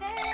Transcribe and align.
Hey! 0.00 0.33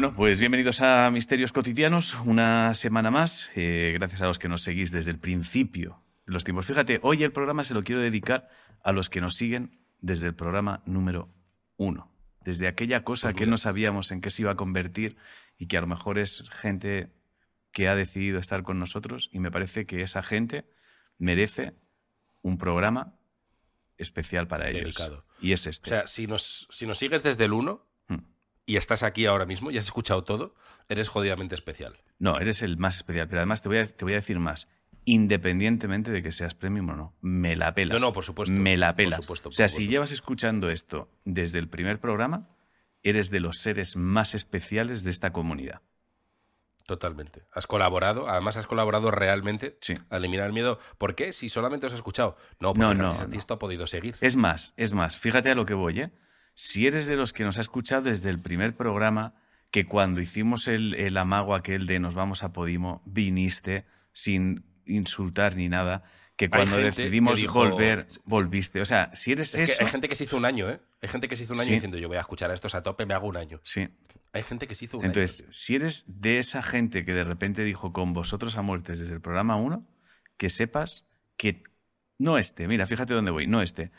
Bueno, 0.00 0.16
pues 0.16 0.40
bienvenidos 0.40 0.80
a 0.80 1.10
Misterios 1.10 1.52
Cotidianos, 1.52 2.14
una 2.24 2.72
semana 2.72 3.10
más. 3.10 3.50
Eh, 3.54 3.90
gracias 3.92 4.22
a 4.22 4.26
los 4.26 4.38
que 4.38 4.48
nos 4.48 4.62
seguís 4.62 4.90
desde 4.90 5.10
el 5.10 5.18
principio 5.18 6.02
de 6.24 6.32
los 6.32 6.42
tiempos. 6.42 6.64
Fíjate, 6.64 7.00
hoy 7.02 7.22
el 7.22 7.32
programa 7.32 7.64
se 7.64 7.74
lo 7.74 7.82
quiero 7.82 8.00
dedicar 8.00 8.48
a 8.82 8.92
los 8.92 9.10
que 9.10 9.20
nos 9.20 9.36
siguen 9.36 9.78
desde 10.00 10.26
el 10.26 10.34
programa 10.34 10.82
número 10.86 11.28
uno. 11.76 12.10
Desde 12.40 12.66
aquella 12.66 13.04
cosa 13.04 13.26
Pues 13.28 13.34
que 13.40 13.46
no 13.46 13.58
sabíamos 13.58 14.10
en 14.10 14.22
qué 14.22 14.30
se 14.30 14.40
iba 14.40 14.52
a 14.52 14.56
convertir 14.56 15.18
y 15.58 15.66
que 15.66 15.76
a 15.76 15.82
lo 15.82 15.86
mejor 15.86 16.18
es 16.18 16.48
gente 16.50 17.12
que 17.70 17.86
ha 17.86 17.94
decidido 17.94 18.38
estar 18.38 18.62
con 18.62 18.78
nosotros 18.78 19.28
y 19.34 19.38
me 19.38 19.50
parece 19.50 19.84
que 19.84 20.00
esa 20.00 20.22
gente 20.22 20.64
merece 21.18 21.74
un 22.40 22.56
programa 22.56 23.18
especial 23.98 24.46
para 24.46 24.70
ellos. 24.70 24.96
Y 25.42 25.52
es 25.52 25.66
O 25.66 25.70
este. 25.70 25.90
sea, 25.90 26.06
si 26.06 26.26
nos, 26.26 26.68
si 26.70 26.86
nos 26.86 26.96
sigues 26.96 27.22
desde 27.22 27.44
el 27.44 27.52
1 27.52 27.89
Hmm. 27.89 27.89
Y 28.66 28.76
estás 28.76 29.02
aquí 29.02 29.26
ahora 29.26 29.46
mismo 29.46 29.70
y 29.70 29.78
has 29.78 29.84
escuchado 29.86 30.24
todo, 30.24 30.54
eres 30.88 31.08
jodidamente 31.08 31.54
especial. 31.54 31.98
No, 32.18 32.38
eres 32.38 32.62
el 32.62 32.76
más 32.76 32.96
especial, 32.96 33.26
pero 33.28 33.40
además 33.40 33.62
te 33.62 33.68
voy 33.68 33.78
a, 33.78 33.84
te 33.86 34.04
voy 34.04 34.12
a 34.12 34.16
decir 34.16 34.38
más. 34.38 34.68
Independientemente 35.06 36.10
de 36.10 36.22
que 36.22 36.30
seas 36.30 36.54
premium 36.54 36.90
o 36.90 36.94
no, 36.96 37.14
me 37.20 37.56
la 37.56 37.74
pela. 37.74 37.94
No, 37.94 38.00
no, 38.00 38.12
por 38.12 38.24
supuesto. 38.24 38.52
Me 38.54 38.76
la 38.76 38.88
Por 38.88 38.96
pela. 38.96 39.16
supuesto, 39.16 39.48
o 39.48 39.52
sea, 39.52 39.66
por 39.66 39.70
si 39.70 39.88
llevas 39.88 40.12
escuchando 40.12 40.70
esto 40.70 41.10
desde 41.24 41.58
el 41.58 41.68
primer 41.68 42.00
programa, 42.00 42.48
eres 43.02 43.30
de 43.30 43.40
los 43.40 43.58
seres 43.58 43.96
más 43.96 44.34
especiales 44.34 45.02
de 45.02 45.10
esta 45.10 45.32
comunidad. 45.32 45.80
Totalmente. 46.86 47.44
Has 47.52 47.66
colaborado, 47.66 48.28
además 48.28 48.56
has 48.56 48.66
colaborado 48.66 49.10
realmente 49.10 49.78
Sí. 49.80 49.94
a 50.10 50.16
eliminar 50.16 50.46
el 50.46 50.52
miedo. 50.52 50.78
¿Por 50.98 51.14
qué? 51.14 51.32
Si 51.32 51.48
solamente 51.48 51.86
os 51.86 51.92
has 51.92 51.98
escuchado. 52.00 52.36
No, 52.58 52.68
porque 52.74 52.80
No, 52.80 52.94
no, 52.94 53.04
gracias 53.04 53.22
a 53.22 53.26
ti 53.26 53.32
no. 53.34 53.38
esto 53.38 53.54
ha 53.54 53.58
podido 53.58 53.86
seguir. 53.86 54.16
Es 54.20 54.36
más, 54.36 54.74
es 54.76 54.92
más, 54.92 55.16
fíjate 55.16 55.50
a 55.50 55.54
lo 55.54 55.64
que 55.66 55.74
voy, 55.74 56.00
¿eh? 56.00 56.10
Si 56.54 56.86
eres 56.86 57.06
de 57.06 57.16
los 57.16 57.32
que 57.32 57.44
nos 57.44 57.58
ha 57.58 57.60
escuchado 57.62 58.02
desde 58.02 58.28
el 58.30 58.40
primer 58.40 58.76
programa, 58.76 59.34
que 59.70 59.86
cuando 59.86 60.20
hicimos 60.20 60.68
el, 60.68 60.94
el 60.94 61.16
amago 61.16 61.54
aquel 61.54 61.86
de 61.86 62.00
nos 62.00 62.14
vamos 62.14 62.42
a 62.42 62.52
Podimo, 62.52 63.02
viniste 63.06 63.86
sin 64.12 64.64
insultar 64.84 65.56
ni 65.56 65.68
nada, 65.68 66.02
que 66.36 66.48
cuando 66.50 66.76
decidimos 66.78 67.34
que 67.34 67.42
dijo- 67.42 67.58
volver, 67.60 68.08
volviste. 68.24 68.80
O 68.80 68.84
sea, 68.84 69.10
si 69.14 69.32
eres 69.32 69.54
Es 69.54 69.62
eso... 69.62 69.78
que 69.78 69.84
hay 69.84 69.90
gente 69.90 70.08
que 70.08 70.16
se 70.16 70.24
hizo 70.24 70.36
un 70.36 70.44
año, 70.44 70.68
¿eh? 70.68 70.80
Hay 71.02 71.08
gente 71.08 71.28
que 71.28 71.36
se 71.36 71.44
hizo 71.44 71.52
un 71.54 71.60
año 71.60 71.68
Sí. 71.68 71.74
diciendo 71.74 71.98
yo 71.98 72.08
voy 72.08 72.16
a 72.16 72.20
escuchar 72.20 72.50
a 72.50 72.54
estos 72.54 72.74
a 72.74 72.82
tope, 72.82 73.06
me 73.06 73.14
hago 73.14 73.26
un 73.28 73.36
año. 73.36 73.60
Sí. 73.62 73.88
Hay 74.32 74.42
gente 74.42 74.66
que 74.66 74.74
se 74.74 74.86
hizo 74.86 74.98
un 74.98 75.04
Entonces, 75.04 75.42
año. 75.42 75.52
si 75.52 75.74
eres 75.76 76.04
de 76.06 76.38
esa 76.38 76.62
gente 76.62 77.04
que 77.04 77.12
de 77.12 77.24
repente 77.24 77.62
dijo 77.62 77.92
con 77.92 78.12
vosotros 78.12 78.56
a 78.56 78.62
muertes 78.62 78.98
desde 78.98 79.12
el 79.14 79.20
programa 79.20 79.56
1, 79.56 79.86
que 80.36 80.48
sepas 80.50 81.06
que 81.36 81.62
no 82.18 82.38
este, 82.38 82.66
mira, 82.68 82.86
fíjate 82.86 83.12
dónde 83.14 83.30
voy, 83.30 83.46
no 83.46 83.60
este. 83.62 83.92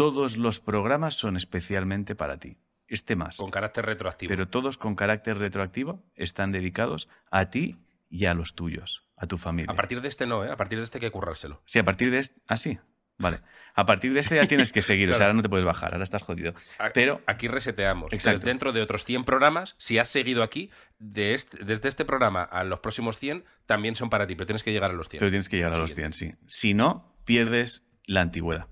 Todos 0.00 0.38
los 0.38 0.60
programas 0.60 1.12
son 1.12 1.36
especialmente 1.36 2.14
para 2.14 2.38
ti. 2.38 2.56
Este 2.88 3.16
más. 3.16 3.36
Con 3.36 3.50
carácter 3.50 3.84
retroactivo. 3.84 4.30
Pero 4.30 4.48
todos 4.48 4.78
con 4.78 4.94
carácter 4.94 5.36
retroactivo 5.36 6.02
están 6.14 6.52
dedicados 6.52 7.10
a 7.30 7.50
ti 7.50 7.76
y 8.08 8.24
a 8.24 8.32
los 8.32 8.54
tuyos, 8.54 9.04
a 9.18 9.26
tu 9.26 9.36
familia. 9.36 9.70
A 9.70 9.76
partir 9.76 10.00
de 10.00 10.08
este 10.08 10.26
no, 10.26 10.42
¿eh? 10.42 10.50
A 10.50 10.56
partir 10.56 10.78
de 10.78 10.84
este 10.84 10.96
hay 10.96 11.00
que 11.02 11.10
currárselo. 11.10 11.60
Sí, 11.66 11.78
a 11.80 11.84
partir 11.84 12.10
de 12.10 12.18
este. 12.20 12.40
Ah, 12.48 12.56
sí. 12.56 12.78
Vale. 13.18 13.40
A 13.74 13.84
partir 13.84 14.14
de 14.14 14.20
este 14.20 14.36
ya 14.36 14.46
tienes 14.46 14.72
que 14.72 14.80
seguir. 14.80 15.10
O 15.10 15.12
sea, 15.14 15.26
ahora 15.26 15.34
no 15.34 15.42
te 15.42 15.50
puedes 15.50 15.66
bajar, 15.66 15.92
ahora 15.92 16.04
estás 16.04 16.22
jodido. 16.22 16.54
Pero 16.94 17.20
aquí 17.26 17.46
reseteamos. 17.48 18.10
Exacto. 18.14 18.46
Dentro 18.46 18.72
de 18.72 18.80
otros 18.80 19.04
100 19.04 19.24
programas, 19.24 19.74
si 19.76 19.98
has 19.98 20.08
seguido 20.08 20.42
aquí, 20.42 20.70
de 20.98 21.34
este- 21.34 21.62
desde 21.62 21.88
este 21.90 22.06
programa 22.06 22.42
a 22.42 22.64
los 22.64 22.80
próximos 22.80 23.18
100, 23.18 23.44
también 23.66 23.96
son 23.96 24.08
para 24.08 24.26
ti, 24.26 24.34
pero 24.34 24.46
tienes 24.46 24.62
que 24.62 24.72
llegar 24.72 24.92
a 24.92 24.94
los 24.94 25.10
100. 25.10 25.18
Pero 25.20 25.30
tienes 25.30 25.50
que 25.50 25.58
llegar 25.58 25.74
a 25.74 25.78
los 25.78 25.94
100, 25.94 26.14
sí. 26.14 26.32
Si 26.46 26.72
no, 26.72 27.14
pierdes 27.26 27.84
la 28.06 28.22
antigüedad. 28.22 28.66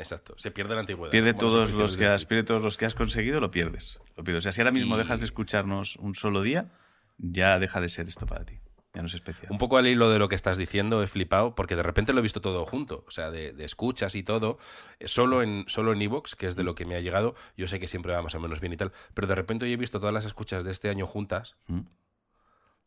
Exacto. 0.00 0.34
Se 0.38 0.50
pierde 0.50 0.74
la 0.74 0.80
antigüedad. 0.80 1.10
Pierde 1.12 1.34
todos, 1.34 1.72
los 1.72 1.96
que 1.96 2.06
has, 2.06 2.24
pierde 2.24 2.44
todos 2.44 2.62
los 2.62 2.76
que 2.76 2.86
has 2.86 2.94
conseguido, 2.94 3.40
lo 3.40 3.50
pierdes. 3.50 4.00
Lo 4.16 4.24
pierdes. 4.24 4.42
O 4.42 4.44
sea, 4.44 4.52
si 4.52 4.60
ahora 4.60 4.72
mismo 4.72 4.96
Y- 4.96 4.98
dejas 4.98 5.20
de 5.20 5.26
escucharnos 5.26 5.96
un 5.96 6.14
solo 6.14 6.42
día, 6.42 6.72
ya 7.18 7.58
deja 7.58 7.80
de 7.80 7.88
ser 7.88 8.08
esto 8.08 8.26
para 8.26 8.44
ti. 8.44 8.58
Ya 8.92 9.02
no 9.02 9.06
es 9.06 9.14
especial. 9.14 9.52
Un 9.52 9.58
poco 9.58 9.76
al 9.76 9.86
hilo 9.86 10.10
de 10.10 10.18
lo 10.18 10.28
que 10.28 10.34
estás 10.34 10.58
diciendo, 10.58 11.00
he 11.00 11.06
flipado, 11.06 11.54
porque 11.54 11.76
de 11.76 11.84
repente 11.84 12.12
lo 12.12 12.18
he 12.18 12.22
visto 12.22 12.40
todo 12.40 12.66
junto. 12.66 13.04
O 13.06 13.10
sea, 13.12 13.30
de, 13.30 13.52
de 13.52 13.64
escuchas 13.64 14.16
y 14.16 14.24
todo. 14.24 14.58
eh, 14.98 15.06
Solo 15.06 15.42
en 15.44 15.64
solo 15.68 15.92
en 15.92 16.02
Evox, 16.02 16.34
que 16.34 16.48
es 16.48 16.56
de 16.56 16.64
lo 16.64 16.74
que 16.74 16.84
me 16.86 16.96
ha 16.96 17.00
llegado. 17.00 17.36
Yo 17.56 17.68
sé 17.68 17.78
que 17.78 17.86
siempre 17.86 18.12
va 18.12 18.20
más 18.22 18.34
o 18.34 18.40
menos 18.40 18.58
bien 18.58 18.72
y 18.72 18.76
tal. 18.76 18.90
Pero 19.14 19.28
de 19.28 19.36
repente 19.36 19.64
hoy 19.64 19.72
he 19.72 19.76
visto 19.76 20.00
todas 20.00 20.12
las 20.12 20.24
escuchas 20.24 20.64
de 20.64 20.72
este 20.72 20.88
año 20.88 21.06
juntas. 21.06 21.54
¿Mm? 21.68 21.82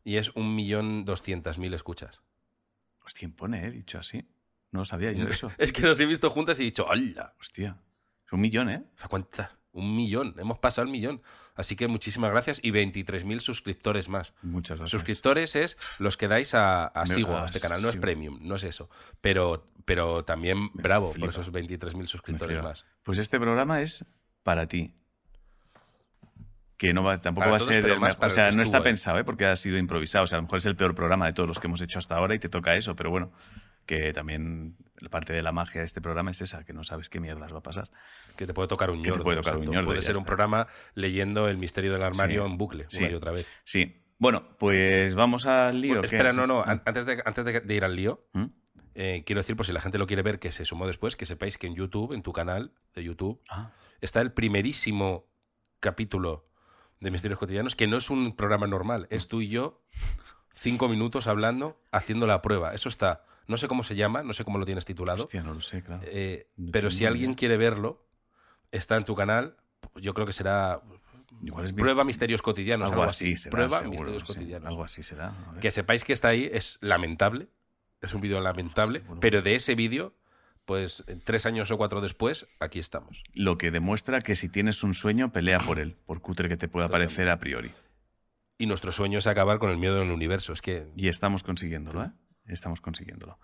Y 0.04 0.16
es 0.18 0.28
un 0.34 0.54
millón 0.54 1.06
doscientas 1.06 1.58
mil 1.58 1.72
escuchas. 1.72 2.20
Hostia, 3.06 3.30
pone, 3.34 3.66
¿eh? 3.66 3.70
Dicho 3.70 3.98
así. 3.98 4.26
No 4.74 4.80
lo 4.80 4.84
sabía 4.84 5.12
yo 5.12 5.28
eso. 5.28 5.52
Es 5.56 5.72
que 5.72 5.82
las 5.82 6.00
he 6.00 6.04
visto 6.06 6.28
juntas 6.30 6.58
y 6.58 6.62
he 6.62 6.64
dicho, 6.64 6.90
¡hala! 6.90 7.32
Hostia. 7.38 7.76
Es 8.26 8.32
un 8.32 8.40
millón, 8.40 8.68
¿eh? 8.68 8.82
O 8.96 8.98
sea, 8.98 9.06
¿cuántas? 9.08 9.50
Un 9.70 9.94
millón. 9.94 10.34
Hemos 10.36 10.58
pasado 10.58 10.84
el 10.84 10.90
millón. 10.90 11.22
Así 11.54 11.76
que 11.76 11.86
muchísimas 11.86 12.32
gracias 12.32 12.58
y 12.60 12.72
23.000 12.72 13.38
suscriptores 13.38 14.08
más. 14.08 14.34
Muchas 14.42 14.78
gracias. 14.78 14.90
Suscriptores 14.90 15.54
es 15.54 15.78
los 16.00 16.16
que 16.16 16.26
dais 16.26 16.54
a, 16.56 16.86
a 16.88 17.02
Me- 17.02 17.06
Sigo, 17.06 17.36
a 17.38 17.46
este 17.46 17.60
canal. 17.60 17.82
No 17.82 17.88
es 17.88 17.96
premium, 17.96 18.40
no 18.42 18.56
es 18.56 18.64
eso. 18.64 18.90
Pero, 19.20 19.70
pero 19.84 20.24
también 20.24 20.58
Me 20.74 20.82
bravo 20.82 21.12
flipa. 21.12 21.26
por 21.26 21.34
esos 21.34 21.52
23.000 21.52 21.94
Me 21.96 22.06
suscriptores 22.08 22.60
más. 22.60 22.84
Pues 23.04 23.20
este 23.20 23.38
programa 23.38 23.80
es 23.80 24.04
para 24.42 24.66
ti. 24.66 24.92
Que 26.76 26.92
no 26.92 27.04
va, 27.04 27.16
tampoco 27.18 27.42
Para 27.44 27.52
va 27.52 27.56
a 27.58 27.60
ser 27.60 27.88
el 27.88 28.00
más 28.00 28.16
para 28.16 28.32
O 28.32 28.34
sea, 28.34 28.50
no 28.50 28.60
está 28.62 28.82
pensado, 28.82 29.18
¿eh? 29.20 29.24
porque 29.24 29.46
ha 29.46 29.54
sido 29.54 29.78
improvisado. 29.78 30.24
O 30.24 30.26
sea, 30.26 30.38
a 30.38 30.40
lo 30.40 30.46
mejor 30.46 30.58
es 30.58 30.66
el 30.66 30.74
peor 30.74 30.96
programa 30.96 31.26
de 31.26 31.32
todos 31.32 31.48
los 31.48 31.60
que 31.60 31.68
hemos 31.68 31.80
hecho 31.80 32.00
hasta 32.00 32.16
ahora 32.16 32.34
y 32.34 32.40
te 32.40 32.48
toca 32.48 32.74
eso, 32.74 32.96
pero 32.96 33.10
bueno, 33.10 33.30
que 33.86 34.12
también 34.12 34.76
parte 35.10 35.32
de 35.32 35.42
la 35.42 35.52
magia 35.52 35.80
de 35.82 35.86
este 35.86 36.00
programa 36.00 36.30
es 36.30 36.40
esa, 36.40 36.64
que 36.64 36.72
no 36.72 36.82
sabes 36.84 37.08
qué 37.10 37.20
mierdas 37.20 37.52
va 37.52 37.58
a 37.58 37.62
pasar. 37.62 37.90
Que 38.36 38.46
te 38.46 38.54
puede 38.54 38.68
tocar 38.68 38.90
un 38.90 39.02
ñordo. 39.02 39.22
puede 39.22 39.36
tocar 39.38 39.58
un 39.58 39.66
ñordo, 39.66 39.86
Puede 39.86 40.02
ser 40.02 40.16
un 40.16 40.24
programa 40.24 40.66
leyendo 40.94 41.48
El 41.48 41.58
misterio 41.58 41.92
del 41.92 42.02
armario 42.02 42.44
Sí. 42.46 42.50
en 42.50 42.58
bucle, 42.58 42.86
Sí. 42.88 43.02
una 43.04 43.12
y 43.12 43.14
otra 43.14 43.32
vez. 43.32 43.46
Sí. 43.64 44.00
Bueno, 44.18 44.56
pues 44.58 45.14
vamos 45.14 45.44
al 45.46 45.80
lío. 45.80 46.02
Espera, 46.02 46.32
no, 46.32 46.46
no. 46.46 46.62
an- 46.64 46.82
Antes 46.86 47.04
de, 47.04 47.22
antes 47.26 47.44
de, 47.44 47.60
de 47.60 47.74
ir 47.74 47.84
al 47.84 47.96
lío, 47.96 48.24
¿Mm? 48.32 48.44
eh, 48.94 49.22
quiero 49.26 49.40
decir, 49.40 49.56
por 49.56 49.66
si 49.66 49.72
la 49.72 49.80
gente 49.80 49.98
lo 49.98 50.06
quiere 50.06 50.22
ver, 50.22 50.38
que 50.38 50.52
se 50.52 50.64
sumó 50.64 50.86
después, 50.86 51.16
que 51.16 51.26
sepáis 51.26 51.58
que 51.58 51.66
en 51.66 51.74
YouTube, 51.74 52.12
en 52.12 52.22
tu 52.22 52.32
canal 52.32 52.72
de 52.94 53.04
YouTube, 53.04 53.42
Ah, 53.50 53.72
está 54.00 54.20
el 54.22 54.32
primerísimo 54.32 55.26
capítulo 55.80 56.48
de 57.00 57.10
Misterios 57.10 57.38
Cotidianos, 57.38 57.74
que 57.76 57.86
no 57.88 57.98
es 57.98 58.08
un 58.08 58.34
programa 58.36 58.66
normal, 58.66 59.06
es 59.10 59.28
tú 59.28 59.42
y 59.42 59.48
yo, 59.48 59.82
cinco 60.54 60.88
minutos 60.88 61.26
hablando, 61.26 61.78
haciendo 61.92 62.26
la 62.26 62.40
prueba. 62.42 62.74
Eso 62.74 62.88
está, 62.88 63.24
no 63.46 63.56
sé 63.56 63.68
cómo 63.68 63.82
se 63.82 63.96
llama, 63.96 64.22
no 64.22 64.32
sé 64.32 64.44
cómo 64.44 64.58
lo 64.58 64.64
tienes 64.64 64.84
titulado, 64.84 65.24
hostia, 65.24 65.42
no 65.42 65.54
lo 65.54 65.60
sé, 65.60 65.82
claro. 65.82 66.02
eh, 66.06 66.46
no 66.56 66.70
pero 66.72 66.90
si 66.90 67.04
alguien 67.06 67.30
idea. 67.30 67.36
quiere 67.36 67.56
verlo, 67.56 68.02
está 68.72 68.96
en 68.96 69.04
tu 69.04 69.14
canal, 69.14 69.56
yo 69.96 70.14
creo 70.14 70.26
que 70.26 70.32
será 70.32 70.80
Igual 71.42 71.64
es 71.66 71.72
mis- 71.72 71.82
Prueba 71.82 72.04
Misterios 72.04 72.40
Cotidianos, 72.42 72.90
algo 72.90 73.02
algo 73.02 73.10
así 73.10 73.32
así. 73.32 73.42
será, 73.42 73.50
Prueba 73.50 73.78
seguro, 73.78 73.90
Misterios 74.10 74.22
sí, 74.22 74.26
Cotidianos. 74.34 74.68
Algo 74.68 74.84
así 74.84 75.02
será. 75.02 75.32
Que 75.60 75.70
sepáis 75.70 76.04
que 76.04 76.12
está 76.12 76.28
ahí, 76.28 76.48
es 76.52 76.78
lamentable, 76.80 77.48
es 78.00 78.14
un 78.14 78.20
vídeo 78.20 78.40
lamentable, 78.40 79.02
pero 79.20 79.42
de 79.42 79.54
ese 79.56 79.74
vídeo, 79.74 80.14
pues 80.64 81.04
tres 81.24 81.44
años 81.44 81.70
o 81.70 81.76
cuatro 81.76 82.00
después, 82.00 82.46
aquí 82.60 82.78
estamos. 82.78 83.22
Lo 83.34 83.58
que 83.58 83.70
demuestra 83.70 84.20
que 84.20 84.34
si 84.36 84.48
tienes 84.48 84.82
un 84.82 84.94
sueño, 84.94 85.32
pelea 85.32 85.58
por 85.58 85.78
él, 85.78 85.96
por 86.06 86.22
cutre 86.22 86.48
que 86.48 86.56
te 86.56 86.68
pueda 86.68 86.88
parecer 86.88 87.28
a 87.28 87.38
priori. 87.38 87.72
Y 88.58 88.66
nuestro 88.66 88.92
sueño 88.92 89.18
es 89.18 89.26
acabar 89.26 89.58
con 89.58 89.70
el 89.70 89.78
miedo 89.78 90.00
en 90.00 90.08
el 90.08 90.14
universo. 90.14 90.52
Es 90.52 90.62
que 90.62 90.86
Y 90.96 91.08
estamos 91.08 91.42
consiguiéndolo, 91.42 92.04
¿eh? 92.04 92.10
Estamos 92.46 92.80
consiguiéndolo. 92.80 93.38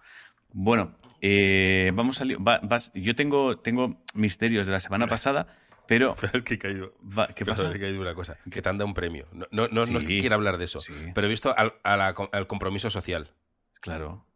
Bueno, 0.53 0.97
eh, 1.21 1.91
vamos 1.95 2.21
a... 2.21 2.25
va- 2.37 2.61
vas- 2.63 2.93
yo 2.95 3.15
tengo, 3.15 3.59
tengo 3.59 4.03
misterios 4.15 4.67
de 4.67 4.73
la 4.73 4.81
semana 4.81 5.07
pasada, 5.09 5.47
pero... 5.87 6.15
Pero 6.21 6.45
que 6.45 6.55
he 6.55 6.59
caído. 6.59 6.95
va- 7.03 7.29
¿Qué 7.29 7.45
pero 7.45 7.57
pasa? 7.57 7.73
he 7.75 7.79
caído 7.81 8.01
una 8.01 8.15
cosa. 8.15 8.37
Que 8.51 8.63
te 8.63 8.69
han 8.69 8.79
dado 8.79 8.87
un 8.87 8.95
premio. 8.95 9.25
No, 9.33 9.47
no, 9.51 9.69
no, 9.69 9.85
no 9.87 9.99
es 9.99 10.05
que 10.05 10.15
Sí. 10.15 10.21
quiera 10.21 10.37
hablar 10.37 10.59
de 10.59 10.65
eso. 10.67 10.81
Sí. 10.81 10.93
Pero 11.15 11.27
he 11.27 11.31
visto 11.31 11.57
al, 11.57 11.75
a 11.83 11.97
la- 11.97 12.15
al 12.33 12.47
compromiso 12.47 12.91
social. 12.91 13.33
Claro. 13.81 14.27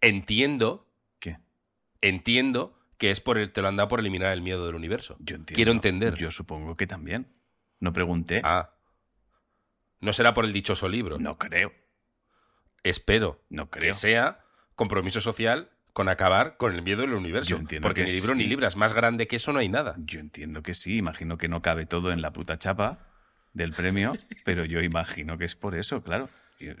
Entiendo, 0.00 0.86
¿Qué? 1.20 1.38
entiendo 2.00 2.78
que 2.98 3.10
es 3.10 3.20
por 3.20 3.38
el, 3.38 3.50
te 3.52 3.62
lo 3.62 3.68
han 3.68 3.76
dado 3.76 3.88
por 3.88 4.00
eliminar 4.00 4.32
el 4.32 4.42
miedo 4.42 4.64
del 4.66 4.74
universo. 4.74 5.16
Yo 5.20 5.36
entiendo. 5.36 5.54
Quiero 5.56 5.72
entender. 5.72 6.14
Yo 6.16 6.30
supongo 6.30 6.76
que 6.76 6.86
también. 6.86 7.28
No 7.80 7.92
pregunté. 7.92 8.40
Ah. 8.44 8.70
No 10.00 10.12
será 10.12 10.34
por 10.34 10.44
el 10.44 10.52
dichoso 10.52 10.88
libro. 10.88 11.18
No 11.18 11.38
creo. 11.38 11.72
Espero 12.84 13.40
No 13.50 13.70
creo. 13.70 13.82
que 13.92 13.94
sea 13.94 14.40
compromiso 14.76 15.20
social 15.20 15.70
con 15.92 16.08
acabar 16.08 16.56
con 16.56 16.74
el 16.74 16.82
miedo 16.82 17.00
del 17.00 17.14
universo. 17.14 17.50
Yo 17.50 17.56
entiendo 17.56 17.86
Porque 17.88 18.02
que 18.04 18.06
ni 18.08 18.12
libro 18.14 18.34
ni 18.34 18.46
libras, 18.46 18.76
más 18.76 18.92
grande 18.92 19.26
que 19.26 19.36
eso 19.36 19.52
no 19.52 19.58
hay 19.58 19.68
nada. 19.68 19.96
Yo 19.98 20.20
entiendo 20.20 20.62
que 20.62 20.74
sí. 20.74 20.96
Imagino 20.98 21.36
que 21.38 21.48
no 21.48 21.60
cabe 21.62 21.86
todo 21.86 22.12
en 22.12 22.22
la 22.22 22.32
puta 22.32 22.58
chapa 22.58 22.98
del 23.52 23.72
premio, 23.72 24.12
pero 24.44 24.64
yo 24.64 24.80
imagino 24.80 25.36
que 25.38 25.44
es 25.44 25.56
por 25.56 25.74
eso, 25.74 26.02
claro. 26.02 26.28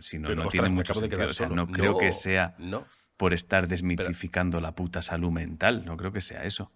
Si 0.00 0.18
no, 0.18 0.28
Pero, 0.28 0.36
no 0.42 0.48
ostras, 0.48 0.52
tiene 0.62 0.68
mucho 0.74 0.94
sentido. 0.94 1.26
O 1.26 1.32
sea, 1.32 1.48
no 1.48 1.66
creo 1.68 1.92
No, 1.92 1.98
que 1.98 2.12
sea 2.12 2.54
no. 2.58 2.84
por 3.16 3.32
estar 3.32 3.66
desmitificando 3.68 4.60
la 4.60 4.72
puta 4.74 5.02
salud 5.02 5.30
mental. 5.30 5.84
No 5.84 5.96
creo 5.96 6.12
que 6.12 6.20
sea 6.20 6.44
eso. 6.44 6.70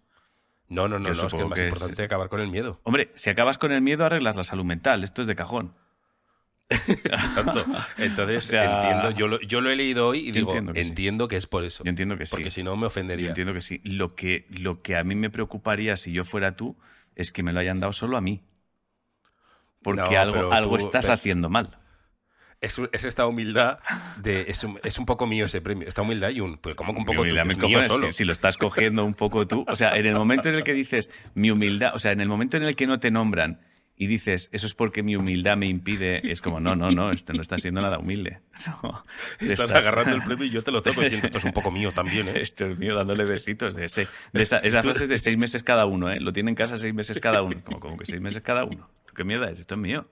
No, 0.69 0.89
no, 0.89 0.99
no, 0.99 1.13
Yo 1.13 1.21
no, 1.23 1.27
es 1.27 1.33
que 1.35 1.43
es 1.43 1.49
más 1.49 1.59
que 1.59 1.67
es- 1.69 1.73
importante 1.75 2.03
acabar 2.05 2.29
con 2.29 2.41
el 2.41 2.49
miedo. 2.49 2.81
Hombre, 2.85 3.11
si 3.15 3.29
acabas 3.31 3.59
con 3.59 3.71
el 3.73 3.83
miedo, 3.83 4.05
arreglas 4.05 4.37
la 4.37 4.45
salud 4.45 4.65
mental. 4.65 5.05
Esto 5.05 5.23
es 5.23 5.29
de 5.29 5.35
cajón. 5.35 5.75
Exacto. 6.89 7.65
Entonces, 7.99 8.37
O 8.45 8.49
sea- 8.49 8.83
entiendo, 8.83 9.11
yo 9.13 9.29
lo, 9.29 9.41
yo 9.41 9.61
lo 9.61 9.71
he 9.71 9.77
leído 9.77 10.09
hoy 10.09 10.29
y 10.29 10.33
digo, 10.33 10.49
entiendo 10.51 10.73
entiendo 10.75 11.29
que 11.29 11.37
es 11.37 11.47
por 11.47 11.65
eso. 11.65 11.85
Yo 11.85 11.91
entiendo 11.91 12.17
que 12.19 12.27
sí. 12.27 12.31
Porque 12.37 12.51
si 12.51 12.63
no 12.63 12.75
me 12.77 12.83
Yo 12.83 12.87
ofendería. 12.89 13.29
entiendo 13.29 13.53
que 13.55 13.61
sí. 13.61 13.81
Lo 13.85 14.15
que, 14.15 14.47
lo 14.51 14.83
que 14.83 14.97
a 14.97 15.05
mí 15.05 15.15
me 15.15 15.31
preocuparía 15.31 15.97
si 15.97 16.13
yo 16.13 16.25
fuera 16.25 16.57
tú 16.57 16.77
es 17.15 17.33
que 17.33 17.43
me 17.43 17.53
lo 17.53 17.61
hayan 17.61 17.81
dado 17.81 17.93
solo 17.93 18.17
a 18.17 18.21
mí. 18.21 18.43
Porque 19.83 20.15
No, 20.15 20.21
algo, 20.53 20.69
tú- 20.71 20.77
estás 20.77 21.07
pero- 21.07 21.15
haciendo 21.15 21.49
mal. 21.49 21.79
Es, 22.61 22.81
es 22.93 23.05
esta 23.05 23.27
humildad 23.27 23.81
de. 24.19 24.43
Es 24.49 24.63
un, 24.63 24.79
es 24.85 24.97
un 24.97 25.05
poco 25.05 25.27
mío 25.27 25.47
ese 25.47 25.61
premio. 25.61 25.89
Esta 25.89 26.03
humildad 26.03 26.31
y 26.31 26.39
un. 26.39 26.59
Pues 26.59 26.77
como 26.77 26.93
que 26.95 27.01
un 27.01 27.05
poco 27.05 27.25
Mi 27.25 27.31
humildad 27.33 27.45
mío 27.47 27.57
cojones, 27.59 27.87
solo. 27.89 28.07
Si, 28.13 28.19
si 28.19 28.25
lo 28.25 28.33
estás 28.33 28.57
cogiendo 28.57 29.05
un 29.05 29.15
poco 29.15 29.49
tú. 29.49 29.65
O 29.67 29.75
sea, 29.75 29.97
en 29.97 30.07
el 30.07 30.15
momento 30.15 30.49
en 30.49 30.55
el 30.55 30.63
que 30.63 30.73
dices 30.73 31.11
mi 31.35 31.51
humildad, 31.51 31.91
o 31.97 31.99
sea, 31.99 32.13
en 32.13 32.21
el 32.21 32.29
momento 32.29 32.57
en 32.57 32.63
el 32.63 32.77
que 32.77 32.87
no 32.87 33.01
te 33.01 33.11
nombran 33.11 33.61
y 33.97 34.07
dices 34.07 34.51
eso 34.53 34.67
es 34.67 34.75
porque 34.75 35.03
mi 35.03 35.17
humildad 35.17 35.57
me 35.57 35.67
impide, 35.67 36.31
es 36.31 36.41
como 36.41 36.61
no, 36.61 36.75
no, 36.75 36.91
no, 36.91 37.11
esto 37.11 37.33
no 37.33 37.43
está 37.43 37.59
siendo 37.59 37.81
nada 37.81 37.99
humilde. 37.99 38.41
No, 38.83 39.05
Estás, 39.41 39.73
agarrando 39.73 40.15
el 40.15 40.23
premio 40.23 40.45
y 40.45 40.51
yo 40.51 40.63
te 40.63 40.71
lo 40.71 40.83
toco 40.83 41.01
diciendo 41.01 41.27
esto 41.27 41.39
es 41.39 41.45
un 41.45 41.53
poco 41.53 41.71
mío 41.71 41.93
también, 41.93 42.29
¿eh? 42.29 42.33
Esto 42.43 42.67
es 42.67 42.79
mío 42.79 42.95
dándole 42.95 43.25
besitos. 43.25 43.75
De 43.75 43.87
ese, 43.87 44.07
de 44.33 44.43
esa, 44.43 44.59
esa 44.59 44.83
frase 44.83 45.05
es 45.05 45.09
de 45.09 45.19
seis 45.19 45.37
meses 45.37 45.63
cada 45.63 45.85
uno, 45.87 46.11
¿eh? 46.11 46.21
Lo 46.21 46.33
tiene 46.33 46.51
en 46.51 46.55
casa 46.55 46.77
seis 46.77 46.95
meses 46.95 47.19
cada 47.19 47.43
uno. 47.43 47.57
Como, 47.65 47.81
como 47.81 47.97
que 47.97 48.07
seis 48.07 48.21
meses 48.21 48.43
cada 48.43 48.65
uno. 48.65 48.89
¿Tú 49.07 49.15
¿Qué 49.15 49.25
mierda 49.25 49.51
es? 49.51 49.59
Esto 49.59 49.75
es 49.75 49.81
mío. 49.81 50.09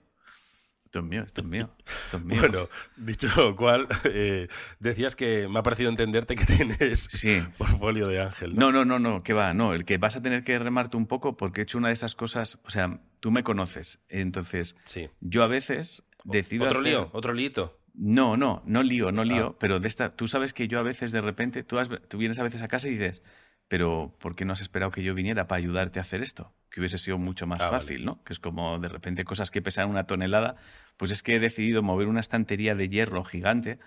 Esto 0.90 0.98
es 0.98 1.04
mío, 1.04 1.22
esto 1.22 1.40
es 1.42 1.46
mío. 1.46 1.70
Esto 1.86 2.16
es 2.16 2.24
mío. 2.24 2.40
Bueno, 2.40 2.68
dicho 2.96 3.28
lo 3.36 3.54
cual, 3.54 3.86
eh, 4.06 4.48
decías 4.80 5.14
que 5.14 5.46
me 5.48 5.60
ha 5.60 5.62
parecido 5.62 5.88
entenderte 5.88 6.34
que 6.34 6.44
tienes 6.44 6.98
Sí. 7.04 7.40
portfolio 7.56 8.08
de 8.08 8.20
Ángel. 8.22 8.56
¿no? 8.56 8.72
No, 8.72 8.84
no, 8.84 8.98
no, 8.98 8.98
no, 8.98 9.22
que 9.22 9.32
va, 9.32 9.54
no, 9.54 9.72
el 9.72 9.84
que 9.84 9.98
vas 9.98 10.16
a 10.16 10.20
tener 10.22 10.42
que 10.42 10.58
remarte 10.58 10.96
un 10.96 11.06
poco 11.06 11.36
porque 11.36 11.60
he 11.60 11.62
hecho 11.62 11.78
una 11.78 11.88
de 11.88 11.94
esas 11.94 12.16
cosas, 12.16 12.58
o 12.64 12.70
sea, 12.70 12.98
tú 13.20 13.30
me 13.30 13.44
conoces, 13.44 14.00
entonces 14.08 14.74
Sí. 14.84 15.08
yo 15.20 15.44
a 15.44 15.46
veces 15.46 16.02
decido 16.24 16.64
¿Otro 16.64 16.80
hacer- 16.80 16.90
lío? 16.92 17.10
¿Otro 17.12 17.34
lío? 17.34 17.78
No, 17.94 18.36
no, 18.36 18.60
no 18.66 18.82
lío, 18.82 19.12
no 19.12 19.22
lío, 19.22 19.50
Ah. 19.54 19.56
pero 19.60 19.78
de 19.78 19.86
esta, 19.86 20.16
tú 20.16 20.26
sabes 20.26 20.52
que 20.52 20.66
yo 20.66 20.80
a 20.80 20.82
veces 20.82 21.12
de 21.12 21.20
repente, 21.20 21.62
tú, 21.62 21.78
has- 21.78 21.88
tú 22.08 22.18
vienes 22.18 22.40
a 22.40 22.42
veces 22.42 22.62
a 22.62 22.66
casa 22.68 22.88
y 22.88 22.92
dices, 22.98 23.22
pero 23.70 24.16
¿por 24.18 24.34
qué 24.34 24.44
no 24.44 24.52
has 24.52 24.60
esperado 24.60 24.90
que 24.90 25.04
yo 25.04 25.14
viniera 25.14 25.46
para 25.46 25.58
ayudarte 25.58 26.00
a 26.00 26.02
hacer 26.02 26.22
esto? 26.22 26.52
Que 26.72 26.80
hubiese 26.80 26.98
sido 26.98 27.18
mucho 27.18 27.46
más 27.46 27.60
Ah, 27.60 27.66
vale. 27.70 27.80
fácil, 27.80 28.04
¿no? 28.04 28.20
Que 28.24 28.32
es 28.32 28.40
como 28.40 28.80
de 28.80 28.88
repente 28.88 29.22
cosas 29.24 29.52
que 29.52 29.62
pesan 29.62 29.88
una 29.88 30.08
tonelada, 30.08 30.56
pues 30.96 31.12
es 31.12 31.22
que 31.22 31.36
he 31.36 31.38
decidido 31.38 31.80
mover 31.80 32.08
una 32.08 32.18
estantería 32.18 32.74
de 32.74 32.88
hierro 32.88 33.22
gigante 33.22 33.78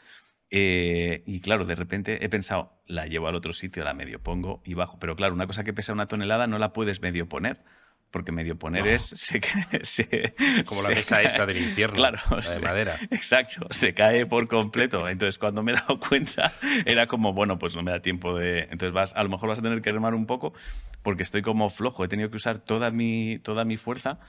eh, 0.49 1.21
y 1.25 1.41
claro, 1.41 1.65
de 1.65 1.75
repente 1.75 2.23
he 2.23 2.29
pensado, 2.29 2.81
la 2.85 3.07
llevo 3.07 3.27
al 3.27 3.35
otro 3.35 3.51
sitio, 3.51 3.83
la 3.83 3.93
medio 3.93 4.21
pongo 4.23 4.61
y 4.63 4.73
bajo, 4.73 4.99
pero 4.99 5.17
claro, 5.17 5.33
una 5.33 5.47
cosa 5.47 5.65
que 5.65 5.73
pesa 5.73 5.91
una 5.91 6.05
tonelada 6.07 6.47
no 6.47 6.59
la 6.59 6.71
puedes 6.71 7.01
medio 7.01 7.27
poner. 7.27 7.61
Porque 8.13 8.31
medio 8.31 8.55
poner 8.59 8.85
es. 8.85 9.01
Se, 9.15 9.41
se- 9.81 10.35
Como 10.65 10.83
la 10.83 10.89
mesa 10.89 11.15
cae. 11.15 11.25
esa 11.25 11.45
del 11.47 11.57
infierno. 11.57 11.95
Claro, 11.95 12.19
la 12.29 12.35
de 12.37 12.41
se- 12.43 12.59
madera. 12.59 12.95
Exacto, 13.09 13.65
se 13.71 13.95
cae 13.95 14.27
por 14.27 14.47
completo. 14.47 15.09
Entonces, 15.09 15.39
cuando 15.39 15.63
me 15.63 15.71
he 15.71 15.75
dado 15.75 15.99
cuenta, 15.99 16.53
era 16.85 17.07
como, 17.07 17.33
bueno, 17.33 17.57
pues 17.57 17.75
no 17.75 17.81
me 17.81 17.89
da 17.89 18.01
tiempo 18.01 18.37
de. 18.37 18.59
Entonces, 18.69 18.91
vas, 18.93 19.13
a 19.15 19.23
lo 19.23 19.29
mejor 19.29 19.49
vas 19.49 19.57
a 19.57 19.61
tener 19.63 19.81
que 19.81 19.91
remar 19.91 20.13
un 20.13 20.27
poco 20.27 20.53
porque 21.01 21.23
estoy 21.23 21.41
como 21.41 21.71
flojo. 21.71 22.05
He 22.05 22.07
tenido 22.07 22.29
que 22.29 22.37
usar 22.37 22.59
toda 22.59 22.91
mi, 22.91 23.39
toda 23.39 23.65
mi 23.65 23.77
fuerza 23.77 24.19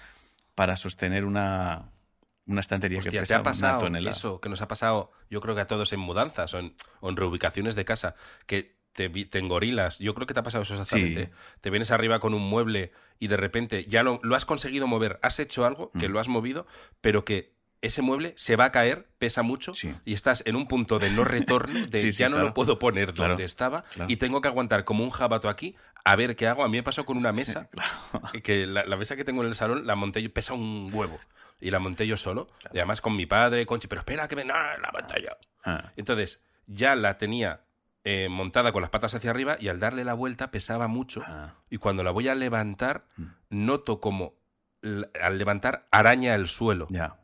para 0.55 0.77
sostener 0.77 1.27
una, 1.27 1.91
una 2.47 2.61
estantería 2.61 3.01
que 3.01 3.09
Hostia, 3.09 3.21
¿te 3.21 3.27
pesa 3.27 3.37
ha 3.39 3.43
pasado 3.43 3.73
una 3.75 3.81
tonelada. 3.81 4.17
eso 4.17 4.41
que 4.41 4.49
nos 4.49 4.63
ha 4.63 4.67
pasado, 4.69 5.13
yo 5.29 5.43
creo 5.43 5.55
que 5.55 5.61
a 5.61 5.67
todos 5.67 5.93
en 5.93 6.01
mudanzas 6.01 6.55
o 6.55 6.59
en, 6.59 6.75
o 7.01 7.11
en 7.11 7.17
reubicaciones 7.17 7.75
de 7.75 7.85
casa, 7.85 8.15
que 8.47 8.83
te, 8.95 9.09
te 9.11 9.39
engorilas? 9.39 9.99
Yo 9.99 10.15
creo 10.15 10.27
que 10.27 10.35
te 10.35 10.41
ha 10.41 10.43
pasado 10.43 10.63
eso 10.63 10.75
exactamente. 10.75 11.27
Sí. 11.27 11.31
Te 11.61 11.71
vienes 11.71 11.91
arriba 11.91 12.21
con 12.21 12.33
un 12.35 12.43
mueble 12.43 12.93
y 13.19 13.27
de 13.29 13.37
repente 13.37 13.85
ya 13.87 14.03
lo, 14.03 14.21
lo 14.23 14.35
has 14.37 14.45
conseguido 14.47 14.87
mover, 14.87 15.19
has 15.23 15.39
hecho 15.41 15.67
algo 15.67 15.91
que 15.93 16.09
Mm. 16.09 16.13
lo 16.13 16.21
has 16.21 16.29
movido, 16.29 16.67
pero 17.01 17.25
que 17.25 17.53
ese 17.83 18.01
mueble 18.01 18.33
se 18.39 18.57
va 18.57 18.65
a 18.65 18.73
caer, 18.73 19.09
pesa 19.19 19.43
mucho 19.43 19.75
Sí. 19.75 19.95
y 20.07 20.15
estás 20.15 20.43
en 20.47 20.57
un 20.57 20.67
punto 20.67 20.99
de 20.99 21.11
no 21.11 21.23
retorno, 21.25 21.87
de 21.87 21.99
Sí, 22.01 22.13
sí, 22.13 22.19
ya 22.21 22.29
no 22.31 22.37
claro. 22.37 22.49
lo 22.49 22.55
puedo 22.55 22.79
poner 22.79 23.13
Claro, 23.13 23.33
donde 23.33 23.45
estaba 23.45 23.83
claro. 23.93 24.11
y 24.11 24.17
tengo 24.17 24.41
que 24.41 24.49
aguantar 24.49 24.85
como 24.85 25.05
un 25.05 25.11
jabato 25.11 25.51
aquí 25.51 25.77
a 26.03 26.17
ver 26.17 26.35
qué 26.35 26.47
hago. 26.47 26.65
A 26.65 26.69
mí 26.69 26.79
me 26.79 26.83
pasó 26.83 27.05
con 27.05 27.19
una 27.19 27.33
mesa 27.33 27.69
que 28.43 28.67
la, 28.67 28.85
la 28.87 28.97
mesa 28.97 29.17
que 29.17 29.25
tengo 29.25 29.43
en 29.43 29.49
el 29.49 29.55
salón 29.55 29.87
la 29.87 29.97
monté 29.97 30.23
yo, 30.23 30.33
pesa 30.33 30.55
un 30.55 30.89
huevo. 30.93 31.21
Y 31.61 31.71
la 31.71 31.79
monté 31.79 32.07
yo 32.07 32.17
solo. 32.17 32.49
Y 32.73 32.79
además 32.79 33.01
con 33.01 33.17
mi 33.17 33.27
padre, 33.27 33.65
Conchi, 33.67 33.87
pero 33.87 34.01
espera 34.01 34.29
que 34.29 34.37
me... 34.37 34.45
No, 34.45 34.55
la 34.55 34.91
monté 34.93 35.23
yo. 35.23 35.31
Ah, 35.65 35.93
Entonces, 35.97 36.41
ya 36.67 36.95
la 36.97 37.17
tenía 37.19 37.61
eh, 38.05 38.29
montada 38.31 38.71
con 38.73 38.83
las 38.83 38.91
patas 38.91 39.15
hacia 39.15 39.31
arriba 39.31 39.57
y 39.59 39.69
al 39.69 39.81
darle 39.81 40.05
la 40.05 40.15
vuelta 40.15 40.51
pesaba 40.51 40.89
mucho. 40.89 41.23
ah, 41.27 41.55
Y 41.71 41.79
cuando 41.79 42.03
la 42.05 42.11
voy 42.11 42.29
a 42.29 42.35
levantar, 42.35 43.07
Mm. 43.17 43.25
noto 43.51 44.01
como 44.01 44.35
al 45.21 45.39
levantar 45.39 45.87
araña 45.91 46.35
el 46.35 46.47
suelo. 46.49 46.87
ya. 46.91 47.17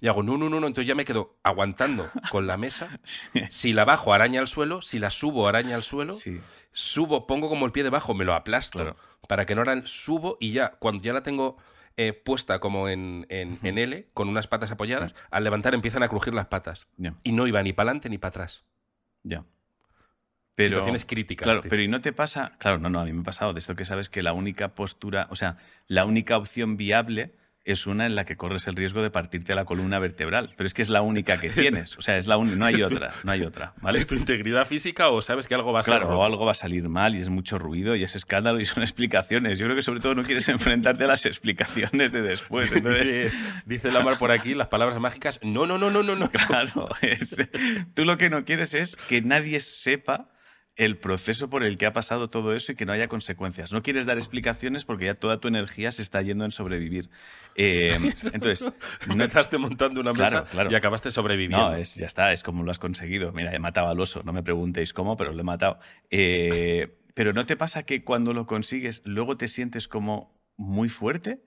Y 0.00 0.08
hago, 0.08 0.24
no, 0.24 0.36
no, 0.36 0.48
no, 0.48 0.58
no. 0.58 0.66
Entonces 0.66 0.88
ya 0.88 0.96
me 0.96 1.04
quedo 1.04 1.36
aguantando 1.44 2.10
con 2.32 2.48
la 2.48 2.56
mesa. 2.56 2.88
Sí. 3.04 3.28
Si 3.50 3.72
la 3.72 3.84
bajo, 3.84 4.12
araña 4.12 4.40
al 4.40 4.48
suelo. 4.48 4.82
Si 4.82 4.98
la 4.98 5.10
subo, 5.10 5.46
araña 5.46 5.76
al 5.76 5.84
suelo. 5.84 6.14
Sí. 6.14 6.40
Subo, 6.72 7.24
pongo 7.28 7.48
como 7.48 7.66
el 7.66 7.70
pie 7.72 7.84
debajo, 7.84 8.12
me 8.12 8.24
lo 8.24 8.34
aplasto 8.34 8.80
Claro. 8.80 8.96
para 9.28 9.46
que 9.46 9.54
no 9.54 9.62
era 9.62 9.86
subo 9.86 10.38
y 10.40 10.50
ya, 10.50 10.72
cuando 10.80 11.04
ya 11.04 11.12
la 11.12 11.22
tengo 11.22 11.56
eh, 11.96 12.12
puesta 12.14 12.58
como 12.58 12.88
en, 12.88 13.26
en- 13.28 13.60
en 13.62 13.78
L, 13.78 14.08
con 14.14 14.28
unas 14.28 14.48
patas 14.48 14.72
apoyadas, 14.72 15.14
al 15.30 15.44
levantar 15.44 15.72
empiezan 15.74 16.02
a 16.02 16.08
crujir 16.08 16.34
las 16.34 16.46
patas. 16.46 16.88
Y 17.22 17.30
no 17.30 17.46
iba 17.46 17.62
ni 17.62 17.72
para 17.72 17.90
adelante 17.90 18.08
ni 18.08 18.18
para 18.18 18.30
atrás. 18.30 18.64
Ya. 19.22 19.44
Pero, 20.54 20.68
Situaciones 20.76 21.04
críticas. 21.06 21.44
Claro, 21.46 21.60
tío. 21.62 21.70
pero 21.70 21.82
¿y 21.82 21.88
no 21.88 22.00
te 22.00 22.12
pasa? 22.12 22.52
Claro, 22.58 22.78
no, 22.78 22.90
no, 22.90 23.00
a 23.00 23.04
mí 23.04 23.12
me 23.12 23.20
ha 23.20 23.24
pasado 23.24 23.52
de 23.54 23.58
esto 23.58 23.74
que 23.74 23.84
sabes 23.86 24.10
que 24.10 24.22
la 24.22 24.32
única 24.34 24.74
postura, 24.74 25.26
o 25.30 25.34
sea, 25.36 25.56
la 25.86 26.04
única 26.04 26.36
opción 26.36 26.76
viable 26.76 27.34
es 27.64 27.86
una 27.86 28.06
en 28.06 28.16
la 28.16 28.24
que 28.24 28.34
corres 28.36 28.66
el 28.66 28.74
riesgo 28.74 29.02
de 29.04 29.10
partirte 29.10 29.54
la 29.54 29.64
columna 29.64 30.00
vertebral. 30.00 30.50
Pero 30.56 30.66
es 30.66 30.74
que 30.74 30.82
es 30.82 30.90
la 30.90 31.00
única 31.00 31.38
que 31.38 31.48
tienes. 31.78 31.96
O 31.96 32.02
sea, 32.02 32.18
es 32.18 32.26
la 32.26 32.36
única, 32.36 32.56
no 32.56 32.64
hay 32.66 32.82
otra, 32.82 33.12
no 33.22 33.30
hay 33.32 33.42
otra, 33.44 33.72
¿vale? 33.80 34.00
¿Es 34.00 34.06
tu 34.08 34.16
integridad 34.16 34.66
física 34.66 35.08
o 35.10 35.22
sabes 35.22 35.46
que 35.46 35.54
algo 35.54 35.72
va 35.72 35.78
a 35.80 35.82
ser 35.84 36.00
Claro, 36.00 36.18
o 36.18 36.24
algo 36.24 36.44
va 36.44 36.50
a 36.50 36.54
salir 36.54 36.88
mal 36.88 37.14
y 37.14 37.20
es 37.20 37.28
mucho 37.28 37.58
ruido 37.58 37.94
y 37.94 38.02
es 38.02 38.16
escándalo 38.16 38.58
y 38.60 38.64
son 38.64 38.82
explicaciones. 38.82 39.60
Yo 39.60 39.66
creo 39.66 39.76
que 39.76 39.82
sobre 39.82 40.00
todo 40.00 40.16
no 40.16 40.24
quieres 40.24 40.48
enfrentarte 40.48 41.04
a 41.04 41.06
las 41.06 41.24
explicaciones 41.24 42.10
de 42.12 42.20
después. 42.22 42.70
Entonces, 42.76 43.30
Dice, 43.32 43.36
dice 43.64 43.90
Lamar 43.92 44.18
por 44.18 44.32
aquí 44.32 44.54
las 44.54 44.66
palabras 44.66 44.98
mágicas. 45.00 45.38
No, 45.44 45.64
no, 45.64 45.78
no, 45.78 45.88
no, 45.88 46.02
no, 46.02 46.16
no. 46.16 46.30
Claro, 46.30 46.88
es- 47.00 47.36
tú 47.94 48.04
lo 48.04 48.18
que 48.18 48.28
no 48.28 48.44
quieres 48.44 48.74
es 48.74 48.96
que 48.96 49.22
nadie 49.22 49.60
sepa 49.60 50.28
el 50.76 50.96
proceso 50.98 51.50
por 51.50 51.64
el 51.64 51.76
que 51.76 51.84
ha 51.84 51.92
pasado 51.92 52.30
todo 52.30 52.54
eso 52.54 52.72
y 52.72 52.74
que 52.74 52.86
no 52.86 52.92
haya 52.92 53.06
consecuencias. 53.08 53.72
No 53.72 53.82
quieres 53.82 54.06
dar 54.06 54.16
explicaciones 54.16 54.84
porque 54.86 55.04
ya 55.04 55.14
toda 55.14 55.38
tu 55.38 55.48
energía 55.48 55.92
se 55.92 56.00
está 56.00 56.22
yendo 56.22 56.44
en 56.46 56.50
sobrevivir. 56.50 57.10
Eh, 57.56 57.98
entonces, 58.32 58.62
no, 59.06 59.12
Empezaste 59.12 59.58
montando 59.58 60.00
una 60.00 60.12
mesa 60.12 60.28
Claro, 60.30 60.46
claro. 60.50 60.70
y 60.72 60.74
acabaste 60.74 61.10
sobreviviendo. 61.10 61.70
no, 61.70 61.76
es, 61.76 61.96
ya 61.96 62.06
está, 62.06 62.32
es 62.32 62.42
como 62.42 62.62
lo 62.62 62.70
has 62.70 62.78
conseguido. 62.78 63.32
Mira, 63.32 63.54
he 63.54 63.58
matado 63.58 63.88
al 63.88 64.00
oso, 64.00 64.22
no 64.24 64.32
me 64.32 64.42
preguntéis 64.42 64.94
cómo, 64.94 65.16
pero 65.18 65.32
lo 65.32 65.40
he 65.40 65.44
matado. 65.44 65.78
Eh, 66.10 66.98
pero 67.14 67.34
¿no 67.34 67.44
te 67.44 67.56
pasa 67.56 67.82
que 67.82 68.02
cuando 68.04 68.32
lo 68.32 68.46
consigues 68.46 69.02
luego 69.04 69.36
te 69.36 69.48
sientes 69.48 69.88
como 69.88 70.40
muy 70.56 70.88
fuerte? 70.88 71.42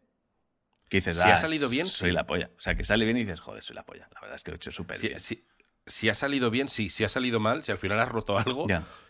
Que 0.89 0.97
dices, 0.97 1.17
Si 1.17 1.23
ha 1.27 1.33
"Ah, 1.33 1.37
salido 1.37 1.67
bien, 1.67 1.87
soy 1.87 2.11
sí. 2.11 2.13
la 2.15 2.27
polla. 2.27 2.51
O 2.59 2.61
sea, 2.61 2.75
que 2.75 2.83
sale 2.83 3.05
bien 3.05 3.17
y 3.17 3.21
dices, 3.21 3.39
joder, 3.39 3.63
soy 3.63 3.75
la 3.75 3.83
polla. 3.85 4.07
La 4.13 4.21
verdad 4.21 4.35
es 4.35 4.43
que 4.43 4.51
lo 4.51 4.55
he 4.55 4.57
hecho 4.57 4.71
súper 4.71 4.99
bien. 4.99 5.17
si- 5.19 5.43
si 5.85 6.09
ha 6.09 6.13
salido 6.13 6.49
bien, 6.49 6.69
sí. 6.69 6.89
Si 6.89 7.03
ha 7.03 7.09
salido 7.09 7.39
mal, 7.39 7.63
si 7.63 7.71
al 7.71 7.77
final 7.77 7.99
has 7.99 8.09
roto 8.09 8.37
algo, 8.37 8.65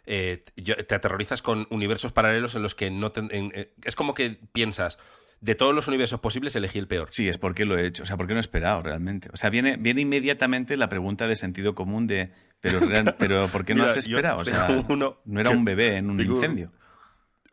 eh, 0.06 0.44
te 0.88 0.96
aterrorizas 0.96 1.42
con 1.42 1.68
universos 1.70 2.12
paralelos 2.12 2.56
en 2.56 2.62
los 2.64 2.76
que 2.76 2.92
no 2.92 3.12
te- 3.12 3.22
en- 3.22 3.52
eh, 3.56 3.74
es 3.84 3.96
como 3.96 4.14
que 4.14 4.38
piensas, 4.52 4.98
de 5.42 5.54
todos 5.56 5.76
los 5.76 5.88
universos 5.88 6.20
posibles 6.22 6.56
elegí 6.56 6.80
el 6.80 6.88
peor. 6.88 7.10
Sí, 7.12 7.28
es 7.28 7.38
porque 7.38 7.66
lo 7.66 7.78
he 7.78 7.86
hecho. 7.86 8.04
O 8.04 8.06
sea, 8.06 8.18
porque 8.18 8.34
no 8.34 8.40
he 8.40 8.42
esperado 8.42 8.82
realmente. 8.82 9.30
O 9.34 9.38
sea, 9.38 9.50
viene, 9.50 9.78
viene 9.78 10.02
inmediatamente 10.02 10.76
la 10.78 10.90
pregunta 10.90 11.28
de 11.28 11.36
sentido 11.36 11.76
común 11.76 12.08
de, 12.08 12.32
pero, 12.62 12.80
real- 12.80 13.16
pero 13.20 13.48
¿por 13.50 13.64
qué 13.66 13.76
no 13.76 13.84
Mira, 13.84 13.94
has 13.94 14.06
yo 14.06 14.16
esperado? 14.18 14.40
O 14.40 14.46
sea, 14.46 14.68
uno 14.90 15.20
no 15.26 15.40
era 15.40 15.50
un 15.52 15.66
bebé 15.66 15.98
en 15.98 16.10
un 16.10 16.20
incendio. 16.22 16.72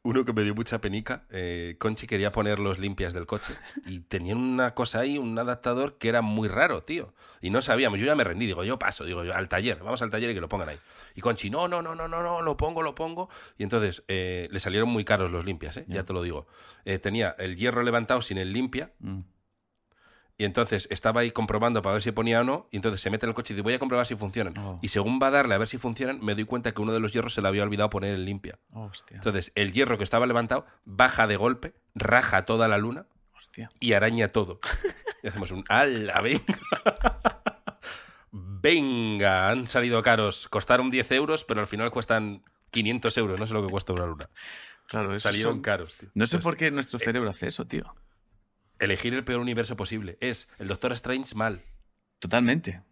Uno 0.05 0.25
que 0.25 0.33
me 0.33 0.43
dio 0.43 0.53
mucha 0.53 0.81
penica, 0.81 1.27
eh, 1.31 1.77
Conchi 1.79 2.09
quería 2.09 2.33
poner 2.33 2.59
los 2.59 2.81
limpias 2.81 3.13
del 3.13 3.25
coche 3.25 3.55
y 3.87 4.01
tenían 4.01 4.39
una 4.39 4.75
cosa 4.75 4.99
ahí, 4.99 5.17
un 5.17 5.39
adaptador 5.39 5.97
que 5.97 6.09
era 6.09 6.23
muy 6.23 6.49
raro, 6.49 6.83
tío. 6.83 7.15
Y 7.41 7.51
no 7.51 7.63
sabíamos, 7.63 8.01
yo 8.01 8.07
ya 8.07 8.17
me 8.17 8.25
rendí, 8.25 8.47
digo, 8.47 8.65
yo 8.65 8.81
paso, 8.81 9.05
digo, 9.05 9.23
yo 9.23 9.33
al 9.33 9.49
taller, 9.49 9.79
vamos 9.79 10.03
al 10.03 10.11
taller 10.11 10.31
y 10.31 10.35
que 10.35 10.41
lo 10.41 10.49
pongan 10.49 10.71
ahí. 10.71 10.79
Y 11.15 11.21
Conchi, 11.21 11.51
no, 11.51 11.69
no, 11.69 11.83
no, 11.83 11.95
no, 11.95 12.09
no, 12.09 12.21
no, 12.21 12.43
lo 12.43 12.57
pongo, 12.57 12.83
lo 12.83 12.97
pongo. 12.97 13.29
Y 13.59 13.63
entonces 13.63 14.03
eh, 14.09 14.49
le 14.51 14.59
salieron 14.59 14.89
muy 14.89 15.05
caros 15.05 15.31
los 15.31 15.45
limpias, 15.45 15.77
¿eh? 15.77 15.85
ya 15.87 16.03
te 16.03 16.13
lo 16.13 16.23
digo. 16.23 16.49
Eh, 16.85 16.99
tenía 16.99 17.37
el 17.39 17.57
hierro 17.57 17.85
levantado 17.85 18.23
sin 18.23 18.39
el 18.39 18.53
limpia 18.53 18.93
Mm. 18.99 19.21
Y 20.43 20.45
entonces 20.45 20.89
estaba 20.91 21.21
ahí 21.21 21.31
comprobando 21.31 21.83
para 21.83 21.93
ver 21.93 22.03
si 22.03 22.11
ponía 22.11 22.41
o 22.41 22.43
no. 22.45 22.67
Y 22.73 22.77
entonces 22.77 23.01
se 23.01 23.11
mete 23.11 23.27
en 23.27 23.29
el 23.31 23.35
coche 23.37 23.53
y 23.53 23.55
dice, 23.55 23.63
voy 23.63 23.75
a 23.75 23.79
comprobar 23.79 24.05
si 24.07 24.17
funcionan. 24.17 24.59
Oh. 24.59 24.81
Y 24.83 24.89
según 24.89 25.21
va 25.23 25.29
a 25.29 25.31
darle 25.31 25.55
a 25.55 25.59
ver 25.59 25.69
si 25.69 25.79
funcionan, 25.79 26.19
me 26.21 26.35
doy 26.35 26.45
cuenta 26.47 26.73
que 26.73 26.83
uno 26.83 26.93
de 26.93 26.99
los 26.99 27.13
hierros 27.13 27.33
se 27.33 27.41
le 27.43 27.47
había 27.47 27.63
olvidado 27.63 27.89
poner 27.91 28.13
el 28.13 28.25
limpia. 28.25 28.59
Hostia. 28.73 29.19
Entonces, 29.19 29.53
el 29.55 29.73
hierro 29.73 29.99
que 29.99 30.03
estaba 30.03 30.27
levantado 30.27 30.67
baja 30.85 31.29
de 31.29 31.37
golpe, 31.37 31.75
raja 31.95 32.45
toda 32.45 32.67
la 32.67 32.77
luna 32.77 33.07
Hostia. 33.37 33.71
y 33.79 33.93
araña 33.93 34.27
todo. 34.27 34.59
Y 35.23 35.29
hacemos 35.29 35.53
un 35.53 35.65
¡Ala, 35.69 36.21
venga! 36.23 36.43
venga, 38.33 39.49
han 39.49 39.69
salido 39.69 40.03
caros, 40.03 40.49
costaron 40.49 40.91
10 40.91 41.13
euros, 41.13 41.45
pero 41.45 41.61
al 41.61 41.69
final 41.69 41.93
cuestan 41.93 42.43
500 42.73 43.17
euros, 43.19 43.39
no 43.39 43.47
sé 43.47 43.55
lo 43.55 43.65
que 43.65 43.71
cuesta 43.71 43.93
una 43.93 44.07
luna. 44.07 44.29
Claro, 44.89 45.17
Salieron 45.21 45.53
son- 45.55 45.63
caros, 45.63 45.95
tío. 45.95 46.09
No 46.15 46.27
sé 46.27 46.41
por 46.41 46.57
qué 46.57 46.73
nuestro 46.73 46.99
cerebro 46.99 47.31
hace 47.31 47.47
eso, 47.47 47.65
tío. 47.65 47.95
Elegir 48.83 49.15
el 49.15 49.25
peor 49.25 49.41
universo 49.41 49.77
posible. 49.77 50.19
Es 50.21 50.49
el 50.59 50.67
Doctor 50.67 50.93
Strange 50.93 51.35
mal. 51.37 51.63
Totalmente. 52.19 52.83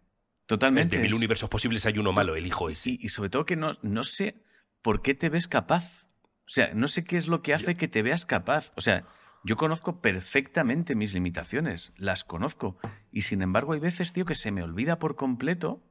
Totalmente. 0.45 0.95
de 0.95 1.01
mil 1.03 1.13
universos 1.13 1.49
posibles 1.49 1.85
hay 1.85 1.97
uno 1.97 2.13
malo, 2.13 2.35
elijo 2.35 2.69
ese. 2.69 2.91
Y, 2.91 2.99
y 3.01 3.09
sobre 3.09 3.29
todo 3.29 3.45
que 3.45 3.55
no, 3.57 3.77
no 3.81 4.03
sé 4.03 4.41
por 4.81 5.01
qué 5.01 5.15
te 5.15 5.29
ves 5.29 5.47
capaz. 5.47 6.07
O 6.47 6.53
sea, 6.53 6.73
no 6.73 6.87
sé 6.87 7.03
qué 7.03 7.17
es 7.17 7.27
lo 7.27 7.41
que 7.41 7.53
hace 7.53 7.75
que 7.75 7.87
te 7.87 8.03
veas 8.03 8.25
capaz. 8.25 8.71
O 8.75 8.81
sea, 8.81 9.05
yo 9.43 9.57
conozco 9.57 10.01
perfectamente 10.01 10.95
mis 10.95 11.13
limitaciones, 11.13 11.91
las 11.97 12.23
conozco. 12.23 12.77
Y 13.11 13.23
sin 13.23 13.41
embargo 13.41 13.73
hay 13.73 13.79
veces, 13.79 14.13
tío, 14.13 14.25
que 14.25 14.35
se 14.35 14.51
me 14.51 14.63
olvida 14.63 14.97
por 14.97 15.15
completo 15.15 15.83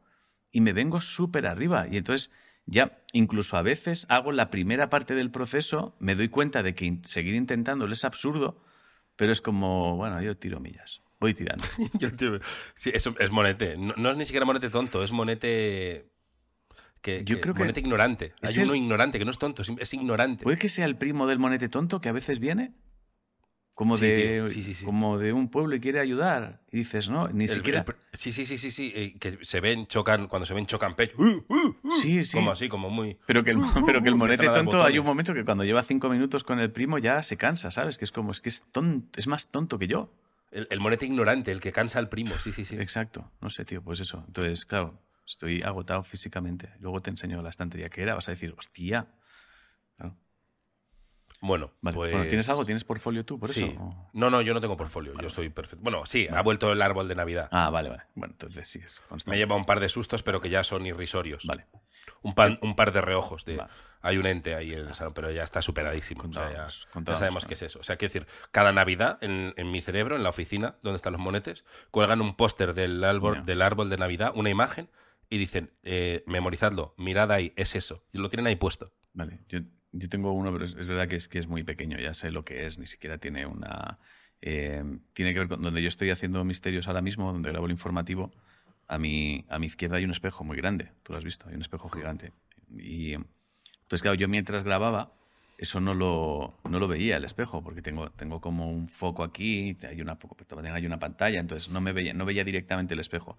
y 0.50 0.61
me 0.61 0.73
vengo 0.73 1.00
súper 1.00 1.47
arriba. 1.47 1.87
Y 1.90 1.97
entonces 1.97 2.30
ya 2.66 3.02
incluso 3.12 3.57
a 3.57 3.62
veces 3.62 4.07
hago 4.09 4.33
la 4.33 4.50
primera 4.50 4.88
parte 4.88 5.14
del 5.14 5.30
proceso, 5.30 5.97
me 5.99 6.14
doy 6.14 6.28
cuenta 6.28 6.62
de 6.62 6.75
que 6.75 6.99
seguir 7.07 7.35
intentándolo 7.35 7.92
es 7.92 8.04
absurdo, 8.04 8.62
pero 9.21 9.33
es 9.33 9.43
como, 9.43 9.97
bueno, 9.99 10.23
yo 10.23 10.35
tiro 10.35 10.61
millas. 10.61 11.03
Voy 11.21 11.35
tirando. 11.35 11.62
Yo, 11.99 12.11
tío, 12.17 12.39
sí, 12.75 12.91
eso 12.95 13.15
es 13.19 13.31
monete. 13.31 13.77
No, 13.77 13.93
no 13.99 14.11
es 14.11 14.17
ni 14.17 14.25
siquiera 14.25 14.47
monete 14.47 14.71
tonto, 14.71 15.03
es 15.05 15.12
monete. 15.12 16.07
Que, 17.03 17.23
Yo 17.25 17.37
que- 17.37 17.41
creo 17.43 17.53
que 17.55 17.61
monete 17.61 17.81
ignorante. 17.81 18.33
es 18.41 18.57
Hay 18.57 18.65
uno 18.65 18.75
ignorante, 18.75 19.19
que 19.19 19.27
no 19.27 19.31
es 19.31 19.37
tonto, 19.37 19.61
es 19.79 19.93
ignorante. 19.95 20.43
¿Puede 20.45 20.57
que 20.57 20.71
sea 20.71 20.87
el 20.87 20.97
primo 20.97 21.27
del 21.27 21.39
monete 21.39 21.69
tonto 21.69 22.00
que 22.00 22.09
a 22.09 22.12
veces 22.12 22.39
viene? 22.41 22.73
Como, 23.81 23.97
Sí, 23.97 24.05
de, 24.05 24.51
sí, 24.51 24.63
sí, 24.63 24.75
sí. 24.75 24.85
como 24.85 25.17
de 25.17 25.33
un 25.33 25.49
pueblo 25.49 25.75
y 25.75 25.81
quiere 25.81 26.01
ayudar. 26.01 26.61
Y 26.71 26.77
dices, 26.81 27.09
no, 27.09 27.29
ni 27.29 27.45
El- 27.45 27.49
siquiera. 27.49 27.83
el 27.89 27.95
sí, 28.13 28.31
sí, 28.31 28.45
sí, 28.45 28.59
sí, 28.59 28.71
sí. 28.71 28.93
eh, 28.95 29.15
Que 29.19 29.39
se 29.41 29.59
ven, 29.61 29.87
chocan, 29.87 30.29
cuando 30.29 30.45
se 30.45 30.53
ven, 30.53 30.67
chocan 30.67 30.95
pecho. 30.95 31.15
¡Uh, 31.17 31.43
uh, 31.49 31.77
uh! 31.83 31.91
Sí, 31.93 32.23
sí. 32.23 32.37
Como 32.37 32.51
así, 32.51 32.69
como 32.69 32.91
muy. 32.91 33.17
Pero 33.25 33.43
que 33.43 33.53
el, 33.53 33.59
pero 33.87 34.03
que 34.03 34.11
el 34.11 34.17
monete 34.17 34.45
tonto, 34.51 34.85
hay 34.85 34.99
un 34.99 35.07
momento 35.07 35.33
que 35.33 35.47
cuando 35.47 35.65
lleva 35.65 35.83
cinco 35.83 36.11
minutos 36.11 36.45
con 36.45 36.61
el 36.61 36.71
primo 36.71 36.99
ya 36.99 37.23
se 37.23 37.39
cansa, 37.39 37.71
¿sabes? 37.71 37.97
Que 37.97 38.05
es 38.05 38.13
como, 38.13 38.33
es 38.33 38.43
que 38.43 38.51
es 38.51 38.67
tonto, 38.71 39.19
es 39.19 39.27
más 39.27 39.51
tonto 39.51 39.79
que 39.79 39.87
yo. 39.87 40.13
El, 40.51 40.67
el 40.71 40.79
monete 40.79 41.07
ignorante, 41.07 41.51
el 41.51 41.61
que 41.61 41.73
cansa 41.73 41.99
al 42.01 42.11
primo. 42.11 42.35
Sí, 42.39 42.53
sí, 42.53 42.67
sí. 42.67 42.77
Exacto. 42.77 43.31
No 43.41 43.49
sé, 43.49 43.65
tío, 43.65 43.81
pues 43.83 44.01
eso. 44.01 44.23
Entonces, 44.27 44.67
claro, 44.67 45.01
estoy 45.27 45.63
agotado 45.63 46.03
físicamente. 46.03 46.69
Luego 46.81 47.01
te 47.01 47.09
enseño 47.09 47.41
la 47.41 47.49
estantería 47.49 47.89
que 47.89 48.03
era. 48.03 48.15
Vas 48.15 48.29
a 48.29 48.33
decir, 48.33 48.55
hostia. 48.59 49.07
Bueno, 51.42 51.73
Vale. 51.80 51.94
pues. 51.94 52.12
Bueno, 52.12 52.26
¿tienes 52.28 52.49
algo? 52.50 52.66
¿Tienes 52.66 52.85
portfolio 52.85 53.25
tú 53.25 53.38
por 53.38 53.49
Sí. 53.50 53.64
eso? 53.64 53.80
¿O? 53.80 54.11
No, 54.12 54.28
no, 54.28 54.42
yo 54.42 54.52
no 54.52 54.61
tengo 54.61 54.76
portfolio. 54.76 55.14
Yo 55.23 55.30
soy 55.30 55.49
perfecto. 55.49 55.82
Bueno, 55.82 56.04
sí, 56.04 56.28
ha 56.30 56.42
vuelto 56.42 56.70
el 56.70 56.82
árbol 56.82 57.09
de 57.09 57.14
Navidad. 57.14 57.49
Ah, 57.50 57.70
vale, 57.70 57.88
vale. 57.88 58.02
Bueno, 58.14 58.32
entonces 58.35 58.68
sí 58.68 58.78
es 58.85 59.00
Me 59.00 59.09
constante. 59.09 59.38
lleva 59.38 59.56
un 59.56 59.64
par 59.64 59.80
de 59.80 59.88
sustos, 59.88 60.23
pero 60.23 60.40
que 60.40 60.50
ya 60.50 60.62
son 60.64 60.85
irrisorios. 60.87 61.47
Vale. 61.47 61.66
Un, 62.23 62.35
pan- 62.35 62.59
un 62.61 62.76
par 62.76 62.92
de 62.92 63.00
reojos. 63.00 63.44
De. 63.47 63.62
Hay 64.02 64.16
un 64.18 64.26
ente 64.26 64.54
ahí 64.54 64.73
en 64.73 64.88
el 64.88 64.94
salón, 64.94 65.12
pero 65.14 65.30
ya 65.30 65.42
está 65.42 65.61
superadísimo. 65.62 66.25
O 66.28 66.32
sea, 66.32 66.68
ya, 67.04 67.16
sabemos 67.16 67.44
qué 67.47 67.54
es 67.54 67.62
eso. 67.62 67.80
O 67.80 67.85
sea, 67.85 67.97
quiero 67.97 68.12
decir, 68.12 68.26
cada 68.50 68.73
Navidad 68.73 69.18
en, 69.23 69.52
en 69.56 69.70
mi 69.70 69.80
cerebro, 69.80 70.16
en 70.16 70.23
la 70.23 70.30
oficina, 70.30 70.76
donde 70.82 70.97
están 70.97 71.12
los 71.14 71.20
monetes, 71.23 71.64
cuelgan 71.90 72.20
un 72.20 72.35
póster 72.35 72.73
del 72.75 73.02
árbol, 73.04 73.44
del 73.47 73.61
árbol 73.62 73.88
de 73.90 73.97
Navidad, 73.99 74.32
una 74.35 74.49
imagen, 74.50 74.88
y 75.30 75.38
dicen, 75.38 75.70
eh, 75.85 76.23
memorizadlo, 76.26 76.94
mirad 76.99 77.30
ahí, 77.30 77.52
es 77.56 77.75
eso. 77.76 78.02
Y 78.12 78.18
lo 78.18 78.28
tienen 78.30 78.47
ahí 78.47 78.56
puesto. 78.56 78.92
Vale, 79.12 79.40
yo, 79.49 79.61
yo 79.92 80.09
tengo 80.09 80.32
uno, 80.32 80.52
pero 80.52 80.64
es, 80.64 80.75
verdad 80.75 81.09
que 81.09 81.16
es, 81.16 81.28
que 81.28 81.38
es 81.38 81.47
muy 81.47 81.62
pequeño, 81.64 81.99
ya 81.99 82.14
sé 82.14 82.30
lo 82.30 82.44
que 82.44 82.66
es, 82.66 82.78
ni 82.78 82.87
siquiera 82.87 83.18
tiene 83.18 83.47
una... 83.47 83.99
eh, 84.40 84.82
tiene 85.12 85.32
que 85.32 85.40
ver 85.40 85.49
con 85.49 85.62
donde 85.62 85.82
yo 85.82 85.88
estoy 85.88 86.11
haciendo 86.11 86.44
misterios 86.44 86.87
ahora 86.88 87.02
mismo, 87.02 87.32
donde 87.32 87.50
grabo 87.50 87.66
el 87.66 87.73
informativo, 87.73 88.32
a 88.87 88.99
mi, 88.99 89.44
a 89.49 89.59
mi 89.59 89.66
izquierda 89.66 89.97
hay 89.97 90.04
un 90.04 90.11
espejo 90.11 90.44
muy 90.44 90.56
grande, 90.56 90.92
tú 91.02 91.12
lo 91.12 91.18
has 91.18 91.25
visto, 91.25 91.49
hay 91.49 91.54
un 91.54 91.62
espejo 91.62 91.88
gigante. 91.88 92.32
Y 92.76 93.14
entonces, 93.14 94.02
claro, 94.02 94.14
yo 94.14 94.28
mientras 94.28 94.64
grababa, 94.64 95.12
eso 95.59 95.80
no 95.80 95.94
lo, 95.94 96.54
no 96.64 96.78
lo 96.78 96.88
veía 96.88 97.16
el 97.16 97.25
espejo, 97.25 97.62
porque 97.62 97.82
tengo, 97.82 98.11
tengo 98.11 98.40
como 98.40 98.70
un 98.70 98.88
foco 98.88 99.23
aquí, 99.25 99.76
hay 99.87 100.00
una, 100.00 100.18
también 100.47 100.75
hay 100.75 100.87
una 100.87 100.99
pantalla, 100.99 101.38
entonces 101.38 101.70
no, 101.70 101.80
me 101.80 101.92
veía, 101.92 102.14
no 102.14 102.25
veía 102.25 102.44
directamente 102.44 102.94
el 102.94 103.00
espejo 103.00 103.37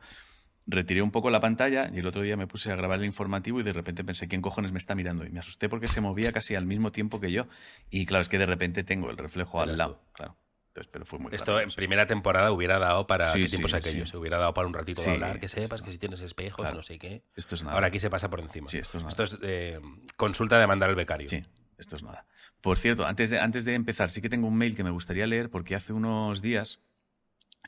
retiré 0.67 1.01
un 1.01 1.11
poco 1.11 1.29
la 1.29 1.39
pantalla 1.39 1.89
y 1.93 1.99
el 1.99 2.05
otro 2.07 2.21
día 2.21 2.37
me 2.37 2.47
puse 2.47 2.71
a 2.71 2.75
grabar 2.75 2.99
el 2.99 3.05
informativo 3.05 3.59
y 3.59 3.63
de 3.63 3.73
repente 3.73 4.03
pensé, 4.03 4.27
¿quién 4.27 4.41
cojones 4.41 4.71
me 4.71 4.77
está 4.77 4.95
mirando? 4.95 5.25
Y 5.25 5.29
me 5.29 5.39
asusté 5.39 5.69
porque 5.69 5.87
se 5.87 6.01
movía 6.01 6.31
casi 6.33 6.55
al 6.55 6.65
mismo 6.65 6.91
tiempo 6.91 7.19
que 7.19 7.31
yo. 7.31 7.47
Y 7.89 8.05
claro, 8.05 8.21
es 8.21 8.29
que 8.29 8.37
de 8.37 8.45
repente 8.45 8.83
tengo 8.83 9.09
el 9.09 9.17
reflejo 9.17 9.61
al 9.61 9.77
lado. 9.77 9.95
tú. 9.95 10.13
Claro. 10.13 10.37
Entonces, 10.67 10.89
pero 10.93 11.05
fue 11.05 11.19
muy 11.19 11.35
Esto 11.35 11.59
en 11.59 11.69
primera 11.71 12.07
temporada 12.07 12.49
hubiera 12.53 12.79
dado 12.79 13.05
para... 13.05 13.27
Sí, 13.27 13.41
¿Qué 13.41 13.49
tiempos 13.49 13.71
sí, 13.71 13.77
aquellos? 13.77 14.07
Se 14.07 14.15
hubiera 14.15 14.37
dado 14.37 14.53
para 14.53 14.67
un 14.67 14.73
ratito 14.73 15.01
de 15.01 15.11
hablar, 15.11 15.37
que 15.37 15.49
sepas 15.49 15.73
esto. 15.73 15.83
que 15.83 15.91
si 15.91 15.97
tienes 15.97 16.21
espejos, 16.21 16.63
Claro. 16.63 16.77
no 16.77 16.81
sé 16.81 16.97
qué. 16.97 17.23
Esto 17.35 17.55
es 17.55 17.63
nada. 17.63 17.73
Ahora 17.75 17.87
aquí 17.87 17.99
se 17.99 18.09
pasa 18.09 18.29
por 18.29 18.39
encima. 18.39 18.69
Sí, 18.69 18.77
esto 18.77 18.97
es 18.97 19.03
nada. 19.03 19.09
Esto 19.09 19.23
es 19.23 19.37
eh, 19.43 19.79
consulta 20.15 20.57
de 20.57 20.67
mandar 20.67 20.87
al 20.89 20.95
becario. 20.95 21.27
Sí, 21.27 21.41
esto 21.77 21.97
es 21.97 22.03
nada. 22.03 22.25
Por 22.61 22.77
cierto, 22.77 23.05
antes 23.05 23.29
de, 23.31 23.39
antes 23.39 23.65
de 23.65 23.73
empezar, 23.73 24.09
sí 24.11 24.21
que 24.21 24.29
tengo 24.29 24.47
un 24.47 24.55
mail 24.55 24.73
que 24.73 24.85
me 24.85 24.91
gustaría 24.91 25.27
leer 25.27 25.49
porque 25.49 25.75
hace 25.75 25.91
unos 25.91 26.41
días 26.41 26.79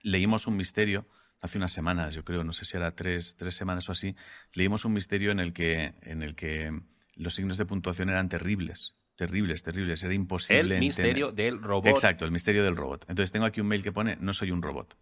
leímos 0.01 0.47
un 0.47 0.55
misterio, 0.55 1.05
hace 1.43 1.57
unas 1.59 1.71
semanas, 1.73 2.15
yo 2.15 2.23
creo, 2.23 2.43
no 2.43 2.53
sé 2.53 2.65
si 2.65 2.77
era 2.77 2.95
tres, 2.95 3.35
tres 3.37 3.53
semanas 3.55 3.87
o 3.89 3.91
así, 3.91 4.15
leímos 4.53 4.85
un 4.85 4.93
misterio 4.93 5.29
en 5.31 5.39
el 5.39 5.53
que, 5.53 5.93
en 6.01 6.23
el 6.23 6.35
que 6.35 6.71
los 7.15 7.35
signos 7.35 7.57
de 7.57 7.65
puntuación 7.65 8.09
eran 8.09 8.29
terribles, 8.29 8.95
terribles, 9.15 9.61
terribles, 9.61 10.01
era 10.03 10.13
imposible. 10.13 10.59
El 10.61 10.71
entender. 10.71 10.87
misterio 10.87 11.31
del 11.33 11.61
robot. 11.61 11.87
Exacto, 11.91 12.25
el 12.25 12.31
misterio 12.31 12.63
del 12.63 12.75
robot. 12.77 13.01
Entonces 13.09 13.31
tengo 13.31 13.45
aquí 13.45 13.61
un 13.61 13.67
mail 13.67 13.83
que 13.83 13.91
pone, 13.91 14.15
no 14.15 14.31
soy 14.33 14.51
un 14.51 14.61
robot. 14.61 14.97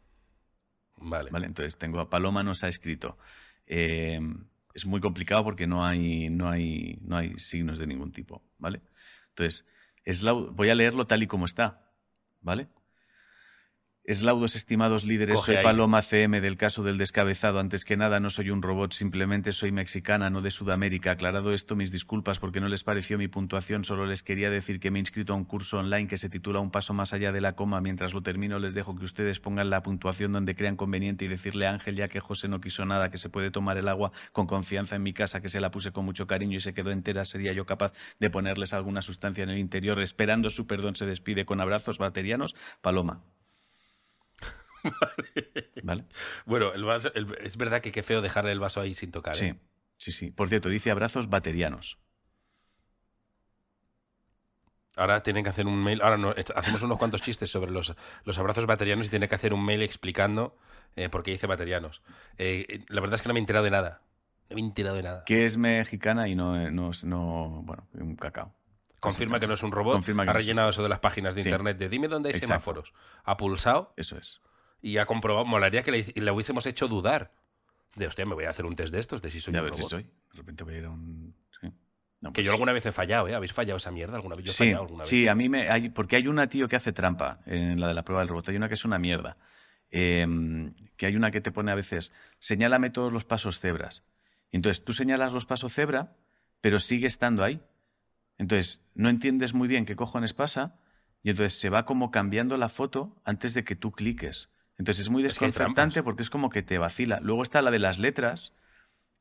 Vale. 0.97 1.29
¿vale? 1.31 1.45
Entonces 1.47 1.77
tengo 1.77 1.99
a 1.99 2.09
Paloma 2.09 2.43
nos 2.43 2.63
ha 2.63 2.67
escrito. 2.67 3.17
eh, 3.67 4.19
es 4.73 4.85
muy 4.85 5.01
complicado 5.01 5.43
porque 5.43 5.67
no 5.67 5.85
hay, 5.85 6.29
no 6.29 6.49
hay, 6.49 6.97
no 7.01 7.17
hay 7.17 7.33
signos 7.37 7.77
de 7.77 7.87
ningún 7.87 8.11
tipo, 8.13 8.41
¿vale? 8.57 8.81
Entonces, 9.29 9.67
es 10.05 10.23
lau- 10.23 10.49
voy 10.55 10.69
a 10.69 10.75
leerlo 10.75 11.05
tal 11.05 11.21
y 11.23 11.27
como 11.27 11.43
está, 11.45 11.91
¿vale? 12.39 12.67
Eslaudos, 14.03 14.55
estimados 14.55 15.05
líderes, 15.05 15.39
Coge 15.39 15.53
soy. 15.53 15.63
Paloma 15.63 16.01
CM 16.01 16.41
del 16.41 16.57
caso 16.57 16.81
del 16.81 16.97
descabezado. 16.97 17.59
Antes 17.59 17.85
que 17.85 17.97
nada, 17.97 18.19
no 18.19 18.31
soy 18.31 18.49
un 18.49 18.63
robot, 18.63 18.93
simplemente 18.93 19.51
soy 19.51 19.71
mexicana, 19.71 20.31
no 20.31 20.41
de 20.41 20.49
Sudamérica. 20.49 21.11
Aclarado 21.11 21.53
esto, 21.53 21.75
mis 21.75 21.91
disculpas 21.91 22.39
porque 22.39 22.59
no 22.59 22.67
les 22.67 22.83
pareció 22.83 23.19
mi 23.19 23.27
puntuación. 23.27 23.85
Solo 23.85 24.07
les 24.07 24.23
quería 24.23 24.49
decir 24.49 24.79
que 24.79 24.89
me 24.89 24.97
he 24.97 25.01
inscrito 25.01 25.33
a 25.33 25.35
un 25.35 25.45
curso 25.45 25.77
online 25.77 26.07
que 26.07 26.17
se 26.17 26.29
titula 26.29 26.59
Un 26.61 26.71
paso 26.71 26.95
más 26.95 27.13
allá 27.13 27.31
de 27.31 27.41
la 27.41 27.53
coma. 27.53 27.79
Mientras 27.79 28.15
lo 28.15 28.23
termino, 28.23 28.57
les 28.57 28.73
dejo 28.73 28.95
que 28.95 29.05
ustedes 29.05 29.39
pongan 29.39 29.69
la 29.69 29.83
puntuación 29.83 30.31
donde 30.31 30.55
crean 30.55 30.77
conveniente 30.77 31.25
y 31.25 31.27
decirle 31.27 31.67
a 31.67 31.71
Ángel, 31.71 31.95
ya 31.95 32.07
que 32.07 32.19
José 32.19 32.47
no 32.47 32.59
quiso 32.59 32.83
nada, 32.87 33.11
que 33.11 33.19
se 33.19 33.29
puede 33.29 33.51
tomar 33.51 33.77
el 33.77 33.87
agua 33.87 34.11
con 34.31 34.47
confianza 34.47 34.95
en 34.95 35.03
mi 35.03 35.13
casa, 35.13 35.41
que 35.41 35.49
se 35.49 35.59
la 35.59 35.69
puse 35.69 35.91
con 35.91 36.05
mucho 36.05 36.25
cariño 36.25 36.57
y 36.57 36.61
se 36.61 36.73
quedó 36.73 36.89
entera. 36.89 37.23
Sería 37.23 37.53
yo 37.53 37.67
capaz 37.67 37.93
de 38.19 38.31
ponerles 38.31 38.73
alguna 38.73 39.03
sustancia 39.03 39.43
en 39.43 39.51
el 39.51 39.59
interior. 39.59 39.99
Esperando 40.01 40.49
su 40.49 40.65
perdón, 40.65 40.95
se 40.95 41.05
despide 41.05 41.45
con 41.45 41.61
abrazos 41.61 41.99
baterianos. 41.99 42.55
Paloma. 42.81 43.21
¿Vale? 45.83 46.05
Bueno, 46.45 46.73
el 46.73 46.83
vaso, 46.83 47.11
el- 47.13 47.37
es 47.41 47.57
verdad 47.57 47.81
que 47.81 47.91
qué 47.91 48.03
feo 48.03 48.21
dejarle 48.21 48.51
el 48.51 48.59
vaso 48.59 48.81
ahí 48.81 48.93
sin 48.93 49.11
tocar. 49.11 49.35
Sí, 49.35 49.45
¿eh? 49.45 49.55
sí, 49.97 50.11
sí. 50.11 50.31
Por 50.31 50.49
cierto, 50.49 50.69
dice 50.69 50.91
abrazos 50.91 51.29
baterianos. 51.29 51.97
Ahora 54.95 55.23
tienen 55.23 55.43
que 55.43 55.49
hacer 55.49 55.65
un 55.67 55.81
mail. 55.81 56.01
Ahora 56.01 56.17
no, 56.17 56.33
hacemos 56.55 56.81
unos 56.81 56.97
cuantos 56.97 57.21
chistes 57.21 57.49
sobre 57.49 57.71
los, 57.71 57.93
los 58.25 58.37
abrazos 58.37 58.65
baterianos 58.65 59.07
y 59.07 59.09
tiene 59.09 59.29
que 59.29 59.35
hacer 59.35 59.53
un 59.53 59.63
mail 59.65 59.81
explicando 59.81 60.57
eh, 60.95 61.07
por 61.09 61.23
qué 61.23 61.31
dice 61.31 61.47
baterianos. 61.47 62.01
Eh, 62.37 62.83
la 62.89 62.99
verdad 63.01 63.15
es 63.15 63.21
que 63.21 63.29
no 63.29 63.33
me 63.33 63.39
he 63.39 63.41
enterado 63.41 63.63
de 63.65 63.71
nada. 63.71 64.01
No 64.49 64.55
me 64.55 64.61
he 64.61 64.65
enterado 64.65 64.97
de 64.97 65.03
nada. 65.03 65.23
Que 65.25 65.45
es 65.45 65.57
mexicana 65.57 66.27
y 66.27 66.35
no, 66.35 66.69
no, 66.71 66.91
es- 66.91 67.05
no 67.05 67.61
bueno, 67.63 67.87
un 67.93 68.15
cacao. 68.17 68.53
Confirma 68.99 69.39
que 69.39 69.47
no 69.47 69.53
es 69.55 69.63
un 69.63 69.71
robot. 69.71 69.93
Confirma 69.93 70.23
que 70.25 70.29
ha 70.29 70.33
no 70.33 70.39
es 70.39 70.43
un- 70.43 70.47
rellenado 70.47 70.69
eso 70.69 70.83
de 70.83 70.89
las 70.89 70.99
páginas 70.99 71.33
de 71.35 71.41
Sí. 71.41 71.49
internet 71.49 71.77
de 71.77 71.89
dime 71.89 72.07
dónde 72.09 72.27
hay 72.29 72.35
Exacto. 72.35 72.47
semáforos. 72.47 72.93
Ha 73.23 73.37
pulsado 73.37 73.93
Eso 73.95 74.17
es. 74.17 74.41
Y 74.81 74.97
ha 74.97 75.05
comprobado. 75.05 75.45
Molaría 75.45 75.83
que 75.83 75.91
le, 75.91 76.05
le 76.15 76.31
hubiésemos 76.31 76.65
hecho 76.65 76.87
dudar. 76.87 77.31
De 77.95 78.07
hostia, 78.07 78.25
me 78.25 78.35
voy 78.35 78.45
a 78.45 78.49
hacer 78.49 78.65
un 78.65 78.75
test 78.75 78.93
de 78.93 78.99
estos, 78.99 79.21
de 79.21 79.29
si 79.29 79.41
soy 79.41 79.55
a 79.55 79.61
ver 79.61 79.73
si 79.73 79.83
soy. 79.83 80.03
De 80.03 80.37
repente 80.37 80.63
voy 80.63 80.75
a 80.75 80.77
ir 80.77 80.85
a 80.85 80.89
un. 80.89 81.35
Sí. 81.59 81.67
No, 82.21 82.29
Que 82.29 82.35
pues- 82.35 82.45
yo 82.45 82.51
alguna 82.53 82.71
vez 82.71 82.85
he 82.85 82.91
fallado, 82.91 83.27
¿eh? 83.27 83.35
¿Habéis 83.35 83.51
fallado 83.53 83.77
esa 83.77 83.91
mierda 83.91 84.15
alguna 84.15 84.35
vez? 84.35 84.45
Yo 84.45 84.51
he 84.51 84.53
sí, 84.53 84.59
fallado 84.65 84.83
alguna 84.83 85.01
vez. 85.01 85.09
sí, 85.09 85.27
a 85.27 85.35
mí 85.35 85.49
me. 85.49 85.69
Hay, 85.69 85.89
porque 85.89 86.15
hay 86.15 86.27
una, 86.27 86.47
tío, 86.47 86.67
que 86.67 86.75
hace 86.77 86.93
trampa 86.93 87.39
en 87.45 87.79
la 87.79 87.87
de 87.89 87.93
la 87.93 88.03
prueba 88.03 88.21
del 88.21 88.29
robot. 88.29 88.47
Hay 88.49 88.55
una 88.55 88.67
que 88.69 88.75
es 88.75 88.85
una 88.85 88.97
mierda. 88.97 89.37
Eh, 89.89 90.25
que 90.95 91.05
hay 91.05 91.15
una 91.17 91.31
que 91.31 91.41
te 91.41 91.51
pone 91.51 91.71
a 91.71 91.75
veces. 91.75 92.13
Señálame 92.39 92.89
todos 92.91 93.11
los 93.11 93.25
pasos 93.25 93.59
cebras. 93.59 94.03
Y 94.51 94.55
entonces 94.57 94.83
tú 94.85 94.93
señalas 94.93 95.33
los 95.33 95.45
pasos 95.45 95.73
cebra, 95.73 96.15
pero 96.61 96.79
sigue 96.79 97.07
estando 97.07 97.43
ahí. 97.43 97.61
Entonces 98.37 98.81
no 98.95 99.09
entiendes 99.09 99.53
muy 99.53 99.67
bien 99.67 99.85
qué 99.85 99.95
cojones 99.95 100.33
pasa. 100.33 100.79
Y 101.23 101.29
entonces 101.31 101.59
se 101.59 101.69
va 101.69 101.85
como 101.85 102.09
cambiando 102.09 102.55
la 102.57 102.69
foto 102.69 103.21
antes 103.25 103.53
de 103.53 103.63
que 103.63 103.75
tú 103.75 103.91
cliques. 103.91 104.49
Entonces 104.81 105.05
es 105.05 105.09
muy 105.11 105.23
Es 105.23 105.37
que 105.37 105.45
hay 105.45 105.51
desconcertante 105.51 106.01
porque 106.01 106.23
es 106.23 106.31
como 106.31 106.49
que 106.49 106.63
te 106.63 106.79
vacila. 106.79 107.19
Luego 107.21 107.43
está 107.43 107.61
la 107.61 107.69
de 107.69 107.77
las 107.77 107.99
letras, 107.99 108.51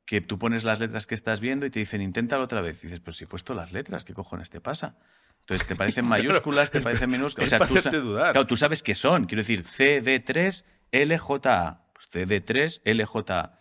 que 0.06 0.22
tú 0.22 0.38
pones 0.38 0.64
las 0.64 0.80
letras 0.80 1.06
que 1.06 1.14
estás 1.14 1.40
viendo 1.40 1.66
y 1.66 1.70
te 1.70 1.80
dicen, 1.80 2.00
inténtalo 2.00 2.44
otra 2.44 2.62
vez. 2.62 2.82
Y 2.82 2.86
dices, 2.86 3.00
pero 3.00 3.12
si 3.12 3.24
he 3.24 3.26
puesto 3.26 3.52
las 3.52 3.70
letras, 3.70 4.06
¿qué 4.06 4.14
cojones 4.14 4.48
te 4.48 4.62
pasa? 4.62 4.96
Entonces 5.40 5.66
te 5.66 5.76
parecen 5.76 6.04
mayúsculas, 6.08 6.70
te 6.70 6.80
parecen 6.80 7.10
minúsculas. 7.10 7.52
es 7.52 7.60
O 7.60 7.66
sea, 7.66 7.90
tú, 7.90 8.00
dudar. 8.00 8.32
claro, 8.32 8.46
tú 8.46 8.56
sabes 8.56 8.82
qué 8.82 8.94
son. 8.94 9.26
Quiero 9.26 9.42
decir, 9.42 9.64
CD3 9.64 10.64
LJA. 10.92 11.82
Pues 11.92 12.10
CD3 12.10 12.80
LJA. 12.86 13.58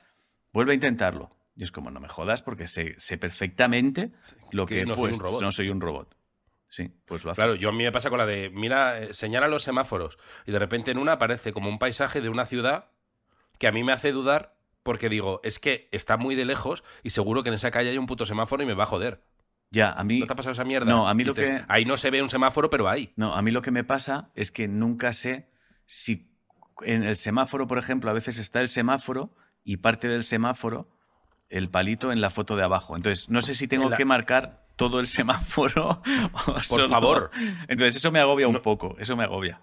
vuelve 0.53 0.71
a 0.71 0.75
intentarlo. 0.75 1.35
Y 1.57 1.63
es 1.63 1.73
como, 1.73 1.91
no 1.91 1.99
me 1.99 2.07
jodas 2.07 2.41
porque 2.41 2.67
sé, 2.67 2.95
sé 2.97 3.17
perfectamente 3.17 4.13
lo 4.53 4.65
que 4.65 4.75
que, 4.75 4.81
he 4.83 4.85
no 4.85 4.95
soy 4.95 5.11
un 5.11 5.17
puesto. 5.17 5.23
robot. 5.25 5.41
No 5.41 5.51
soy 5.51 5.69
un 5.69 5.81
robot. 5.81 6.15
Sí, 6.69 6.91
pues 7.05 7.25
lo 7.25 7.31
hace. 7.31 7.39
Claro, 7.41 7.55
yo 7.55 7.69
a 7.69 7.71
mí 7.71 7.83
me 7.83 7.91
pasa 7.91 8.09
con 8.09 8.19
la 8.19 8.25
de, 8.25 8.49
mira, 8.51 8.99
eh, 9.01 9.13
señala 9.13 9.47
los 9.47 9.63
semáforos 9.63 10.17
y 10.45 10.51
de 10.51 10.59
repente 10.59 10.91
en 10.91 10.97
una 10.99 11.13
aparece 11.13 11.51
como 11.51 11.67
un 11.69 11.79
paisaje 11.79 12.21
de 12.21 12.29
una 12.29 12.45
ciudad 12.45 12.91
que 13.57 13.67
a 13.67 13.71
mí 13.71 13.83
me 13.83 13.91
hace 13.91 14.11
dudar 14.11 14.53
porque 14.83 15.09
digo, 15.09 15.41
es 15.43 15.59
que 15.59 15.89
está 15.91 16.15
muy 16.17 16.35
de 16.35 16.45
lejos 16.45 16.83
y 17.03 17.09
seguro 17.09 17.43
que 17.43 17.49
en 17.49 17.55
esa 17.55 17.71
calle 17.71 17.89
hay 17.89 17.97
un 17.97 18.05
puto 18.07 18.25
semáforo 18.25 18.63
y 18.63 18.65
me 18.65 18.73
va 18.75 18.83
a 18.83 18.87
joder. 18.87 19.21
Ya, 19.71 19.91
a 19.91 20.03
mí, 20.03 20.19
¿No 20.19 20.27
te 20.27 20.33
ha 20.33 20.35
pasado 20.35 20.53
esa 20.53 20.63
mierda? 20.63 20.89
No, 20.89 21.07
a 21.07 21.13
mí 21.13 21.23
lo 21.23 21.33
que- 21.35 21.63
Ahí 21.67 21.85
no 21.85 21.97
se 21.97 22.09
ve 22.09 22.21
un 22.23 22.29
semáforo, 22.29 22.69
pero 22.69 22.87
hay. 22.87 23.13
no, 23.15 23.35
a 23.35 23.41
mí 23.41 23.51
lo 23.51 23.61
que 23.61 23.71
me 23.71 23.83
pasa 23.83 24.29
es 24.35 24.51
que 24.51 24.67
nunca 24.67 25.11
sé 25.13 25.47
si 25.85 26.31
en 26.81 27.03
el 27.03 27.17
semáforo, 27.17 27.67
por 27.67 27.77
ejemplo, 27.77 28.09
a 28.09 28.13
veces 28.13 28.39
está 28.39 28.61
el 28.61 28.69
semáforo 28.69 29.31
y 29.63 29.77
parte 29.77 30.07
del 30.07 30.23
semáforo 30.23 30.87
el 31.49 31.69
palito 31.69 32.11
en 32.11 32.21
la 32.21 32.29
foto 32.29 32.55
de 32.55 32.63
abajo. 32.63 32.95
Entonces, 32.95 33.27
no 33.29 33.41
sé 33.41 33.53
si 33.55 33.67
tengo 33.67 33.89
la- 33.89 33.97
que 33.97 34.05
marcar 34.05 34.65
todo 34.79 34.99
el 34.99 35.05
semáforo 35.07 36.01
Por 36.45 36.63
solo- 36.63 36.89
favor. 36.89 37.29
Entonces, 37.67 37.97
eso 37.97 38.11
me 38.11 38.19
agobia 38.19 38.47
un 38.47 38.59
poco, 38.61 38.95
eso 38.97 39.15
me 39.15 39.25
agobia. 39.25 39.59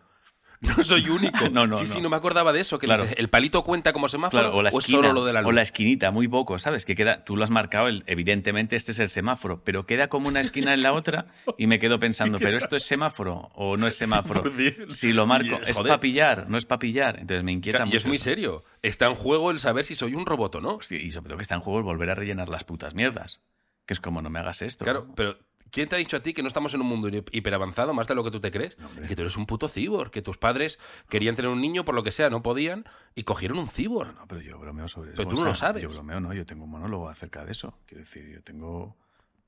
No 0.60 0.82
soy 0.82 1.06
único. 1.10 1.36
No, 1.52 1.66
no, 1.66 1.76
sí, 1.76 1.84
no. 1.84 1.88
sí, 1.96 2.00
no 2.00 2.08
me 2.08 2.16
acordaba 2.16 2.50
de 2.52 2.60
eso. 2.60 2.78
Que 2.78 2.86
Claro. 2.86 3.02
dices, 3.02 3.18
el 3.18 3.28
palito 3.28 3.62
cuenta 3.62 3.92
como 3.92 4.08
semáforo 4.08 4.42
Claro, 4.44 4.56
o 4.56 4.62
la 4.62 4.70
es 4.70 4.74
esquina, 4.76 4.98
solo 4.98 5.12
lo 5.12 5.24
de 5.26 5.34
la 5.34 5.42
luz. 5.42 5.50
o 5.50 5.52
la 5.52 5.60
esquinita, 5.62 6.10
muy 6.10 6.28
poco, 6.28 6.58
¿sabes? 6.58 6.86
Que 6.86 6.94
queda, 6.94 7.24
tú 7.24 7.36
lo 7.36 7.44
has 7.44 7.50
marcado, 7.50 7.88
el- 7.88 8.04
evidentemente 8.06 8.74
este 8.74 8.92
es 8.92 8.98
el 9.00 9.10
semáforo, 9.10 9.62
pero 9.64 9.84
queda 9.84 10.08
como 10.08 10.28
una 10.28 10.40
esquina 10.40 10.72
en 10.72 10.82
la 10.82 10.94
otra 10.94 11.26
y 11.58 11.66
me 11.66 11.78
quedo 11.78 11.98
pensando, 12.00 12.38
¿pero 12.38 12.56
esto 12.56 12.74
es 12.74 12.84
semáforo 12.84 13.50
o 13.54 13.76
no 13.76 13.86
es 13.86 13.96
semáforo? 13.96 14.42
Por 14.44 14.56
Dios. 14.56 14.96
Si 14.96 15.12
lo 15.12 15.26
marco, 15.26 15.58
Y, 15.66 15.70
es 15.70 15.76
para 15.78 16.00
pillar, 16.00 16.48
no 16.48 16.56
es 16.56 16.64
para 16.64 16.78
pillar. 16.78 17.18
Entonces 17.20 17.44
me 17.44 17.52
inquieta 17.52 17.82
y 17.82 17.84
mucho. 17.86 17.96
es 17.98 18.06
muy 18.06 18.16
eso. 18.16 18.24
serio. 18.24 18.64
Está 18.82 19.06
en 19.08 19.14
juego 19.14 19.50
el 19.50 19.58
saber 19.60 19.84
si 19.84 19.94
soy 19.94 20.14
un 20.14 20.24
robot 20.24 20.54
o 20.56 20.60
no. 20.62 20.76
Hostia, 20.76 20.98
y 20.98 21.10
sobre 21.10 21.28
todo 21.28 21.36
que 21.36 21.42
está 21.42 21.54
en 21.54 21.60
juego 21.60 21.78
el 21.80 21.84
volver 21.84 22.08
a 22.10 22.14
rellenar 22.14 22.48
las 22.48 22.64
putas 22.64 22.94
mierdas. 22.94 23.42
Que 23.86 23.94
es 23.94 24.00
como, 24.00 24.20
no 24.20 24.30
me 24.30 24.38
hagas 24.38 24.62
esto. 24.62 24.84
Claro, 24.84 25.06
¿no? 25.08 25.14
pero 25.14 25.38
¿quién 25.70 25.88
te 25.88 25.96
ha 25.96 25.98
dicho 25.98 26.16
a 26.16 26.20
ti 26.20 26.34
que 26.34 26.42
no 26.42 26.48
estamos 26.48 26.74
en 26.74 26.80
un 26.80 26.86
mundo 26.86 27.08
hiperavanzado 27.30 27.94
más 27.94 28.06
de 28.06 28.14
lo 28.14 28.24
que 28.24 28.30
tú 28.30 28.40
te 28.40 28.50
crees? 28.50 28.76
hombre. 28.84 29.06
que 29.06 29.16
tú 29.16 29.22
eres 29.22 29.36
un 29.36 29.46
puto 29.46 29.68
cibor, 29.68 30.10
que 30.10 30.22
tus 30.22 30.38
padres 30.38 30.78
querían 31.08 31.36
tener 31.36 31.50
un 31.50 31.60
niño 31.60 31.84
por 31.84 31.94
lo 31.94 32.02
que 32.02 32.10
sea, 32.10 32.28
no 32.30 32.42
podían 32.42 32.84
y 33.14 33.22
cogieron 33.22 33.58
un 33.58 33.68
cibor. 33.68 34.14
No, 34.14 34.26
pero 34.26 34.40
yo 34.40 34.58
bromeo 34.58 34.88
sobre 34.88 35.10
eso. 35.10 35.16
Pero 35.16 35.28
tú 35.28 35.36
o 35.36 35.40
no 35.40 35.46
lo 35.46 35.54
sabes. 35.54 35.82
Yo 35.82 35.88
bromeo, 35.88 36.20
no, 36.20 36.34
yo 36.34 36.44
tengo 36.44 36.64
un 36.64 36.70
monólogo 36.70 37.08
acerca 37.08 37.44
de 37.44 37.52
eso. 37.52 37.78
Quiero 37.86 38.00
decir, 38.00 38.28
yo 38.28 38.42
tengo 38.42 38.96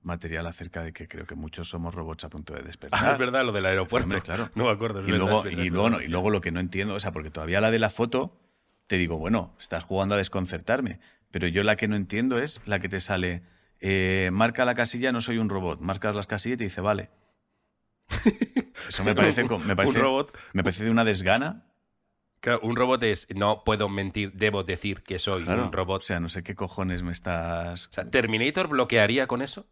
material 0.03 0.47
acerca 0.47 0.83
de 0.83 0.93
que 0.93 1.09
creo 1.09 1.27
que 1.27 1.35
muchos 1.35 1.69
somos 1.69 1.95
robots 1.95 2.25
a 2.25 2.29
punto 2.29 2.55
de 2.55 2.63
despertar. 2.63 3.01
Ah, 3.03 3.13
es 3.13 3.19
verdad, 3.19 3.45
lo 3.45 3.53
del 3.53 3.67
aeropuerto. 3.67 4.07
Hombre, 4.07 4.23
claro. 4.23 4.51
No 4.55 4.65
me 4.65 4.71
acuerdo. 4.71 5.01
es 5.01 5.09
y 5.09 5.13
verdad, 5.13 5.27
luego, 5.27 5.39
es 5.41 5.45
verdad, 5.45 5.65
y, 5.65 5.71
luego, 5.71 5.91
no, 5.91 6.01
y 6.01 6.09
luego 6.09 6.31
lo 6.31 6.41
que 6.41 6.51
no 6.51 6.61
entiendo, 6.61 6.95
o 6.95 7.01
sea, 7.01 7.13
porque 7.13 7.31
todavía 7.31 7.61
la 7.61 7.71
de 7.71 7.79
la 7.79 7.91
foto, 7.91 8.37
te 8.87 8.97
digo, 8.97 9.19
bueno, 9.19 9.55
estás 9.59 9.85
jugando 9.85 10.15
a 10.15 10.19
desconcertarme, 10.19 11.01
pero 11.31 11.47
yo 11.47 11.63
la 11.63 11.77
que 11.77 11.89
no 11.89 11.97
entiendo 11.97 12.39
es 12.39 12.61
la 12.67 12.79
que 12.81 12.89
te 12.89 13.01
sale, 13.01 13.43
eh, 13.81 14.31
marca 14.33 14.65
la 14.65 14.75
casilla, 14.75 15.13
no 15.13 15.21
soy 15.21 15.39
un 15.39 15.49
robot, 15.49 15.81
marcas 15.81 16.15
las 16.15 16.27
casillas 16.27 16.55
y 16.55 16.59
te 16.59 16.65
dice, 16.65 16.81
vale. 16.81 17.11
Eso 18.89 19.05
me 19.05 19.15
parece, 19.15 19.45
me 19.45 19.77
parece, 19.77 19.97
un 19.99 20.03
robot. 20.03 20.39
me 20.53 20.63
parece 20.63 20.85
de 20.85 20.91
una 20.91 21.05
desgana. 21.05 21.65
Claro, 22.41 22.61
un 22.63 22.77
robot 22.77 23.03
es 23.03 23.27
no 23.35 23.65
puedo 23.65 23.89
mentir, 23.89 24.33
debo 24.33 24.63
decir 24.63 25.03
que 25.03 25.19
soy 25.19 25.45
Claro, 25.45 25.65
un 25.65 25.73
robot. 25.73 26.03
O 26.03 26.05
sea, 26.05 26.21
no 26.21 26.29
sé 26.29 26.43
qué 26.43 26.55
cojones 26.55 27.03
me 27.03 27.13
estás... 27.13 27.89
O 27.89 27.93
sea, 27.93 28.09
¿Terminator 28.11 28.69
bloquearía 28.69 29.27
con 29.27 29.43
eso? 29.43 29.67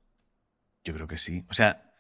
Yo 0.85 0.93
creo 0.93 1.07
que 1.07 1.17
sí. 1.17 1.45
O 1.49 1.55
sea, 1.55 1.93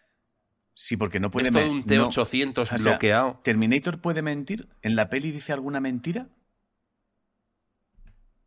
sí, 0.75 0.97
porque 0.97 1.21
no 1.21 1.31
puede... 1.31 1.49
¿Es 1.49 1.53
todo 1.53 1.71
un 1.71 1.79
no- 1.87 2.09
T-800 2.11 2.59
o 2.59 2.67
sea, 2.67 2.79
bloqueado? 2.79 3.41
¿Terminator 3.45 4.01
puede 4.01 4.23
mentir? 4.23 4.69
¿En 4.83 4.97
la 4.97 5.09
peli 5.09 5.31
dice 5.31 5.53
alguna 5.53 5.81
mentira? 5.81 6.29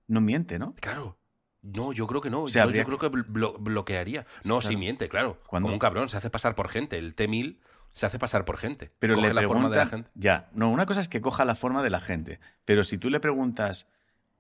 No 0.08 0.22
miente, 0.22 0.60
¿no? 0.60 0.74
Claro. 0.76 1.19
No, 1.62 1.92
yo 1.94 2.08
creo 2.08 2.22
que 2.22 2.30
no. 2.30 2.48
sea, 2.48 2.66
yo, 2.72 2.84
creo 2.86 2.98
que 2.98 3.08
blo- 3.12 3.56
bloquearía. 3.60 4.26
No, 4.44 4.62
sí 4.62 4.70
claro. 4.70 4.80
miente, 4.80 5.10
claro. 5.10 5.38
¿Cuándo? 5.48 5.66
Como 5.68 5.74
un 5.76 5.80
cabrón, 5.80 6.08
se 6.10 6.18
hace 6.18 6.30
pasar 6.30 6.56
por 6.56 6.70
gente. 6.70 6.98
El 6.98 7.16
T-1000 7.16 7.58
se 7.92 8.06
hace 8.06 8.18
pasar 8.20 8.46
por 8.46 8.58
gente. 8.58 8.92
Pero 9.00 9.16
Coge 9.16 9.28
le 9.30 9.34
la 9.34 9.48
forma 9.48 9.70
de 9.70 9.76
la 9.76 9.88
gente. 9.88 10.10
ya, 10.16 10.50
no, 10.54 10.70
una 10.70 10.86
cosa 10.86 11.02
es 11.02 11.08
que 11.10 11.22
coja 11.22 11.44
la 11.46 11.56
forma 11.56 11.84
de 11.84 11.90
la 11.90 12.00
gente, 12.00 12.40
pero 12.66 12.84
si 12.84 12.98
tú 12.98 13.10
le 13.10 13.20
preguntas, 13.20 13.88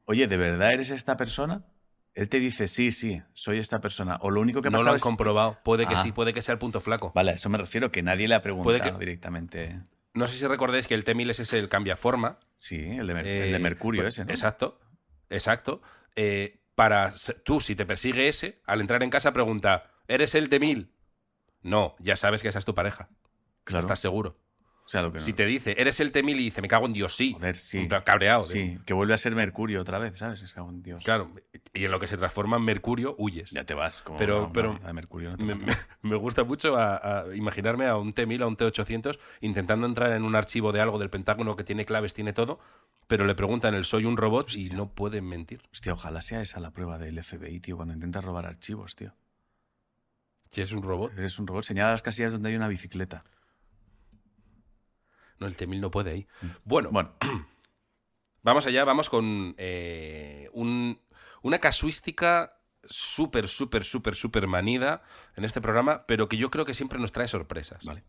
oye, 0.05 0.27
¿de 0.27 0.37
verdad 0.37 0.69
eres 0.71 0.91
esta 0.91 1.17
persona? 1.17 1.65
Él 2.13 2.29
te 2.29 2.39
dice, 2.39 2.67
sí, 2.67 2.91
sí, 2.91 3.21
soy 3.33 3.59
esta 3.59 3.81
persona. 3.81 4.17
O 4.21 4.29
lo 4.31 4.39
único 4.41 4.61
que 4.61 4.69
No 4.69 4.73
pasa 4.77 4.85
lo 4.85 4.89
han 4.91 4.95
es... 4.97 5.01
comprobado. 5.03 5.57
Puede 5.63 5.87
que 5.87 5.95
Ah. 5.95 6.03
sí, 6.03 6.11
puede 6.11 6.33
que 6.33 6.41
sea 6.41 6.53
el 6.53 6.59
punto 6.59 6.79
flaco. 6.81 7.11
Vale, 7.15 7.31
a 7.31 7.33
eso 7.35 7.49
me 7.49 7.57
refiero, 7.57 7.91
que 7.91 8.01
nadie 8.01 8.27
le 8.27 8.35
ha 8.35 8.41
preguntado 8.41 8.77
Puede 8.77 8.81
que- 8.81 8.97
directamente. 8.97 9.79
No 10.13 10.27
sé 10.27 10.35
si 10.35 10.45
recordáis 10.47 10.87
que 10.87 10.95
el 10.95 11.03
T-1000 11.03 11.29
es 11.31 11.39
ese 11.41 11.59
el 11.59 11.69
cambiaforma. 11.69 12.39
Sí, 12.57 12.77
el 12.83 13.07
de, 13.07 13.13
Mer- 13.13 13.27
Eh, 13.27 13.45
el 13.47 13.51
de 13.53 13.59
Mercurio 13.59 14.01
pues, 14.01 14.15
ese, 14.15 14.25
¿no? 14.25 14.31
Exacto, 14.31 14.79
exacto. 15.29 15.81
Eh, 16.15 16.59
para 16.79 17.13
tú, 17.43 17.59
si 17.59 17.75
te 17.75 17.85
persigue 17.85 18.29
ese, 18.29 18.61
al 18.65 18.79
entrar 18.79 19.03
en 19.03 19.09
casa 19.09 19.33
pregunta, 19.33 19.91
¿eres 20.07 20.33
el 20.33 20.47
T-1000? 20.47 20.87
No, 21.61 21.97
ya 21.99 22.15
sabes 22.15 22.41
que 22.41 22.47
esa 22.47 22.59
es 22.59 22.63
tu 22.63 22.73
pareja. 22.73 23.09
Claro. 23.65 23.81
Estás 23.81 23.99
seguro. 23.99 24.37
O 24.89 24.91
sea, 24.91 25.03
lo 25.03 25.11
que 25.11 25.19
no- 25.19 25.23
Si 25.23 25.33
te 25.33 25.45
dice, 25.45 25.75
¿eres 25.77 25.99
el 25.99 26.11
T-1000? 26.11 26.31
y 26.39 26.43
dice, 26.45 26.63
me 26.63 26.67
cago 26.67 26.87
en 26.87 26.93
Dios, 26.93 27.15
sí. 27.15 27.33
Joder, 27.33 27.55
sí. 27.55 27.77
En 27.77 27.89
Cabreado. 27.89 28.47
Sí, 28.47 28.79
que 28.87 28.95
vuelve 28.95 29.13
a 29.13 29.19
ser 29.19 29.35
Mercurio 29.35 29.81
otra 29.81 29.99
vez, 29.99 30.17
¿sabes? 30.17 30.41
Es 30.41 30.51
como 30.53 30.69
un 30.69 30.81
dios. 30.81 31.03
Claro. 31.03 31.29
Y 31.75 31.85
en 31.85 31.91
lo 31.91 31.99
que 31.99 32.07
se 32.07 32.17
transforma 32.17 32.57
en 32.57 32.63
Mercurio, 32.63 33.13
huyes. 33.19 33.51
Ya 33.51 33.63
te 33.65 33.75
vas. 33.75 34.01
Como, 34.01 34.17
Pero- 34.17 34.41
no, 34.47 34.51
pero 34.51 34.79
de 34.83 34.91
Mercurio 34.93 35.29
no 35.29 35.37
te 35.37 35.43
Me, 35.45 35.59
me- 36.01 36.15
gusta 36.15 36.43
mucho 36.43 36.75
a, 36.75 37.19
a 37.21 37.35
imaginarme 37.35 37.85
a 37.85 37.97
un 37.97 38.13
T-1000, 38.13 38.41
a 38.41 38.47
un 38.47 38.55
T-800, 38.57 39.19
intentando 39.41 39.85
entrar 39.85 40.11
en 40.13 40.23
un 40.23 40.35
archivo 40.35 40.71
de 40.71 40.81
algo 40.81 40.97
del 40.97 41.11
Pentágono 41.11 41.55
que 41.55 41.63
tiene 41.63 41.85
claves, 41.85 42.15
tiene 42.15 42.33
todo, 42.33 42.59
pero 43.05 43.25
le 43.27 43.35
preguntan 43.35 43.75
el 43.75 43.85
soy 43.85 44.05
un 44.05 44.17
robot 44.17 44.55
y 44.55 44.71
no 44.71 44.89
pueden 44.89 45.23
mentir. 45.29 45.61
Hostia, 45.71 45.93
ojalá 45.93 46.21
sea 46.21 46.41
esa 46.41 46.59
la 46.59 46.71
prueba 46.71 46.97
del 46.97 47.23
FBI, 47.23 47.59
tío, 47.59 47.75
cuando 47.77 47.93
intentas 47.93 48.23
robar 48.25 48.47
archivos, 48.47 48.95
tío. 48.95 49.13
Si 50.49 50.61
es 50.61 50.71
un 50.71 50.81
robot, 50.81 51.11
Eres 51.15 51.37
un 51.37 51.45
robot, 51.45 51.63
señala 51.63 51.91
las 51.91 52.01
casillas 52.01 52.31
donde 52.31 52.49
hay 52.49 52.55
una 52.55 52.67
bicicleta. 52.67 53.23
No, 55.39 55.47
el 55.47 55.55
T-1000 55.57 55.79
no 55.79 55.91
puede 55.91 56.11
ahí. 56.11 56.27
Bueno, 56.63 56.89
Bueno, 56.91 57.13
vamos 58.43 58.65
allá, 58.65 58.83
vamos 58.85 59.09
con 59.09 59.55
eh, 59.57 60.49
un- 60.53 60.99
una 61.41 61.59
casuística 61.59 62.59
súper, 62.85 63.47
súper, 63.47 63.83
súper, 63.83 64.15
súper 64.15 64.47
manida 64.47 65.03
en 65.35 65.45
este 65.45 65.61
programa, 65.61 66.05
pero 66.07 66.27
que 66.29 66.37
yo 66.37 66.49
creo 66.49 66.65
que 66.65 66.73
siempre 66.73 66.99
nos 66.99 67.11
trae 67.11 67.27
sorpresas. 67.27 67.83
vale. 67.85 68.03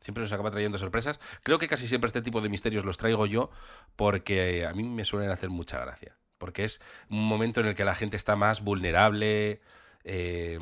Siempre 0.00 0.22
nos 0.22 0.30
acaba 0.32 0.50
trayendo 0.50 0.78
sorpresas. 0.78 1.18
Creo 1.42 1.58
que 1.58 1.68
casi 1.68 1.88
siempre 1.88 2.06
este 2.06 2.22
tipo 2.22 2.40
de 2.40 2.48
misterios 2.48 2.84
los 2.84 2.96
traigo 2.98 3.26
yo 3.26 3.50
porque 3.96 4.66
a 4.66 4.72
mí 4.72 4.82
me 4.84 5.04
suelen 5.04 5.30
hacer 5.30 5.48
mucha 5.48 5.80
gracia. 5.80 6.16
Porque 6.38 6.64
es 6.64 6.80
un 7.08 7.26
momento 7.26 7.60
en 7.60 7.66
el 7.66 7.74
que 7.74 7.84
la 7.84 7.94
gente 7.94 8.14
está 8.16 8.36
más 8.36 8.62
vulnerable. 8.62 9.62
Eh, 10.08 10.58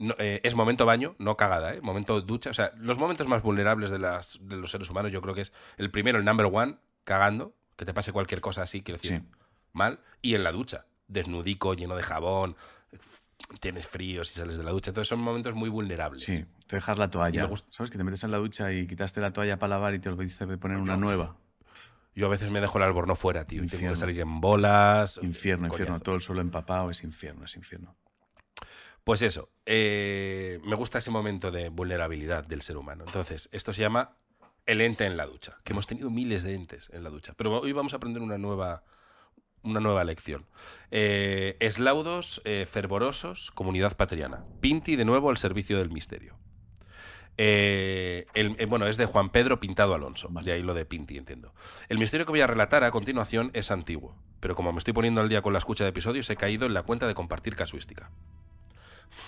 no- 0.00 0.16
eh, 0.18 0.40
es 0.42 0.54
momento 0.56 0.84
baño, 0.84 1.14
no 1.18 1.36
cagada, 1.36 1.72
¿eh? 1.74 1.80
momento 1.80 2.20
ducha. 2.20 2.50
O 2.50 2.54
sea, 2.54 2.72
los 2.76 2.98
momentos 2.98 3.28
más 3.28 3.42
vulnerables 3.42 3.90
de, 3.90 3.98
las, 4.00 4.38
de 4.42 4.56
los 4.56 4.70
seres 4.72 4.90
humanos 4.90 5.12
yo 5.12 5.22
creo 5.22 5.34
que 5.34 5.42
es 5.42 5.52
el 5.76 5.90
primero, 5.90 6.18
el 6.18 6.24
number 6.24 6.48
one, 6.52 6.76
cagando, 7.04 7.54
que 7.76 7.84
te 7.84 7.94
pase 7.94 8.12
cualquier 8.12 8.40
cosa 8.40 8.62
así, 8.62 8.82
quiero 8.82 9.00
decir, 9.00 9.20
Sí. 9.20 9.26
mal. 9.72 10.00
Y 10.20 10.34
en 10.34 10.42
la 10.42 10.50
ducha, 10.50 10.86
desnudico, 11.06 11.74
lleno 11.74 11.94
de 11.94 12.02
jabón, 12.02 12.56
tienes 13.60 13.86
frío 13.86 14.24
si 14.24 14.34
sales 14.34 14.56
de 14.58 14.64
la 14.64 14.72
ducha. 14.72 14.90
Entonces 14.90 15.08
son 15.08 15.20
momentos 15.20 15.54
muy 15.54 15.68
vulnerables. 15.68 16.22
Sí, 16.22 16.44
te 16.66 16.76
dejas 16.76 16.98
la 16.98 17.08
toalla. 17.08 17.38
Y 17.38 17.42
me 17.42 17.48
gusta- 17.48 17.68
¿Sabes? 17.70 17.90
Que 17.90 17.98
te 17.98 18.04
metes 18.04 18.24
en 18.24 18.30
la 18.32 18.38
ducha 18.38 18.72
y 18.72 18.86
quitaste 18.86 19.20
la 19.20 19.32
toalla 19.32 19.58
para 19.58 19.70
lavar 19.76 19.94
y 19.94 20.00
te 20.00 20.08
olvidaste 20.08 20.46
de 20.46 20.58
poner 20.58 20.78
una 20.78 20.96
nueva. 20.96 21.36
Yo 22.14 22.26
a 22.26 22.30
veces 22.30 22.50
me 22.50 22.60
dejo 22.60 22.78
el 22.78 22.84
albornoz 22.84 23.16
fuera, 23.18 23.44
tío. 23.44 23.58
Y 23.62 23.66
tengo 23.66 23.74
Infierno. 23.76 23.94
que 23.94 24.00
salir 24.00 24.20
en 24.20 24.40
bolas. 24.40 25.20
Infierno, 25.22 25.68
infierno. 25.68 26.00
Todo 26.00 26.16
el 26.16 26.20
suelo 26.20 26.40
empapado 26.40 26.90
es 26.90 27.04
infierno, 27.04 27.44
es 27.44 27.54
infierno. 27.54 27.94
Pues 29.08 29.22
eso. 29.22 29.48
eh, 29.64 30.60
me 30.64 30.76
gusta 30.76 30.98
ese 30.98 31.10
momento 31.10 31.50
de 31.50 31.70
vulnerabilidad 31.70 32.44
del 32.44 32.60
ser 32.60 32.76
humano. 32.76 33.04
Entonces, 33.06 33.48
esto 33.52 33.72
se 33.72 33.80
llama 33.80 34.10
el 34.66 34.82
ente 34.82 35.06
en 35.06 35.16
la 35.16 35.24
ducha. 35.24 35.56
Que 35.64 35.72
hemos 35.72 35.86
tenido 35.86 36.10
miles 36.10 36.42
de 36.42 36.52
entes 36.52 36.90
en 36.92 37.02
la 37.04 37.08
ducha. 37.08 37.32
Pero 37.34 37.58
hoy 37.58 37.72
vamos 37.72 37.94
a 37.94 37.96
aprender 37.96 38.22
una 38.22 38.36
nueva, 38.36 38.84
una 39.62 39.80
nueva 39.80 40.04
lección. 40.04 40.44
Eh, 40.90 41.56
eslaudos 41.58 42.42
eh, 42.44 42.66
fervorosos, 42.70 43.50
comunidad 43.52 43.96
patriana. 43.96 44.44
Pinti 44.60 44.94
de 44.94 45.06
nuevo 45.06 45.30
al 45.30 45.38
servicio 45.38 45.78
del 45.78 45.88
misterio. 45.88 46.36
Eh, 47.38 48.26
el- 48.34 48.56
eh, 48.58 48.66
bueno, 48.66 48.86
es 48.88 48.98
de 48.98 49.06
Juan 49.06 49.30
Pedro 49.30 49.58
Pintado 49.58 49.94
Alonso, 49.94 50.28
de 50.28 50.52
ahí 50.52 50.62
lo 50.62 50.74
de 50.74 50.84
Pinti, 50.84 51.16
entiendo. 51.16 51.54
El 51.88 51.96
misterio 51.96 52.26
que 52.26 52.32
voy 52.32 52.42
a 52.42 52.46
relatar 52.46 52.84
a 52.84 52.90
continuación 52.90 53.52
es 53.54 53.70
antiguo, 53.70 54.14
pero 54.40 54.54
como 54.54 54.70
me 54.70 54.78
estoy 54.78 54.92
poniendo 54.92 55.22
al 55.22 55.30
día 55.30 55.40
con 55.40 55.54
la 55.54 55.60
escucha 55.60 55.84
de 55.84 55.90
episodios, 55.90 56.28
he 56.28 56.36
caído 56.36 56.66
en 56.66 56.74
la 56.74 56.82
cuenta 56.82 57.06
de 57.06 57.14
compartir 57.14 57.56
casuística. 57.56 58.10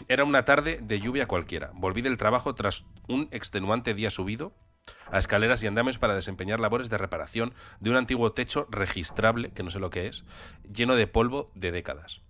Era 0.09 0.25
una 0.25 0.45
tarde 0.45 0.79
de 0.83 1.01
lluvia 1.01 1.27
cualquiera. 1.27 1.71
Volví 1.75 2.03
del 2.03 2.17
trabajo 2.17 2.55
tras 2.55 2.85
un 3.09 3.29
extenuante 3.31 3.95
día 3.95 4.11
subido 4.11 4.53
a 5.11 5.19
escaleras 5.19 5.63
y 5.63 5.67
andamios 5.67 5.99
para 5.99 6.15
desempeñar 6.15 6.61
labores 6.61 6.89
de 6.89 6.99
reparación 6.99 7.55
de 7.81 7.91
un 7.91 7.97
antiguo 7.97 8.33
techo 8.33 8.67
registrable, 8.71 9.51
que 9.53 9.63
no 9.63 9.71
sé 9.71 9.79
lo 9.79 9.91
que 9.91 10.07
es, 10.07 10.25
lleno 10.73 10.95
de 10.95 11.07
polvo 11.07 11.51
de 11.55 11.71
décadas. 11.71 12.23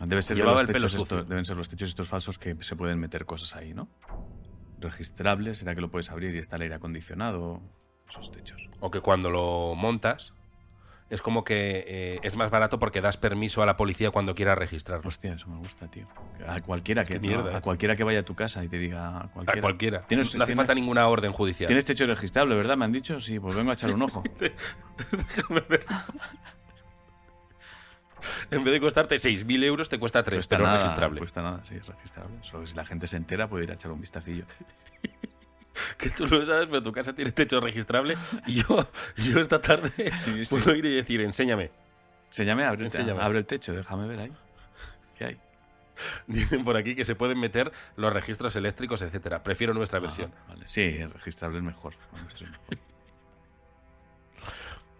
Debe 0.00 0.22
ser 0.22 0.36
de 0.36 0.42
Llevaba 0.42 0.62
los 0.62 0.68
el 0.68 1.06
pelo 1.06 1.24
deben 1.24 1.44
ser 1.44 1.56
los 1.56 1.68
techos 1.68 1.88
estos 1.88 2.08
falsos 2.08 2.38
que 2.38 2.56
se 2.60 2.76
pueden 2.76 3.00
meter 3.00 3.26
cosas 3.26 3.56
ahí, 3.56 3.74
¿no? 3.74 3.88
Registrables, 4.78 5.58
será 5.58 5.74
que 5.74 5.80
lo 5.80 5.90
puedes 5.90 6.10
abrir 6.10 6.34
y 6.34 6.38
está 6.38 6.56
el 6.56 6.62
aire 6.62 6.76
acondicionado. 6.76 7.60
Esos 8.08 8.30
techos. 8.30 8.68
O 8.80 8.90
que 8.90 9.00
cuando 9.00 9.28
lo 9.28 9.74
montas, 9.74 10.32
es 11.10 11.22
como 11.22 11.42
que 11.44 11.84
eh, 11.86 12.20
es 12.22 12.36
más 12.36 12.50
barato 12.50 12.78
porque 12.78 13.00
das 13.00 13.16
permiso 13.16 13.62
a 13.62 13.66
la 13.66 13.76
policía 13.76 14.10
cuando 14.10 14.34
quiera 14.34 14.54
registrarlo. 14.54 15.08
Hostia, 15.08 15.34
eso 15.34 15.48
me 15.48 15.56
gusta, 15.58 15.88
tío. 15.88 16.06
A 16.46 16.60
cualquiera 16.60 17.04
que, 17.04 17.18
mierda, 17.18 17.50
no, 17.50 17.56
a 17.56 17.58
eh. 17.58 17.62
cualquiera 17.62 17.96
que 17.96 18.04
vaya 18.04 18.20
a 18.20 18.24
tu 18.24 18.34
casa 18.34 18.62
y 18.62 18.68
te 18.68 18.78
diga 18.78 19.18
a 19.18 19.28
cualquiera. 19.28 19.58
A 19.58 19.62
cualquiera. 19.62 20.00
¿Tienes, 20.02 20.34
no 20.34 20.42
hace 20.42 20.52
tienes- 20.52 20.56
falta 20.56 20.74
ninguna 20.74 21.08
orden 21.08 21.32
judicial. 21.32 21.66
Tienes 21.66 21.84
techo 21.84 22.06
registrable, 22.06 22.54
¿verdad? 22.54 22.76
Me 22.76 22.84
han 22.84 22.92
dicho. 22.92 23.20
Sí, 23.20 23.40
pues 23.40 23.54
vengo 23.56 23.70
a 23.70 23.74
echar 23.74 23.94
un 23.94 24.02
ojo. 24.02 24.22
En 28.50 28.64
vez 28.64 28.72
de 28.72 28.80
costarte 28.80 29.16
6.000 29.16 29.64
euros, 29.64 29.88
te 29.88 29.98
cuesta 29.98 30.22
3, 30.22 30.38
Cuesta 30.38 30.56
pero 30.56 30.64
es 30.64 30.72
nada, 30.72 30.82
registrable. 30.82 31.18
Cuesta 31.20 31.42
nada, 31.42 31.64
sí, 31.64 31.74
es 31.76 31.86
registrable. 31.86 32.36
Solo 32.42 32.62
que 32.62 32.66
si 32.68 32.74
la 32.76 32.84
gente 32.84 33.06
se 33.06 33.16
entera 33.16 33.48
puede 33.48 33.64
ir 33.64 33.70
a 33.70 33.74
echar 33.74 33.92
un 33.92 34.00
vistacillo. 34.00 34.44
Que 35.98 36.10
tú 36.10 36.26
lo 36.26 36.44
sabes, 36.46 36.66
pero 36.68 36.82
tu 36.82 36.92
casa 36.92 37.12
tiene 37.14 37.32
techo 37.32 37.60
registrable. 37.60 38.16
Y 38.46 38.62
yo, 38.62 38.86
yo 39.16 39.40
esta 39.40 39.60
tarde 39.60 39.90
Sí, 40.24 40.44
sí. 40.44 40.54
puedo 40.56 40.74
ir 40.76 40.84
y 40.86 40.96
decir, 40.96 41.20
enséñame. 41.20 41.70
Enséñame, 42.28 42.64
abre, 42.64 42.84
Enséñame. 42.86 43.22
abre 43.22 43.38
el 43.38 43.46
techo, 43.46 43.72
déjame 43.72 44.06
ver 44.06 44.20
ahí. 44.20 44.32
¿Qué 45.16 45.24
hay? 45.24 45.36
Dicen 46.26 46.64
por 46.64 46.76
aquí 46.76 46.94
que 46.94 47.04
se 47.04 47.14
pueden 47.14 47.40
meter 47.40 47.72
los 47.96 48.12
registros 48.12 48.54
eléctricos, 48.56 49.02
etcétera. 49.02 49.42
Prefiero 49.42 49.74
nuestra 49.74 49.98
versión. 49.98 50.32
Ajá, 50.34 50.44
vale. 50.54 50.68
Sí, 50.68 50.80
el 50.82 51.10
registrable 51.10 51.58
es 51.58 51.64
mejor. 51.64 51.94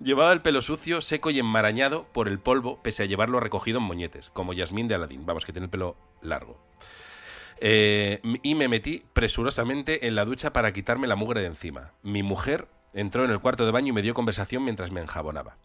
Llevaba 0.00 0.32
el 0.32 0.42
pelo 0.42 0.62
sucio, 0.62 1.00
seco 1.00 1.30
y 1.30 1.40
enmarañado 1.40 2.04
por 2.12 2.28
el 2.28 2.38
polvo, 2.38 2.80
pese 2.82 3.02
a 3.02 3.06
llevarlo 3.06 3.40
recogido 3.40 3.78
en 3.78 3.84
moñetes, 3.84 4.30
como 4.30 4.52
Yasmín 4.52 4.86
de 4.86 4.94
Aladín. 4.94 5.26
Vamos, 5.26 5.44
que 5.44 5.52
tiene 5.52 5.64
el 5.64 5.70
pelo 5.70 5.96
largo. 6.22 6.56
Eh, 7.60 8.20
y 8.42 8.54
me 8.54 8.68
metí 8.68 9.04
presurosamente 9.12 10.06
en 10.06 10.14
la 10.14 10.24
ducha 10.24 10.52
para 10.52 10.72
quitarme 10.72 11.06
la 11.06 11.16
mugre 11.16 11.40
de 11.40 11.46
encima. 11.46 11.92
Mi 12.02 12.22
mujer 12.22 12.68
entró 12.94 13.24
en 13.24 13.30
el 13.30 13.40
cuarto 13.40 13.64
de 13.64 13.72
baño 13.72 13.88
y 13.88 13.92
me 13.92 14.02
dio 14.02 14.14
conversación 14.14 14.64
mientras 14.64 14.90
me 14.90 15.00
enjabonaba. 15.00 15.56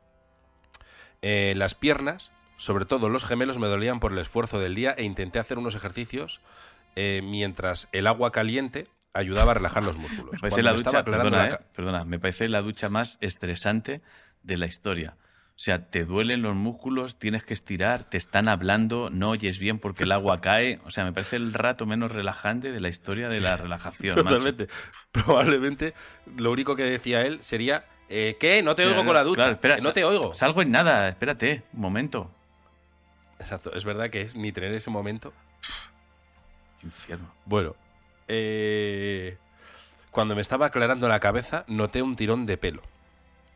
Eh, 1.22 1.54
las 1.56 1.76
piernas, 1.76 2.32
sobre 2.58 2.86
todo 2.86 3.10
los 3.10 3.26
gemelos, 3.26 3.60
me 3.60 3.68
dolían 3.68 4.00
por 4.00 4.12
el 4.12 4.20
esfuerzo 4.20 4.60
del 4.60 4.76
día 4.76 4.94
e 4.98 5.04
intenté 5.04 5.40
hacer 5.40 5.58
unos 5.58 5.76
ejercicios 5.76 6.42
eh, 6.96 7.22
mientras 7.24 7.90
el 7.92 8.08
agua 8.08 8.32
caliente 8.32 8.88
ayudaba 9.14 9.52
a 9.52 9.54
relajar 9.56 9.84
los 9.84 9.98
músculos. 9.98 10.34
Me 10.34 10.40
parece 10.40 10.64
la 10.64 10.74
ducha, 10.74 11.04
perdona, 11.04 11.50
la 11.50 11.60
perdona, 11.74 12.04
me 12.04 12.20
parece 12.20 12.50
la 12.50 12.62
ducha 12.62 12.90
más 12.90 13.18
estresante 13.22 14.02
de 14.42 14.58
la 14.58 14.66
historia. 14.66 15.16
O 15.56 15.60
sea, 15.64 15.86
te 15.86 16.04
duelen 16.04 16.42
los 16.42 16.56
músculos, 16.56 17.20
tienes 17.20 17.44
que 17.44 17.54
estirar, 17.54 18.04
te 18.04 18.18
están 18.18 18.48
hablando, 18.48 19.12
no 19.12 19.30
oyes 19.30 19.60
bien 19.60 19.78
porque 19.78 20.04
el 20.04 20.12
agua 20.12 20.42
cae. 20.42 20.80
O 20.84 20.90
sea, 20.90 21.06
me 21.06 21.14
parece 21.14 21.36
el 21.36 21.54
rato 21.54 21.86
menos 21.86 22.12
relajante 22.12 22.72
de 22.72 22.80
la 22.80 22.90
historia 22.90 23.30
de 23.30 23.40
la 23.40 23.56
relajación. 23.56 24.16
macho. 24.16 24.28
Totalmente. 24.28 24.68
Probablemente 25.12 25.94
lo 26.36 26.52
único 26.52 26.76
que 26.76 26.84
decía 26.84 27.22
él 27.22 27.44
sería, 27.44 27.86
eh, 28.10 28.36
¿qué? 28.40 28.64
No 28.64 28.74
te 28.74 28.84
oigo 28.86 29.06
con 29.06 29.14
la 29.14 29.24
ducha. 29.24 29.42
claro, 29.42 29.52
espera, 29.54 29.76
que 29.76 29.84
no 29.84 29.94
te 29.94 30.04
oigo. 30.04 30.34
Salgo 30.34 30.64
en 30.64 30.72
nada, 30.72 31.08
espérate, 31.08 31.64
un 31.74 31.82
momento. 31.82 32.32
Exacto, 33.40 33.74
es 33.74 33.86
verdad 33.86 34.10
que 34.10 34.22
es 34.22 34.36
ni 34.36 34.52
tener 34.52 34.74
ese 34.74 34.90
momento. 34.90 35.34
Infierno. 36.82 37.32
Bueno, 37.46 37.76
eh, 38.28 39.38
cuando 40.12 40.36
me 40.36 40.42
estaba 40.42 40.66
aclarando 40.66 41.08
la 41.08 41.20
cabeza, 41.20 41.64
noté 41.68 42.02
un 42.02 42.16
tirón 42.16 42.46
de 42.46 42.58
pelo. 42.58 42.82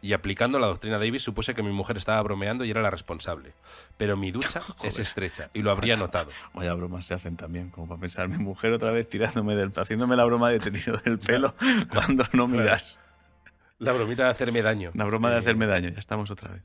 Y 0.01 0.13
aplicando 0.13 0.59
la 0.59 0.67
doctrina 0.67 0.99
Davis, 0.99 1.23
supuse 1.23 1.55
que 1.55 1.63
mi 1.63 1.71
mujer 1.71 1.97
estaba 1.97 2.21
bromeando 2.21 2.63
y 2.65 2.71
era 2.71 2.81
la 2.81 2.91
responsable. 2.91 3.53
Pero 3.97 4.15
mi 4.15 4.31
ducha 4.31 4.61
es 4.83 4.99
estrecha 4.99 5.49
y 5.53 5.61
lo 5.61 5.71
habría 5.71 5.95
notado. 5.95 6.29
Vaya 6.53 6.73
bromas 6.73 7.05
se 7.05 7.13
hacen 7.13 7.35
también, 7.35 7.69
como 7.69 7.87
para 7.87 7.99
pensar, 7.99 8.27
mi 8.27 8.37
mujer 8.37 8.73
otra 8.73 8.91
vez 8.91 9.09
tirándome 9.09 9.55
del 9.55 9.71
haciéndome 9.75 10.15
la 10.15 10.25
broma 10.25 10.49
de 10.49 10.59
te 10.59 10.71
tiro 10.71 10.97
del 10.97 11.19
pelo 11.19 11.55
cuando 11.91 12.25
no 12.33 12.47
miras. 12.47 12.99
La 13.79 13.91
bromita 13.91 14.23
de 14.23 14.29
hacerme 14.29 14.61
daño. 14.61 14.91
La 14.93 15.05
broma 15.05 15.29
de 15.29 15.35
Eh, 15.35 15.39
hacerme 15.39 15.67
daño, 15.67 15.89
ya 15.89 15.99
estamos 15.99 16.31
otra 16.31 16.51
vez. 16.51 16.63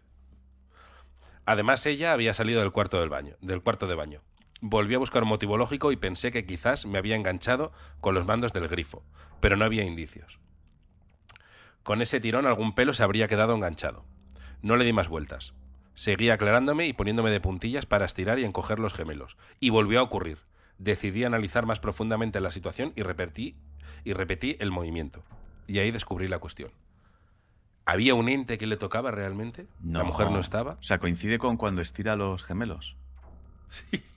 Además, 1.45 1.85
ella 1.87 2.13
había 2.13 2.35
salido 2.35 2.61
del 2.61 2.73
cuarto 2.73 3.01
del 3.01 3.09
baño, 3.09 3.37
del 3.41 3.63
cuarto 3.63 3.87
de 3.87 3.95
baño. 3.95 4.23
Volví 4.61 4.95
a 4.95 4.99
buscar 4.99 5.25
un 5.25 5.29
motivo 5.29 5.57
lógico 5.57 5.91
y 5.91 5.97
pensé 5.97 6.31
que 6.31 6.47
quizás 6.47 6.87
me 6.87 6.99
había 6.99 7.17
enganchado 7.17 7.73
con 8.01 8.15
los 8.15 8.27
mandos 8.27 8.53
del 8.53 8.69
grifo, 8.69 9.03
pero 9.41 9.57
no 9.57 9.65
había 9.65 9.83
indicios. 9.83 10.39
Con 11.83 12.01
ese 12.01 12.21
tirón 12.21 12.47
algún 12.47 12.75
pelo 12.75 12.95
se 12.95 13.03
habría 13.03 13.29
quedado 13.29 13.55
enganchado. 13.55 14.05
No 14.63 14.77
le 14.77 14.85
di 14.85 14.93
más 14.93 15.09
vueltas. 15.09 15.55
Seguí 15.95 16.31
aclarándome 16.31 16.87
y 16.87 16.93
poniéndome 16.93 17.31
de 17.31 17.41
puntillas 17.41 17.87
para 17.87 18.07
estirar 18.07 18.39
y 18.39 18.45
encoger 18.45 18.79
los 18.79 18.95
gemelos. 18.95 19.37
Y 19.61 19.71
volvió 19.71 20.01
a 20.01 20.03
ocurrir. 20.03 20.39
Decidí 20.79 21.25
analizar 21.25 21.67
más 21.67 21.81
profundamente 21.81 22.41
la 22.41 22.51
situación 22.51 22.93
y 22.97 23.03
repetí, 23.03 23.57
y 24.05 24.13
repetí 24.13 24.57
el 24.61 24.71
movimiento. 24.71 25.25
Y 25.67 25.79
ahí 25.81 25.91
descubrí 25.91 26.29
la 26.29 26.39
cuestión. 26.39 26.71
¿Había 27.85 28.15
un 28.15 28.29
ente 28.29 28.59
que 28.59 28.67
le 28.67 28.77
tocaba 28.77 29.11
realmente? 29.11 29.67
¿La 29.85 30.05
mujer 30.05 30.31
no 30.31 30.39
estaba? 30.39 30.75
O 30.75 30.83
sea, 30.83 30.99
coincide 30.99 31.39
con 31.39 31.57
cuando 31.57 31.83
estira 31.83 32.17
los 32.17 32.43
gemelos. 32.43 32.97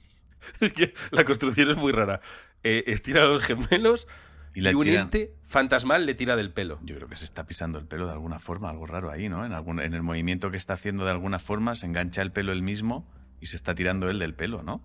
Es 0.60 0.74
que 0.74 0.94
la 1.10 1.24
construcción 1.24 1.72
es 1.72 1.78
muy 1.78 1.92
rara. 1.92 2.22
Eh, 2.62 2.84
estira 2.86 3.26
los 3.26 3.44
gemelos 3.44 4.08
Y 4.56 4.68
y, 4.68 4.74
un 4.74 4.88
ente 4.88 5.34
fantasmal 5.46 6.06
le 6.06 6.16
tira 6.16 6.36
del 6.36 6.52
pelo. 6.52 6.80
Yo 6.84 6.96
creo 6.96 7.08
que 7.08 7.18
se 7.18 7.26
está 7.26 7.46
pisando 7.46 7.78
el 7.78 7.86
pelo 7.86 8.06
de 8.08 8.14
alguna 8.14 8.40
forma, 8.40 8.70
algo 8.70 8.88
raro 8.88 9.12
ahí, 9.12 9.28
¿no? 9.30 9.46
En, 9.46 9.52
algún, 9.54 9.80
en 9.82 9.94
el 9.94 10.02
movimiento 10.02 10.50
que 10.50 10.58
está 10.58 10.74
haciendo 10.74 11.04
de 11.06 11.12
alguna 11.12 11.40
forma 11.40 11.76
se 11.76 11.86
engancha 11.86 12.22
el 12.22 12.32
pelo 12.32 12.52
él 12.54 12.62
mismo 12.62 13.06
y 13.42 13.48
se 13.48 13.56
está 13.58 13.76
tirando 13.76 14.10
él 14.10 14.18
del 14.18 14.34
pelo, 14.34 14.64
¿no? 14.64 14.82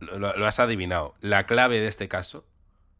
Lo, 0.00 0.18
lo- 0.18 0.36
lo 0.36 0.46
has 0.46 0.58
adivinado. 0.60 1.14
La 1.20 1.46
clave 1.46 1.80
de 1.80 1.86
este 1.86 2.08
caso, 2.08 2.44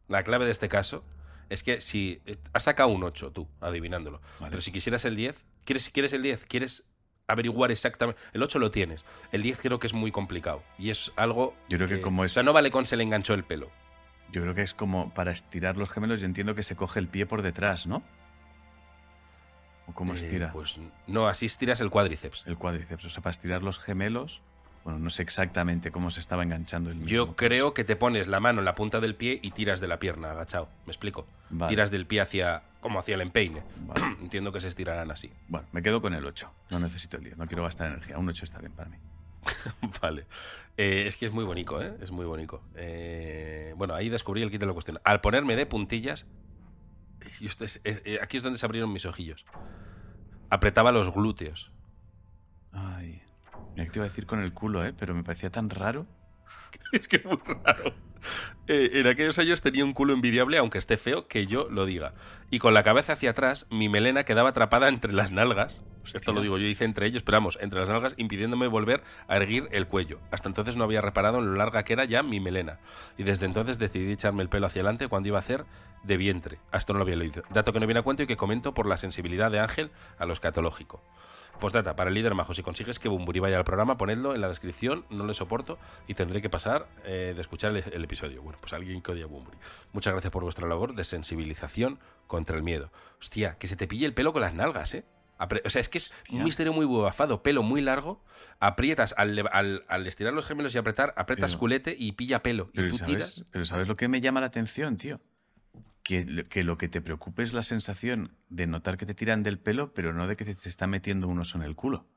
la 0.07 0.23
clave 0.23 0.45
de 0.45 0.51
este 0.51 0.69
caso 0.69 1.03
es 1.49 1.61
que 1.61 1.81
si 1.81 2.21
eh, 2.25 2.37
has 2.53 2.63
sacado 2.63 2.89
un 2.89 3.03
8 3.03 3.31
tú, 3.31 3.47
adivinándolo, 3.61 4.21
Vale. 4.39 4.49
pero 4.51 4.61
si 4.61 4.71
quisieras 4.71 5.05
el 5.05 5.15
10, 5.15 5.45
¿quieres, 5.65 5.89
quieres 5.89 6.13
el 6.13 6.21
10? 6.23 6.45
¿Quieres 6.45 6.85
averiguar 7.27 7.71
exactamente? 7.71 8.19
El 8.33 8.41
8 8.43 8.57
lo 8.59 8.71
tienes. 8.71 9.03
El 9.31 9.41
10 9.43 9.61
creo 9.61 9.79
que 9.79 9.87
es 9.87 9.93
muy 9.93 10.11
complicado 10.11 10.63
y 10.79 10.89
es 10.89 11.11
algo 11.17 11.53
Yo 11.69 11.77
creo 11.77 11.89
que 11.89 12.01
como 12.01 12.23
es- 12.25 12.31
O 12.31 12.33
sea, 12.35 12.43
no 12.43 12.53
vale 12.53 12.71
con 12.71 12.85
se 12.87 12.95
le 12.97 13.03
enganchó 13.03 13.33
el 13.33 13.43
pelo. 13.43 13.69
Yo 14.31 14.41
creo 14.41 14.53
que 14.53 14.61
es 14.61 14.73
como 14.73 15.09
para 15.13 15.31
estirar 15.31 15.77
los 15.77 15.89
gemelos, 15.89 16.19
yo 16.19 16.25
entiendo 16.25 16.53
que 16.55 16.63
se 16.63 16.75
coge 16.75 16.99
el 16.99 17.07
pie 17.07 17.25
por 17.25 17.41
detrás, 17.41 17.87
¿no? 17.87 18.03
¿O 19.87 19.93
cómo 19.93 20.13
Eh, 20.13 20.17
estira? 20.17 20.51
Pues 20.51 20.79
no, 21.07 21.27
así 21.27 21.45
estiras 21.45 21.79
el 21.81 21.89
cuádriceps. 21.89 22.43
El 22.45 22.57
cuádriceps. 22.57 23.05
O 23.05 23.09
sea, 23.09 23.23
para 23.23 23.31
estirar 23.31 23.63
los 23.63 23.79
gemelos, 23.79 24.41
bueno, 24.83 24.99
no 24.99 25.09
sé 25.09 25.23
exactamente 25.23 25.91
cómo 25.91 26.11
se 26.11 26.19
estaba 26.19 26.43
enganchando 26.43 26.89
el 26.89 26.97
mismo. 26.97 27.09
Yo 27.09 27.35
creo 27.35 27.73
que 27.73 27.83
te 27.85 27.95
pones 27.95 28.27
la 28.27 28.39
mano 28.41 28.59
en 28.59 28.65
la 28.65 28.75
punta 28.75 28.99
del 28.99 29.15
pie 29.15 29.39
y 29.41 29.51
tiras 29.51 29.79
de 29.79 29.87
la 29.87 29.97
pierna, 29.99 30.31
agachado. 30.31 30.67
¿Me 30.85 30.91
explico? 30.91 31.25
Vale. 31.49 31.69
Tiras 31.69 31.89
del 31.91 32.05
pie 32.05 32.19
hacia. 32.21 32.63
como 32.81 32.99
hacia 32.99 33.15
el 33.15 33.21
empeine. 33.21 33.63
Vale. 33.85 34.17
Entiendo 34.21 34.51
que 34.51 34.59
se 34.59 34.67
estirarán 34.67 35.09
así. 35.09 35.31
Bueno, 35.47 35.67
me 35.71 35.81
quedo 35.81 36.01
con 36.01 36.13
el 36.13 36.25
8. 36.25 36.53
No 36.71 36.79
necesito 36.79 37.15
el 37.17 37.23
10, 37.23 37.37
no 37.37 37.47
quiero 37.47 37.63
gastar 37.63 37.87
energía. 37.87 38.17
Un 38.17 38.27
8 38.27 38.43
está 38.43 38.59
bien 38.59 38.73
para 38.73 38.89
mí. 38.89 38.97
vale. 40.01 40.25
Eh, 40.77 41.05
es 41.07 41.17
que 41.17 41.25
es 41.25 41.31
muy 41.31 41.43
bonito, 41.43 41.81
¿eh? 41.81 41.95
Es 42.01 42.11
muy 42.11 42.25
bonito. 42.25 42.61
Eh, 42.75 43.73
bueno, 43.77 43.95
ahí 43.95 44.09
descubrí 44.09 44.41
el 44.43 44.51
kit 44.51 44.59
de 44.59 44.67
la 44.67 44.73
cuestión. 44.73 44.99
Al 45.03 45.21
ponerme 45.21 45.55
de 45.55 45.65
puntillas. 45.65 46.25
es- 47.41 47.61
es- 47.61 47.81
eh, 47.83 48.19
aquí 48.21 48.37
es 48.37 48.43
donde 48.43 48.59
se 48.59 48.65
abrieron 48.65 48.91
mis 48.93 49.05
ojillos. 49.05 49.45
Apretaba 50.49 50.91
los 50.91 51.11
glúteos. 51.11 51.71
Ay. 52.71 53.21
Mira 53.71 53.85
que 53.85 53.91
te 53.91 53.99
iba 53.99 54.05
a 54.05 54.09
decir 54.09 54.25
con 54.25 54.41
el 54.41 54.53
culo, 54.53 54.85
¿eh? 54.85 54.93
Pero 54.97 55.13
me 55.15 55.23
parecía 55.23 55.49
tan 55.49 55.69
raro. 55.69 56.05
es 56.93 57.07
que 57.07 57.17
es 57.17 57.25
muy 57.25 57.39
raro. 57.63 57.93
Eh, 58.67 58.91
en 58.93 59.07
aquellos 59.07 59.37
años 59.39 59.61
tenía 59.61 59.83
un 59.85 59.93
culo 59.93 60.13
envidiable, 60.13 60.57
aunque 60.57 60.77
esté 60.77 60.97
feo, 60.97 61.27
que 61.27 61.47
yo 61.47 61.69
lo 61.69 61.85
diga. 61.85 62.13
Y 62.49 62.59
con 62.59 62.73
la 62.73 62.83
cabeza 62.83 63.13
hacia 63.13 63.31
atrás, 63.31 63.67
mi 63.69 63.89
melena 63.89 64.23
quedaba 64.23 64.49
atrapada 64.49 64.89
entre 64.89 65.13
las 65.13 65.31
nalgas. 65.31 65.81
Esto 66.13 66.33
lo 66.33 66.41
digo 66.41 66.57
yo, 66.57 66.65
hice 66.65 66.85
entre 66.85 67.05
ellos, 67.05 67.23
pero 67.23 67.37
vamos, 67.37 67.57
entre 67.61 67.79
las 67.79 67.89
nalgas, 67.89 68.13
impidiéndome 68.17 68.67
volver 68.67 69.03
a 69.27 69.37
erguir 69.37 69.67
el 69.71 69.87
cuello. 69.87 70.19
Hasta 70.31 70.49
entonces 70.49 70.77
no 70.77 70.83
había 70.83 71.01
reparado 71.01 71.39
en 71.39 71.47
lo 71.47 71.53
larga 71.55 71.83
que 71.83 71.93
era 71.93 72.05
ya 72.05 72.23
mi 72.23 72.39
melena. 72.39 72.79
Y 73.17 73.23
desde 73.23 73.45
entonces 73.45 73.77
decidí 73.79 74.11
echarme 74.11 74.43
el 74.43 74.49
pelo 74.49 74.67
hacia 74.67 74.81
adelante 74.81 75.07
cuando 75.07 75.29
iba 75.29 75.37
a 75.37 75.39
hacer 75.39 75.65
de 76.03 76.17
vientre. 76.17 76.59
A 76.71 76.77
esto 76.77 76.93
no 76.93 76.99
lo 76.99 77.03
había 77.03 77.15
leído. 77.15 77.43
Dato 77.49 77.73
que 77.73 77.79
no 77.79 77.87
viene 77.87 77.99
a 77.99 78.03
cuento 78.03 78.23
y 78.23 78.27
que 78.27 78.37
comento 78.37 78.73
por 78.73 78.85
la 78.85 78.97
sensibilidad 78.97 79.51
de 79.51 79.59
Ángel 79.59 79.91
a 80.17 80.25
lo 80.25 80.33
escatológico. 80.33 81.01
Postdata, 81.59 81.95
para 81.95 82.09
el 82.09 82.13
líder 82.13 82.35
majo, 82.35 82.53
si 82.53 82.61
consigues 82.61 82.99
que 82.99 83.09
Bumburi 83.09 83.39
vaya 83.39 83.57
al 83.57 83.63
programa, 83.63 83.97
ponedlo 83.97 84.35
en 84.35 84.41
la 84.41 84.47
descripción, 84.47 85.05
no 85.09 85.25
le 85.25 85.33
soporto 85.33 85.79
y 86.07 86.13
tendré 86.13 86.41
que 86.41 86.49
pasar 86.49 86.87
eh, 87.03 87.33
de 87.35 87.41
escuchar 87.41 87.75
el, 87.75 88.03
episodio. 88.03 88.43
Bueno, 88.43 88.59
pues 88.61 88.73
alguien 88.73 89.01
que 89.01 89.11
odia 89.11 89.25
Bumburi. 89.25 89.57
Muchas 89.91 90.13
gracias 90.13 90.31
por 90.31 90.43
vuestra 90.43 90.67
labor 90.67 90.93
de 90.93 91.03
sensibilización 91.03 91.99
contra 92.27 92.55
el 92.55 92.63
miedo. 92.63 92.91
Hostia, 93.19 93.57
que 93.57 93.67
se 93.67 93.75
te 93.75 93.87
pille 93.87 94.05
el 94.05 94.13
pelo 94.13 94.33
con 94.33 94.43
las 94.43 94.53
nalgas, 94.53 94.93
¿eh? 94.93 95.03
O 95.65 95.69
sea, 95.69 95.79
es 95.81 95.89
que 95.89 95.97
es 95.99 96.11
un 96.31 96.43
misterio 96.43 96.73
muy 96.73 96.85
bufado, 96.85 97.43
pelo 97.43 97.63
muy 97.63 97.81
largo, 97.81 98.23
aprietas 98.59 99.13
al, 99.17 99.47
al- 99.51 99.83
al 99.87 100.07
estirar 100.07 100.33
los 100.33 100.45
gemelos 100.45 100.73
y 100.75 100.77
apretar, 100.77 101.13
apretas 101.17 101.51
Pero- 101.51 101.59
culete 101.59 101.95
y 101.97 102.13
pilla 102.13 102.41
pelo. 102.41 102.69
Y 102.73 102.77
Pero 102.77 102.89
tú 102.89 102.97
¿sabes, 102.97 103.15
tiras. 103.15 103.45
pero 103.51 103.65
¿sabes 103.65 103.87
lo 103.87 103.95
que 103.95 104.07
me 104.07 104.21
llama 104.21 104.41
la 104.41 104.47
atención, 104.47 104.97
tío? 104.97 105.21
Que, 106.03 106.23
lo- 106.25 106.43
que 106.45 106.63
lo 106.63 106.77
que 106.77 106.87
te 106.87 107.01
preocupe 107.01 107.43
es 107.43 107.53
la 107.53 107.61
sensación 107.63 108.35
de 108.49 108.65
notar 108.67 108.97
que 108.97 109.05
te 109.05 109.13
tiran 109.13 109.43
del 109.43 109.59
pelo, 109.59 109.93
pero 109.93 110.13
no 110.13 110.27
de 110.27 110.35
que 110.37 110.45
te, 110.45 110.51
está 110.51 110.87
metiendo 110.87 111.27
un 111.27 111.39
oso 111.39 111.57
en 111.57 111.63
el 111.63 111.75
culo. 111.75 112.07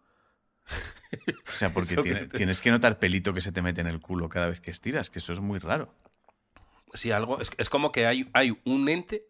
O 1.52 1.52
sea, 1.56 1.70
porque 1.74 1.96
tiene- 2.02 2.26
tienes 2.26 2.60
que 2.62 2.70
notar 2.70 2.98
pelito 2.98 3.34
que 3.34 3.40
se 3.40 3.52
te 3.52 3.62
mete 3.62 3.80
en 3.80 3.86
el 3.88 4.00
culo 4.00 4.28
cada 4.28 4.46
vez 4.48 4.60
que 4.60 4.70
estiras, 4.70 5.10
que 5.10 5.18
eso 5.18 5.32
es 5.32 5.40
muy 5.40 5.58
raro. 5.58 5.92
Sí, 6.94 7.10
algo. 7.12 7.40
Es, 7.40 7.50
es 7.58 7.68
como 7.68 7.92
que 7.92 8.06
hay, 8.06 8.28
hay 8.32 8.58
un 8.64 8.88
ente 8.88 9.24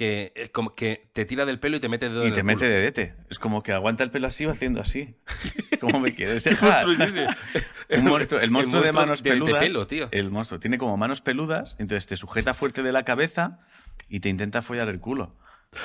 que, 0.00 0.32
eh, 0.34 0.48
como 0.50 0.74
que 0.74 1.10
te 1.12 1.26
tira 1.26 1.44
del 1.44 1.60
pelo 1.60 1.76
y 1.76 1.80
te 1.80 1.90
mete 1.90 2.08
dedo 2.08 2.26
Y 2.26 2.32
te 2.32 2.42
mete 2.42 2.60
culo. 2.60 2.70
dedete. 2.70 3.14
Es 3.28 3.38
como 3.38 3.62
que 3.62 3.72
aguanta 3.72 4.02
el 4.02 4.10
pelo 4.10 4.26
así 4.28 4.46
va 4.46 4.52
haciendo 4.52 4.80
así. 4.80 5.14
¿Cómo 5.80 6.00
me 6.00 6.14
quieres 6.14 6.42
dejar? 6.44 6.86
monstruo. 6.86 7.26
Un 8.38 8.44
el 8.44 8.50
monstruo 8.50 8.80
de 8.80 8.92
manos 8.92 9.22
de- 9.22 9.30
de 9.30 9.36
peludas. 9.36 9.62
pelo, 9.62 9.86
tío. 9.86 10.08
El 10.10 10.30
monstruo 10.30 10.58
tiene 10.58 10.78
como 10.78 10.96
manos 10.96 11.20
peludas, 11.20 11.76
entonces 11.78 12.06
te 12.06 12.16
sujeta 12.16 12.54
fuerte 12.54 12.82
de 12.82 12.92
la 12.92 13.04
cabeza 13.04 13.58
y 14.08 14.20
te 14.20 14.30
intenta 14.30 14.62
follar 14.62 14.88
el 14.88 15.00
culo. 15.00 15.36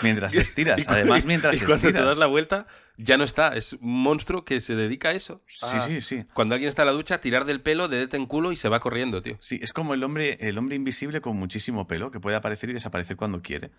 Mientras 0.02 0.34
estiras. 0.34 0.88
Además, 0.88 1.26
mientras 1.26 1.58
y 1.58 1.60
cuando 1.60 1.82
te 1.82 1.88
estiras. 1.90 2.08
das 2.08 2.18
la 2.18 2.26
vuelta, 2.26 2.66
ya 2.98 3.18
no 3.18 3.24
está. 3.24 3.50
Es 3.56 3.74
un 3.74 4.02
monstruo 4.02 4.44
que 4.44 4.60
se 4.60 4.76
dedica 4.76 5.10
a 5.10 5.12
eso. 5.12 5.44
Sí, 5.48 5.66
A- 5.78 5.82
sí, 5.82 6.02
sí. 6.02 6.26
Cuando 6.34 6.56
alguien 6.56 6.70
está 6.70 6.82
en 6.82 6.88
la 6.88 6.92
ducha, 6.94 7.20
tirar 7.20 7.44
del 7.46 7.62
pelo, 7.62 7.88
dedete 7.88 8.18
en 8.18 8.26
culo 8.26 8.52
y 8.52 8.56
se 8.56 8.68
va 8.70 8.80
corriendo, 8.80 9.22
tío. 9.22 9.38
Sí, 9.42 9.60
es 9.62 9.74
como 9.74 9.94
el 9.94 10.04
hombre, 10.04 10.38
el 10.40 10.58
hombre 10.58 10.76
invisible 10.76 11.22
con 11.22 11.38
muchísimo 11.38 11.86
pelo, 11.86 12.10
que 12.10 12.20
puede 12.20 12.36
aparecer 12.38 12.70
y 12.72 12.74
desaparecer 12.74 13.16
cuando 13.18 13.42
quiere. 13.44 13.70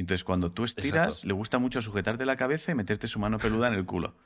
Entonces, 0.00 0.24
cuando 0.24 0.52
tú 0.52 0.64
estiras, 0.64 1.06
Exacto. 1.08 1.26
le 1.28 1.32
gusta 1.34 1.58
mucho 1.58 1.82
sujetarte 1.82 2.24
la 2.24 2.36
cabeza 2.36 2.72
y 2.72 2.74
meterte 2.74 3.06
su 3.06 3.18
mano 3.18 3.38
peluda 3.38 3.68
en 3.68 3.74
el 3.74 3.84
culo. 3.86 4.16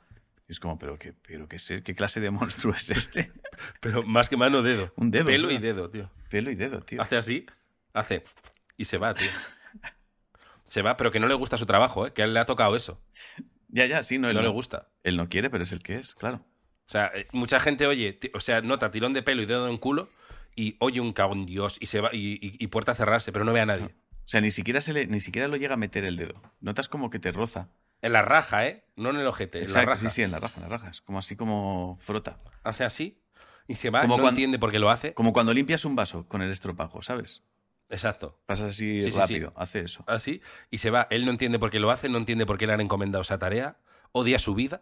Y 0.47 0.51
es 0.51 0.59
como, 0.59 0.77
pero 0.77 0.97
qué, 0.99 1.13
pero 1.13 1.47
qué, 1.47 1.55
es- 1.57 1.81
qué 1.83 1.95
clase 1.95 2.19
de 2.19 2.29
monstruo 2.31 2.73
es 2.73 2.89
este? 2.91 3.31
Pero 3.81 4.03
más 4.03 4.29
que 4.29 4.37
mano, 4.37 4.61
dedo. 4.61 4.93
Un 4.95 5.09
dedo, 5.11 5.25
Pelo 5.25 5.47
tío. 5.49 5.57
y 5.57 5.59
dedo, 5.61 5.89
tío. 5.89 6.11
Pelo 6.29 6.51
y 6.51 6.55
dedo, 6.55 6.81
tío. 6.81 7.01
Hace 7.01 7.17
así, 7.17 7.45
hace. 7.93 8.23
Y 8.77 8.85
se 8.85 8.97
va, 8.99 9.13
tío. 9.15 9.29
Se 10.65 10.81
va, 10.81 10.97
pero 10.97 11.11
que 11.11 11.19
no 11.19 11.27
le 11.27 11.33
gusta 11.35 11.57
su 11.57 11.65
trabajo, 11.65 12.07
¿eh? 12.07 12.13
Que 12.13 12.21
a 12.21 12.25
él 12.25 12.33
le 12.33 12.39
ha 12.39 12.45
tocado 12.45 12.75
eso. 12.75 13.01
Ya, 13.69 13.85
ya, 13.85 14.01
sí, 14.03 14.17
no, 14.17 14.29
él 14.29 14.35
No 14.35 14.41
no, 14.41 14.47
le 14.47 14.53
gusta. 14.53 14.89
Él 15.03 15.17
no 15.17 15.29
quiere, 15.29 15.49
pero 15.49 15.63
es 15.63 15.71
el 15.71 15.81
que 15.83 15.97
es, 15.97 16.15
claro. 16.15 16.45
O 16.87 16.91
sea, 16.91 17.11
eh, 17.13 17.27
mucha 17.31 17.59
gente 17.59 17.87
oye, 17.87 18.19
o 18.33 18.39
sea, 18.39 18.61
nota 18.61 18.91
tirón 18.91 19.13
de 19.13 19.21
pelo 19.23 19.41
y 19.41 19.45
dedo 19.45 19.67
en 19.67 19.77
culo 19.77 20.09
y 20.55 20.75
oye 20.79 21.01
un 21.01 21.11
cagón 21.13 21.45
Dios 21.45 21.77
y 21.79 21.87
se 21.87 22.01
va 22.01 22.09
y, 22.13 22.33
y- 22.41 22.57
y 22.63 22.67
puerta 22.67 22.91
a 22.93 22.95
cerrarse, 22.95 23.31
pero 23.31 23.43
no 23.45 23.53
ve 23.53 23.61
a 23.61 23.65
nadie. 23.65 23.95
O 24.25 24.27
sea, 24.27 24.41
ni 24.41 24.51
siquiera, 24.51 24.81
se 24.81 24.91
le, 24.93 25.07
ni 25.07 25.19
siquiera 25.19 25.47
lo 25.47 25.55
llega 25.55 25.75
a 25.75 25.77
meter 25.77 26.03
el 26.03 26.17
dedo. 26.17 26.41
Notas 26.59 26.89
como 26.89 27.09
que 27.09 27.19
te 27.19 27.31
roza. 27.31 27.69
En 28.01 28.11
la 28.13 28.21
raja, 28.21 28.67
¿eh? 28.67 28.83
No 28.95 29.09
en 29.11 29.17
el 29.17 29.27
ojete, 29.27 29.59
en 29.59 29.63
Exacto, 29.65 29.89
la 29.91 29.95
raja. 29.95 30.09
sí, 30.09 30.15
sí, 30.15 30.21
en 30.23 30.31
la 30.31 30.39
raja, 30.39 30.55
en 30.57 30.63
la 30.63 30.69
raja. 30.69 30.89
Es 30.89 31.01
como 31.01 31.19
así 31.19 31.35
como 31.35 31.97
frota. 32.01 32.39
Hace 32.63 32.83
así 32.83 33.19
y 33.67 33.75
se 33.75 33.89
va, 33.89 34.01
Como 34.01 34.15
no 34.17 34.23
cuando- 34.23 34.29
entiende 34.29 34.59
por 34.59 34.71
qué 34.71 34.79
lo 34.79 34.89
hace. 34.89 35.13
Como 35.13 35.31
cuando 35.33 35.53
limpias 35.53 35.85
un 35.85 35.95
vaso 35.95 36.27
con 36.27 36.41
el 36.41 36.51
estropajo, 36.51 37.01
¿sabes? 37.01 37.41
Exacto. 37.89 38.39
Pasas 38.47 38.71
así 38.71 38.97
Sí, 38.97 39.03
sí, 39.03 39.11
sí. 39.11 39.17
rápido, 39.19 39.53
hace 39.55 39.81
eso. 39.81 40.03
Así 40.07 40.41
y 40.71 40.79
se 40.79 40.89
va. 40.89 41.07
Él 41.11 41.23
no 41.25 41.31
entiende 41.31 41.59
por 41.59 41.69
qué 41.69 41.79
lo 41.79 41.91
hace, 41.91 42.09
no 42.09 42.17
entiende 42.17 42.45
por 42.45 42.57
qué 42.57 42.65
le 42.67 42.73
han 42.73 42.81
encomendado 42.81 43.21
esa 43.21 43.37
tarea. 43.37 43.77
Odia 44.11 44.39
su 44.39 44.55
vida, 44.55 44.81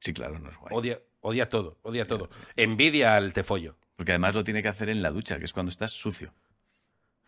Sí, 0.00 0.12
claro, 0.12 0.38
no 0.38 0.50
es 0.50 0.56
guay. 0.58 0.74
odia, 0.74 1.00
odia 1.20 1.48
todo, 1.48 1.78
odia 1.82 2.04
todo. 2.06 2.28
Envidia 2.56 3.16
al 3.16 3.32
tefollo. 3.32 3.76
Porque 3.96 4.12
además 4.12 4.34
lo 4.34 4.42
tiene 4.44 4.62
que 4.62 4.68
hacer 4.68 4.88
en 4.88 5.00
la 5.02 5.10
ducha, 5.10 5.38
que 5.38 5.44
es 5.44 5.52
cuando 5.52 5.70
estás 5.70 5.92
sucio. 5.92 6.32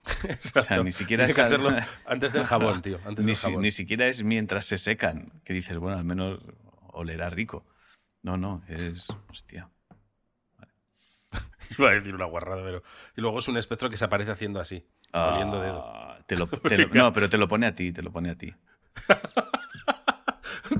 O 0.54 0.62
sea, 0.62 0.82
ni 0.82 0.92
siquiera 0.92 1.24
es 1.26 1.34
que 1.34 1.40
al- 1.40 1.46
hacerlo 1.46 1.70
antes 2.06 2.32
del 2.32 2.44
jabón, 2.44 2.82
tío. 2.82 2.98
Antes 3.04 3.24
ni, 3.24 3.30
del 3.32 3.36
si- 3.36 3.46
jabón. 3.46 3.62
ni 3.62 3.70
siquiera 3.70 4.06
es 4.06 4.22
mientras 4.22 4.66
se 4.66 4.78
secan, 4.78 5.32
que 5.44 5.52
dices, 5.52 5.78
bueno, 5.78 5.96
al 5.98 6.04
menos 6.04 6.40
olerá 6.88 7.30
rico. 7.30 7.64
No, 8.22 8.36
no, 8.36 8.62
es. 8.68 9.06
Hostia. 9.30 9.68
Iba 11.78 11.90
a 11.90 11.92
decir 11.94 12.14
una 12.14 12.26
guarrada, 12.26 12.62
pero. 12.62 12.82
Y 13.16 13.20
luego 13.20 13.38
es 13.38 13.48
un 13.48 13.56
espectro 13.56 13.88
que 13.90 13.96
se 13.96 14.04
aparece 14.04 14.30
haciendo 14.30 14.60
así, 14.60 14.86
oliendo 15.12 15.60
dedo. 15.60 15.82
Ah, 15.84 16.18
te 16.26 16.36
lo- 16.36 16.46
te 16.46 16.78
lo- 16.78 16.88
no, 16.88 17.12
pero 17.12 17.28
te 17.28 17.38
lo 17.38 17.48
pone 17.48 17.66
a 17.66 17.74
ti, 17.74 17.92
te 17.92 18.02
lo 18.02 18.12
pone 18.12 18.30
a 18.30 18.34
ti. 18.36 18.54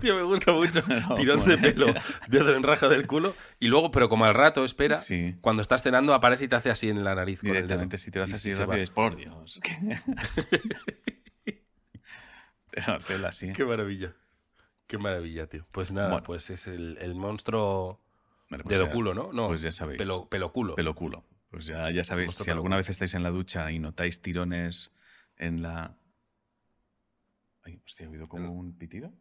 Hostia, 0.05 0.14
me 0.14 0.23
gusta 0.23 0.53
mucho. 0.53 0.83
No, 1.09 1.14
Tirón 1.17 1.45
de 1.47 1.59
pelo, 1.59 1.87
dedo 2.29 2.55
en 2.55 2.62
raja 2.62 2.88
del 2.88 3.07
culo. 3.07 3.35
Y 3.61 3.69
luego, 3.69 3.90
pero 3.90 4.09
como 4.09 4.25
al 4.25 4.35
rato, 4.35 4.64
espera, 4.64 4.99
Sí. 4.99 5.37
cuando 5.40 5.62
estás 5.62 5.83
cenando, 5.83 6.14
aparece 6.14 6.45
y 6.45 6.49
te 6.49 6.57
hace 6.57 6.71
así 6.71 6.88
en 6.88 7.05
la 7.05 7.14
nariz. 7.14 7.40
con 7.40 7.49
el 7.49 7.55
dedo. 7.55 7.62
Directamente, 7.62 7.99
si 7.99 8.11
te 8.11 8.19
lo 8.19 8.25
haces 8.27 8.45
Y 8.47 8.51
así 8.51 8.59
rápido, 8.61 8.83
es 8.83 8.90
por 8.90 9.17
Dios. 9.17 9.61
hace 12.87 13.27
así. 13.27 13.53
Qué 13.53 13.64
maravilla. 13.64 14.14
Qué 14.87 14.99
maravilla, 14.99 15.47
tío. 15.47 15.67
Pues 15.71 15.93
nada, 15.93 16.09
Bueno. 16.09 16.23
pues 16.25 16.51
es 16.51 16.67
el, 16.67 16.99
el 17.01 17.14
monstruo 17.14 18.01
pues 18.49 18.62
dedo 18.67 18.87
ya- 18.87 18.93
culo, 18.93 19.14
¿no? 19.14 19.33
No, 19.33 19.49
Pues 19.49 19.62
ya 19.62 19.71
sabéis. 19.71 19.99
Pelo, 19.99 20.29
pelo 20.29 20.53
culo. 20.53 20.75
Pelo 20.75 20.95
culo. 20.95 21.25
Pues 21.51 21.67
ya, 21.67 21.90
ya 21.90 22.03
sabéis, 22.05 22.29
Monstruo 22.29 22.45
si 22.45 22.51
alguna 22.51 22.75
culo. 22.75 22.79
vez 22.79 22.90
estáis 22.90 23.14
en 23.14 23.23
la 23.23 23.31
ducha 23.31 23.71
y 23.71 23.79
notáis 23.79 24.21
tirones 24.21 24.93
en 25.37 25.62
la. 25.62 25.97
Ay, 27.62 27.81
hostia, 27.87 28.07
¿he 28.07 28.09
oído 28.09 28.29
como 28.29 28.53
un 28.53 28.77
pitido? 28.77 29.12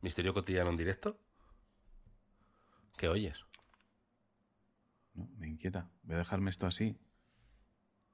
Misterio 0.00 0.32
cotidiano 0.34 0.70
en 0.70 0.76
directo. 0.76 1.18
¿Qué 2.96 3.08
oyes? 3.08 3.44
No, 5.14 5.28
me 5.38 5.48
inquieta. 5.48 5.88
Voy 6.02 6.14
a 6.14 6.18
dejarme 6.18 6.50
esto 6.50 6.66
así. 6.66 6.96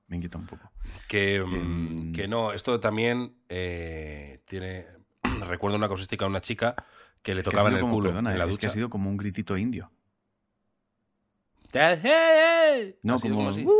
Me 0.07 0.17
inquieta 0.17 0.39
un 0.39 0.47
poco. 0.47 0.71
Que, 1.09 1.41
mm, 1.43 1.55
Em. 1.55 2.13
que 2.13 2.29
no, 2.29 2.53
esto 2.53 2.79
también 2.81 3.37
eh, 3.49 4.43
tiene. 4.47 4.87
Recuerdo 5.47 5.77
una 5.77 5.89
causística 5.89 6.25
a 6.25 6.29
una 6.29 6.41
chica 6.41 6.75
que 7.23 7.35
le 7.35 7.43
que 7.43 7.51
tocaba 7.51 7.69
en 7.71 7.77
el 7.77 7.81
como- 7.81 7.95
culo 7.95 8.11
perdona, 8.11 8.33
en 8.33 8.39
la 8.39 8.45
es 8.45 8.51
ducha. 8.51 8.61
que 8.61 8.67
ha 8.67 8.71
sido 8.71 8.91
como 8.91 9.09
un 9.11 9.17
gritito 9.17 9.57
indio. 9.57 9.91
No, 13.03 13.19
sido 13.19 13.35
como. 13.35 13.49
así. 13.51 13.67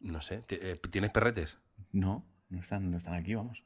No 0.00 0.20
sé, 0.20 0.44
eh, 0.50 0.76
¿tienes 0.90 1.10
perretes? 1.10 1.56
No, 1.92 2.26
no 2.54 2.60
están, 2.62 2.90
no 2.90 2.96
están 2.98 3.14
aquí, 3.14 3.34
vamos. 3.34 3.62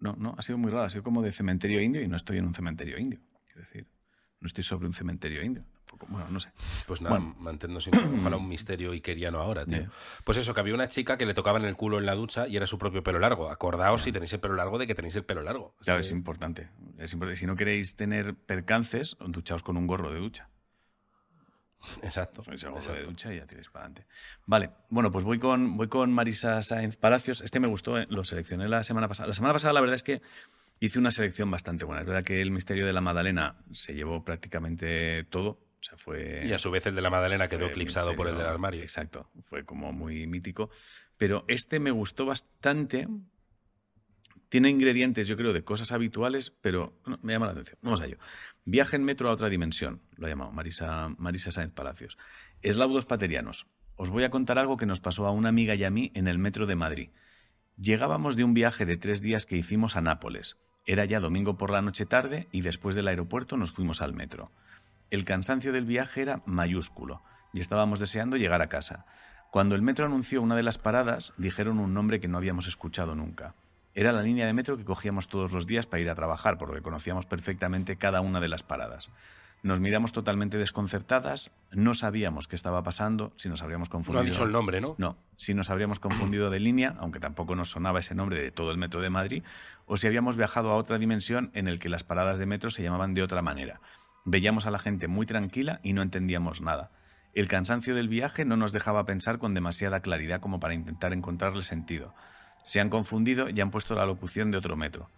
No, 0.00 0.14
no, 0.18 0.34
ha 0.36 0.42
sido 0.42 0.58
muy 0.58 0.70
raro. 0.70 0.84
Ha 0.84 0.90
sido 0.90 1.02
como 1.02 1.22
de 1.22 1.32
cementerio 1.32 1.80
indio 1.80 2.02
y 2.02 2.08
no 2.08 2.16
estoy 2.16 2.38
en 2.38 2.46
un 2.46 2.54
cementerio 2.54 2.98
indio. 2.98 3.20
Quiero 3.46 3.60
decir, 3.62 3.86
no 4.40 4.46
estoy 4.46 4.64
sobre 4.64 4.86
un 4.86 4.92
cementerio 4.92 5.42
indio. 5.42 5.64
Tampoco- 5.86 6.12
bueno, 6.12 6.28
no 6.30 6.38
sé. 6.40 6.50
Pues 6.86 7.00
nada, 7.02 7.16
Bueno. 7.18 7.34
manténnos 7.38 7.86
informados. 7.86 8.20
Ojalá 8.20 8.36
un 8.36 8.48
misterio 8.48 8.94
ikeriano 8.94 9.38
ahora, 9.38 9.64
tío. 9.66 9.86
Pues 10.24 10.38
eso, 10.38 10.54
que 10.54 10.60
había 10.60 10.74
una 10.74 10.88
chica 10.88 11.16
que 11.18 11.26
le 11.26 11.34
tocaba 11.34 11.58
en 11.58 11.64
el 11.64 11.76
culo 11.76 11.98
en 11.98 12.06
la 12.06 12.14
ducha 12.14 12.46
y 12.46 12.56
era 12.56 12.66
su 12.66 12.78
propio 12.78 13.02
pelo 13.02 13.18
largo. 13.18 13.50
Acordaos 13.50 14.02
si 14.02 14.12
tenéis 14.12 14.32
el 14.32 14.40
pelo 14.40 14.54
largo 14.54 14.78
de 14.78 14.86
que 14.86 14.94
tenéis 14.94 15.16
el 15.16 15.24
pelo 15.24 15.42
largo. 15.42 15.74
Es 15.80 15.84
Claro, 15.86 15.98
que- 16.00 16.06
es 16.06 16.12
importante. 16.12 16.68
es 16.98 17.12
importante. 17.12 17.36
Si 17.40 17.46
no 17.46 17.56
queréis 17.56 17.96
tener 17.96 18.34
percances, 18.34 19.16
duchaos 19.20 19.62
con 19.62 19.76
un 19.76 19.86
gorro 19.86 20.12
de 20.12 20.20
ducha. 20.20 20.48
Exacto. 22.02 22.42
Ponéis 22.42 22.62
el 22.62 22.70
gorro 22.70 22.80
exacto. 22.80 23.00
de 23.00 23.06
ducha 23.06 23.32
y 23.32 23.38
ya 23.38 23.46
tiréis 23.46 23.68
para 23.68 23.86
adelante. 23.86 24.06
Vale, 24.46 24.70
bueno, 24.88 25.10
pues 25.10 25.24
voy 25.24 25.38
con, 25.38 25.76
voy 25.76 25.88
con 25.88 26.12
Marisa 26.12 26.62
Sáenz 26.62 26.96
Palacios. 26.96 27.40
Este 27.40 27.60
me 27.60 27.68
gustó, 27.68 27.98
eh, 27.98 28.06
lo 28.08 28.24
seleccioné 28.24 28.68
la 28.68 28.82
semana 28.82 29.08
pasada. 29.08 29.28
La 29.28 29.34
semana 29.34 29.54
pasada, 29.54 29.72
la 29.72 29.80
verdad 29.80 29.96
es 29.96 30.02
que 30.02 30.22
hice 30.80 30.98
una 30.98 31.10
selección 31.10 31.50
bastante 31.50 31.84
buena. 31.84 32.02
Es 32.02 32.06
verdad 32.06 32.24
que 32.24 32.40
el 32.40 32.50
misterio 32.50 32.86
de 32.86 32.92
la 32.92 33.00
Magdalena 33.00 33.56
se 33.72 33.94
llevó 33.94 34.24
prácticamente 34.24 35.24
todo. 35.24 35.50
O 35.80 35.82
sea, 35.82 35.96
fue. 35.96 36.42
Y 36.44 36.52
a 36.52 36.58
su 36.58 36.70
vez 36.70 36.86
el 36.86 36.94
de 36.94 37.00
la 37.00 37.10
Madalena 37.10 37.48
quedó 37.48 37.66
eclipsado 37.66 38.14
por 38.14 38.28
el 38.28 38.36
del 38.36 38.46
armario. 38.46 38.82
Exacto, 38.82 39.30
fue 39.42 39.64
como 39.64 39.92
muy 39.92 40.26
mítico. 40.26 40.70
Pero 41.16 41.44
este 41.48 41.80
me 41.80 41.90
gustó 41.90 42.26
bastante. 42.26 43.06
Tiene 44.50 44.68
ingredientes, 44.68 45.28
yo 45.28 45.36
creo, 45.36 45.52
de 45.52 45.62
cosas 45.62 45.92
habituales, 45.92 46.52
pero 46.60 46.92
me 47.22 47.32
llama 47.32 47.46
la 47.46 47.52
atención. 47.52 47.78
Vamos 47.82 48.00
a 48.00 48.06
ello. 48.06 48.18
Viaje 48.64 48.96
en 48.96 49.04
metro 49.04 49.30
a 49.30 49.32
otra 49.32 49.48
dimensión, 49.48 50.02
lo 50.16 50.26
ha 50.26 50.28
llamado 50.28 50.50
Marisa, 50.50 51.08
Marisa 51.18 51.52
Sáenz 51.52 51.72
Palacios. 51.72 52.18
Eslaudos 52.60 53.06
paterianos. 53.06 53.68
Os 53.94 54.10
voy 54.10 54.24
a 54.24 54.30
contar 54.30 54.58
algo 54.58 54.76
que 54.76 54.86
nos 54.86 54.98
pasó 54.98 55.28
a 55.28 55.30
una 55.30 55.50
amiga 55.50 55.76
y 55.76 55.84
a 55.84 55.90
mí 55.90 56.10
en 56.14 56.26
el 56.26 56.38
metro 56.38 56.66
de 56.66 56.74
Madrid. 56.74 57.10
Llegábamos 57.76 58.34
de 58.34 58.42
un 58.42 58.52
viaje 58.52 58.86
de 58.86 58.96
tres 58.96 59.22
días 59.22 59.46
que 59.46 59.56
hicimos 59.56 59.94
a 59.94 60.00
Nápoles. 60.00 60.56
Era 60.84 61.04
ya 61.04 61.20
domingo 61.20 61.56
por 61.56 61.70
la 61.70 61.80
noche 61.80 62.04
tarde 62.04 62.48
y 62.50 62.62
después 62.62 62.96
del 62.96 63.06
aeropuerto 63.06 63.56
nos 63.56 63.70
fuimos 63.70 64.02
al 64.02 64.14
metro. 64.14 64.50
El 65.10 65.24
cansancio 65.24 65.72
del 65.72 65.84
viaje 65.84 66.22
era 66.22 66.42
mayúsculo 66.44 67.22
y 67.52 67.60
estábamos 67.60 68.00
deseando 68.00 68.36
llegar 68.36 68.62
a 68.62 68.68
casa. 68.68 69.06
Cuando 69.52 69.76
el 69.76 69.82
metro 69.82 70.06
anunció 70.06 70.42
una 70.42 70.56
de 70.56 70.64
las 70.64 70.78
paradas, 70.78 71.34
dijeron 71.36 71.78
un 71.78 71.94
nombre 71.94 72.18
que 72.18 72.26
no 72.26 72.36
habíamos 72.36 72.66
escuchado 72.66 73.14
nunca. 73.14 73.54
Era 73.94 74.12
la 74.12 74.22
línea 74.22 74.46
de 74.46 74.52
metro 74.52 74.76
que 74.76 74.84
cogíamos 74.84 75.28
todos 75.28 75.52
los 75.52 75.66
días 75.66 75.86
para 75.86 76.00
ir 76.00 76.10
a 76.10 76.14
trabajar, 76.14 76.58
por 76.58 76.68
lo 76.68 76.74
que 76.74 76.82
conocíamos 76.82 77.26
perfectamente 77.26 77.96
cada 77.96 78.20
una 78.20 78.40
de 78.40 78.48
las 78.48 78.62
paradas. 78.62 79.10
Nos 79.62 79.78
miramos 79.78 80.12
totalmente 80.12 80.56
desconcertadas, 80.56 81.50
no 81.70 81.92
sabíamos 81.92 82.48
qué 82.48 82.56
estaba 82.56 82.82
pasando, 82.82 83.32
si 83.36 83.50
nos 83.50 83.62
habríamos 83.62 83.88
No 83.88 83.92
confundido. 83.92 84.22
ha 84.22 84.24
dicho 84.24 84.44
el 84.44 84.52
nombre, 84.52 84.80
¿no? 84.80 84.94
No, 84.96 85.18
si 85.36 85.52
nos 85.52 85.68
habríamos 85.68 86.00
confundido 86.00 86.48
de 86.48 86.60
línea, 86.60 86.94
aunque 86.98 87.20
tampoco 87.20 87.54
nos 87.56 87.70
sonaba 87.70 87.98
ese 88.00 88.14
nombre 88.14 88.40
de 88.40 88.50
todo 88.52 88.70
el 88.70 88.78
metro 88.78 89.02
de 89.02 89.10
Madrid, 89.10 89.42
o 89.84 89.98
si 89.98 90.06
habíamos 90.06 90.36
viajado 90.36 90.70
a 90.70 90.76
otra 90.76 90.96
dimensión 90.98 91.50
en 91.52 91.68
el 91.68 91.78
que 91.78 91.90
las 91.90 92.04
paradas 92.04 92.38
de 92.38 92.46
metro 92.46 92.70
se 92.70 92.82
llamaban 92.82 93.12
de 93.12 93.22
otra 93.22 93.42
manera. 93.42 93.80
Veíamos 94.24 94.64
a 94.64 94.70
la 94.70 94.78
gente 94.78 95.08
muy 95.08 95.26
tranquila 95.26 95.80
y 95.82 95.92
no 95.92 96.00
entendíamos 96.00 96.62
nada. 96.62 96.90
El 97.34 97.46
cansancio 97.46 97.94
del 97.94 98.08
viaje 98.08 98.46
no 98.46 98.56
nos 98.56 98.72
dejaba 98.72 99.04
pensar 99.04 99.38
con 99.38 99.52
demasiada 99.52 100.00
claridad 100.00 100.40
como 100.40 100.58
para 100.58 100.74
intentar 100.74 101.12
encontrarle 101.12 101.62
sentido. 101.62 102.14
Se 102.62 102.80
han 102.80 102.90
confundido 102.90 103.48
y 103.48 103.60
han 103.60 103.70
puesto 103.70 103.94
la 103.94 104.06
locución 104.06 104.50
de 104.50 104.58
otro 104.58 104.76
metro. 104.76 105.10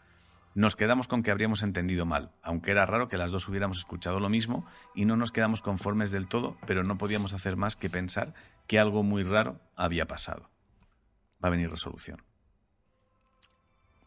Nos 0.55 0.77
quedamos 0.77 1.09
con 1.09 1.23
que 1.23 1.31
habríamos 1.31 1.63
entendido 1.63 2.05
mal, 2.05 2.31
aunque 2.43 2.73
era 2.73 2.85
raro 2.85 3.09
que 3.09 3.17
las 3.17 3.31
dos 3.31 3.49
hubiéramos 3.49 3.79
escuchado 3.79 4.21
lo 4.21 4.29
mismo 4.29 4.67
y 4.95 5.07
no 5.07 5.17
nos 5.17 5.33
quedamos 5.33 5.63
conformes 5.63 6.11
del 6.11 6.29
todo, 6.29 6.57
pero 6.67 6.85
no 6.85 6.99
podíamos 6.99 7.33
hacer 7.33 7.57
más 7.57 7.75
que 7.75 7.89
pensar 7.89 8.35
que 8.67 8.79
algo 8.79 9.03
muy 9.03 9.23
raro 9.23 9.59
había 9.77 10.07
pasado. 10.07 10.51
Va 11.43 11.49
a 11.49 11.51
venir 11.51 11.71
resolución, 11.71 12.23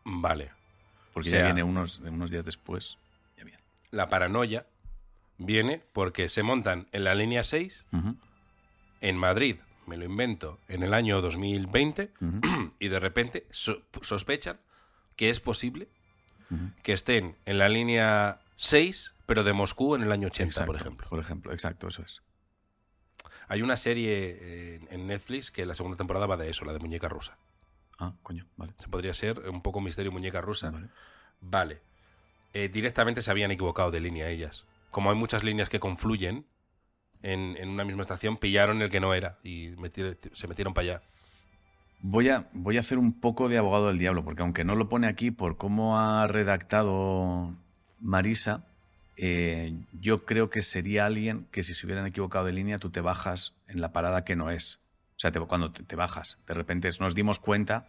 Vale. 0.04 0.52
porque 1.14 1.30
O 1.30 1.32
sea- 1.32 1.40
ya 1.42 1.46
viene 1.46 1.64
unos, 1.64 2.00
unos 2.00 2.32
días 2.32 2.46
después. 2.46 2.98
Ya 3.38 3.44
viene. 3.44 3.60
La 3.92 4.10
paranoia 4.10 4.66
viene 5.38 5.82
porque 5.94 6.30
se 6.30 6.44
montan 6.44 6.88
en 6.92 7.04
la 7.04 7.16
línea 7.16 7.44
6 7.44 7.84
Ujú. 7.92 8.16
en 9.02 9.18
Madrid, 9.18 9.58
me 9.88 9.98
lo 9.98 10.06
invento, 10.06 10.60
en 10.68 10.84
el 10.84 10.94
año 10.94 11.22
2020 11.22 12.12
Ujú. 12.22 12.74
y 12.80 12.88
de 12.88 13.00
repente 13.00 13.46
so- 13.52 13.82
sospechan 14.02 14.60
que 15.16 15.30
es 15.30 15.40
posible 15.40 15.88
que 16.84 16.94
estén 16.94 17.36
en 17.46 17.58
la 17.58 17.68
línea 17.70 18.40
6, 18.58 19.14
pero 19.26 19.44
de 19.44 19.52
Moscú 19.54 19.96
en 19.96 20.04
el 20.04 20.12
año 20.12 20.28
80, 20.28 20.66
por 20.66 20.76
ejemplo. 20.76 21.10
Por 21.10 21.20
ejemplo, 21.20 21.52
exacto, 21.52 21.88
eso 21.88 22.04
es. 22.04 22.22
Hay 23.48 23.62
una 23.62 23.76
serie 23.78 24.80
en 24.90 25.08
Netflix 25.08 25.52
que 25.52 25.66
la 25.66 25.74
segunda 25.74 25.98
temporada 25.98 26.26
va 26.28 26.38
de 26.38 26.50
eso, 26.50 26.64
la 26.66 26.74
de 26.74 26.80
Muñeca 26.80 27.10
Rusa. 27.10 27.38
Ah, 28.00 28.14
coño, 28.24 28.46
vale. 28.58 28.74
Se 28.80 28.88
podría 28.88 29.14
ser 29.14 29.40
un 29.50 29.62
poco 29.62 29.82
misterio 29.82 30.12
Muñeca 30.12 30.42
Rusa. 30.42 30.70
Vale. 30.72 30.88
Vale. 31.42 31.82
Eh, 32.54 32.70
directamente 32.70 33.22
se 33.22 33.32
habían 33.32 33.52
equivocado 33.52 33.92
de 33.92 34.00
línea 34.00 34.30
ellas. 34.30 34.66
Como 34.92 35.10
hay 35.10 35.16
muchas 35.18 35.44
líneas 35.44 35.68
que 35.70 35.80
confluyen 35.80 36.46
en, 37.26 37.58
en 37.58 37.70
una 37.70 37.84
misma 37.84 38.04
estación, 38.04 38.38
pillaron 38.38 38.82
el 38.84 38.92
que 38.92 39.00
no 39.00 39.14
era 39.14 39.40
y 39.44 39.72
se 40.34 40.48
metieron 40.48 40.74
para 40.76 40.88
allá. 40.88 41.02
Voy 42.02 42.30
a, 42.30 42.48
voy 42.54 42.78
a 42.78 42.82
hacer 42.82 43.00
un 43.00 43.20
poco 43.20 43.50
de 43.50 43.58
abogado 43.58 43.88
del 43.88 43.98
diablo, 43.98 44.24
porque 44.24 44.44
aunque 44.44 44.64
no 44.64 44.76
lo 44.76 44.90
pone 44.90 45.08
aquí 45.08 45.32
por 45.32 45.58
cómo 45.58 46.00
ha 46.00 46.28
redactado 46.28 47.56
Marisa, 48.00 48.68
eh, 49.18 49.74
yo 50.00 50.24
creo 50.24 50.52
que 50.52 50.62
sería 50.62 51.08
alguien 51.08 51.48
que 51.52 51.64
si 51.64 51.74
se 51.74 51.88
hubieran 51.88 52.06
equivocado 52.06 52.46
de 52.46 52.52
línea, 52.52 52.78
tú 52.78 52.92
te 52.92 53.02
bajas 53.02 53.56
en 53.68 53.82
la 53.82 53.92
parada 53.92 54.24
que 54.24 54.36
no 54.36 54.52
es. 54.52 54.80
O 55.18 55.20
sea, 55.20 55.32
cuando 55.32 55.72
te 55.72 55.96
bajas, 55.96 56.38
de 56.46 56.54
repente 56.54 56.90
nos 57.00 57.16
dimos 57.16 57.40
cuenta 57.40 57.88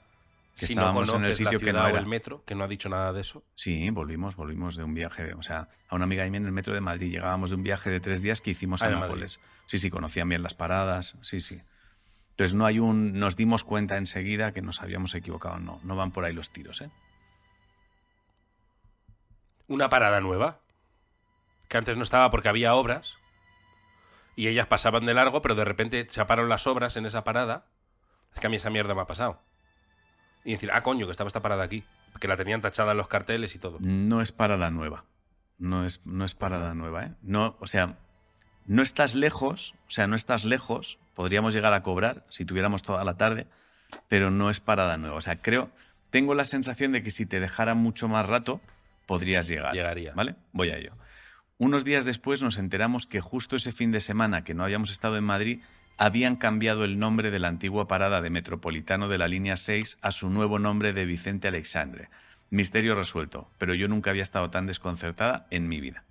que 0.56 0.66
si 0.66 0.74
no 0.74 0.82
estábamos 0.82 1.10
conoces 1.10 1.22
en 1.22 1.28
el 1.28 1.34
sitio 1.34 1.58
la 1.58 1.64
que 1.64 1.72
no 1.72 1.84
o 1.84 1.98
el 1.98 2.06
metro, 2.06 2.42
que 2.44 2.54
no 2.54 2.64
ha 2.64 2.68
dicho 2.68 2.88
nada 2.88 3.12
de 3.12 3.20
eso. 3.20 3.44
Sí, 3.54 3.90
volvimos, 3.90 4.36
volvimos 4.36 4.74
de 4.76 4.84
un 4.84 4.94
viaje, 4.94 5.34
o 5.34 5.42
sea, 5.42 5.68
a 5.88 5.94
una 5.94 6.04
amiga 6.04 6.26
y 6.26 6.30
mí 6.30 6.38
en 6.38 6.46
el 6.46 6.52
metro 6.52 6.72
de 6.72 6.80
Madrid. 6.80 7.10
Llegábamos 7.10 7.50
de 7.50 7.56
un 7.56 7.62
viaje 7.62 7.90
de 7.90 8.00
tres 8.00 8.22
días 8.22 8.40
que 8.40 8.52
hicimos 8.52 8.82
Ah, 8.82 8.86
a 8.86 8.88
de 8.88 8.96
Nápoles. 8.96 9.38
Sí, 9.66 9.78
sí, 9.78 9.90
conocían 9.90 10.28
bien 10.30 10.42
las 10.42 10.54
paradas, 10.54 11.18
sí, 11.20 11.40
sí. 11.40 11.60
Entonces 12.30 12.54
no 12.54 12.64
hay 12.64 12.78
un, 12.78 13.18
nos 13.18 13.36
dimos 13.36 13.64
cuenta 13.64 13.98
enseguida 13.98 14.52
que 14.52 14.62
nos 14.62 14.80
habíamos 14.80 15.14
equivocado. 15.14 15.58
No, 15.58 15.78
no 15.82 15.94
van 15.94 16.10
por 16.10 16.24
ahí 16.24 16.32
los 16.32 16.50
tiros, 16.50 16.80
¿eh? 16.80 16.90
Una 19.68 19.90
parada 19.90 20.20
nueva, 20.20 20.60
que 21.68 21.76
antes 21.76 21.96
no 21.98 22.02
estaba 22.02 22.30
porque 22.30 22.48
había 22.48 22.74
obras, 22.74 23.16
y 24.36 24.48
ellas 24.48 24.66
pasaban 24.66 25.04
de 25.04 25.14
largo, 25.14 25.42
pero 25.42 25.54
de 25.54 25.64
repente 25.64 26.06
se 26.08 26.24
pararon 26.24 26.48
las 26.48 26.66
obras 26.66 26.96
en 26.96 27.04
esa 27.04 27.24
parada. 27.24 27.66
Es 28.32 28.40
que 28.40 28.46
a 28.46 28.50
mí 28.50 28.56
esa 28.56 28.70
mierda 28.70 28.94
me 28.94 29.00
ha 29.00 29.06
pasado. 29.06 29.42
Y 30.46 30.52
decir, 30.52 30.70
ah, 30.72 30.82
coño, 30.82 31.06
que 31.06 31.10
estaba 31.10 31.26
esta 31.26 31.42
parada 31.42 31.64
aquí. 31.64 31.82
Que 32.20 32.28
la 32.28 32.36
tenían 32.36 32.60
tachada 32.60 32.92
en 32.92 32.98
los 32.98 33.08
carteles 33.08 33.54
y 33.56 33.58
todo. 33.58 33.78
No 33.80 34.22
es 34.22 34.30
parada 34.30 34.70
nueva. 34.70 35.04
No 35.58 35.84
es, 35.84 36.06
no 36.06 36.24
es 36.24 36.34
parada 36.34 36.72
nueva, 36.72 37.04
¿eh? 37.04 37.12
No, 37.20 37.56
o 37.58 37.66
sea, 37.66 37.98
no 38.64 38.82
estás 38.82 39.14
lejos, 39.16 39.74
o 39.88 39.90
sea, 39.90 40.06
no 40.06 40.14
estás 40.14 40.44
lejos. 40.44 40.98
Podríamos 41.14 41.52
llegar 41.52 41.74
a 41.74 41.82
cobrar 41.82 42.24
si 42.30 42.44
tuviéramos 42.44 42.82
toda 42.82 43.02
la 43.04 43.16
tarde, 43.16 43.48
pero 44.06 44.30
no 44.30 44.48
es 44.48 44.60
parada 44.60 44.96
nueva. 44.96 45.16
O 45.16 45.20
sea, 45.20 45.42
creo, 45.42 45.70
tengo 46.10 46.34
la 46.34 46.44
sensación 46.44 46.92
de 46.92 47.02
que 47.02 47.10
si 47.10 47.26
te 47.26 47.40
dejara 47.40 47.74
mucho 47.74 48.06
más 48.06 48.26
rato, 48.26 48.60
podrías 49.06 49.48
llegar. 49.48 49.74
Llegaría. 49.74 50.14
¿Vale? 50.14 50.36
Voy 50.52 50.70
a 50.70 50.76
ello. 50.76 50.92
Unos 51.58 51.84
días 51.84 52.04
después 52.04 52.40
nos 52.42 52.58
enteramos 52.58 53.06
que 53.06 53.20
justo 53.20 53.56
ese 53.56 53.72
fin 53.72 53.90
de 53.90 54.00
semana 54.00 54.44
que 54.44 54.54
no 54.54 54.62
habíamos 54.62 54.90
estado 54.90 55.16
en 55.16 55.24
Madrid, 55.24 55.60
habían 55.98 56.36
cambiado 56.36 56.84
el 56.84 56.98
nombre 56.98 57.30
de 57.30 57.38
la 57.38 57.48
antigua 57.48 57.88
parada 57.88 58.20
de 58.20 58.30
Metropolitano 58.30 59.08
de 59.08 59.18
la 59.18 59.28
línea 59.28 59.56
6 59.56 59.98
a 60.02 60.10
su 60.10 60.30
nuevo 60.30 60.58
nombre 60.58 60.92
de 60.92 61.04
Vicente 61.06 61.48
Alexandre. 61.48 62.08
Misterio 62.50 62.94
resuelto, 62.94 63.50
pero 63.58 63.74
yo 63.74 63.88
nunca 63.88 64.10
había 64.10 64.22
estado 64.22 64.50
tan 64.50 64.66
desconcertada 64.66 65.46
en 65.50 65.68
mi 65.68 65.80
vida. 65.80 66.04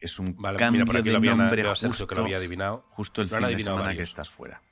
Es 0.00 0.18
un 0.18 0.34
Vale, 0.36 0.58
cambio 0.58 0.84
mira, 0.84 1.00
de 1.00 1.12
lo 1.12 1.36
nombre 1.36 1.64
justo, 1.64 2.06
que 2.08 2.14
lo 2.16 2.22
había 2.22 2.38
adivinado. 2.38 2.84
justo 2.90 3.22
el 3.22 3.28
Lo 3.28 3.36
fin 3.36 3.56
de 3.56 3.62
semana 3.62 3.94
que 3.94 4.02
estás 4.02 4.30
fuera. 4.30 4.62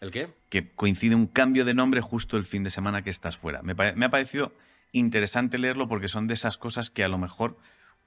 ¿El 0.00 0.10
qué? 0.10 0.34
Que 0.50 0.70
coincide 0.74 1.14
un 1.14 1.26
cambio 1.26 1.64
de 1.64 1.72
nombre 1.72 2.02
justo 2.02 2.36
el 2.36 2.44
fin 2.44 2.62
de 2.62 2.68
semana 2.68 3.02
que 3.02 3.08
estás 3.08 3.38
fuera. 3.38 3.62
Me, 3.62 3.74
me 3.74 4.04
ha 4.04 4.10
parecido 4.10 4.52
interesante 4.92 5.56
leerlo 5.56 5.88
porque 5.88 6.08
son 6.08 6.26
de 6.26 6.34
esas 6.34 6.58
cosas 6.58 6.90
que 6.90 7.04
a 7.04 7.08
lo 7.08 7.16
mejor 7.16 7.56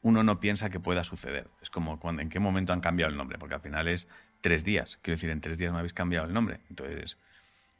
uno 0.01 0.23
no 0.23 0.39
piensa 0.39 0.69
que 0.69 0.79
pueda 0.79 1.03
suceder. 1.03 1.47
Es 1.62 1.69
como 1.69 1.99
cuando, 1.99 2.21
en 2.21 2.29
qué 2.29 2.39
momento 2.39 2.73
han 2.73 2.81
cambiado 2.81 3.12
el 3.12 3.17
nombre, 3.17 3.38
porque 3.38 3.55
al 3.55 3.62
final 3.62 3.88
es 3.88 4.07
tres 4.41 4.63
días. 4.63 4.97
Quiero 5.01 5.15
decir, 5.17 5.29
en 5.29 5.41
tres 5.41 5.57
días 5.57 5.71
no 5.71 5.79
habéis 5.79 5.93
cambiado 5.93 6.25
el 6.27 6.33
nombre. 6.33 6.60
Entonces, 6.69 7.17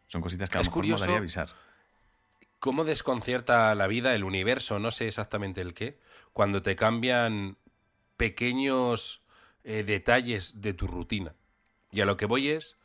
son 0.08 0.22
cositas 0.22 0.50
que 0.50 0.58
a 0.58 0.60
lo 0.60 0.64
Es 0.64 0.68
mejor 0.68 0.82
curioso 0.82 1.16
avisar. 1.16 1.50
¿Cómo 2.60 2.86
desconcierta 2.86 3.74
la 3.76 3.88
vida, 3.88 4.16
el 4.16 4.24
universo, 4.24 4.80
no 4.80 4.90
sé 4.92 5.08
exactamente 5.08 5.62
el 5.62 5.74
qué, 5.74 6.00
cuando 6.34 6.62
te 6.64 6.76
cambian 6.76 7.58
pequeños 8.18 9.22
eh, 9.64 9.84
detalles 9.84 10.60
de 10.62 10.74
tu 10.74 10.88
rutina? 10.88 11.36
Y 11.92 12.02
a 12.02 12.06
lo 12.06 12.18
que 12.18 12.26
voy 12.26 12.50
es 12.50 12.76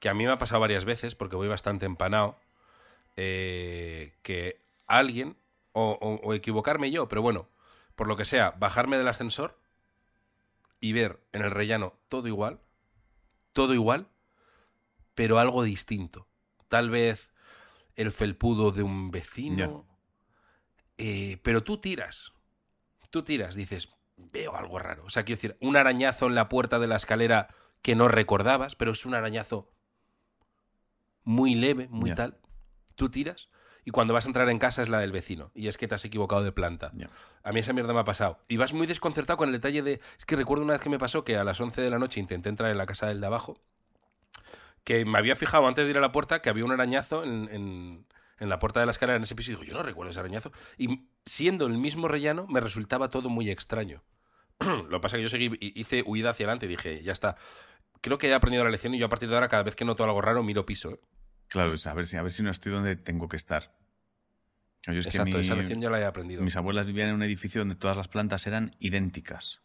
que 0.00 0.08
a 0.10 0.14
mí 0.14 0.26
me 0.26 0.32
ha 0.32 0.38
pasado 0.38 0.60
varias 0.60 0.84
veces, 0.84 1.14
porque 1.14 1.36
voy 1.36 1.48
bastante 1.48 1.86
empanado, 1.86 2.38
eh, 3.16 4.12
que 4.22 4.60
alguien, 4.86 5.36
o, 5.72 5.98
o- 6.00 6.20
o 6.28 6.34
equivocarme 6.34 6.90
yo, 6.90 7.08
pero 7.08 7.22
bueno, 7.22 7.48
por 7.94 8.08
lo 8.08 8.16
que 8.16 8.24
sea, 8.24 8.52
bajarme 8.52 8.98
del 8.98 9.08
ascensor 9.08 9.58
y 10.80 10.92
ver 10.92 11.20
en 11.32 11.42
el 11.42 11.50
rellano 11.50 11.94
todo 12.08 12.28
igual, 12.28 12.60
todo 13.52 13.74
igual, 13.74 14.08
pero 15.14 15.38
algo 15.38 15.62
distinto. 15.62 16.26
Tal 16.68 16.90
vez 16.90 17.32
el 17.96 18.12
felpudo 18.12 18.72
de 18.72 18.82
un 18.82 19.10
vecino. 19.10 19.86
eh, 20.98 21.38
pero 21.42 21.62
tú 21.62 21.78
tiras. 21.78 22.32
Tú 23.10 23.22
tiras, 23.22 23.54
dices, 23.54 23.88
veo 24.16 24.56
algo 24.56 24.78
raro. 24.78 25.04
O 25.04 25.10
sea, 25.10 25.24
quiero 25.24 25.36
decir, 25.38 25.56
un 25.60 25.76
arañazo 25.76 26.26
en 26.26 26.34
la 26.34 26.48
puerta 26.48 26.78
de 26.78 26.86
la 26.86 26.96
escalera 26.96 27.54
que 27.82 27.94
no 27.94 28.08
recordabas, 28.08 28.74
pero 28.74 28.92
es 28.92 29.04
un 29.04 29.14
arañazo 29.14 29.70
muy 31.24 31.54
leve, 31.54 31.88
muy 31.88 32.14
tal. 32.14 32.38
Tú 32.94 33.10
tiras 33.10 33.48
y 33.84 33.90
cuando 33.90 34.14
vas 34.14 34.24
a 34.24 34.28
entrar 34.28 34.48
en 34.48 34.58
casa 34.58 34.82
es 34.82 34.88
la 34.88 35.00
del 35.00 35.12
vecino. 35.12 35.50
Y 35.54 35.68
es 35.68 35.76
que 35.76 35.88
te 35.88 35.94
has 35.94 36.04
equivocado 36.04 36.42
de 36.44 36.52
planta. 36.52 36.90
A 37.42 37.52
mí 37.52 37.60
esa 37.60 37.72
mierda 37.72 37.92
me 37.92 38.00
ha 38.00 38.04
pasado. 38.04 38.38
Y 38.48 38.56
vas 38.56 38.72
muy 38.72 38.86
desconcertado 38.86 39.36
con 39.36 39.48
el 39.48 39.52
detalle 39.52 39.82
de... 39.82 40.00
Es 40.18 40.24
que 40.24 40.36
recuerdo 40.36 40.62
una 40.64 40.74
vez 40.74 40.82
que 40.82 40.88
me 40.90 40.98
pasó 40.98 41.24
que 41.24 41.36
a 41.36 41.44
las 41.44 41.60
11 41.60 41.80
de 41.80 41.90
la 41.90 41.98
noche 41.98 42.20
intenté 42.20 42.48
entrar 42.48 42.70
en 42.70 42.78
la 42.78 42.86
casa 42.86 43.06
del 43.06 43.20
de 43.20 43.26
abajo, 43.26 43.58
que 44.84 45.04
me 45.04 45.18
había 45.18 45.36
fijado 45.36 45.66
antes 45.66 45.84
de 45.84 45.90
ir 45.90 45.98
a 45.98 46.00
la 46.00 46.12
puerta 46.12 46.42
que 46.42 46.50
había 46.50 46.64
un 46.64 46.72
arañazo 46.72 47.24
en, 47.24 47.48
en- 47.52 48.06
en 48.38 48.48
la 48.48 48.58
puerta 48.58 48.80
de 48.80 48.86
la 48.86 48.92
escalera 48.92 49.16
en 49.16 49.22
ese 49.22 49.36
piso 49.36 49.52
y 49.52 49.54
digo, 49.54 49.64
yo 49.64 49.74
no 49.74 49.84
recuerdo 49.84 50.10
ese 50.10 50.18
arañazo. 50.18 50.50
Y 50.76 51.06
siendo 51.24 51.66
el 51.66 51.74
mismo 51.78 52.08
rellano, 52.08 52.46
me 52.48 52.58
resultaba 52.60 53.08
todo 53.08 53.28
muy 53.28 53.48
extraño. 53.50 54.02
Lo 54.60 54.88
que 54.88 55.00
pasa 55.00 55.16
es 55.16 55.20
que 55.20 55.22
yo 55.22 55.28
seguí, 55.28 55.50
hice 55.60 56.02
huida 56.04 56.30
hacia 56.30 56.46
adelante 56.46 56.66
y 56.66 56.68
dije, 56.70 57.02
ya 57.04 57.12
está. 57.12 57.36
Creo 58.00 58.18
que 58.18 58.26
he 58.28 58.34
aprendido 58.34 58.64
la 58.64 58.70
lección 58.70 58.94
y 58.94 58.98
yo 58.98 59.06
a 59.06 59.08
partir 59.08 59.28
de 59.28 59.36
ahora, 59.36 59.48
cada 59.48 59.62
vez 59.62 59.76
que 59.76 59.84
noto 59.84 60.02
algo 60.02 60.20
raro, 60.20 60.42
miro 60.42 60.66
piso. 60.66 60.90
¿eh? 60.90 61.00
Claro, 61.52 61.74
es 61.74 61.86
a 61.86 61.94
ver 61.94 62.06
si, 62.06 62.16
a 62.16 62.22
ver 62.22 62.32
si 62.32 62.42
no 62.42 62.50
estoy 62.50 62.72
donde 62.72 62.96
tengo 62.96 63.28
que 63.28 63.36
estar. 63.36 63.74
Yo 64.86 64.92
es 64.94 65.04
que 65.06 65.10
Exacto, 65.10 65.38
mi- 65.38 65.44
esa 65.44 65.54
lección 65.54 65.80
ya 65.80 65.90
la 65.90 66.00
he 66.00 66.04
aprendido. 66.04 66.42
mis 66.42 66.56
abuelas 66.56 66.86
vivían 66.86 67.10
en 67.10 67.14
un 67.16 67.22
edificio 67.22 67.60
donde 67.60 67.76
todas 67.76 67.96
las 67.96 68.08
plantas 68.08 68.46
eran 68.46 68.74
idénticas. 68.80 69.60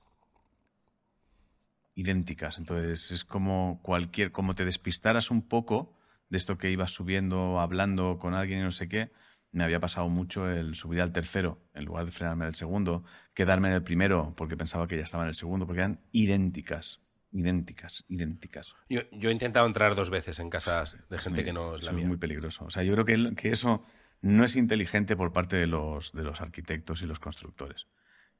Idénticas. 1.95 2.59
Entonces 2.59 3.11
es 3.11 3.25
como 3.25 3.79
cualquier, 3.81 4.31
como 4.31 4.53
te 4.53 4.65
despistaras 4.65 5.31
un 5.31 5.41
poco 5.47 5.97
de 6.29 6.37
esto 6.37 6.57
que 6.57 6.69
ibas 6.69 6.91
subiendo, 6.91 7.59
hablando 7.59 8.19
con 8.19 8.35
alguien 8.35 8.59
y 8.59 8.63
no 8.63 8.71
sé 8.71 8.87
qué, 8.87 9.11
me 9.51 9.63
había 9.63 9.79
pasado 9.79 10.07
mucho 10.09 10.47
el 10.49 10.75
subir 10.75 11.01
al 11.01 11.13
tercero 11.13 11.63
en 11.73 11.85
lugar 11.85 12.05
de 12.05 12.11
frenarme 12.11 12.45
en 12.45 12.49
el 12.49 12.55
segundo, 12.55 13.03
quedarme 13.33 13.69
en 13.69 13.75
el 13.75 13.83
primero 13.83 14.33
porque 14.35 14.57
pensaba 14.57 14.87
que 14.87 14.97
ya 14.97 15.03
estaba 15.03 15.23
en 15.23 15.29
el 15.29 15.35
segundo, 15.35 15.65
porque 15.65 15.79
eran 15.79 16.01
idénticas, 16.11 17.01
idénticas, 17.31 18.05
idénticas. 18.07 18.75
Yo, 18.89 19.01
yo 19.11 19.29
he 19.29 19.33
intentado 19.33 19.65
entrar 19.67 19.95
dos 19.95 20.09
veces 20.09 20.39
en 20.39 20.49
casas 20.49 20.97
de 21.09 21.19
gente 21.19 21.41
Muy- 21.41 21.45
que 21.45 21.53
no 21.53 21.75
es 21.75 21.83
la 21.83 21.91
mía. 21.91 22.07
muy 22.07 22.17
peligroso. 22.17 22.65
O 22.65 22.69
sea, 22.69 22.83
yo 22.83 22.93
creo 22.93 23.05
que, 23.05 23.35
que 23.35 23.49
eso 23.49 23.83
no 24.21 24.43
es 24.45 24.55
inteligente 24.55 25.15
por 25.15 25.33
parte 25.33 25.55
de 25.57 25.67
los, 25.67 26.11
de 26.13 26.23
los 26.23 26.41
arquitectos 26.41 27.01
y 27.01 27.05
los 27.05 27.19
constructores. 27.19 27.87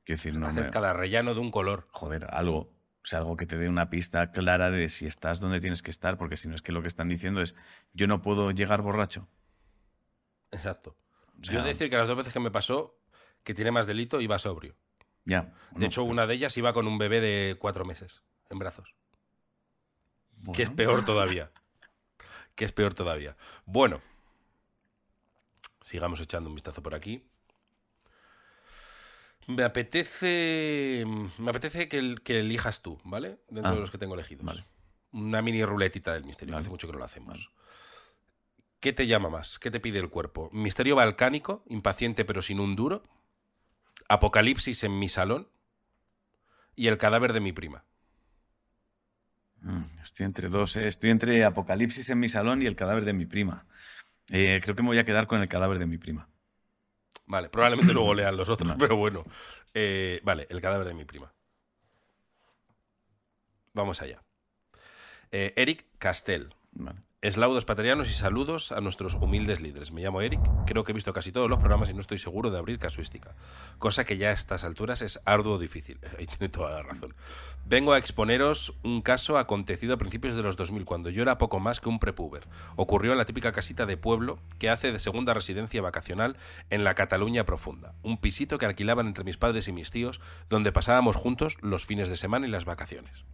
Quiero 0.04 0.18
decir, 0.18 0.36
no 0.36 0.48
Hacer 0.48 0.70
cada 0.72 0.94
rellano 0.94 1.34
de 1.34 1.40
un 1.42 1.52
color. 1.52 1.88
joder, 1.92 2.28
algo, 2.34 2.58
o 2.60 3.06
sea, 3.06 3.20
algo 3.20 3.36
que 3.36 3.46
te 3.46 3.58
dé 3.58 3.68
una 3.70 3.90
pista 3.90 4.32
clara 4.32 4.72
de 4.72 4.88
si 4.90 5.06
estás 5.06 5.40
donde 5.42 5.60
tienes 5.60 5.84
que 5.84 5.92
estar, 5.92 6.18
porque 6.18 6.38
si 6.38 6.48
no 6.48 6.56
es 6.56 6.62
que 6.62 6.72
lo 6.72 6.82
que 6.82 6.88
están 6.88 7.10
diciendo 7.10 7.42
es, 7.42 7.56
yo 7.94 8.08
no 8.08 8.22
puedo 8.22 8.52
llegar 8.52 8.82
borracho. 8.82 9.28
Exacto. 10.52 10.98
O 11.40 11.44
sea, 11.44 11.54
Yo 11.56 11.60
he 11.60 11.64
de 11.64 11.70
decir 11.70 11.90
que 11.90 11.98
las 11.98 12.08
dos 12.08 12.18
veces 12.18 12.34
que 12.34 12.40
me 12.40 12.52
pasó, 12.52 12.98
que 13.44 13.54
tiene 13.54 13.72
más 13.72 13.86
delito, 13.86 14.22
iba 14.22 14.40
sobrio. 14.40 14.76
ya. 15.26 15.54
De 15.76 15.86
hecho, 15.86 16.04
una 16.04 16.26
de 16.26 16.34
ellas 16.36 16.58
iba 16.58 16.74
con 16.74 16.88
un 16.88 16.98
bebé 16.98 17.20
de 17.22 17.58
cuatro 17.60 17.86
meses 17.86 18.24
en 18.50 18.60
brazos. 18.60 18.94
Que 20.54 20.64
es 20.64 20.70
peor 20.70 21.04
todavía. 21.06 21.52
que 22.56 22.66
es 22.66 22.72
peor 22.72 22.94
todavía. 22.94 23.36
Bueno, 23.66 24.02
sigamos 25.84 26.20
echando 26.20 26.50
un 26.50 26.56
vistazo 26.56 26.82
por 26.82 26.96
aquí. 26.96 27.24
Me 29.48 29.64
apetece. 29.64 31.06
Me 31.38 31.50
apetece 31.50 31.88
que, 31.88 32.00
el- 32.00 32.22
que 32.22 32.40
elijas 32.42 32.82
tú, 32.82 33.00
¿vale? 33.04 33.40
Dentro 33.50 33.72
Ah, 33.72 33.76
de 33.76 33.82
los 33.82 33.92
que 33.92 33.98
tengo 33.98 34.14
elegidos. 34.16 34.46
vale. 34.46 34.66
Una 35.14 35.42
mini 35.42 35.64
ruletita 35.64 36.14
del 36.14 36.26
misterio. 36.26 36.54
Vale. 36.54 36.62
Hace 36.64 36.70
mucho 36.70 36.88
que 36.88 36.94
no 36.94 37.00
lo 37.00 37.06
hacemos. 37.06 37.50
¿Qué 38.82 38.92
te 38.94 39.08
llama 39.08 39.30
más? 39.30 39.58
¿Qué 39.58 39.72
te 39.72 39.80
pide 39.80 40.00
el 40.00 40.10
cuerpo? 40.10 40.50
¿Misterio 40.52 40.96
balcánico? 40.96 41.64
¿Impaciente 41.68 42.26
pero 42.26 42.42
sin 42.42 42.60
un 42.60 42.76
duro? 42.76 43.04
¿Apocalipsis 44.10 44.84
en 44.84 45.00
mi 45.00 45.08
salón? 45.08 45.50
¿Y 46.76 46.88
el 46.88 46.98
cadáver 46.98 47.34
de 47.34 47.40
mi 47.40 47.54
prima? 47.54 47.86
Mm, 49.62 49.84
Estoy 50.04 50.26
entre 50.26 50.50
dos, 50.50 50.76
¿eh? 50.78 50.88
estoy 50.88 51.10
entre 51.10 51.44
Apocalipsis 51.44 52.10
en 52.10 52.20
mi 52.20 52.28
salón 52.28 52.62
y 52.62 52.66
el 52.66 52.76
cadáver 52.76 53.06
de 53.06 53.14
mi 53.14 53.26
prima. 53.26 53.66
Eh, 54.30 54.60
creo 54.64 54.76
que 54.76 54.84
me 54.84 54.90
voy 54.90 55.00
a 55.00 55.06
quedar 55.06 55.28
con 55.28 55.42
el 55.42 55.50
cadáver 55.50 55.80
de 55.80 55.86
mi 55.86 55.98
prima. 55.98 56.30
Vale, 57.26 57.50
probablemente 57.50 57.94
luego 57.94 58.14
lean 58.14 58.38
los 58.38 58.48
otros, 58.50 58.74
pero 58.80 58.96
bueno. 58.96 59.26
Eh, 59.74 60.22
vale, 60.24 60.48
el 60.50 60.62
cadáver 60.62 60.88
de 60.88 60.94
mi 60.94 61.06
prima. 61.06 61.34
Vamos 63.74 64.02
allá. 64.02 64.24
Eh, 65.32 65.54
Eric 65.56 65.86
Castell. 66.00 66.54
Vale. 66.72 67.00
Eslaudos 67.24 67.66
paterianos 67.66 68.12
y 68.12 68.14
saludos 68.14 68.72
a 68.72 68.80
nuestros 68.80 69.16
humildes 69.16 69.60
líderes. 69.60 69.92
Me 69.92 70.04
llamo 70.04 70.22
Eric, 70.22 70.40
creo 70.68 70.84
que 70.84 70.92
he 70.92 70.94
visto 70.94 71.14
casi 71.14 71.32
todos 71.32 71.50
los 71.50 71.58
programas 71.58 71.90
y 71.90 71.94
no 71.96 72.00
estoy 72.00 72.20
seguro 72.20 72.52
de 72.52 72.60
abrir 72.60 72.78
casuística. 72.78 73.34
Cosa 73.80 74.06
que 74.06 74.18
ya 74.18 74.30
a 74.30 74.34
estas 74.34 74.64
alturas 74.64 75.02
es 75.02 75.20
arduo 75.26 75.58
difícil. 75.58 76.00
Ahí 76.20 76.28
tiene 76.28 76.48
toda 76.48 76.70
la 76.70 76.84
razón. 76.84 77.16
Vengo 77.66 77.94
a 77.94 77.98
exponeros 77.98 78.78
un 78.84 79.02
caso 79.02 79.40
acontecido 79.40 79.96
a 79.96 79.98
principios 79.98 80.36
de 80.36 80.44
los 80.44 80.58
2000, 80.58 80.86
cuando 80.86 81.10
yo 81.10 81.24
era 81.24 81.40
poco 81.40 81.60
más 81.60 81.80
que 81.80 81.90
un 81.90 81.98
prepuber. 81.98 82.44
Ocurrió 82.76 83.14
en 83.14 83.18
la 83.18 83.26
típica 83.26 83.52
casita 83.52 83.88
de 83.88 83.98
pueblo 83.98 84.38
que 84.60 84.70
hace 84.70 84.92
de 84.92 85.00
segunda 85.00 85.34
residencia 85.34 85.82
vacacional 85.82 86.38
en 86.70 86.84
la 86.84 86.94
Cataluña 86.94 87.46
profunda. 87.46 87.96
Un 88.04 88.20
pisito 88.20 88.60
que 88.60 88.68
alquilaban 88.68 89.08
entre 89.08 89.24
mis 89.24 89.38
padres 89.38 89.68
y 89.68 89.72
mis 89.72 89.90
tíos, 89.90 90.22
donde 90.52 90.72
pasábamos 90.72 91.16
juntos 91.16 91.58
los 91.62 91.84
fines 91.84 92.10
de 92.10 92.16
semana 92.16 92.46
y 92.46 92.52
las 92.52 92.66
vacaciones. 92.66 93.26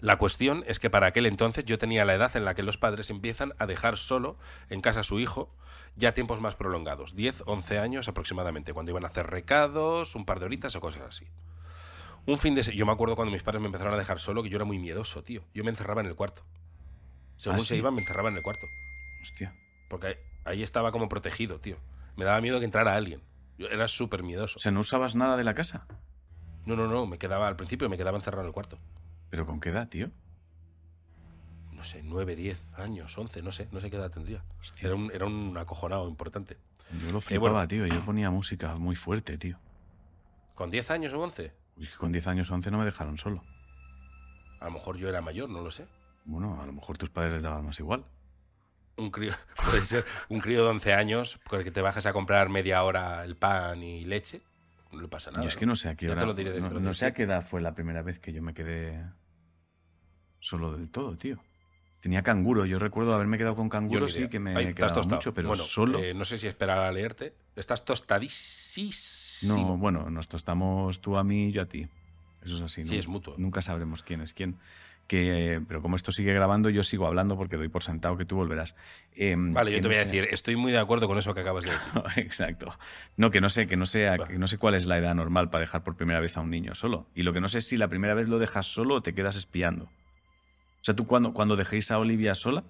La 0.00 0.16
cuestión 0.16 0.64
es 0.66 0.78
que 0.78 0.90
para 0.90 1.06
aquel 1.06 1.26
entonces 1.26 1.64
yo 1.64 1.78
tenía 1.78 2.04
la 2.04 2.14
edad 2.14 2.36
en 2.36 2.44
la 2.44 2.54
que 2.54 2.62
los 2.62 2.78
padres 2.78 3.10
empiezan 3.10 3.54
a 3.58 3.66
dejar 3.66 3.96
solo 3.96 4.36
en 4.68 4.80
casa 4.80 5.00
a 5.00 5.04
su 5.04 5.20
hijo 5.20 5.54
ya 5.96 6.12
tiempos 6.12 6.40
más 6.40 6.56
prolongados, 6.56 7.14
10, 7.14 7.44
11 7.46 7.78
años 7.78 8.08
aproximadamente, 8.08 8.72
cuando 8.72 8.90
iban 8.90 9.04
a 9.04 9.08
hacer 9.08 9.28
recados, 9.28 10.14
un 10.14 10.24
par 10.24 10.40
de 10.40 10.46
horitas 10.46 10.74
o 10.76 10.80
cosas 10.80 11.02
así. 11.02 11.26
Un 12.26 12.38
fin 12.38 12.54
de 12.54 12.62
yo 12.62 12.86
me 12.86 12.92
acuerdo 12.92 13.16
cuando 13.16 13.32
mis 13.32 13.42
padres 13.42 13.60
me 13.60 13.66
empezaron 13.66 13.94
a 13.94 13.96
dejar 13.96 14.18
solo 14.18 14.42
que 14.42 14.48
yo 14.48 14.56
era 14.56 14.64
muy 14.64 14.78
miedoso, 14.78 15.22
tío. 15.22 15.42
Yo 15.52 15.62
me 15.62 15.70
encerraba 15.70 16.00
en 16.00 16.06
el 16.08 16.14
cuarto. 16.14 16.42
Según 17.36 17.58
¿Ah, 17.60 17.62
se 17.62 17.76
iban, 17.76 17.94
me 17.94 18.00
encerraba 18.00 18.30
en 18.30 18.36
el 18.36 18.42
cuarto. 18.42 18.66
Hostia. 19.22 19.54
Porque 19.88 20.06
ahí, 20.06 20.14
ahí 20.44 20.62
estaba 20.62 20.90
como 20.90 21.08
protegido, 21.08 21.60
tío. 21.60 21.76
Me 22.16 22.24
daba 22.24 22.40
miedo 22.40 22.58
que 22.58 22.64
entrara 22.64 22.96
alguien. 22.96 23.20
Yo 23.58 23.68
era 23.68 23.88
súper 23.88 24.22
miedoso. 24.22 24.56
O 24.56 24.60
sea, 24.60 24.72
¿no 24.72 24.80
usabas 24.80 25.14
nada 25.14 25.36
de 25.36 25.44
la 25.44 25.54
casa? 25.54 25.86
No, 26.64 26.76
no, 26.76 26.88
no, 26.88 27.06
me 27.06 27.18
quedaba 27.18 27.46
al 27.46 27.56
principio, 27.56 27.88
me 27.90 27.98
quedaba 27.98 28.16
encerrado 28.16 28.42
en 28.42 28.48
el 28.48 28.54
cuarto. 28.54 28.78
¿Pero 29.34 29.46
con 29.46 29.58
qué 29.58 29.70
edad, 29.70 29.88
tío? 29.88 30.12
No 31.72 31.82
sé, 31.82 32.02
9, 32.04 32.36
10 32.36 32.62
años, 32.76 33.18
11, 33.18 33.42
no 33.42 33.50
sé, 33.50 33.66
no 33.72 33.80
sé 33.80 33.90
qué 33.90 33.96
edad 33.96 34.08
tendría. 34.08 34.44
Hostia. 34.60 34.86
Era 34.86 34.94
un, 34.94 35.10
era 35.12 35.26
un 35.26 35.58
acojonado 35.58 36.08
importante. 36.08 36.56
Yo 37.02 37.10
lo 37.10 37.18
Eh, 37.18 37.20
flipaba, 37.20 37.50
bueno. 37.50 37.66
tío. 37.66 37.84
Yo 37.88 38.04
ponía 38.04 38.30
música 38.30 38.76
muy 38.76 38.94
fuerte, 38.94 39.36
tío. 39.36 39.58
¿Con 40.54 40.70
10 40.70 40.88
años 40.92 41.12
o 41.14 41.20
11? 41.20 41.52
Uy, 41.76 41.88
con 41.98 42.12
10 42.12 42.28
años 42.28 42.48
o 42.48 42.54
11 42.54 42.70
no 42.70 42.78
me 42.78 42.84
dejaron 42.84 43.18
solo. 43.18 43.42
A 44.60 44.66
lo 44.66 44.70
mejor 44.70 44.98
yo 44.98 45.08
era 45.08 45.20
mayor, 45.20 45.50
no 45.50 45.62
lo 45.62 45.72
sé. 45.72 45.84
Bueno, 46.24 46.62
a 46.62 46.66
lo 46.66 46.72
mejor 46.72 46.96
tus 46.96 47.10
padres 47.10 47.32
les 47.32 47.42
daban 47.42 47.64
más 47.66 47.80
igual. 47.80 48.04
Un 48.96 49.10
crío, 49.10 49.32
puede 49.68 49.84
ser 49.84 50.04
un 50.28 50.38
crío 50.38 50.62
de 50.62 50.70
11 50.70 50.94
años 50.94 51.40
con 51.48 51.58
el 51.58 51.64
que 51.64 51.72
te 51.72 51.80
bajas 51.80 52.06
a 52.06 52.12
comprar 52.12 52.50
media 52.50 52.84
hora 52.84 53.24
el 53.24 53.34
pan 53.34 53.82
y 53.82 54.04
leche. 54.04 54.42
No 54.92 55.00
le 55.02 55.08
pasa 55.08 55.32
nada. 55.32 55.42
Yo 55.42 55.48
es 55.48 55.56
que 55.56 55.66
no 55.66 55.74
sé 55.74 55.88
a 55.88 55.96
qué 55.96 56.08
hora. 56.08 56.24
no- 56.24 56.94
sé 56.94 57.06
a 57.06 57.12
qué 57.12 57.24
edad 57.24 57.44
fue 57.44 57.60
la 57.60 57.74
primera 57.74 58.02
vez 58.02 58.20
que 58.20 58.32
yo 58.32 58.40
me 58.40 58.54
quedé 58.54 59.04
solo 60.44 60.76
del 60.76 60.90
todo, 60.90 61.16
tío. 61.16 61.38
Tenía 62.00 62.22
canguro. 62.22 62.66
Yo 62.66 62.78
recuerdo 62.78 63.14
haberme 63.14 63.38
quedado 63.38 63.56
con 63.56 63.70
canguro, 63.70 64.08
sí 64.10 64.28
que 64.28 64.38
me 64.38 64.54
Ahí 64.54 64.74
quedaba 64.74 65.02
mucho, 65.04 65.32
pero 65.32 65.48
Bueno, 65.48 65.64
solo. 65.64 65.98
eh, 66.00 66.12
no 66.12 66.26
sé 66.26 66.36
si 66.36 66.46
esperar 66.46 66.78
a 66.80 66.92
leerte. 66.92 67.32
Estás 67.56 67.84
tostadísimo. 67.84 68.92
No, 69.56 69.76
bueno, 69.78 70.10
nos 70.10 70.28
tostamos 70.28 71.00
tú 71.00 71.16
a 71.16 71.24
mí 71.24 71.48
y 71.48 71.52
yo 71.52 71.62
a 71.62 71.66
ti. 71.66 71.86
Eso 72.44 72.56
es 72.56 72.60
así, 72.62 72.82
¿no? 72.82 72.88
Sí, 72.88 72.98
es 72.98 73.08
mutuo. 73.08 73.34
Nunca 73.38 73.62
sabremos 73.62 74.02
quién 74.02 74.20
es 74.20 74.34
quién. 74.34 74.56
Que, 75.06 75.60
pero 75.68 75.82
como 75.82 75.96
esto 75.96 76.12
sigue 76.12 76.32
grabando, 76.34 76.68
yo 76.70 76.82
sigo 76.82 77.06
hablando 77.06 77.36
porque 77.36 77.56
doy 77.56 77.68
por 77.68 77.82
sentado 77.82 78.16
que 78.18 78.24
tú 78.26 78.36
volverás. 78.36 78.74
Em, 79.14 79.52
Vale, 79.54 79.70
yo 79.70 79.78
te 79.78 79.82
no 79.82 79.88
voy 79.88 79.96
a 79.96 80.04
decir, 80.04 80.28
estoy 80.30 80.56
muy 80.56 80.72
de 80.72 80.78
acuerdo 80.78 81.08
con 81.08 81.18
eso 81.18 81.34
que 81.34 81.40
acabas 81.40 81.64
de 81.64 81.70
decir. 81.72 82.02
Exacto. 82.24 82.74
No, 83.16 83.30
que 83.30 83.40
no 83.42 83.48
sé, 83.50 83.66
que 83.66 83.76
no 83.76 83.84
sé, 83.86 84.08
a- 84.08 84.16
Va. 84.16 84.28
que 84.28 84.38
no 84.38 84.46
sé 84.48 84.56
cuál 84.58 84.74
es 84.74 84.84
la 84.86 84.96
edad 84.98 85.14
normal 85.14 85.48
para 85.50 85.60
dejar 85.62 85.82
por 85.84 85.96
primera 85.96 86.20
vez 86.20 86.36
a 86.36 86.40
un 86.40 86.50
niño 86.50 86.74
solo. 86.74 87.06
Y 87.14 87.22
lo 87.22 87.32
que 87.34 87.40
no 87.40 87.48
sé 87.48 87.58
es 87.58 87.66
si 87.68 87.76
la 87.78 87.88
primera 87.88 88.12
vez 88.14 88.28
lo 88.28 88.38
dejas 88.38 88.66
solo 88.66 88.96
o 88.96 89.02
te 89.02 89.14
quedas 89.14 89.36
espiando. 89.36 89.88
O 90.84 90.86
sea, 90.86 90.94
tú 90.94 91.06
cuando, 91.06 91.32
cuando 91.32 91.56
dejéis 91.56 91.90
a 91.90 91.98
Olivia 91.98 92.34
sola, 92.34 92.62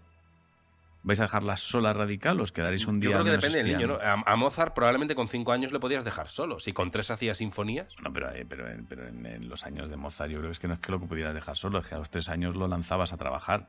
¿vais 1.03 1.19
a 1.19 1.25
dejarla 1.25 1.57
sola 1.57 1.93
radical 1.93 2.39
o 2.39 2.45
os 2.45 2.53
quedaréis 2.53 2.87
un 2.87 3.01
Yo 3.01 3.09
día 3.11 3.17
creo 3.19 3.25
que 3.25 3.31
depende 3.33 3.59
del 3.59 3.67
niño? 3.77 3.87
¿no? 3.89 3.95
A, 3.95 4.23
a 4.33 4.37
Mozart 4.37 4.73
probablemente 4.73 5.17
con 5.17 5.27
5 5.27 5.51
años 5.51 5.73
le 5.73 5.81
podías 5.81 6.05
dejar 6.05 6.29
solo. 6.29 6.61
Si 6.61 6.73
con 6.73 6.93
3 6.93 7.11
hacía 7.11 7.35
sinfonías. 7.35 7.89
No, 8.05 8.13
pero, 8.13 8.31
eh, 8.31 8.47
pero, 8.49 8.71
en- 8.71 8.87
pero 8.87 9.09
en, 9.09 9.27
en 9.27 9.49
los 9.49 9.65
años 9.67 9.91
de 9.91 9.97
Mozart 9.97 10.31
yo 10.31 10.39
creo 10.39 10.49
que 10.51 10.53
es 10.53 10.61
que 10.61 10.69
no 10.69 10.75
es 10.75 10.81
que 10.81 10.93
lo 10.93 11.01
que 11.01 11.07
pudieras 11.07 11.35
dejar 11.35 11.57
solo, 11.57 11.81
es 11.81 11.89
que 11.89 11.97
a 11.97 11.99
los 11.99 12.09
tres 12.11 12.29
años 12.29 12.55
lo 12.55 12.69
lanzabas 12.69 13.13
a 13.13 13.17
trabajar. 13.17 13.69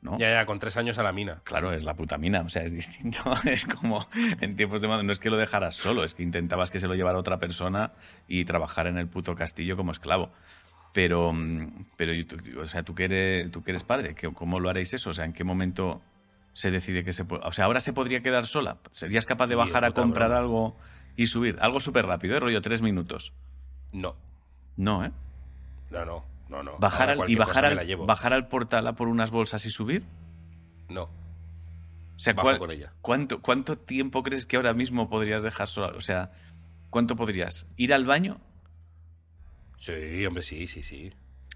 ¿No? 0.00 0.16
Ya, 0.16 0.30
ya, 0.32 0.46
con 0.46 0.58
3 0.58 0.78
años 0.78 0.96
a 0.96 1.02
la 1.02 1.12
mina. 1.12 1.42
Claro, 1.44 1.74
es 1.74 1.84
la 1.84 1.92
puta 1.92 2.16
mina, 2.16 2.40
o 2.40 2.48
sea, 2.48 2.62
es 2.62 2.72
distinto. 2.72 3.20
Es 3.44 3.66
como 3.66 4.08
en 4.40 4.56
tiempos 4.56 4.80
de 4.80 4.88
moda, 4.88 5.02
no 5.02 5.12
es 5.12 5.20
que 5.20 5.28
lo 5.28 5.36
dejaras 5.36 5.74
solo, 5.76 6.04
es 6.04 6.14
que 6.14 6.22
intentabas 6.22 6.70
que 6.70 6.80
se 6.80 6.86
lo 6.88 6.94
llevara 6.94 7.18
otra 7.18 7.36
persona 7.38 7.92
y 8.26 8.46
trabajar 8.46 8.86
en 8.86 8.96
el 8.96 9.06
puto 9.08 9.34
castillo 9.34 9.76
como 9.76 9.92
esclavo. 9.92 10.30
Pero, 10.92 11.32
mm, 11.32 11.86
pero 11.96 12.12
o 12.62 12.66
sea, 12.66 12.82
tú 12.82 12.94
que 12.94 13.04
eres, 13.04 13.50
tú 13.52 13.62
que 13.62 13.70
eres 13.70 13.84
padre, 13.84 14.14
¿qué- 14.14 14.32
¿cómo 14.32 14.58
lo 14.60 14.68
haréis 14.70 14.92
eso? 14.94 15.10
O 15.10 15.14
sea, 15.14 15.24
¿en 15.24 15.32
qué 15.32 15.44
momento 15.44 16.02
se 16.52 16.70
decide 16.70 17.04
que 17.04 17.12
se 17.12 17.24
puede...? 17.24 17.42
O 17.46 17.52
sea, 17.52 17.66
ahora 17.66 17.80
se 17.80 17.92
podría 17.92 18.22
quedar 18.22 18.46
sola. 18.46 18.78
¿Serías 18.90 19.24
capaz 19.26 19.46
de 19.46 19.54
bajar 19.54 19.84
a 19.84 19.92
comprar 19.92 20.28
broma. 20.30 20.40
algo 20.40 20.76
y 21.16 21.26
subir? 21.26 21.58
Algo 21.60 21.78
súper 21.80 22.06
rápido, 22.06 22.36
¿eh? 22.36 22.40
Rollo 22.40 22.60
tres 22.60 22.82
minutos. 22.82 23.32
No, 23.92 24.16
No, 24.76 25.04
¿eh? 25.04 25.12
no, 25.90 26.04
no, 26.04 26.24
no. 26.48 26.62
no. 26.64 26.78
Bajar 26.78 27.10
al, 27.10 27.28
y 27.30 27.34
bajar 27.36 27.64
al, 27.64 27.76
la 27.76 27.96
bajar 28.04 28.32
al 28.32 28.48
portal 28.48 28.86
a 28.88 28.94
por 28.94 29.06
unas 29.08 29.30
bolsas 29.30 29.64
y 29.66 29.70
subir. 29.70 30.04
No, 30.88 31.04
O 31.04 31.10
sea, 32.18 32.32
bajo 32.32 32.46
¿cuál- 32.48 32.58
con 32.58 32.70
ella. 32.72 32.92
¿cuánto, 33.00 33.40
¿cuánto 33.42 33.78
tiempo 33.78 34.22
crees 34.24 34.44
que 34.46 34.56
ahora 34.56 34.74
mismo 34.74 35.08
podrías 35.08 35.42
dejar 35.44 35.68
sola? 35.68 35.96
O 35.96 36.00
sea, 36.00 36.32
¿cuánto 36.90 37.14
podrías? 37.14 37.66
¿Ir 37.76 37.94
al 37.94 38.04
baño? 38.06 38.40
Sí, 39.80 40.26
hombre, 40.26 40.42
sí, 40.42 40.66
sí, 40.66 40.82
sí. 40.82 41.10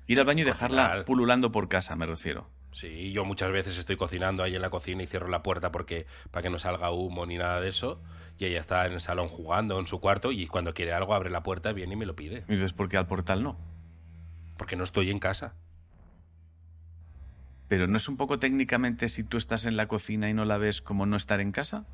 Ir 0.06 0.18
al 0.18 0.24
baño 0.24 0.42
y 0.42 0.46
dejarla 0.46 0.82
Cocinar. 0.84 1.04
pululando 1.04 1.52
por 1.52 1.68
casa, 1.68 1.94
me 1.94 2.06
refiero. 2.06 2.48
Sí, 2.72 3.12
yo 3.12 3.24
muchas 3.24 3.52
veces 3.52 3.76
estoy 3.78 3.96
cocinando 3.96 4.42
ahí 4.42 4.56
en 4.56 4.62
la 4.62 4.70
cocina 4.70 5.02
y 5.02 5.06
cierro 5.06 5.28
la 5.28 5.42
puerta 5.42 5.70
porque 5.70 6.06
para 6.30 6.42
que 6.42 6.50
no 6.50 6.58
salga 6.58 6.90
humo 6.90 7.26
ni 7.26 7.36
nada 7.36 7.60
de 7.60 7.68
eso. 7.68 8.00
Y 8.38 8.46
ella 8.46 8.60
está 8.60 8.86
en 8.86 8.94
el 8.94 9.00
salón 9.02 9.28
jugando 9.28 9.78
en 9.78 9.86
su 9.86 10.00
cuarto 10.00 10.32
y 10.32 10.46
cuando 10.46 10.72
quiere 10.72 10.92
algo 10.94 11.14
abre 11.14 11.28
la 11.30 11.42
puerta, 11.42 11.72
viene 11.72 11.92
y 11.92 11.96
me 11.96 12.06
lo 12.06 12.16
pide. 12.16 12.44
Y 12.48 12.54
dices, 12.54 12.72
¿por 12.72 12.88
qué 12.88 12.96
al 12.96 13.06
portal 13.06 13.42
no? 13.42 13.58
Porque 14.56 14.74
no 14.74 14.84
estoy 14.84 15.10
en 15.10 15.18
casa. 15.18 15.54
Pero 17.68 17.86
¿no 17.86 17.96
es 17.98 18.08
un 18.08 18.16
poco 18.16 18.38
técnicamente 18.38 19.08
si 19.10 19.22
tú 19.22 19.36
estás 19.36 19.66
en 19.66 19.76
la 19.76 19.86
cocina 19.86 20.28
y 20.30 20.34
no 20.34 20.44
la 20.44 20.56
ves 20.56 20.80
como 20.80 21.06
no 21.06 21.16
estar 21.16 21.40
en 21.40 21.52
casa? 21.52 21.84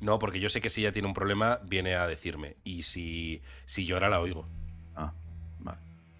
No, 0.00 0.18
porque 0.18 0.38
yo 0.40 0.48
sé 0.50 0.60
que 0.60 0.68
si 0.70 0.82
ella 0.82 0.92
tiene 0.92 1.08
un 1.08 1.14
problema, 1.14 1.60
viene 1.64 1.94
a 1.96 2.06
decirme. 2.06 2.56
Y 2.64 2.82
si, 2.82 3.42
si 3.64 3.86
llora, 3.86 4.08
la 4.08 4.20
oigo. 4.20 4.46
Ah, 4.94 5.12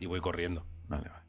Y 0.00 0.06
voy 0.06 0.20
corriendo. 0.20 0.66
vale, 0.88 1.08
vale. 1.08 1.24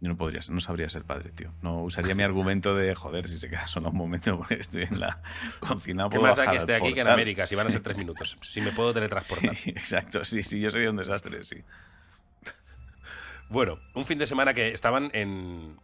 Yo 0.00 0.08
no 0.08 0.16
podría, 0.16 0.42
ser- 0.42 0.52
no 0.52 0.60
sabría 0.60 0.88
ser 0.88 1.04
padre, 1.04 1.30
tío. 1.30 1.54
No 1.62 1.80
usaría 1.82 2.16
mi 2.16 2.24
argumento 2.24 2.74
de, 2.74 2.92
joder, 2.96 3.28
si 3.28 3.38
se 3.38 3.48
queda 3.48 3.68
solo 3.68 3.90
un 3.90 3.96
momento 3.96 4.36
porque 4.36 4.54
estoy 4.54 4.82
en 4.82 4.98
la 4.98 5.22
cocina. 5.60 6.08
¿Qué 6.10 6.18
puedo 6.18 6.34
más 6.34 6.36
da 6.44 6.50
que 6.50 6.56
esté 6.56 6.74
aquí 6.74 6.92
que 6.92 7.02
en. 7.02 7.06
América? 7.06 7.46
Si 7.46 7.54
van 7.54 7.68
a 7.68 7.70
ser 7.70 7.82
tres 7.84 7.96
minutos. 7.96 8.36
Si 8.42 8.60
me 8.60 8.72
puedo 8.72 8.92
teletransportar. 8.92 9.54
Sí, 9.54 9.70
exacto, 9.70 10.24
sí, 10.24 10.42
sí, 10.42 10.58
yo 10.60 10.70
sería 10.70 10.90
un 10.90 10.96
desastre, 10.96 11.44
sí. 11.44 11.62
Bueno, 13.48 13.78
un 13.94 14.06
fin 14.06 14.18
de 14.18 14.26
semana 14.26 14.54
que 14.54 14.72
estaban 14.72 15.10
en, 15.12 15.76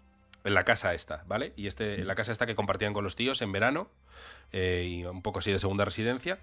en 0.45 0.55
la 0.55 0.65
casa 0.65 0.95
esta, 0.95 1.23
¿vale? 1.27 1.53
Y 1.57 1.67
este, 1.67 2.01
en 2.01 2.07
la 2.07 2.15
casa 2.15 2.33
esta 2.33 2.47
que 2.47 2.55
compartían 2.55 2.95
con 2.95 3.05
los 3.05 3.15
tíos 3.15 3.43
en 3.43 3.53
verano, 3.53 3.89
eh, 4.53 4.85
y 4.89 5.05
un 5.05 5.23
poco 5.23 5.41
así 5.41 5.53
de 5.53 5.59
segunda 5.59 5.85
residencia, 5.85 6.39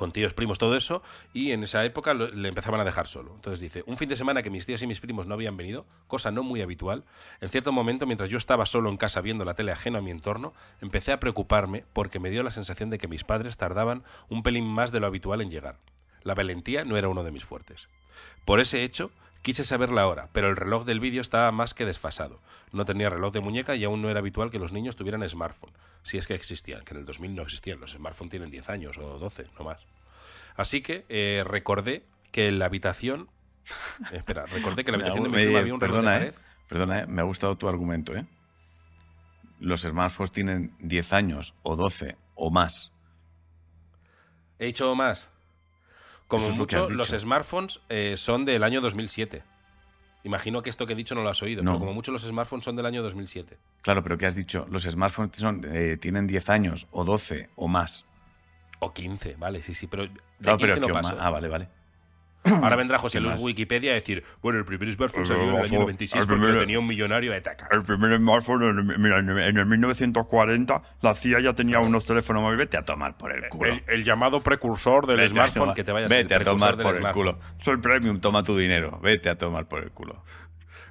con 0.00 0.12
tíos, 0.12 0.32
primos, 0.32 0.56
todo 0.56 0.76
eso, 0.76 1.02
y 1.34 1.50
en 1.50 1.62
esa 1.62 1.84
época 1.84 2.14
le 2.14 2.48
empezaban 2.48 2.80
a 2.80 2.84
dejar 2.84 3.06
solo. 3.06 3.34
Entonces 3.34 3.60
dice, 3.60 3.84
un 3.86 3.98
fin 3.98 4.08
de 4.08 4.16
semana 4.16 4.40
que 4.40 4.48
mis 4.48 4.64
tíos 4.64 4.80
y 4.80 4.86
mis 4.86 4.98
primos 4.98 5.26
no 5.26 5.34
habían 5.34 5.58
venido, 5.58 5.84
cosa 6.06 6.30
no 6.30 6.42
muy 6.42 6.62
habitual, 6.62 7.04
en 7.42 7.50
cierto 7.50 7.70
momento, 7.70 8.06
mientras 8.06 8.30
yo 8.30 8.38
estaba 8.38 8.64
solo 8.64 8.88
en 8.88 8.96
casa 8.96 9.20
viendo 9.20 9.44
la 9.44 9.52
tele 9.52 9.72
ajeno 9.72 9.98
a 9.98 10.00
mi 10.00 10.10
entorno, 10.10 10.54
empecé 10.80 11.12
a 11.12 11.20
preocuparme 11.20 11.84
porque 11.92 12.18
me 12.18 12.30
dio 12.30 12.42
la 12.42 12.50
sensación 12.50 12.88
de 12.88 12.96
que 12.96 13.08
mis 13.08 13.24
padres 13.24 13.58
tardaban 13.58 14.02
un 14.30 14.42
pelín 14.42 14.64
más 14.64 14.90
de 14.90 15.00
lo 15.00 15.06
habitual 15.06 15.42
en 15.42 15.50
llegar. 15.50 15.76
La 16.22 16.34
valentía 16.34 16.86
no 16.86 16.96
era 16.96 17.10
uno 17.10 17.22
de 17.22 17.32
mis 17.32 17.44
fuertes. 17.44 17.90
Por 18.46 18.58
ese 18.58 18.84
hecho, 18.84 19.10
quise 19.42 19.64
saber 19.64 19.92
la 19.92 20.06
hora, 20.06 20.28
pero 20.32 20.48
el 20.48 20.56
reloj 20.56 20.84
del 20.84 21.00
vídeo 21.00 21.20
estaba 21.20 21.50
más 21.52 21.74
que 21.74 21.86
desfasado. 21.86 22.40
No 22.72 22.84
tenía 22.84 23.10
reloj 23.10 23.32
de 23.32 23.40
muñeca 23.40 23.74
y 23.74 23.84
aún 23.84 24.02
no 24.02 24.10
era 24.10 24.20
habitual 24.20 24.50
que 24.50 24.58
los 24.58 24.72
niños 24.72 24.96
tuvieran 24.96 25.28
smartphone, 25.28 25.72
si 26.02 26.18
es 26.18 26.26
que 26.26 26.34
existían, 26.34 26.84
que 26.84 26.94
en 26.94 27.00
el 27.00 27.06
2000 27.06 27.34
no 27.34 27.42
existían. 27.42 27.80
Los 27.80 27.92
smartphones 27.92 28.30
tienen 28.30 28.50
10 28.50 28.68
años 28.68 28.98
o 28.98 29.18
12, 29.18 29.46
no 29.58 29.64
más. 29.64 29.80
Así 30.56 30.82
que 30.82 31.06
eh, 31.08 31.42
recordé 31.46 32.04
que 32.32 32.48
en 32.48 32.58
la 32.58 32.66
habitación... 32.66 33.28
espera, 34.12 34.46
recordé 34.46 34.84
que 34.84 34.90
en 34.90 34.98
la 34.98 35.04
habitación 35.04 35.24
de 35.24 35.30
mi 35.30 35.44
prima 35.44 35.58
había 35.60 35.74
un 35.74 35.80
reloj 35.80 35.96
de 35.96 36.02
perdona, 36.02 36.18
pared. 36.18 36.34
¿eh? 36.34 36.38
Perdona, 36.68 36.98
¿eh? 37.00 37.06
me 37.06 37.20
ha 37.20 37.24
gustado 37.24 37.56
tu 37.56 37.68
argumento, 37.68 38.14
¿eh? 38.14 38.26
Los 39.58 39.82
smartphones 39.82 40.32
tienen 40.32 40.74
10 40.78 41.12
años 41.12 41.54
o 41.62 41.76
12 41.76 42.16
o 42.34 42.50
más. 42.50 42.92
He 44.58 44.66
dicho 44.66 44.94
más. 44.94 45.28
Como 46.30 46.44
es 46.44 46.50
lo 46.50 46.56
mucho, 46.56 46.88
los 46.90 47.08
smartphones 47.08 47.80
eh, 47.88 48.14
son 48.16 48.44
del 48.44 48.62
año 48.62 48.80
2007. 48.80 49.42
Imagino 50.22 50.62
que 50.62 50.70
esto 50.70 50.86
que 50.86 50.92
he 50.92 50.96
dicho 50.96 51.14
no 51.14 51.22
lo 51.22 51.30
has 51.30 51.42
oído, 51.42 51.62
No. 51.62 51.72
pero 51.72 51.80
como 51.80 51.94
mucho 51.94 52.12
los 52.12 52.22
smartphones 52.22 52.64
son 52.64 52.76
del 52.76 52.86
año 52.86 53.02
2007. 53.02 53.56
Claro, 53.82 54.02
pero 54.02 54.18
¿qué 54.18 54.26
has 54.26 54.34
dicho? 54.34 54.66
Los 54.70 54.82
smartphones 54.84 55.36
son, 55.36 55.62
eh, 55.64 55.96
tienen 55.98 56.26
10 56.26 56.50
años 56.50 56.86
o 56.90 57.04
12 57.04 57.48
o 57.56 57.68
más. 57.68 58.04
O 58.80 58.92
15, 58.92 59.36
vale, 59.38 59.62
sí, 59.62 59.74
sí, 59.74 59.86
pero 59.86 60.04
de 60.04 60.10
15 60.40 60.56
pero 60.58 60.76
no 60.76 60.86
que 60.86 60.92
paso. 60.92 61.16
Ah, 61.18 61.30
vale, 61.30 61.48
vale. 61.48 61.68
Ahora 62.62 62.76
vendrá 62.76 62.98
José 62.98 63.18
¿Qué 63.18 63.22
Luis 63.22 63.34
más? 63.34 63.42
Wikipedia 63.42 63.90
a 63.90 63.94
decir, 63.94 64.24
bueno, 64.40 64.58
el 64.58 64.64
primer 64.64 64.90
smartphone 64.92 65.26
salió 65.26 65.42
en 65.42 65.48
el 65.50 65.54
año 65.56 65.62
primero- 65.62 65.80
96 65.82 66.22
el 66.22 66.26
porque 66.28 66.58
tenía 66.60 66.78
un 66.78 66.86
millonario 66.86 67.32
de 67.32 67.40
taca. 67.42 67.68
El 67.70 67.82
primer 67.82 68.16
smartphone, 68.18 68.86
mira, 68.98 69.18
en 69.18 69.28
el- 69.28 69.38
en 69.38 69.58
el 69.58 69.66
1940, 69.66 70.82
la 71.02 71.14
CIA 71.14 71.40
ya 71.40 71.52
tenía 71.54 71.80
unos 71.80 72.04
teléfonos 72.06 72.42
móviles. 72.42 72.66
Vete 72.66 72.78
a 72.78 72.84
tomar 72.84 73.16
por 73.16 73.32
el 73.32 73.48
culo. 73.48 73.70
El, 73.72 73.82
el 73.88 74.04
llamado 74.04 74.40
precursor 74.40 75.06
del 75.06 75.18
Vete 75.18 75.30
smartphone 75.34 75.62
tomar- 75.62 75.74
que 75.74 75.84
te 75.84 75.92
vaya 75.92 76.06
a 76.06 76.08
Vete 76.08 76.34
a 76.34 76.42
tomar 76.44 76.76
por 76.78 76.96
el 76.96 77.12
culo. 77.12 77.38
Soy 77.60 77.76
premium, 77.76 78.20
toma 78.20 78.42
tu 78.42 78.56
dinero. 78.56 78.98
Vete 79.02 79.28
a 79.28 79.36
tomar 79.36 79.66
por 79.66 79.82
el 79.82 79.90
culo. 79.90 80.22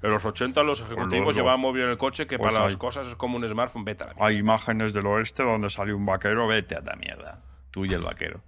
En 0.01 0.11
los 0.11 0.23
80 0.23 0.63
los 0.63 0.79
ejecutivos 0.79 1.35
llevaban 1.35 1.59
móvil 1.59 1.83
en 1.83 1.89
el 1.89 1.97
coche 1.97 2.25
que 2.25 2.37
Pues 2.37 2.53
para 2.53 2.63
las 2.65 2.75
cosas 2.77 3.07
es 3.07 3.15
como 3.15 3.35
un 3.37 3.45
smartphone, 3.49 3.83
vete 3.83 4.03
a 4.03 4.07
la 4.07 4.13
mierda. 4.13 4.27
Hay 4.27 4.37
imágenes 4.37 4.93
del 4.93 5.05
oeste 5.07 5.43
donde 5.43 5.69
salió 5.69 5.97
un 5.97 6.05
vaquero. 6.05 6.47
Vete 6.47 6.75
a 6.75 6.79
Vete 6.79 6.89
a 6.91 6.93
la 6.93 6.99
mierda. 6.99 7.41
Tú 7.71 7.85
y 7.85 7.93
el 7.93 8.01
vaquero. 8.01 8.41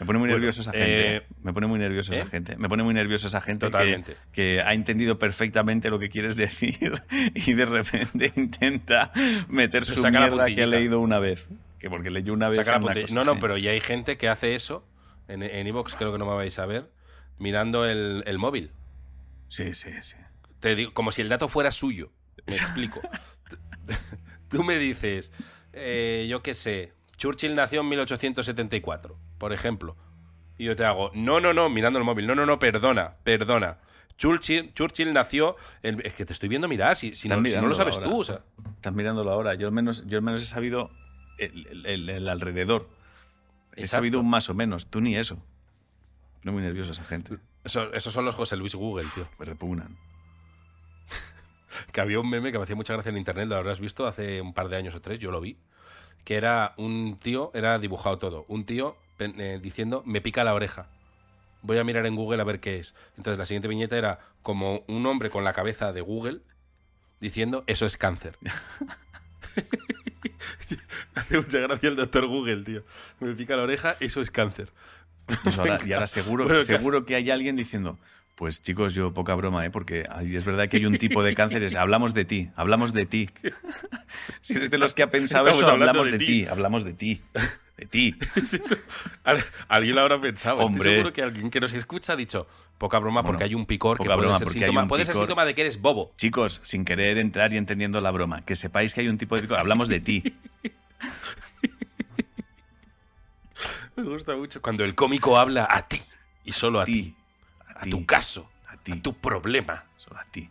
Me 0.00 0.06
pone 0.06 0.18
muy 0.18 0.28
Bueno, 0.28 0.38
nervioso 0.38 0.62
esa 0.62 0.72
gente. 0.72 1.16
eh, 1.16 1.22
Me 1.42 1.52
pone 1.52 1.66
muy 1.66 1.78
nervioso 1.78 2.12
¿eh? 2.12 2.16
esa 2.20 2.26
gente. 2.30 2.56
Me 2.56 2.68
pone 2.68 2.82
muy 2.82 2.94
nervioso 2.94 3.26
esa 3.26 3.40
gente 3.40 3.66
que, 3.66 3.70
Totalmente. 3.70 4.16
que 4.32 4.60
ha 4.62 4.72
entendido 4.72 5.18
perfectamente 5.18 5.90
lo 5.90 5.98
que 5.98 6.08
quieres 6.08 6.36
decir 6.36 7.02
y 7.34 7.52
de 7.52 7.66
repente 7.66 8.32
intenta 8.36 9.12
meter 9.48 9.84
su 9.84 10.02
mierda 10.02 10.46
que 10.46 10.62
ha 10.62 10.66
leído 10.66 11.00
una 11.00 11.18
vez. 11.18 11.48
Que 11.78 11.88
porque 11.90 12.10
leyó 12.10 12.32
una 12.32 12.48
vez. 12.48 12.56
Saca 12.56 12.72
la 12.72 12.78
una 12.78 12.94
cosa 12.94 13.14
no, 13.14 13.24
no, 13.24 13.38
pero 13.38 13.56
ya 13.56 13.70
hay 13.70 13.80
gente 13.80 14.16
que 14.18 14.28
hace 14.28 14.54
eso. 14.54 14.86
En 15.28 15.42
en 15.42 15.66
Evox 15.66 15.94
creo 15.94 16.12
que 16.12 16.18
no 16.18 16.26
me 16.26 16.34
vais 16.34 16.58
a 16.58 16.66
ver. 16.66 16.90
Mirando 17.38 17.86
el, 17.86 18.22
el 18.26 18.38
móvil. 18.38 18.72
Sí, 19.48 19.74
sí, 19.74 19.90
sí. 20.02 20.16
Te 20.60 20.74
digo, 20.74 20.92
como 20.92 21.10
si 21.12 21.22
el 21.22 21.28
dato 21.28 21.48
fuera 21.48 21.70
suyo. 21.70 22.10
Me 22.46 22.54
explico. 22.56 23.00
Tú 24.48 24.64
me 24.64 24.78
dices, 24.78 25.32
eh, 25.72 26.26
yo 26.28 26.42
qué 26.42 26.54
sé, 26.54 26.92
Churchill 27.20 27.54
nació 27.54 27.82
en 27.82 27.88
1874, 27.90 29.14
por 29.36 29.52
ejemplo. 29.52 29.94
Y 30.56 30.64
yo 30.64 30.74
te 30.74 30.86
hago, 30.86 31.10
no, 31.14 31.38
no, 31.38 31.52
no, 31.52 31.68
mirando 31.68 31.98
el 31.98 32.04
móvil, 32.06 32.26
no, 32.26 32.34
no, 32.34 32.46
no, 32.46 32.58
perdona, 32.58 33.16
perdona. 33.24 33.76
Churchill, 34.16 34.72
Churchill 34.72 35.12
nació. 35.12 35.56
en- 35.82 36.00
es 36.02 36.14
que 36.14 36.24
te 36.24 36.32
estoy 36.32 36.48
viendo 36.48 36.66
mirar, 36.66 36.96
si, 36.96 37.14
si, 37.14 37.28
no, 37.28 37.36
si 37.44 37.54
no 37.56 37.66
lo 37.68 37.74
sabes 37.74 37.96
ahora. 37.96 38.08
tú. 38.08 38.20
O 38.20 38.24
sea, 38.24 38.40
Estás 38.76 38.94
mirándolo 38.94 39.30
ahora. 39.30 39.54
Yo 39.54 39.66
al 39.66 39.72
menos, 39.74 40.06
yo 40.06 40.16
al 40.16 40.24
menos 40.24 40.42
he 40.42 40.46
sabido 40.46 40.88
el, 41.38 41.66
el- 41.66 41.86
el- 41.86 42.08
el 42.08 42.28
alrededor. 42.30 42.88
He 43.76 43.86
sabido 43.86 44.18
un 44.20 44.30
más 44.30 44.48
o 44.48 44.54
menos. 44.54 44.86
Tú 44.86 45.02
ni 45.02 45.14
eso. 45.16 45.38
No 46.42 46.52
muy 46.52 46.62
nervioso 46.62 46.92
esa 46.92 47.04
gente. 47.04 47.36
eso- 47.64 47.92
esos 47.92 48.14
son 48.14 48.24
los 48.24 48.34
José 48.34 48.56
Luis 48.56 48.74
Google, 48.74 49.06
tío. 49.14 49.28
Me 49.38 49.44
repugnan. 49.44 49.98
que 51.92 52.00
había 52.00 52.18
un 52.20 52.28
meme 52.30 52.50
que 52.52 52.58
me 52.58 52.64
hacía 52.64 52.76
mucha 52.76 52.94
gracia 52.94 53.10
en 53.10 53.18
internet, 53.18 53.46
lo 53.48 53.56
habrás 53.56 53.78
visto 53.80 54.06
hace 54.06 54.40
un 54.40 54.54
par 54.54 54.68
de 54.70 54.76
años 54.76 54.94
o 54.94 55.00
tres, 55.00 55.18
yo 55.18 55.30
lo 55.30 55.40
vi, 55.40 55.56
que 56.24 56.36
era 56.36 56.74
un 56.76 57.18
tío, 57.20 57.50
era 57.54 57.78
dibujado 57.78 58.18
todo, 58.18 58.44
un 58.48 58.64
tío 58.64 58.96
eh, 59.18 59.58
diciendo, 59.62 60.02
me 60.06 60.20
pica 60.20 60.44
la 60.44 60.54
oreja. 60.54 60.86
Voy 61.62 61.76
a 61.78 61.84
mirar 61.84 62.06
en 62.06 62.16
Google 62.16 62.40
a 62.40 62.44
ver 62.44 62.60
qué 62.60 62.78
es. 62.78 62.94
Entonces 63.18 63.38
la 63.38 63.44
siguiente 63.44 63.68
viñeta 63.68 63.96
era 63.98 64.20
como 64.42 64.82
un 64.86 65.04
hombre 65.06 65.28
con 65.30 65.44
la 65.44 65.52
cabeza 65.52 65.92
de 65.92 66.00
Google 66.00 66.40
diciendo, 67.20 67.64
eso 67.66 67.84
es 67.86 67.96
cáncer. 67.98 68.38
Hace 71.14 71.36
mucha 71.36 71.58
gracia 71.58 71.88
el 71.88 71.96
doctor 71.96 72.26
Google, 72.26 72.64
tío. 72.64 72.82
Me 73.20 73.34
pica 73.34 73.56
la 73.56 73.62
oreja, 73.64 73.96
eso 74.00 74.20
es 74.20 74.30
cáncer. 74.30 74.68
Pues 75.42 75.58
ahora- 75.58 75.78
y 75.84 75.92
ahora 75.92 76.06
seguro, 76.06 76.44
Bueno, 76.44 76.60
seguro 76.62 77.04
que 77.04 77.14
hay 77.16 77.30
alguien 77.30 77.56
diciendo, 77.56 77.98
pues 78.40 78.62
chicos, 78.62 78.94
yo 78.94 79.12
poca 79.12 79.34
broma, 79.34 79.66
¿eh? 79.66 79.70
porque 79.70 80.06
es 80.22 80.46
verdad 80.46 80.66
que 80.66 80.78
hay 80.78 80.86
un 80.86 80.96
tipo 80.96 81.22
de 81.22 81.34
cánceres. 81.34 81.74
Hablamos 81.74 82.14
de 82.14 82.24
ti, 82.24 82.48
hablamos 82.56 82.94
de 82.94 83.04
ti. 83.04 83.28
si 84.40 84.54
eres 84.54 84.70
de 84.70 84.78
los 84.78 84.94
que 84.94 85.02
ha 85.02 85.10
pensado 85.10 85.44
Estamos 85.44 85.62
eso, 85.62 85.72
hablando 85.72 86.00
hablamos 86.00 86.10
de 86.10 86.16
de, 86.16 86.24
ti. 86.24 86.44
ti. 86.44 86.46
hablamos 86.46 86.84
de 86.84 86.94
ti. 86.94 87.20
De 87.76 87.84
ti. 87.84 88.16
Alguien 89.68 89.94
lo 89.94 90.00
habrá 90.00 90.18
pensado. 90.22 90.60
Estoy 90.60 90.74
Hombre. 90.74 90.90
seguro 90.90 91.12
que 91.12 91.22
alguien 91.22 91.50
que 91.50 91.60
nos 91.60 91.74
escucha 91.74 92.14
ha 92.14 92.16
dicho, 92.16 92.46
poca 92.78 92.98
broma 92.98 93.22
porque 93.22 93.44
hay 93.44 93.54
un 93.54 93.66
picor 93.66 93.98
que 93.98 94.04
poca 94.04 94.14
puede 94.14 94.24
broma 94.24 94.38
ser, 94.38 94.46
porque 94.46 94.60
síntoma, 94.60 94.80
hay 94.80 94.84
un 94.84 94.88
puede 94.88 95.04
ser 95.04 95.12
picor. 95.12 95.26
síntoma 95.26 95.44
de 95.44 95.54
que 95.54 95.60
eres 95.60 95.82
bobo. 95.82 96.14
Chicos, 96.16 96.60
sin 96.64 96.86
querer 96.86 97.18
entrar 97.18 97.52
y 97.52 97.58
entendiendo 97.58 98.00
la 98.00 98.10
broma, 98.10 98.42
que 98.46 98.56
sepáis 98.56 98.94
que 98.94 99.02
hay 99.02 99.08
un 99.08 99.18
tipo 99.18 99.38
de... 99.38 99.54
Hablamos 99.54 99.88
de 99.88 100.00
ti. 100.00 100.22
Me 103.96 104.02
gusta 104.02 104.34
mucho 104.34 104.62
cuando 104.62 104.82
el 104.82 104.94
cómico 104.94 105.36
habla 105.36 105.68
a 105.70 105.86
ti 105.86 106.00
y 106.42 106.52
solo 106.52 106.80
a, 106.80 106.86
A 107.80 107.84
ti, 107.84 107.90
tu 107.90 108.06
caso, 108.06 108.48
A 108.68 108.76
ti. 108.76 108.92
a 108.92 109.02
tu 109.02 109.14
problema. 109.14 109.84
Solo 109.96 110.18
a 110.18 110.24
ti. 110.24 110.48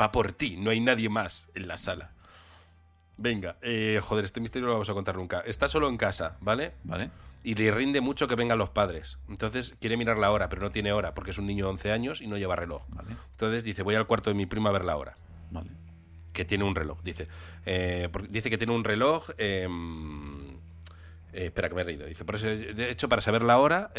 Va 0.00 0.12
por 0.12 0.32
ti, 0.32 0.56
no 0.56 0.70
hay 0.70 0.80
nadie 0.80 1.08
más 1.08 1.48
en 1.54 1.66
la 1.68 1.76
sala. 1.78 2.12
Venga, 3.16 3.56
eh, 3.62 4.00
joder, 4.02 4.24
este 4.24 4.40
misterio 4.40 4.62
no 4.66 4.68
lo 4.68 4.74
vamos 4.74 4.90
a 4.90 4.94
contar 4.94 5.16
nunca. 5.16 5.40
Está 5.40 5.68
solo 5.68 5.88
en 5.88 5.96
casa, 5.96 6.36
¿vale? 6.40 6.72
¿Vale? 6.84 7.10
Y 7.42 7.54
le 7.54 7.70
rinde 7.70 8.00
mucho 8.00 8.28
que 8.28 8.34
vengan 8.34 8.58
los 8.58 8.70
padres. 8.70 9.18
Entonces 9.28 9.74
quiere 9.80 9.96
mirar 9.96 10.18
la 10.18 10.30
hora, 10.30 10.48
pero 10.48 10.62
no 10.62 10.70
tiene 10.70 10.92
hora 10.92 11.14
porque 11.14 11.30
es 11.30 11.38
un 11.38 11.46
niño 11.46 11.64
de 11.66 11.70
11 11.70 11.92
años 11.92 12.20
y 12.20 12.26
no 12.26 12.36
lleva 12.36 12.56
reloj. 12.56 12.82
Vale. 12.88 13.16
Entonces 13.32 13.64
dice, 13.64 13.82
voy 13.82 13.94
al 13.94 14.06
cuarto 14.06 14.28
de 14.30 14.34
mi 14.34 14.46
prima 14.46 14.68
a 14.70 14.72
ver 14.72 14.84
la 14.84 14.96
hora. 14.96 15.16
Vale. 15.50 15.70
que 16.32 16.44
tiene 16.44 16.64
un 16.64 16.74
reloj. 16.74 17.02
Dice, 17.02 17.26
eh, 17.66 18.08
dice 18.28 18.50
que 18.50 18.56
tiene 18.58 18.72
un 18.74 18.84
reloj. 18.84 19.30
eh, 19.38 19.66
eh, 21.32 21.46
espera, 21.46 21.68
que 21.68 21.74
me 21.74 21.80
he 21.80 21.84
reído. 21.84 22.06
Dice, 22.06 22.24
por 22.24 22.36
eso, 22.36 22.46
de 22.46 22.90
hecho, 22.90 23.08
para 23.08 23.20
saber 23.22 23.42
la 23.42 23.58
hora. 23.58 23.90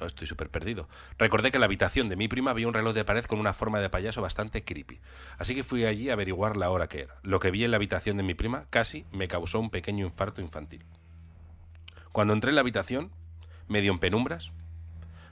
Estoy 0.00 0.26
súper 0.26 0.50
perdido. 0.50 0.88
Recordé 1.18 1.50
que 1.50 1.56
en 1.56 1.60
la 1.60 1.66
habitación 1.66 2.08
de 2.08 2.16
mi 2.16 2.28
prima 2.28 2.50
había 2.50 2.68
un 2.68 2.74
reloj 2.74 2.94
de 2.94 3.04
pared 3.04 3.24
con 3.24 3.38
una 3.38 3.52
forma 3.52 3.80
de 3.80 3.88
payaso 3.88 4.20
bastante 4.20 4.64
creepy. 4.64 5.00
Así 5.38 5.54
que 5.54 5.62
fui 5.62 5.84
allí 5.84 6.10
a 6.10 6.14
averiguar 6.14 6.56
la 6.56 6.70
hora 6.70 6.88
que 6.88 7.02
era. 7.02 7.16
Lo 7.22 7.40
que 7.40 7.50
vi 7.50 7.64
en 7.64 7.70
la 7.70 7.76
habitación 7.76 8.16
de 8.16 8.22
mi 8.22 8.34
prima 8.34 8.66
casi 8.70 9.06
me 9.12 9.28
causó 9.28 9.60
un 9.60 9.70
pequeño 9.70 10.04
infarto 10.04 10.40
infantil. 10.40 10.84
Cuando 12.12 12.34
entré 12.34 12.50
en 12.50 12.56
la 12.56 12.62
habitación, 12.62 13.12
medio 13.68 13.92
en 13.92 13.98
penumbras, 13.98 14.50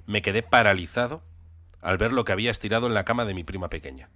me 0.06 0.22
quedé 0.22 0.42
paralizado 0.42 1.22
al 1.80 1.98
ver 1.98 2.12
lo 2.12 2.24
que 2.24 2.32
había 2.32 2.50
estirado 2.50 2.86
en 2.86 2.94
la 2.94 3.04
cama 3.04 3.24
de 3.24 3.34
mi 3.34 3.44
prima 3.44 3.68
pequeña 3.68 4.08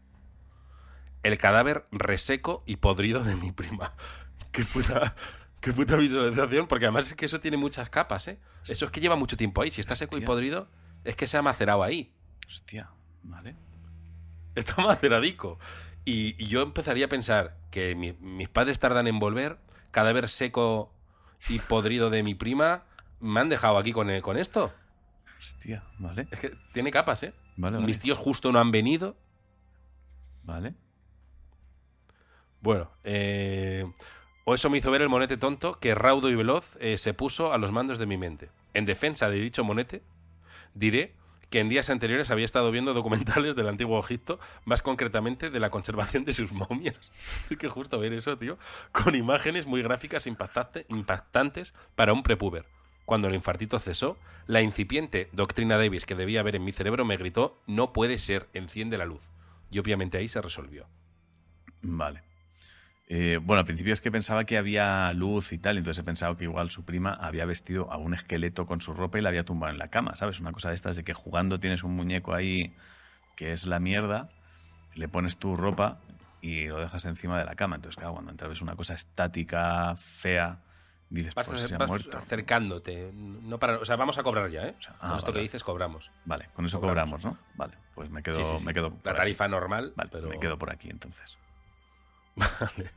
el 1.23 1.39
cadáver 1.39 1.87
reseco 1.91 2.63
y 2.67 2.77
podrido 2.77 3.23
de 3.23 3.37
mi 3.37 3.53
prima. 3.53 3.95
Qué 4.53 4.65
puta, 4.65 5.15
qué 5.61 5.73
puta 5.73 5.97
visualización, 5.97 6.67
porque 6.67 6.87
además 6.87 7.09
es 7.09 7.15
que 7.15 7.27
eso 7.27 7.41
tiene 7.41 7.57
muchas 7.57 7.91
capas, 7.91 8.29
¿eh? 8.29 8.39
Eso 8.67 8.85
es 8.87 8.91
que 8.91 9.01
lleva 9.01 9.17
mucho 9.17 9.37
tiempo 9.37 9.63
ahí. 9.63 9.71
Si 9.71 9.81
está 9.81 9.95
seco 9.95 10.17
y 10.19 10.21
podrido, 10.23 10.69
es 11.05 11.17
que 11.17 11.27
se 11.27 11.37
ha 11.37 11.43
macerado 11.43 11.83
ahí. 11.83 12.13
Hostia. 12.47 12.91
Vale. 13.23 13.57
Está 14.55 14.81
maceradico. 14.83 15.59
Y, 16.05 16.43
y 16.43 16.49
yo 16.49 16.63
empezaría 16.63 17.07
a 17.07 17.09
pensar 17.09 17.57
que 17.71 17.95
mi- 17.95 18.15
mis 18.15 18.49
padres 18.49 18.79
tardan 18.79 19.07
en 19.07 19.19
volver, 19.19 19.59
cadáver 19.91 20.29
seco 20.29 20.93
y 21.49 21.59
podrido 21.59 22.11
de 22.11 22.23
mi 22.23 22.35
prima, 22.35 22.85
me 23.21 23.41
han 23.41 23.49
dejado 23.49 23.79
aquí 23.79 23.93
con, 23.93 24.09
eh, 24.11 24.23
con 24.23 24.37
esto. 24.39 24.73
Hostia. 25.39 25.85
Vale. 25.99 26.27
Es 26.31 26.41
que 26.41 26.57
tiene 26.73 26.91
capas, 26.91 27.23
¿eh? 27.23 27.35
Vale, 27.57 27.77
vale. 27.77 27.87
Mis 27.87 27.99
tíos 27.99 28.19
justo 28.19 28.51
no 28.53 28.59
han 28.59 28.71
venido. 28.71 29.17
Vale. 30.45 30.75
Bueno, 32.61 32.91
eh, 33.05 33.85
o 34.49 34.55
eso 34.55 34.71
me 34.71 34.79
hizo 34.79 34.91
ver 34.91 35.03
el 35.03 35.11
monete 35.11 35.37
tonto 35.37 35.79
que 35.79 35.95
raudo 35.95 36.31
y 36.31 36.35
veloz 36.35 36.79
eh, 36.81 36.97
se 36.97 37.13
puso 37.13 37.53
a 37.53 37.59
los 37.59 37.71
mandos 37.71 37.99
de 37.99 38.07
mi 38.07 38.17
mente. 38.17 38.49
En 38.73 38.87
defensa 38.87 39.29
de 39.29 39.39
dicho 39.39 39.63
monete, 39.63 40.01
diré 40.73 41.13
que 41.51 41.61
en 41.61 41.69
días 41.69 41.91
anteriores 41.91 42.31
había 42.31 42.47
estado 42.47 42.71
viendo 42.71 42.95
documentales 42.95 43.57
del 43.57 43.69
antiguo 43.69 44.01
Egipto, 44.01 44.41
más 44.65 44.81
concretamente 44.81 45.51
de 45.51 45.61
la 45.61 45.69
conservación 45.69 46.25
de 46.25 46.33
sus 46.33 46.51
momias. 46.53 47.13
Es 47.51 47.59
que 47.59 47.69
justo 47.69 47.99
ver 47.99 48.15
eso, 48.15 48.39
tío, 48.39 48.57
con 48.91 49.15
imágenes 49.15 49.67
muy 49.67 49.83
gráficas 49.83 50.27
impactante- 50.27 50.87
impactantes 50.89 51.75
para 51.95 52.15
un 52.15 52.23
prepuber. 52.23 52.65
Cuando 53.05 53.29
el 53.29 53.35
infartito 53.35 53.79
cesó, 53.79 54.17
la 54.47 54.63
incipiente 54.63 55.29
doctrina 55.33 55.77
Davis 55.77 56.07
que 56.07 56.15
debía 56.15 56.41
haber 56.41 56.57
en 56.57 56.65
mi 56.65 56.73
cerebro 56.73 57.05
me 57.05 57.19
gritó, 57.19 57.61
no 57.67 57.93
puede 57.93 58.17
ser, 58.17 58.49
enciende 58.55 58.97
la 58.97 59.05
luz. 59.05 59.25
Y 59.71 59.79
obviamente 59.79 60.17
ahí 60.17 60.27
se 60.29 60.41
resolvió. 60.41 60.87
Vale. 61.83 62.28
Eh, 63.11 63.39
bueno, 63.43 63.61
al 63.61 63.65
principio 63.67 63.95
es 63.95 64.03
que 64.03 64.11
pensaba 64.11 64.45
que 64.45 64.59
había 64.59 65.11
luz 65.15 65.53
y 65.55 65.59
tal, 65.59 65.79
entonces 65.79 66.03
he 66.03 66.05
pensado 66.05 66.37
que 66.37 66.45
igual 66.45 66.69
su 66.71 66.85
prima 66.85 67.15
había 67.15 67.47
vestido 67.47 67.91
a 67.91 67.97
un 67.97 68.13
esqueleto 68.13 68.67
con 68.67 68.83
su 68.83 68.93
ropa 68.93 69.19
y 69.19 69.23
la 69.23 69.31
había 69.31 69.45
tumbado 69.45 69.73
en 69.73 69.79
la 69.79 69.89
cama, 69.89 70.15
¿sabes? 70.15 70.41
Una 70.41 70.53
cosa 70.53 70.69
de 70.69 70.75
estas 70.75 70.95
de 70.97 71.05
que 71.05 71.15
jugando 71.15 71.59
tienes 71.59 71.83
un 71.85 71.97
muñeco 71.97 72.35
ahí 72.35 72.77
que 73.35 73.53
es 73.53 73.67
la 73.67 73.79
mierda, 73.79 74.29
le 74.95 75.09
pones 75.09 75.39
tu 75.39 75.57
ropa 75.57 76.01
y 76.43 76.67
lo 76.67 76.79
dejas 76.81 77.05
encima 77.07 77.39
de 77.39 77.47
la 77.47 77.55
cama. 77.55 77.77
Entonces, 77.77 77.97
claro, 77.97 78.13
cuando 78.13 78.31
entras 78.31 78.51
ves 78.51 78.61
una 78.61 78.77
cosa 78.77 78.93
estática, 78.95 79.95
fea, 79.97 80.59
dices, 81.09 81.35
Vas, 81.35 81.49
pues 81.49 81.61
se 81.63 81.75
ha 81.75 81.79
vas 81.79 81.89
muerto. 81.89 82.19
acercándote. 82.19 83.11
No 83.15 83.59
para, 83.59 83.79
o 83.79 83.85
sea, 83.87 83.97
vamos 83.97 84.19
a 84.19 84.23
cobrar 84.23 84.51
ya, 84.51 84.67
¿eh? 84.67 84.75
ah, 85.01 85.09
Con 85.09 85.17
esto 85.19 85.33
que 85.33 85.41
dices, 85.41 85.65
cobramos. 85.65 86.11
Vale, 86.27 86.49
con 86.53 86.67
eso 86.67 86.79
Cobramos. 86.79 87.23
cobramos, 87.23 87.41
¿no? 87.41 87.55
Vale, 87.57 87.73
pues 87.95 88.11
me 88.11 88.23
quedo, 88.23 88.35
Sí, 88.35 88.45
sí, 88.45 88.59
sí. 88.59 88.67
me 88.67 88.75
quedo 88.75 88.91
por 88.91 89.07
La 89.07 89.13
aquí. 89.13 89.19
tarifa 89.19 89.49
normal, 89.49 89.95
Vale, 89.97 90.11
pero... 90.13 90.29
me 90.29 90.39
quedo 90.39 90.59
por 90.59 90.71
aquí 90.71 90.91
entonces. 90.91 91.39
Vale. 92.39 92.91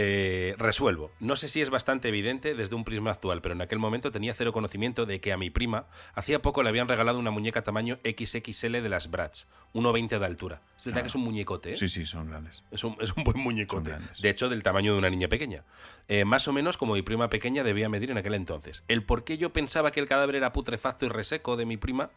Eh, 0.00 0.54
resuelvo. 0.58 1.10
No 1.18 1.34
sé 1.34 1.48
si 1.48 1.60
es 1.60 1.70
bastante 1.70 2.06
evidente 2.06 2.54
desde 2.54 2.76
un 2.76 2.84
prisma 2.84 3.10
actual, 3.10 3.42
pero 3.42 3.56
en 3.56 3.62
aquel 3.62 3.80
momento 3.80 4.12
tenía 4.12 4.32
cero 4.32 4.52
conocimiento 4.52 5.06
de 5.06 5.20
que 5.20 5.32
a 5.32 5.36
mi 5.36 5.50
prima 5.50 5.86
hacía 6.14 6.40
poco 6.40 6.62
le 6.62 6.68
habían 6.68 6.86
regalado 6.86 7.18
una 7.18 7.32
muñeca 7.32 7.62
tamaño 7.62 7.98
XXL 8.04 8.74
de 8.80 8.88
las 8.88 9.10
Bratz, 9.10 9.46
1,20 9.74 10.20
de 10.20 10.24
altura. 10.24 10.62
Es 10.76 10.84
verdad 10.84 11.00
que 11.00 11.08
es 11.08 11.16
un 11.16 11.22
muñecote, 11.22 11.72
¿eh? 11.72 11.76
Sí, 11.76 11.88
sí, 11.88 12.06
son 12.06 12.28
grandes. 12.28 12.62
Es 12.70 12.84
un, 12.84 12.96
es 13.00 13.12
un 13.16 13.24
buen 13.24 13.40
muñecote. 13.40 13.96
De 14.20 14.30
hecho, 14.30 14.48
del 14.48 14.62
tamaño 14.62 14.92
de 14.92 14.98
una 14.98 15.10
niña 15.10 15.26
pequeña. 15.26 15.64
Eh, 16.06 16.24
más 16.24 16.46
o 16.46 16.52
menos 16.52 16.76
como 16.76 16.94
mi 16.94 17.02
prima 17.02 17.28
pequeña 17.28 17.64
debía 17.64 17.88
medir 17.88 18.12
en 18.12 18.18
aquel 18.18 18.34
entonces. 18.34 18.84
El 18.86 19.02
por 19.02 19.24
qué 19.24 19.36
yo 19.36 19.52
pensaba 19.52 19.90
que 19.90 19.98
el 19.98 20.06
cadáver 20.06 20.36
era 20.36 20.52
putrefacto 20.52 21.06
y 21.06 21.08
reseco 21.08 21.56
de 21.56 21.66
mi 21.66 21.76
prima 21.76 22.10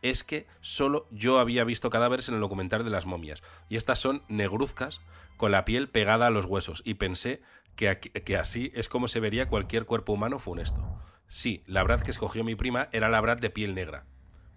es 0.00 0.24
que 0.24 0.46
solo 0.62 1.06
yo 1.10 1.38
había 1.38 1.64
visto 1.64 1.90
cadáveres 1.90 2.30
en 2.30 2.36
el 2.36 2.40
documental 2.40 2.82
de 2.82 2.90
las 2.90 3.04
momias. 3.04 3.42
Y 3.68 3.76
estas 3.76 3.98
son 3.98 4.22
negruzcas 4.28 5.02
con 5.36 5.52
la 5.52 5.64
piel 5.64 5.88
pegada 5.88 6.26
a 6.26 6.30
los 6.30 6.44
huesos. 6.44 6.82
Y 6.84 6.94
pensé 6.94 7.40
que, 7.74 7.98
que 7.98 8.36
así 8.36 8.72
es 8.74 8.88
como 8.88 9.08
se 9.08 9.20
vería 9.20 9.48
cualquier 9.48 9.86
cuerpo 9.86 10.12
humano 10.12 10.38
funesto. 10.38 10.82
Sí, 11.28 11.62
la 11.66 11.82
Brad 11.82 12.00
que 12.00 12.10
escogió 12.10 12.44
mi 12.44 12.54
prima 12.54 12.88
era 12.92 13.08
la 13.08 13.20
Brad 13.20 13.38
de 13.38 13.50
piel 13.50 13.74
negra. 13.74 14.04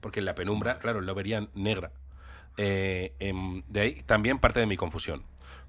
Porque 0.01 0.19
en 0.19 0.25
la 0.25 0.35
penumbra, 0.35 0.79
claro, 0.79 1.01
lo 1.01 1.15
verían 1.15 1.49
negra. 1.53 1.91
Eh, 2.57 3.13
em, 3.19 3.63
de 3.67 3.81
ahí 3.81 4.03
también 4.03 4.39
parte 4.39 4.59
de 4.59 4.65
mi 4.65 4.77
confusión. 4.77 5.23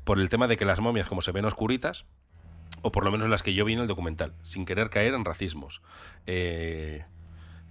Por 0.05 0.21
el 0.21 0.29
tema 0.29 0.47
de 0.47 0.57
que 0.57 0.65
las 0.65 0.81
momias, 0.81 1.09
como 1.09 1.23
se 1.23 1.33
ven 1.33 1.45
oscuritas, 1.45 2.05
o 2.83 2.93
por 2.93 3.05
lo 3.05 3.11
menos 3.11 3.29
las 3.29 3.43
que 3.43 3.55
yo 3.55 3.65
vi 3.65 3.75
en 3.75 3.81
el 3.81 3.87
documental, 3.87 4.35
sin 4.43 4.65
querer 4.65 4.91
caer 4.91 5.15
en 5.15 5.25
racismos. 5.25 5.83
Eh, 6.27 7.05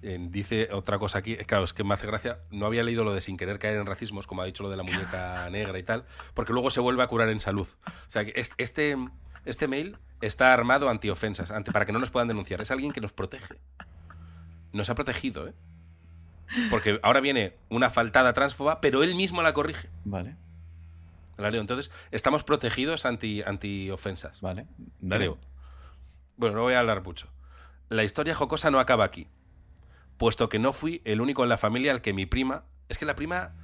dice 0.01 0.69
otra 0.71 0.97
cosa 0.99 1.19
aquí, 1.19 1.35
claro, 1.37 1.63
es 1.65 1.73
que 1.73 1.83
me 1.83 1.93
hace 1.93 2.07
gracia, 2.07 2.39
no 2.51 2.65
había 2.65 2.83
leído 2.83 3.03
lo 3.03 3.13
de 3.13 3.21
sin 3.21 3.35
querer 3.37 3.59
caer 3.59 3.77
en 3.77 3.85
racismos, 3.85 4.27
como 4.27 4.41
ha 4.41 4.45
dicho 4.45 4.63
lo 4.63 4.69
de 4.69 4.77
la 4.77 4.83
muñeca 4.83 5.47
negra 5.51 5.77
y 5.77 5.83
tal, 5.83 6.05
porque 6.33 6.53
luego 6.53 6.69
se 6.69 6.79
vuelve 6.79 7.03
a 7.03 7.07
curar 7.07 7.29
en 7.29 7.41
salud. 7.41 7.67
O 8.07 8.11
sea, 8.11 8.23
que 8.25 8.33
es- 8.35 8.53
este, 8.57 8.95
este 9.45 9.67
mail 9.67 9.97
está 10.21 10.53
armado 10.53 10.89
antiofensas, 10.89 11.51
ante, 11.51 11.71
para 11.71 11.85
que 11.85 11.91
no 11.91 11.99
nos 11.99 12.11
puedan 12.11 12.27
denunciar. 12.27 12.61
Es 12.61 12.71
alguien 12.71 12.91
que 12.91 13.01
nos 13.01 13.11
protege. 13.13 13.55
Nos 14.71 14.89
ha 14.89 14.95
protegido, 14.95 15.47
¿eh? 15.47 15.53
Porque 16.69 16.99
ahora 17.03 17.19
viene 17.19 17.53
una 17.69 17.89
faltada 17.89 18.33
transfoba, 18.33 18.81
pero 18.81 19.03
él 19.03 19.15
mismo 19.15 19.41
la 19.41 19.53
corrige. 19.53 19.89
Vale, 20.03 20.35
La 21.37 21.51
leo. 21.51 21.61
Entonces, 21.61 21.91
estamos 22.11 22.43
protegidos 22.43 23.05
anti, 23.05 23.41
anti-ofensas. 23.43 24.41
vale. 24.41 24.65
Dale. 24.99 25.25
Creo. 25.25 25.37
Bueno, 26.37 26.55
no 26.55 26.61
voy 26.63 26.73
a 26.73 26.79
hablar 26.79 27.03
mucho. 27.03 27.27
La 27.89 28.03
historia 28.03 28.33
jocosa 28.35 28.71
no 28.71 28.79
acaba 28.79 29.03
aquí. 29.03 29.27
Puesto 30.19 30.49
que 30.49 30.59
no 30.59 30.73
fui 30.73 31.01
el 31.05 31.21
único 31.21 31.43
en 31.43 31.49
la 31.49 31.57
familia 31.57 31.93
al 31.93 32.01
que 32.01 32.11
mi 32.11 32.25
prima. 32.25 32.65
Es 32.89 32.97
que 32.97 33.05
la 33.05 33.15
prima, 33.15 33.55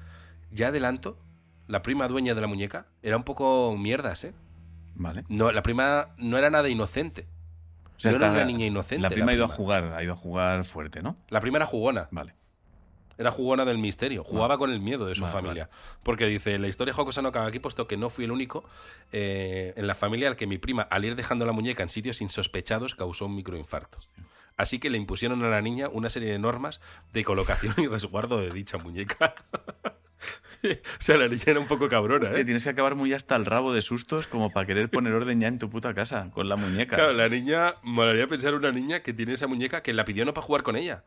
ya 0.52 0.70
adelanto, 0.70 1.20
la 1.68 1.82
prima 1.82 2.08
dueña 2.08 2.34
de 2.34 2.40
la 2.40 2.48
muñeca, 2.48 2.88
era 3.04 3.18
un 3.18 3.24
poco 3.24 3.76
mierdas, 3.78 4.24
¿eh? 4.24 4.34
Vale. 4.96 5.26
No, 5.28 5.52
la 5.52 5.62
prima 5.62 6.16
no 6.18 6.38
era 6.38 6.50
nada 6.50 6.70
inocente. 6.70 7.28
O 7.98 8.00
sea, 8.00 8.12
no 8.12 8.18
era 8.18 8.32
una 8.32 8.46
niña 8.46 8.66
inocente. 8.66 9.02
La 9.02 9.10
prima 9.10 9.34
ha 9.34 9.36
ido 9.36 9.44
a 9.44 9.50
jugar, 9.50 9.94
ha 9.94 10.02
ido 10.02 10.14
a 10.14 10.16
jugar 10.16 10.64
fuerte, 10.64 11.04
¿no? 11.04 11.18
La 11.28 11.42
prima 11.42 11.58
era 11.58 11.66
jugona. 11.66 12.08
Vale. 12.12 12.36
Era 13.18 13.32
jugona 13.32 13.66
del 13.66 13.78
misterio, 13.78 14.24
jugaba 14.24 14.58
con 14.58 14.72
el 14.72 14.80
miedo 14.80 15.06
de 15.06 15.16
su 15.16 15.24
Vale, 15.24 15.34
familia. 15.34 15.70
Porque 16.04 16.26
dice, 16.26 16.58
la 16.58 16.68
historia 16.68 16.94
jocosa 16.94 17.22
no 17.22 17.30
acaba 17.30 17.48
aquí, 17.48 17.60
puesto 17.60 17.86
que 17.86 17.98
no 17.98 18.10
fui 18.10 18.24
el 18.24 18.32
único 18.32 18.64
eh, 19.12 19.74
en 19.76 19.88
la 19.88 19.96
familia 19.96 20.30
al 20.30 20.38
que 20.38 20.48
mi 20.48 20.58
prima, 20.58 20.84
al 20.84 21.04
ir 21.04 21.16
dejando 21.16 21.46
la 21.46 21.52
muñeca 21.52 21.84
en 21.84 21.90
sitios 21.90 22.22
insospechados, 22.22 22.96
causó 22.96 23.26
un 23.26 23.36
microinfarto. 23.36 24.00
Así 24.58 24.80
que 24.80 24.90
le 24.90 24.98
impusieron 24.98 25.44
a 25.44 25.50
la 25.50 25.62
niña 25.62 25.90
una 25.92 26.10
serie 26.10 26.32
de 26.32 26.40
normas 26.40 26.80
de 27.14 27.24
colocación 27.26 27.74
y 27.78 27.88
resguardo 27.88 28.40
de 28.40 28.52
dicha 28.52 28.78
muñeca. 28.78 29.36
o 30.64 30.68
sea, 31.00 31.18
la 31.18 31.28
niña 31.28 31.44
era 31.48 31.60
un 31.60 31.68
poco 31.68 31.90
cabrona, 31.90 32.30
¿eh? 32.38 32.46
tienes 32.46 32.64
que 32.64 32.70
acabar 32.70 32.96
muy 32.96 33.14
hasta 33.14 33.36
el 33.36 33.46
rabo 33.46 33.74
de 33.74 33.82
sustos 33.82 34.28
como 34.28 34.50
para 34.52 34.66
querer 34.66 34.90
poner 34.90 35.14
orden 35.14 35.40
ya 35.42 35.48
en 35.48 35.60
tu 35.60 35.70
puta 35.70 35.94
casa 35.94 36.30
con 36.34 36.48
la 36.48 36.56
muñeca. 36.56 36.96
Claro, 36.96 37.14
la 37.14 37.28
niña, 37.30 37.76
molaría 37.84 38.28
pensar 38.28 38.54
una 38.54 38.72
niña 38.72 39.02
que 39.02 39.14
tiene 39.14 39.34
esa 39.34 39.48
muñeca 39.48 39.82
que 39.84 39.94
la 39.94 40.06
pidió 40.06 40.24
no 40.26 40.34
para 40.34 40.46
jugar 40.48 40.64
con 40.64 40.76
ella. 40.78 41.04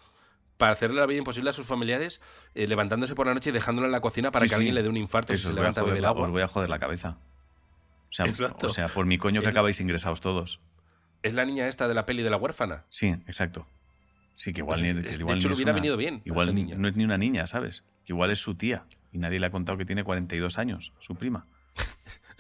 Para 0.59 0.73
hacerle 0.73 1.01
la 1.01 1.07
vida 1.07 1.19
imposible 1.19 1.51
a 1.51 1.53
sus 1.53 1.67
familiares, 1.67 2.21
eh, 2.55 2.67
levantándose 2.67 3.15
por 3.15 3.27
la 3.29 3.35
noche 3.35 3.51
y 3.51 3.53
dejándola 3.53 3.87
en 3.87 3.93
la 3.93 4.01
cocina 4.01 4.31
para 4.31 4.45
Sí, 4.45 4.49
que 4.51 4.55
sí. 4.57 4.57
alguien 4.57 4.75
le 4.75 4.83
dé 4.83 4.89
un 4.89 4.97
infarto 4.97 5.33
Eso, 5.33 5.49
os 5.49 5.55
se 5.55 5.59
a 5.59 5.63
levanta 5.63 5.81
a 5.81 5.85
beber 5.85 6.05
agua. 6.05 6.25
os 6.27 6.31
voy 6.33 6.43
a 6.43 6.49
joder 6.49 6.69
la 6.69 6.79
cabeza. 6.79 7.17
O 8.11 8.13
sea, 8.13 8.27
Exacto. 8.27 8.67
o 8.67 8.71
sea, 8.71 8.89
por 8.89 9.07
mi 9.07 9.19
coño 9.19 9.41
que 9.41 9.47
Es- 9.47 9.53
acabáis 9.53 9.81
ingresados 9.81 10.21
todos. 10.21 10.61
Es 11.23 11.35
la 11.35 11.45
niña 11.45 11.67
esta 11.69 11.89
de 11.89 11.95
la 11.95 12.07
peli 12.07 12.23
de 12.23 12.31
la 12.31 12.37
huérfana. 12.37 12.85
Sí, 12.91 13.09
exacto. 13.27 13.67
Sí, 14.37 14.53
que 14.53 14.61
igual 14.61 14.81
Pues 14.81 14.95
ni, 14.95 15.01
es- 15.01 15.07
que 15.07 15.17
de 15.17 15.23
igual 15.23 15.39
hecho, 15.39 15.49
ni 15.49 15.49
le 15.49 15.53
es 15.53 15.59
hubiera 15.59 15.73
una- 15.73 15.81
venido 15.81 15.97
bien 15.97 16.23
Igual 16.25 16.55
niña. 16.55 16.77
no 16.79 16.87
es 16.89 16.95
ni 16.97 17.05
una 17.05 17.19
niña, 17.19 17.47
¿sabes? 17.47 17.85
Que 18.05 18.13
igual 18.13 18.31
es 18.31 18.39
su 18.39 18.55
tía. 18.55 18.85
Y 19.13 19.19
nadie 19.19 19.41
le 19.41 19.47
ha 19.47 19.51
contado 19.51 19.77
que 19.79 19.85
tiene 19.85 20.05
42 20.05 20.59
años, 20.59 20.93
su 21.01 21.15
prima. 21.17 21.47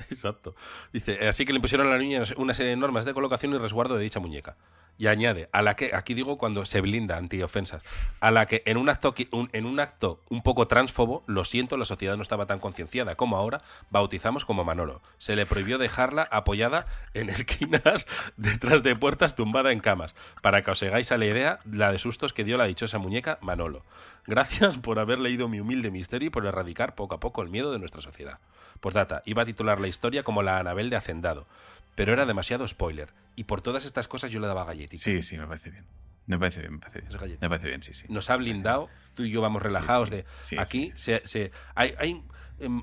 Exacto. 0.10 0.54
Dice, 0.92 1.26
así 1.28 1.44
que 1.44 1.52
le 1.52 1.56
impusieron 1.58 1.86
a 1.86 1.90
la 1.90 1.98
niña 1.98 2.22
una 2.36 2.54
serie 2.54 2.70
de 2.70 2.76
normas 2.76 3.04
de 3.04 3.14
colocación 3.14 3.52
y 3.54 3.58
resguardo 3.58 3.96
de 3.96 4.04
dicha 4.04 4.20
muñeca. 4.20 4.56
Y 5.00 5.06
añade, 5.06 5.48
a 5.52 5.62
la 5.62 5.76
que, 5.76 5.92
aquí 5.94 6.12
digo 6.12 6.38
cuando 6.38 6.66
se 6.66 6.80
blinda 6.80 7.16
antiofensas, 7.18 7.84
a 8.18 8.32
la 8.32 8.46
que 8.46 8.64
en 8.66 8.76
un 8.76 8.88
acto 8.88 9.14
un- 9.30 9.48
en 9.52 9.64
un 9.64 9.78
acto 9.78 10.20
un 10.28 10.42
poco 10.42 10.66
transfobo, 10.66 11.22
lo 11.28 11.44
siento, 11.44 11.76
la 11.76 11.84
sociedad 11.84 12.16
no 12.16 12.22
estaba 12.22 12.46
tan 12.46 12.58
concienciada 12.58 13.14
como 13.14 13.36
ahora, 13.36 13.60
bautizamos 13.90 14.44
como 14.44 14.64
Manolo. 14.64 15.00
Se 15.18 15.36
le 15.36 15.46
prohibió 15.46 15.78
dejarla 15.78 16.22
apoyada 16.32 16.86
en 17.14 17.28
esquinas, 17.30 18.08
detrás 18.36 18.82
de 18.82 18.96
puertas, 18.96 19.36
tumbada 19.36 19.70
en 19.70 19.78
camas, 19.78 20.16
para 20.42 20.62
que 20.62 20.72
os 20.72 20.82
hagáis 20.82 21.12
a 21.12 21.16
la 21.18 21.26
idea 21.26 21.60
la 21.70 21.92
de 21.92 22.00
sustos 22.00 22.32
que 22.32 22.42
dio 22.42 22.56
la 22.56 22.64
dichosa 22.64 22.98
muñeca 22.98 23.38
Manolo. 23.40 23.84
Gracias 24.28 24.78
por 24.78 24.98
haber 25.00 25.18
leído 25.18 25.48
mi 25.48 25.58
humilde 25.58 25.90
misterio 25.90 26.28
y 26.28 26.30
por 26.30 26.46
erradicar 26.46 26.94
poco 26.94 27.14
a 27.16 27.20
poco 27.20 27.42
el 27.42 27.48
miedo 27.48 27.72
de 27.72 27.78
nuestra 27.78 28.00
sociedad. 28.02 28.38
Postdata, 28.80 29.22
iba 29.24 29.42
a 29.42 29.46
titular 29.46 29.80
la 29.80 29.88
historia 29.88 30.22
como 30.22 30.42
la 30.42 30.58
Anabel 30.58 30.90
de 30.90 30.96
Hacendado, 30.96 31.46
pero 31.94 32.12
era 32.12 32.26
demasiado 32.26 32.68
spoiler. 32.68 33.08
Y 33.36 33.44
por 33.44 33.62
todas 33.62 33.84
estas 33.84 34.06
cosas 34.06 34.30
yo 34.30 34.38
le 34.38 34.46
daba 34.46 34.64
galletita. 34.64 35.02
Sí, 35.02 35.22
sí, 35.22 35.36
me 35.38 35.46
parece 35.46 35.70
bien. 35.70 35.84
Me 36.26 36.38
parece 36.38 36.60
bien, 36.60 36.74
me 36.74 36.78
parece 36.78 37.00
bien. 37.00 37.10
Es. 37.34 37.40
Me 37.40 37.48
parece 37.48 37.68
bien, 37.68 37.82
sí, 37.82 37.94
sí. 37.94 38.04
Nos 38.10 38.28
ha 38.28 38.36
blindado, 38.36 38.90
tú 39.14 39.24
y 39.24 39.30
yo 39.30 39.40
vamos 39.40 39.62
relajados 39.62 40.10
sí. 40.10 40.16
de 40.16 40.24
Sí, 40.42 40.56
aquí 40.58 40.92
se, 40.94 41.22
se- 41.26 41.50
hay, 41.74 41.94
hay 41.98 42.22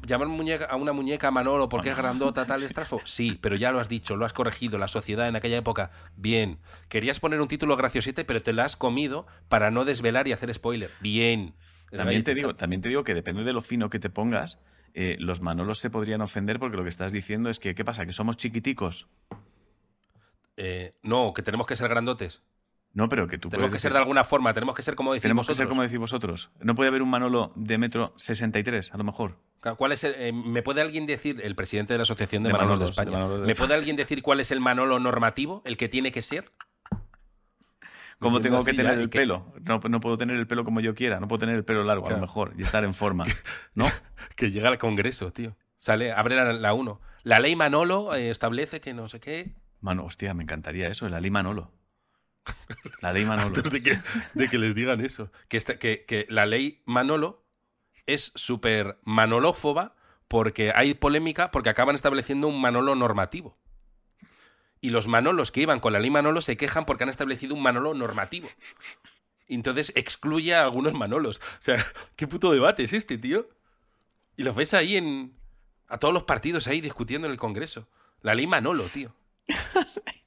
llamar 0.05 0.27
muñeca, 0.27 0.65
a 0.65 0.75
una 0.75 0.93
muñeca 0.93 1.31
Manolo 1.31 1.69
porque 1.69 1.89
es 1.89 1.97
grandota 1.97 2.45
tal 2.47 2.63
estrafo. 2.63 3.01
Sí, 3.05 3.37
pero 3.41 3.55
ya 3.55 3.71
lo 3.71 3.79
has 3.79 3.89
dicho, 3.89 4.15
lo 4.15 4.25
has 4.25 4.33
corregido, 4.33 4.77
la 4.77 4.87
sociedad 4.87 5.27
en 5.27 5.35
aquella 5.35 5.57
época, 5.57 5.91
bien. 6.15 6.59
Querías 6.89 7.19
poner 7.19 7.41
un 7.41 7.47
título 7.47 7.75
graciosete, 7.75 8.25
pero 8.25 8.41
te 8.41 8.53
lo 8.53 8.63
has 8.63 8.75
comido 8.75 9.25
para 9.49 9.71
no 9.71 9.85
desvelar 9.85 10.27
y 10.27 10.31
hacer 10.31 10.53
spoiler. 10.53 10.91
Bien. 11.01 11.53
También 11.91 12.23
te, 12.23 12.33
digo, 12.33 12.55
también 12.55 12.81
te 12.81 12.89
digo 12.89 13.03
que 13.03 13.13
depende 13.13 13.43
de 13.43 13.53
lo 13.53 13.61
fino 13.61 13.89
que 13.89 13.99
te 13.99 14.09
pongas, 14.09 14.59
eh, 14.93 15.17
los 15.19 15.41
manolos 15.41 15.79
se 15.79 15.89
podrían 15.89 16.21
ofender 16.21 16.59
porque 16.59 16.77
lo 16.77 16.83
que 16.83 16.89
estás 16.89 17.11
diciendo 17.11 17.49
es 17.49 17.59
que, 17.59 17.75
¿qué 17.75 17.85
pasa? 17.85 18.05
¿Que 18.05 18.13
somos 18.13 18.37
chiquiticos? 18.37 19.07
Eh, 20.57 20.95
no, 21.03 21.33
que 21.33 21.41
tenemos 21.41 21.67
que 21.67 21.75
ser 21.75 21.89
grandotes. 21.89 22.41
No, 22.95 23.07
pero 23.09 23.27
que 23.27 23.37
tú 23.37 23.49
Tenemos 23.49 23.71
que 23.73 23.77
ser 23.77 23.91
de 23.91 23.99
alguna 23.99 24.23
forma, 24.23 24.53
tenemos 24.53 24.73
que 24.73 24.81
ser 24.81 24.95
como 24.95 25.11
decimos 25.13 25.21
Tenemos 25.23 25.47
que 25.47 25.53
ser 25.53 25.65
vosotros. 25.65 25.69
como 25.69 25.81
decís 25.83 25.99
vosotros. 25.99 26.51
No 26.61 26.73
puede 26.75 26.87
haber 26.87 27.01
un 27.01 27.09
Manolo 27.09 27.51
de 27.55 27.77
metro 27.77 28.13
63, 28.17 28.93
a 28.93 28.97
lo 28.97 29.03
mejor. 29.03 29.35
¿Cuál 29.77 29.91
es 29.91 30.03
el- 30.05 30.15
eh, 30.17 30.31
¿Me 30.31 30.61
puede 30.63 30.81
alguien 30.81 31.05
decir, 31.05 31.41
el 31.43 31.55
presidente 31.55 31.93
de 31.93 31.97
la 31.97 32.03
Asociación 32.03 32.43
de, 32.43 32.49
De 32.49 32.53
Manolos 32.53 32.77
de 32.79 32.83
Manolos, 32.83 32.95
de 32.95 33.01
España, 33.03 33.17
Manolos 33.19 33.41
de 33.41 33.47
¿me 33.47 33.55
puede 33.55 33.73
alguien 33.73 33.95
decir 33.97 34.21
cuál 34.21 34.39
es 34.39 34.49
el 34.51 34.59
Manolo 34.61 34.97
normativo, 34.99 35.61
el 35.65 35.75
que 35.77 35.89
tiene 35.89 36.11
que 36.11 36.21
ser? 36.21 36.51
¿Cómo 38.19 38.39
tengo 38.39 38.63
que 38.63 38.73
tener 38.73 38.97
el 38.97 39.09
que- 39.09 39.19
pelo? 39.19 39.53
No, 39.61 39.79
no 39.89 39.99
puedo 39.99 40.15
tener 40.17 40.37
el 40.37 40.47
pelo 40.47 40.63
como 40.63 40.79
yo 40.79 40.95
quiera, 40.95 41.19
no 41.19 41.27
puedo 41.27 41.39
tener 41.39 41.55
el 41.55 41.65
pelo 41.65 41.83
largo, 41.83 42.07
a 42.07 42.11
lo 42.11 42.19
mejor, 42.19 42.53
y 42.57 42.61
estar 42.63 42.83
en 42.83 42.93
forma. 42.93 43.23
¿No? 43.75 43.85
Que 44.35 44.51
llega 44.51 44.69
al 44.69 44.77
Congreso, 44.77 45.31
tío. 45.31 45.55
Sale, 45.77 46.11
abre 46.11 46.35
la, 46.35 46.53
la 46.53 46.73
1. 46.73 46.99
La 47.23 47.39
ley 47.39 47.55
Manolo 47.55 48.13
eh, 48.15 48.29
establece 48.29 48.79
que 48.81 48.93
no 48.93 49.07
sé 49.09 49.19
qué. 49.19 49.53
Mano, 49.81 50.05
hostia, 50.05 50.33
me 50.33 50.43
encantaría 50.43 50.87
eso, 50.87 51.07
la 51.09 51.19
ley 51.19 51.29
Manolo. 51.31 51.71
La 53.01 53.13
ley 53.13 53.25
Manolo. 53.25 53.47
Antes 53.55 53.71
de 53.71 53.81
que, 53.83 53.99
de 54.33 54.47
que 54.49 54.57
les 54.57 54.75
digan 54.75 55.01
eso. 55.01 55.31
Que, 55.47 55.57
esta- 55.57 55.77
que, 55.79 56.05
que 56.05 56.25
la 56.29 56.45
ley 56.45 56.81
Manolo 56.85 57.43
es 58.05 58.31
súper 58.35 58.99
manolofóba 59.03 59.95
porque 60.27 60.71
hay 60.75 60.93
polémica 60.93 61.51
porque 61.51 61.69
acaban 61.69 61.95
estableciendo 61.95 62.47
un 62.47 62.59
Manolo 62.61 62.95
normativo. 62.95 63.57
Y 64.81 64.89
los 64.91 65.07
Manolos 65.07 65.51
que 65.51 65.61
iban 65.61 65.79
con 65.79 65.93
la 65.93 65.99
ley 65.99 66.09
Manolo 66.11 66.41
se 66.41 66.57
quejan 66.57 66.85
porque 66.85 67.03
han 67.03 67.09
establecido 67.09 67.55
un 67.55 67.63
Manolo 67.63 67.93
normativo. 67.93 68.47
Y 69.47 69.55
entonces 69.55 69.91
excluye 69.95 70.53
a 70.55 70.63
algunos 70.63 70.93
Manolos. 70.93 71.39
O 71.39 71.61
sea, 71.61 71.83
¿qué 72.15 72.27
puto 72.27 72.51
debate 72.51 72.83
es 72.83 72.93
este, 72.93 73.17
tío? 73.17 73.49
Y 74.37 74.43
los 74.43 74.55
ves 74.55 74.73
ahí 74.73 74.97
en. 74.97 75.33
a 75.87 75.97
todos 75.99 76.13
los 76.13 76.23
partidos 76.23 76.67
ahí 76.67 76.81
discutiendo 76.81 77.27
en 77.27 77.31
el 77.31 77.37
Congreso. 77.39 77.87
La 78.21 78.35
ley 78.35 78.47
Manolo, 78.47 78.83
tío. 78.85 79.13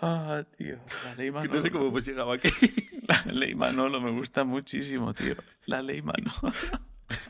Ah, 0.00 0.44
tío, 0.56 0.78
la 1.04 1.14
ley 1.16 1.30
Manolo. 1.30 1.54
no 1.54 1.60
sé 1.62 1.70
cómo 1.70 1.88
hemos 1.88 2.04
llegado 2.06 2.30
aquí. 2.32 2.48
La 3.08 3.22
ley 3.32 3.54
Manolo 3.54 4.00
me 4.00 4.10
gusta 4.12 4.44
muchísimo, 4.44 5.12
tío. 5.14 5.34
La 5.66 5.82
ley 5.82 6.02
Manolo. 6.02 6.52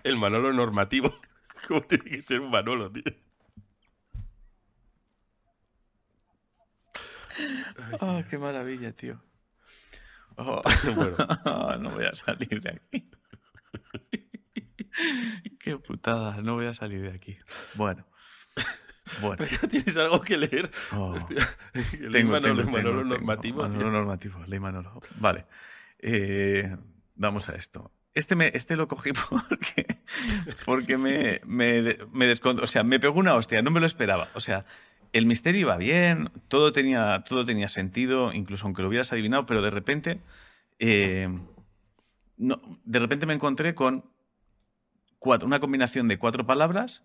El 0.04 0.16
Manolo 0.16 0.52
normativo. 0.52 1.18
¿Cómo 1.66 1.82
tiene 1.82 2.04
que 2.04 2.20
ser 2.22 2.40
un 2.40 2.50
Manolo, 2.50 2.90
tío? 2.92 3.04
Ah, 8.00 8.22
qué 8.28 8.38
maravilla, 8.38 8.92
tío. 8.92 9.22
Oh, 10.36 10.60
Bueno. 10.94 11.16
no 11.78 11.90
voy 11.90 12.04
a 12.04 12.14
salir 12.14 12.60
de 12.60 12.70
aquí. 12.70 13.10
Qué 15.60 15.76
putada, 15.78 16.40
no 16.42 16.54
voy 16.54 16.66
a 16.66 16.74
salir 16.74 17.02
de 17.02 17.10
aquí. 17.10 17.38
Bueno. 17.74 18.04
Bueno. 19.20 19.44
¿Tienes 19.70 19.96
algo 19.96 20.20
que 20.20 20.36
leer? 20.36 20.70
Oh. 20.92 21.16
Ley 21.98 22.10
Tengo, 22.12 22.32
Manolo, 22.32 22.62
tengo, 22.64 22.70
Manolo 22.76 22.98
tengo, 23.00 23.04
normativo. 23.04 23.62
tengo. 23.62 23.74
Manolo 23.74 23.90
normativo, 23.92 24.40
ley 24.46 24.58
Manolo. 24.60 25.00
Vale. 25.20 25.46
Eh, 25.98 26.76
vamos 27.14 27.48
a 27.48 27.54
esto. 27.54 27.90
Este, 28.14 28.34
me, 28.36 28.50
este 28.54 28.76
lo 28.76 28.88
cogí 28.88 29.10
porque, 29.30 29.98
porque 30.64 30.98
me, 30.98 31.40
me, 31.46 31.96
me 32.12 32.32
O 32.32 32.66
sea, 32.66 32.82
me 32.82 32.98
pegó 33.00 33.18
una 33.20 33.34
hostia, 33.34 33.62
no 33.62 33.70
me 33.70 33.80
lo 33.80 33.86
esperaba. 33.86 34.28
O 34.34 34.40
sea, 34.40 34.64
el 35.12 35.26
misterio 35.26 35.60
iba 35.62 35.76
bien, 35.76 36.30
todo 36.48 36.72
tenía, 36.72 37.22
todo 37.26 37.44
tenía 37.44 37.68
sentido, 37.68 38.32
incluso 38.32 38.66
aunque 38.66 38.82
lo 38.82 38.88
hubieras 38.88 39.12
adivinado, 39.12 39.46
pero 39.46 39.62
de 39.62 39.70
repente. 39.70 40.20
eh, 40.78 41.28
no, 42.36 42.60
de 42.84 42.98
repente 43.00 43.26
me 43.26 43.34
encontré 43.34 43.74
con 43.74 44.04
cuatro- 45.18 45.46
una 45.46 45.58
combinación 45.60 46.06
de 46.08 46.18
cuatro 46.18 46.46
palabras 46.46 47.02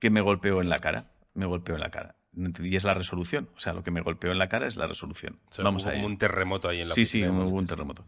que 0.00 0.10
me 0.10 0.20
golpeó 0.20 0.60
en 0.60 0.68
la 0.68 0.80
cara. 0.80 1.12
Me 1.34 1.46
golpeó 1.46 1.74
en 1.74 1.80
la 1.80 1.90
cara. 1.90 2.16
Y 2.60 2.76
es 2.76 2.84
la 2.84 2.94
resolución. 2.94 3.48
O 3.56 3.60
sea, 3.60 3.72
lo 3.72 3.82
que 3.82 3.90
me 3.90 4.00
golpeó 4.00 4.32
en 4.32 4.38
la 4.38 4.48
cara 4.48 4.66
es 4.66 4.76
la 4.76 4.86
resolución. 4.86 5.38
O 5.50 5.54
sea, 5.54 5.64
Vamos 5.64 5.84
hubo 5.84 5.90
a 5.90 5.94
como 5.94 6.06
un 6.06 6.18
terremoto 6.18 6.68
ahí 6.68 6.80
en 6.80 6.88
la 6.88 6.94
Sí, 6.94 7.04
sí, 7.04 7.24
hubo 7.24 7.44
un 7.48 7.66
terremoto. 7.66 8.04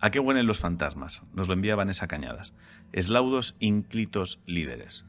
¿A 0.00 0.10
qué 0.10 0.20
huelen 0.20 0.46
los 0.46 0.58
fantasmas? 0.58 1.22
Nos 1.32 1.48
lo 1.48 1.54
envía 1.54 1.76
Vanessa 1.76 2.06
Cañadas. 2.06 2.54
Eslaudos 2.92 3.56
ínclitos 3.58 4.40
líderes. 4.46 5.04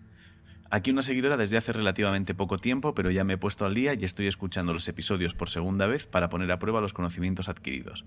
Aquí 0.72 0.92
una 0.92 1.02
seguidora 1.02 1.36
desde 1.36 1.58
hace 1.58 1.74
relativamente 1.74 2.36
poco 2.36 2.60
tiempo, 2.60 2.94
pero 2.94 3.10
ya 3.10 3.24
me 3.24 3.34
he 3.34 3.38
puesto 3.38 3.66
al 3.66 3.74
día 3.74 3.96
y 3.96 4.06
estoy 4.06 4.28
escuchando 4.28 4.72
los 4.72 4.88
episodios 4.88 5.34
por 5.34 5.50
segunda 5.50 5.88
vez 5.88 6.06
para 6.06 6.30
poner 6.30 6.52
a 6.52 6.60
prueba 6.60 6.80
los 6.80 6.94
conocimientos 6.94 7.50
adquiridos. 7.50 8.06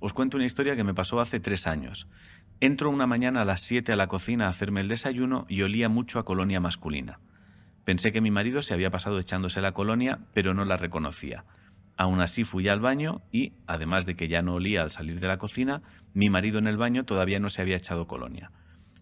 Os 0.00 0.14
cuento 0.14 0.38
una 0.38 0.46
historia 0.46 0.74
que 0.74 0.84
me 0.84 0.94
pasó 0.94 1.20
hace 1.20 1.38
tres 1.38 1.66
años. 1.66 2.08
Entro 2.60 2.90
una 2.90 3.06
mañana 3.06 3.42
a 3.42 3.44
las 3.44 3.60
7 3.60 3.92
a 3.92 3.96
la 3.96 4.06
cocina 4.06 4.46
a 4.46 4.50
hacerme 4.50 4.80
el 4.80 4.88
desayuno 4.88 5.44
y 5.48 5.62
olía 5.62 5.88
mucho 5.88 6.18
a 6.18 6.24
colonia 6.24 6.60
masculina. 6.60 7.20
Pensé 7.88 8.12
que 8.12 8.20
mi 8.20 8.30
marido 8.30 8.60
se 8.60 8.74
había 8.74 8.90
pasado 8.90 9.18
echándose 9.18 9.62
la 9.62 9.72
colonia, 9.72 10.18
pero 10.34 10.52
no 10.52 10.66
la 10.66 10.76
reconocía. 10.76 11.46
Aún 11.96 12.20
así 12.20 12.44
fui 12.44 12.68
al 12.68 12.80
baño 12.80 13.22
y, 13.32 13.54
además 13.66 14.04
de 14.04 14.14
que 14.14 14.28
ya 14.28 14.42
no 14.42 14.56
olía 14.56 14.82
al 14.82 14.90
salir 14.90 15.20
de 15.20 15.26
la 15.26 15.38
cocina, 15.38 15.80
mi 16.12 16.28
marido 16.28 16.58
en 16.58 16.66
el 16.66 16.76
baño 16.76 17.06
todavía 17.06 17.40
no 17.40 17.48
se 17.48 17.62
había 17.62 17.78
echado 17.78 18.06
colonia. 18.06 18.52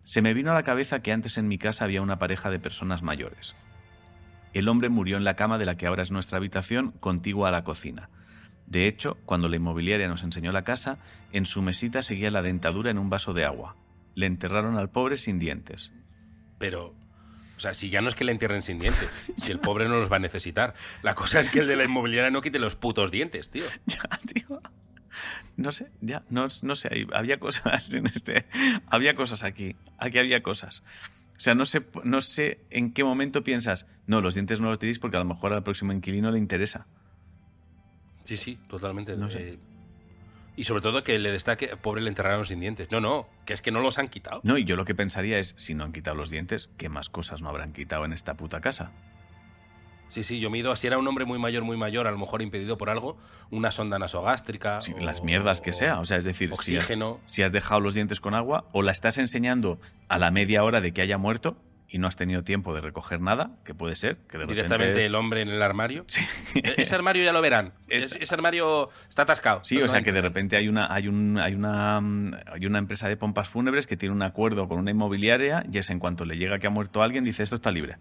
Se 0.04 0.22
me 0.22 0.34
vino 0.34 0.52
a 0.52 0.54
la 0.54 0.62
cabeza 0.62 1.02
que 1.02 1.10
antes 1.10 1.36
en 1.36 1.48
mi 1.48 1.58
casa 1.58 1.84
había 1.84 2.00
una 2.00 2.20
pareja 2.20 2.48
de 2.48 2.60
personas 2.60 3.02
mayores. 3.02 3.56
El 4.52 4.68
hombre 4.68 4.88
murió 4.88 5.16
en 5.16 5.24
la 5.24 5.34
cama 5.34 5.58
de 5.58 5.64
la 5.64 5.76
que 5.76 5.88
ahora 5.88 6.04
es 6.04 6.12
nuestra 6.12 6.38
habitación, 6.38 6.92
contigua 7.00 7.48
a 7.48 7.50
la 7.50 7.64
cocina. 7.64 8.08
De 8.68 8.86
hecho, 8.86 9.18
cuando 9.24 9.48
la 9.48 9.56
inmobiliaria 9.56 10.06
nos 10.06 10.22
enseñó 10.22 10.52
la 10.52 10.62
casa, 10.62 10.98
en 11.32 11.44
su 11.44 11.60
mesita 11.60 12.02
seguía 12.02 12.30
la 12.30 12.42
dentadura 12.42 12.92
en 12.92 12.98
un 12.98 13.10
vaso 13.10 13.34
de 13.34 13.46
agua. 13.46 13.74
Le 14.14 14.26
enterraron 14.26 14.76
al 14.76 14.90
pobre 14.90 15.16
sin 15.16 15.40
dientes. 15.40 15.92
Pero, 16.58 16.94
o 17.56 17.60
sea, 17.60 17.74
si 17.74 17.88
ya 17.88 18.00
no 18.02 18.08
es 18.08 18.14
que 18.14 18.24
le 18.24 18.32
entierren 18.32 18.62
sin 18.62 18.78
dientes, 18.78 19.08
si 19.38 19.52
el 19.52 19.58
pobre 19.58 19.88
no 19.88 19.98
los 19.98 20.10
va 20.10 20.16
a 20.16 20.20
necesitar. 20.20 20.74
La 21.02 21.14
cosa 21.14 21.40
es 21.40 21.50
que 21.50 21.60
el 21.60 21.66
de 21.66 21.76
la 21.76 21.84
inmobiliaria 21.84 22.30
no 22.30 22.42
quite 22.42 22.58
los 22.58 22.76
putos 22.76 23.10
dientes, 23.10 23.50
tío. 23.50 23.64
Ya, 23.86 24.02
tío. 24.32 24.60
No 25.56 25.72
sé, 25.72 25.90
ya, 26.02 26.22
no, 26.28 26.48
no 26.62 26.76
sé, 26.76 27.06
había 27.14 27.38
cosas 27.38 27.92
en 27.94 28.06
este. 28.06 28.46
Había 28.88 29.14
cosas 29.14 29.42
aquí. 29.42 29.74
Aquí 29.98 30.18
había 30.18 30.42
cosas. 30.42 30.82
O 31.36 31.40
sea, 31.40 31.54
no 31.54 31.64
sé, 31.64 31.86
no 32.04 32.20
sé 32.20 32.60
en 32.70 32.92
qué 32.92 33.04
momento 33.04 33.42
piensas, 33.44 33.86
no, 34.06 34.20
los 34.20 34.34
dientes 34.34 34.60
no 34.60 34.68
los 34.68 34.78
tiréis 34.78 34.98
porque 34.98 35.16
a 35.16 35.20
lo 35.20 35.26
mejor 35.26 35.52
al 35.52 35.62
próximo 35.62 35.92
inquilino 35.92 36.30
le 36.30 36.38
interesa. 36.38 36.86
Sí, 38.24 38.36
sí, 38.36 38.58
totalmente. 38.68 39.16
No 39.16 39.30
sé. 39.30 39.52
Eh, 39.52 39.58
y 40.56 40.64
sobre 40.64 40.80
todo 40.82 41.04
que 41.04 41.18
le 41.18 41.30
destaque, 41.30 41.76
pobre 41.76 42.00
le 42.02 42.08
enterraron 42.08 42.46
sin 42.46 42.60
dientes. 42.60 42.90
No, 42.90 43.00
no, 43.00 43.28
que 43.44 43.52
es 43.52 43.60
que 43.62 43.70
no 43.70 43.80
los 43.80 43.98
han 43.98 44.08
quitado. 44.08 44.40
No, 44.42 44.56
y 44.58 44.64
yo 44.64 44.76
lo 44.76 44.84
que 44.84 44.94
pensaría 44.94 45.38
es, 45.38 45.54
si 45.58 45.74
no 45.74 45.84
han 45.84 45.92
quitado 45.92 46.16
los 46.16 46.30
dientes, 46.30 46.70
¿qué 46.78 46.88
más 46.88 47.08
cosas 47.10 47.42
no 47.42 47.48
habrán 47.48 47.72
quitado 47.72 48.04
en 48.04 48.12
esta 48.12 48.34
puta 48.34 48.60
casa? 48.60 48.90
Sí, 50.08 50.22
sí, 50.22 50.38
yo 50.38 50.50
me 50.50 50.58
ido, 50.58 50.74
si 50.76 50.86
era 50.86 50.98
un 50.98 51.06
hombre 51.08 51.24
muy 51.24 51.38
mayor, 51.38 51.64
muy 51.64 51.76
mayor, 51.76 52.06
a 52.06 52.10
lo 52.12 52.16
mejor 52.18 52.40
impedido 52.40 52.78
por 52.78 52.88
algo, 52.90 53.18
una 53.50 53.70
sonda 53.72 53.98
nasogástrica. 53.98 54.80
Sí, 54.80 54.92
o- 54.94 55.00
las 55.00 55.22
mierdas 55.22 55.60
que 55.60 55.72
sea. 55.72 55.98
O 55.98 56.04
sea, 56.04 56.16
es 56.16 56.24
decir, 56.24 56.48
si 56.50 56.76
has, 56.76 56.84
Oxígeno. 56.84 57.20
si 57.26 57.42
has 57.42 57.52
dejado 57.52 57.80
los 57.80 57.92
dientes 57.94 58.20
con 58.20 58.34
agua 58.34 58.66
o 58.72 58.82
la 58.82 58.92
estás 58.92 59.18
enseñando 59.18 59.78
a 60.08 60.18
la 60.18 60.30
media 60.30 60.62
hora 60.62 60.80
de 60.80 60.92
que 60.92 61.02
haya 61.02 61.18
muerto 61.18 61.56
y 61.88 61.98
no 61.98 62.06
has 62.08 62.16
tenido 62.16 62.42
tiempo 62.42 62.74
de 62.74 62.80
recoger 62.80 63.20
nada, 63.20 63.50
que 63.64 63.74
puede 63.74 63.94
ser, 63.94 64.16
que 64.28 64.38
de 64.38 64.46
Directamente 64.46 64.98
es- 64.98 65.06
el 65.06 65.14
hombre 65.14 65.40
en 65.42 65.48
el 65.48 65.62
armario. 65.62 66.04
E- 66.54 66.74
Ese 66.82 66.94
armario 66.94 67.22
ya 67.24 67.32
lo 67.32 67.40
verán. 67.40 67.72
Es- 67.88 68.12
Es- 68.12 68.18
ese 68.20 68.34
armario 68.34 68.90
está 69.08 69.22
atascado. 69.22 69.60
Sí, 69.64 69.80
o 69.80 69.88
sea 69.88 70.02
que 70.02 70.12
de 70.12 70.20
repente 70.20 70.56
hay 70.56 70.68
una, 70.68 70.92
hay 70.92 71.06
un, 71.08 71.38
hay 71.38 71.54
una, 71.54 72.00
mm, 72.00 72.34
hay 72.52 72.66
una 72.66 72.78
empresa 72.78 73.08
de 73.08 73.16
pompas 73.16 73.48
fúnebres 73.48 73.86
que 73.86 73.96
tiene 73.96 74.14
un 74.14 74.22
acuerdo 74.22 74.66
con 74.68 74.78
una 74.80 74.90
inmobiliaria 74.90 75.64
y 75.72 75.78
es 75.78 75.90
en 75.90 75.98
cuanto 75.98 76.24
le 76.24 76.36
llega 76.36 76.58
que 76.58 76.66
ha 76.66 76.70
muerto 76.70 77.02
alguien, 77.02 77.22
dice 77.24 77.42
esto 77.42 77.56
está 77.56 77.70
libre. 77.70 77.98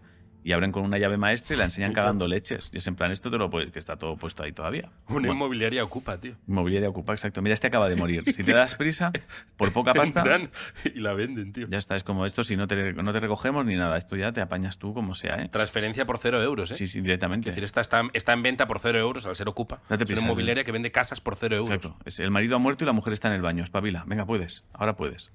Y 0.48 0.52
abren 0.52 0.72
con 0.72 0.84
una 0.84 1.00
llave 1.00 1.18
maestra 1.18 1.56
y 1.56 1.58
la 1.58 1.64
enseñan 1.64 1.92
cagando 1.92 2.28
leches. 2.28 2.70
Y 2.72 2.78
es 2.78 2.86
en 2.86 2.96
plan, 2.96 3.12
esto 3.12 3.32
te 3.32 3.38
lo 3.40 3.50
puedes, 3.50 3.72
que 3.72 3.80
está 3.80 3.98
todo 3.98 4.16
puesto 4.16 4.44
ahí 4.44 4.52
todavía. 4.52 4.92
Una 5.08 5.14
Bueno, 5.16 5.34
inmobiliaria 5.34 5.84
ocupa, 5.84 6.20
tío. 6.20 6.36
inmobiliaria 6.48 6.88
ocupa, 6.88 7.14
exacto. 7.14 7.42
Mira, 7.42 7.56
este 7.56 7.66
acaba 7.66 7.90
de 7.90 7.96
morir. 7.96 8.24
Si 8.32 8.44
te 8.44 8.54
das 8.54 8.76
prisa, 8.76 9.12
por 9.58 9.74
poca 9.74 9.94
pasta, 9.96 10.20
Entran 10.20 10.52
y 10.94 11.00
la 11.00 11.14
venden, 11.14 11.52
tío. 11.52 11.66
ya 11.68 11.80
está. 11.80 11.96
Es 11.96 12.04
como 12.04 12.28
esto, 12.28 12.44
si 12.44 12.56
no 12.58 12.68
te, 12.68 12.94
no 12.94 13.12
te 13.12 13.20
recogemos 13.20 13.66
ni 13.66 13.76
nada. 13.76 13.98
Esto 13.98 14.16
ya 14.18 14.32
te 14.34 14.40
apañas 14.40 14.78
tú 14.78 14.94
como 14.94 15.16
sea, 15.16 15.42
¿eh? 15.42 15.50
Transferencia 15.50 16.06
por 16.06 16.20
cero 16.20 16.40
euros, 16.44 16.70
¿eh? 16.70 16.76
Sí, 16.76 16.86
sí, 16.86 17.02
directamente. 17.02 17.50
Es 17.50 17.56
decir, 17.56 17.64
esta 17.64 17.82
está, 17.82 18.04
está 18.14 18.34
en 18.34 18.44
venta 18.44 18.68
por 18.68 18.80
cero 18.80 19.00
euros 19.00 19.26
al 19.26 19.36
ser 19.36 19.50
ocupa. 19.50 19.82
Date 19.90 20.04
es 20.04 20.08
prisa, 20.08 20.22
una 20.22 20.28
inmobiliaria 20.30 20.64
que 20.64 20.72
vende 20.72 20.92
casas 20.92 21.22
por 21.22 21.38
cero 21.38 21.56
euros. 21.56 21.74
Exacto. 21.76 21.98
El 22.22 22.30
marido 22.30 22.56
ha 22.56 22.60
muerto 22.60 22.84
y 22.84 22.88
la 22.88 22.94
mujer 22.94 23.14
está 23.14 23.30
en 23.30 23.34
el 23.34 23.42
baño. 23.42 23.64
Espabila. 23.64 24.04
Venga, 24.06 24.28
puedes. 24.28 24.64
Ahora 24.74 24.96
puedes. 24.96 25.32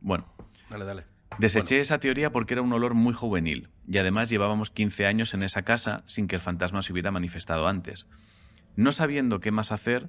Bueno. 0.00 0.26
Dale, 0.68 0.84
dale. 0.84 1.17
Deseché 1.38 1.80
esa 1.80 1.98
teoría 1.98 2.32
porque 2.32 2.54
era 2.54 2.62
un 2.62 2.72
olor 2.72 2.94
muy 2.94 3.14
juvenil 3.14 3.68
y 3.86 3.98
además 3.98 4.28
llevábamos 4.28 4.70
15 4.70 5.06
años 5.06 5.34
en 5.34 5.42
esa 5.44 5.62
casa 5.62 6.02
sin 6.06 6.26
que 6.26 6.34
el 6.36 6.40
fantasma 6.42 6.82
se 6.82 6.92
hubiera 6.92 7.10
manifestado 7.12 7.68
antes. 7.68 8.06
No 8.74 8.90
sabiendo 8.92 9.40
qué 9.40 9.50
más 9.52 9.70
hacer, 9.70 10.08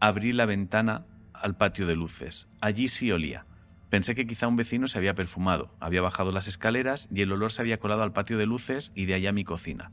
abrí 0.00 0.32
la 0.32 0.46
ventana 0.46 1.06
al 1.34 1.56
patio 1.56 1.86
de 1.86 1.94
luces. 1.94 2.48
Allí 2.60 2.88
sí 2.88 3.12
olía. 3.12 3.44
Pensé 3.90 4.14
que 4.14 4.26
quizá 4.26 4.48
un 4.48 4.56
vecino 4.56 4.88
se 4.88 4.96
había 4.96 5.14
perfumado, 5.14 5.74
había 5.78 6.00
bajado 6.00 6.32
las 6.32 6.48
escaleras 6.48 7.08
y 7.12 7.20
el 7.20 7.32
olor 7.32 7.52
se 7.52 7.60
había 7.60 7.78
colado 7.78 8.02
al 8.02 8.14
patio 8.14 8.38
de 8.38 8.46
luces 8.46 8.92
y 8.94 9.04
de 9.04 9.14
allá 9.14 9.30
a 9.30 9.34
mi 9.34 9.44
cocina. 9.44 9.92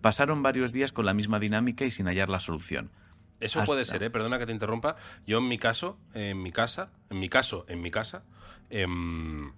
Pasaron 0.00 0.42
varios 0.42 0.72
días 0.72 0.92
con 0.92 1.06
la 1.06 1.14
misma 1.14 1.40
dinámica 1.40 1.84
y 1.84 1.90
sin 1.90 2.06
hallar 2.06 2.28
la 2.28 2.38
solución. 2.38 2.92
Eso 3.40 3.58
Hasta- 3.58 3.66
puede 3.72 3.84
ser, 3.84 4.02
¿eh? 4.04 4.10
Perdona 4.10 4.38
que 4.38 4.46
te 4.46 4.52
interrumpa. 4.52 4.94
Yo 5.26 5.38
en 5.38 5.48
mi 5.48 5.58
caso, 5.58 5.98
en 6.12 6.40
mi 6.40 6.52
casa, 6.52 6.90
en 7.10 7.18
mi 7.18 7.28
caso, 7.28 7.64
en 7.68 7.80
mi 7.80 7.90
casa, 7.90 8.22
em, 8.70 9.52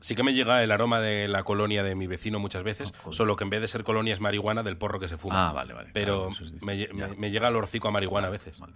sí 0.00 0.14
que 0.14 0.22
me 0.22 0.32
llega 0.34 0.62
el 0.62 0.70
aroma 0.70 1.00
de 1.00 1.28
la 1.28 1.42
colonia 1.42 1.82
de 1.82 1.94
mi 1.94 2.06
vecino 2.06 2.38
muchas 2.38 2.62
veces, 2.62 2.90
Oh, 2.90 3.02
joder. 3.04 3.16
solo 3.16 3.36
que 3.36 3.44
en 3.44 3.50
vez 3.50 3.60
de 3.60 3.68
ser 3.68 3.84
colonia 3.84 4.12
es 4.14 4.20
marihuana 4.20 4.62
del 4.62 4.76
porro 4.76 5.00
que 5.00 5.08
se 5.08 5.16
fuma. 5.18 5.48
Ah, 5.48 5.52
vale, 5.52 5.74
vale. 5.74 5.90
Pero 5.92 6.28
claro, 6.30 6.56
es 6.56 6.64
me, 7.18 7.30
llega 7.30 7.48
el 7.48 7.56
horcico 7.56 7.88
a 7.88 7.90
marihuana 7.90 8.28
a 8.28 8.30
veces. 8.30 8.58
Vale. 8.58 8.74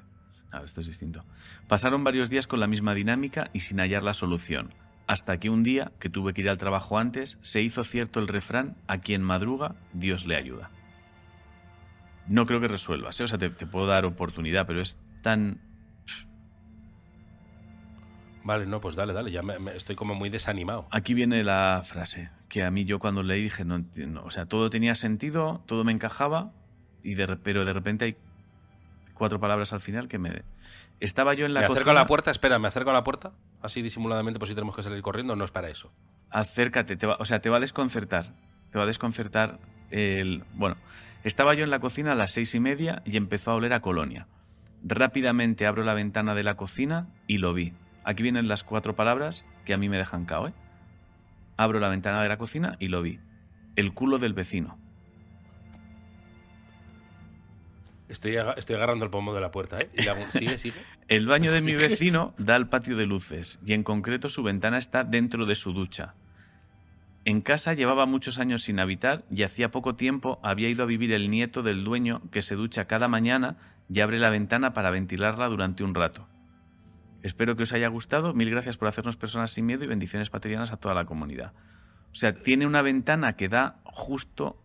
Claro, 0.50 0.66
esto 0.66 0.80
es 0.80 0.86
distinto. 0.86 1.24
Pasaron 1.68 2.04
varios 2.04 2.30
días 2.30 2.46
con 2.46 2.60
la 2.60 2.66
misma 2.66 2.94
dinámica 2.94 3.50
y 3.52 3.60
sin 3.60 3.78
hallar 3.80 4.02
la 4.02 4.14
solución. 4.14 4.72
Hasta 5.06 5.38
que 5.38 5.50
un 5.50 5.62
día, 5.62 5.92
que 5.98 6.08
tuve 6.08 6.32
que 6.32 6.40
ir 6.42 6.48
al 6.48 6.58
trabajo 6.58 6.98
antes, 6.98 7.38
se 7.42 7.60
hizo 7.60 7.84
cierto 7.84 8.20
el 8.20 8.28
refrán, 8.28 8.76
a 8.86 8.98
quien 8.98 9.22
madruga, 9.22 9.74
Dios 9.92 10.26
le 10.26 10.36
ayuda. 10.36 10.70
No 12.26 12.46
creo 12.46 12.60
que 12.60 12.68
resuelvas, 12.68 13.20
¿eh? 13.20 13.24
o 13.24 13.28
sea, 13.28 13.36
te, 13.38 13.50
te 13.50 13.66
puedo 13.66 13.86
dar 13.86 14.04
oportunidad, 14.06 14.66
pero 14.66 14.80
es 14.80 14.98
tan... 15.22 15.60
Vale, 18.44 18.66
no, 18.66 18.80
pues 18.80 18.94
dale, 18.94 19.12
dale. 19.12 19.30
Ya 19.32 19.42
me- 19.42 19.58
me- 19.58 19.74
estoy 19.76 19.96
como 19.96 20.14
muy 20.14 20.28
desanimado. 20.30 20.86
Aquí 20.90 21.14
viene 21.14 21.42
la 21.42 21.82
frase, 21.84 22.30
que 22.48 22.62
a 22.62 22.70
mí 22.70 22.84
yo 22.84 22.98
cuando 22.98 23.22
leí 23.22 23.42
dije, 23.42 23.64
no 23.64 23.74
entiendo, 23.74 24.22
o 24.24 24.30
sea, 24.30 24.46
todo 24.46 24.70
tenía 24.70 24.94
sentido, 24.94 25.62
todo 25.66 25.82
me 25.82 25.92
encajaba, 25.92 26.52
y 27.02 27.14
de, 27.14 27.36
pero 27.38 27.64
de 27.64 27.72
repente 27.72 28.04
hay 28.04 28.16
cuatro 29.14 29.40
palabras 29.40 29.72
al 29.72 29.80
final 29.80 30.08
que 30.08 30.18
me... 30.18 30.42
Estaba 31.00 31.34
yo 31.34 31.44
en 31.46 31.54
la 31.54 31.60
me 31.62 31.66
cocina... 31.66 31.80
acerco 31.80 31.90
a 31.90 31.94
la 32.02 32.06
puerta, 32.06 32.30
espera, 32.30 32.58
me 32.58 32.68
acerco 32.68 32.90
a 32.90 32.92
la 32.92 33.02
puerta, 33.02 33.32
así 33.62 33.82
disimuladamente, 33.82 34.38
por 34.38 34.46
si 34.46 34.54
tenemos 34.54 34.76
que 34.76 34.82
salir 34.82 35.02
corriendo, 35.02 35.34
no 35.36 35.44
es 35.44 35.50
para 35.50 35.68
eso. 35.68 35.90
acércate, 36.30 36.96
te 36.96 37.06
va- 37.06 37.16
o 37.18 37.24
sea, 37.24 37.40
te 37.40 37.48
va 37.50 37.56
a 37.56 37.60
desconcertar. 37.60 38.26
Te 38.70 38.78
va 38.78 38.84
a 38.84 38.86
desconcertar 38.86 39.58
el. 39.90 40.42
Bueno, 40.54 40.76
estaba 41.22 41.54
yo 41.54 41.62
en 41.64 41.70
la 41.70 41.78
cocina 41.78 42.12
a 42.12 42.14
las 42.16 42.32
seis 42.32 42.54
y 42.56 42.60
media 42.60 43.02
y 43.04 43.16
empezó 43.16 43.52
a 43.52 43.54
oler 43.54 43.72
a 43.72 43.80
colonia. 43.80 44.26
Rápidamente 44.82 45.66
abro 45.66 45.84
la 45.84 45.94
ventana 45.94 46.34
de 46.34 46.42
la 46.42 46.56
cocina 46.56 47.06
y 47.26 47.38
lo 47.38 47.54
vi. 47.54 47.72
Aquí 48.04 48.22
vienen 48.22 48.48
las 48.48 48.64
cuatro 48.64 48.94
palabras 48.94 49.44
que 49.64 49.74
a 49.74 49.78
mí 49.78 49.88
me 49.88 49.96
dejan 49.98 50.24
cao, 50.26 50.48
¿eh? 50.48 50.52
Abro 51.56 51.80
la 51.80 51.88
ventana 51.88 52.22
de 52.22 52.28
la 52.28 52.36
cocina 52.36 52.76
y 52.78 52.88
lo 52.88 53.00
vi. 53.02 53.18
El 53.76 53.92
culo 53.94 54.18
del 54.18 54.34
vecino. 54.34 54.78
Estoy, 58.08 58.36
aga- 58.36 58.52
estoy 58.56 58.76
agarrando 58.76 59.04
el 59.04 59.10
pomo 59.10 59.32
de 59.34 59.40
la 59.40 59.50
puerta, 59.50 59.78
¿eh? 59.80 59.88
Y 59.96 60.02
sigue, 60.38 60.58
sigue. 60.58 60.76
El 61.08 61.26
baño 61.26 61.50
de 61.52 61.60
mi 61.62 61.74
vecino 61.74 62.34
da 62.38 62.54
al 62.54 62.68
patio 62.68 62.96
de 62.96 63.06
luces 63.06 63.58
y 63.64 63.72
en 63.72 63.82
concreto 63.82 64.28
su 64.28 64.42
ventana 64.42 64.78
está 64.78 65.04
dentro 65.04 65.46
de 65.46 65.54
su 65.54 65.72
ducha. 65.72 66.14
En 67.24 67.40
casa 67.40 67.72
llevaba 67.74 68.04
muchos 68.06 68.38
años 68.38 68.62
sin 68.62 68.78
habitar 68.78 69.24
y 69.30 69.42
hacía 69.42 69.70
poco 69.70 69.94
tiempo 69.96 70.38
había 70.42 70.68
ido 70.68 70.82
a 70.82 70.86
vivir 70.86 71.12
el 71.12 71.30
nieto 71.30 71.62
del 71.62 71.82
dueño 71.84 72.20
que 72.30 72.42
se 72.42 72.54
ducha 72.54 72.86
cada 72.86 73.08
mañana 73.08 73.56
y 73.90 74.00
abre 74.00 74.18
la 74.18 74.30
ventana 74.30 74.72
para 74.74 74.90
ventilarla 74.90 75.48
durante 75.48 75.82
un 75.84 75.94
rato. 75.94 76.26
Espero 77.24 77.56
que 77.56 77.62
os 77.62 77.72
haya 77.72 77.88
gustado. 77.88 78.34
Mil 78.34 78.50
gracias 78.50 78.76
por 78.76 78.86
hacernos 78.86 79.16
personas 79.16 79.50
sin 79.50 79.64
miedo 79.64 79.82
y 79.82 79.86
bendiciones 79.86 80.28
paterianas 80.28 80.72
a 80.72 80.76
toda 80.76 80.94
la 80.94 81.06
comunidad. 81.06 81.54
O 82.12 82.14
sea, 82.14 82.34
tiene 82.34 82.66
una 82.66 82.82
ventana 82.82 83.34
que 83.34 83.48
da 83.48 83.80
justo 83.84 84.62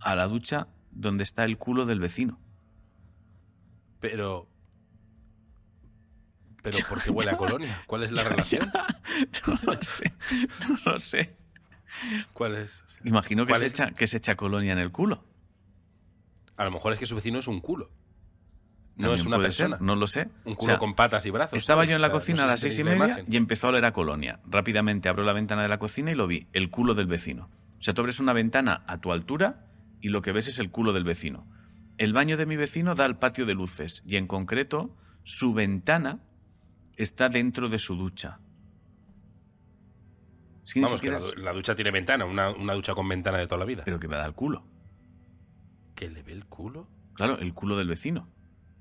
a 0.00 0.14
la 0.16 0.26
ducha 0.26 0.68
donde 0.90 1.22
está 1.22 1.44
el 1.44 1.58
culo 1.58 1.84
del 1.84 2.00
vecino. 2.00 2.40
Pero. 4.00 4.48
Pero 6.62 6.78
¿por 6.88 7.02
qué 7.02 7.10
huele 7.10 7.30
a 7.32 7.36
colonia? 7.36 7.78
¿Cuál 7.86 8.04
es 8.04 8.12
la 8.12 8.24
relación? 8.28 8.72
No 9.46 9.58
lo 9.72 9.82
sé. 9.82 10.12
No 10.68 10.92
lo 10.92 11.00
sé. 11.00 11.36
¿Cuál 12.32 12.54
es? 12.56 12.82
O 12.86 12.90
sea, 12.90 13.00
Imagino 13.04 13.44
que 13.44 13.50
¿cuál 13.52 13.60
se, 13.60 13.66
es? 13.66 13.74
echa, 13.74 13.90
que 13.90 14.06
se 14.06 14.16
echa 14.16 14.34
colonia 14.34 14.72
en 14.72 14.78
el 14.78 14.92
culo. 14.92 15.24
A 16.56 16.64
lo 16.64 16.70
mejor 16.70 16.94
es 16.94 16.98
que 16.98 17.06
su 17.06 17.16
vecino 17.16 17.38
es 17.38 17.48
un 17.48 17.60
culo. 17.60 17.90
No 18.98 19.14
es 19.14 19.24
una 19.24 19.36
puede 19.36 19.50
ser, 19.52 19.68
persona. 19.68 19.86
no 19.86 19.96
lo 19.96 20.06
sé. 20.06 20.28
Un 20.44 20.52
O 20.54 20.56
culo 20.56 20.66
sea, 20.66 20.78
con 20.78 20.94
patas 20.94 21.24
y 21.26 21.30
brazos. 21.30 21.56
Estaba 21.56 21.82
¿sabes? 21.82 21.90
yo 21.90 21.96
en 21.96 22.02
la 22.02 22.08
O 22.08 22.10
sea, 22.10 22.14
cocina 22.18 22.38
no 22.38 22.42
a 22.44 22.46
las 22.48 22.60
si 22.60 22.70
seis 22.70 22.80
y 22.80 22.84
media 22.84 22.96
imagen. 22.96 23.24
y 23.28 23.36
empezó 23.36 23.68
a 23.68 23.70
oler 23.70 23.84
a 23.84 23.92
colonia. 23.92 24.40
Rápidamente 24.46 25.08
abro 25.08 25.22
la 25.24 25.32
ventana 25.32 25.62
de 25.62 25.68
la 25.68 25.78
cocina 25.78 26.10
y 26.10 26.14
lo 26.14 26.26
vi, 26.26 26.48
el 26.52 26.70
culo 26.70 26.94
del 26.94 27.06
vecino. 27.06 27.48
O 27.78 27.82
sea, 27.82 27.94
tú 27.94 28.00
abres 28.02 28.18
una 28.20 28.32
ventana 28.32 28.82
a 28.86 28.98
tu 28.98 29.12
altura 29.12 29.66
y 30.00 30.08
lo 30.08 30.20
que 30.22 30.32
ves 30.32 30.48
es 30.48 30.58
el 30.58 30.70
culo 30.70 30.92
del 30.92 31.04
vecino. 31.04 31.46
El 31.96 32.12
baño 32.12 32.36
de 32.36 32.46
mi 32.46 32.56
vecino 32.56 32.94
da 32.94 33.04
al 33.04 33.18
patio 33.18 33.46
de 33.46 33.54
luces 33.54 34.02
y 34.06 34.16
en 34.16 34.26
concreto 34.26 34.96
su 35.22 35.52
ventana 35.54 36.20
está 36.96 37.28
dentro 37.28 37.68
de 37.68 37.78
su 37.78 37.94
ducha. 37.96 38.40
Vamos, 40.76 41.00
que 41.00 41.10
la 41.36 41.52
ducha 41.52 41.74
tiene 41.74 41.90
ventana, 41.90 42.24
una, 42.26 42.50
una 42.50 42.74
ducha 42.74 42.94
con 42.94 43.08
ventana 43.08 43.38
de 43.38 43.46
toda 43.46 43.60
la 43.60 43.64
vida. 43.64 43.82
Pero 43.84 43.98
que 43.98 44.06
me 44.08 44.16
da 44.16 44.26
el 44.26 44.34
culo. 44.34 44.64
¿Que 45.94 46.10
le 46.10 46.22
ve 46.22 46.32
el 46.32 46.44
culo? 46.44 46.88
Claro, 47.14 47.38
el 47.38 47.54
culo 47.54 47.76
del 47.76 47.88
vecino. 47.88 48.28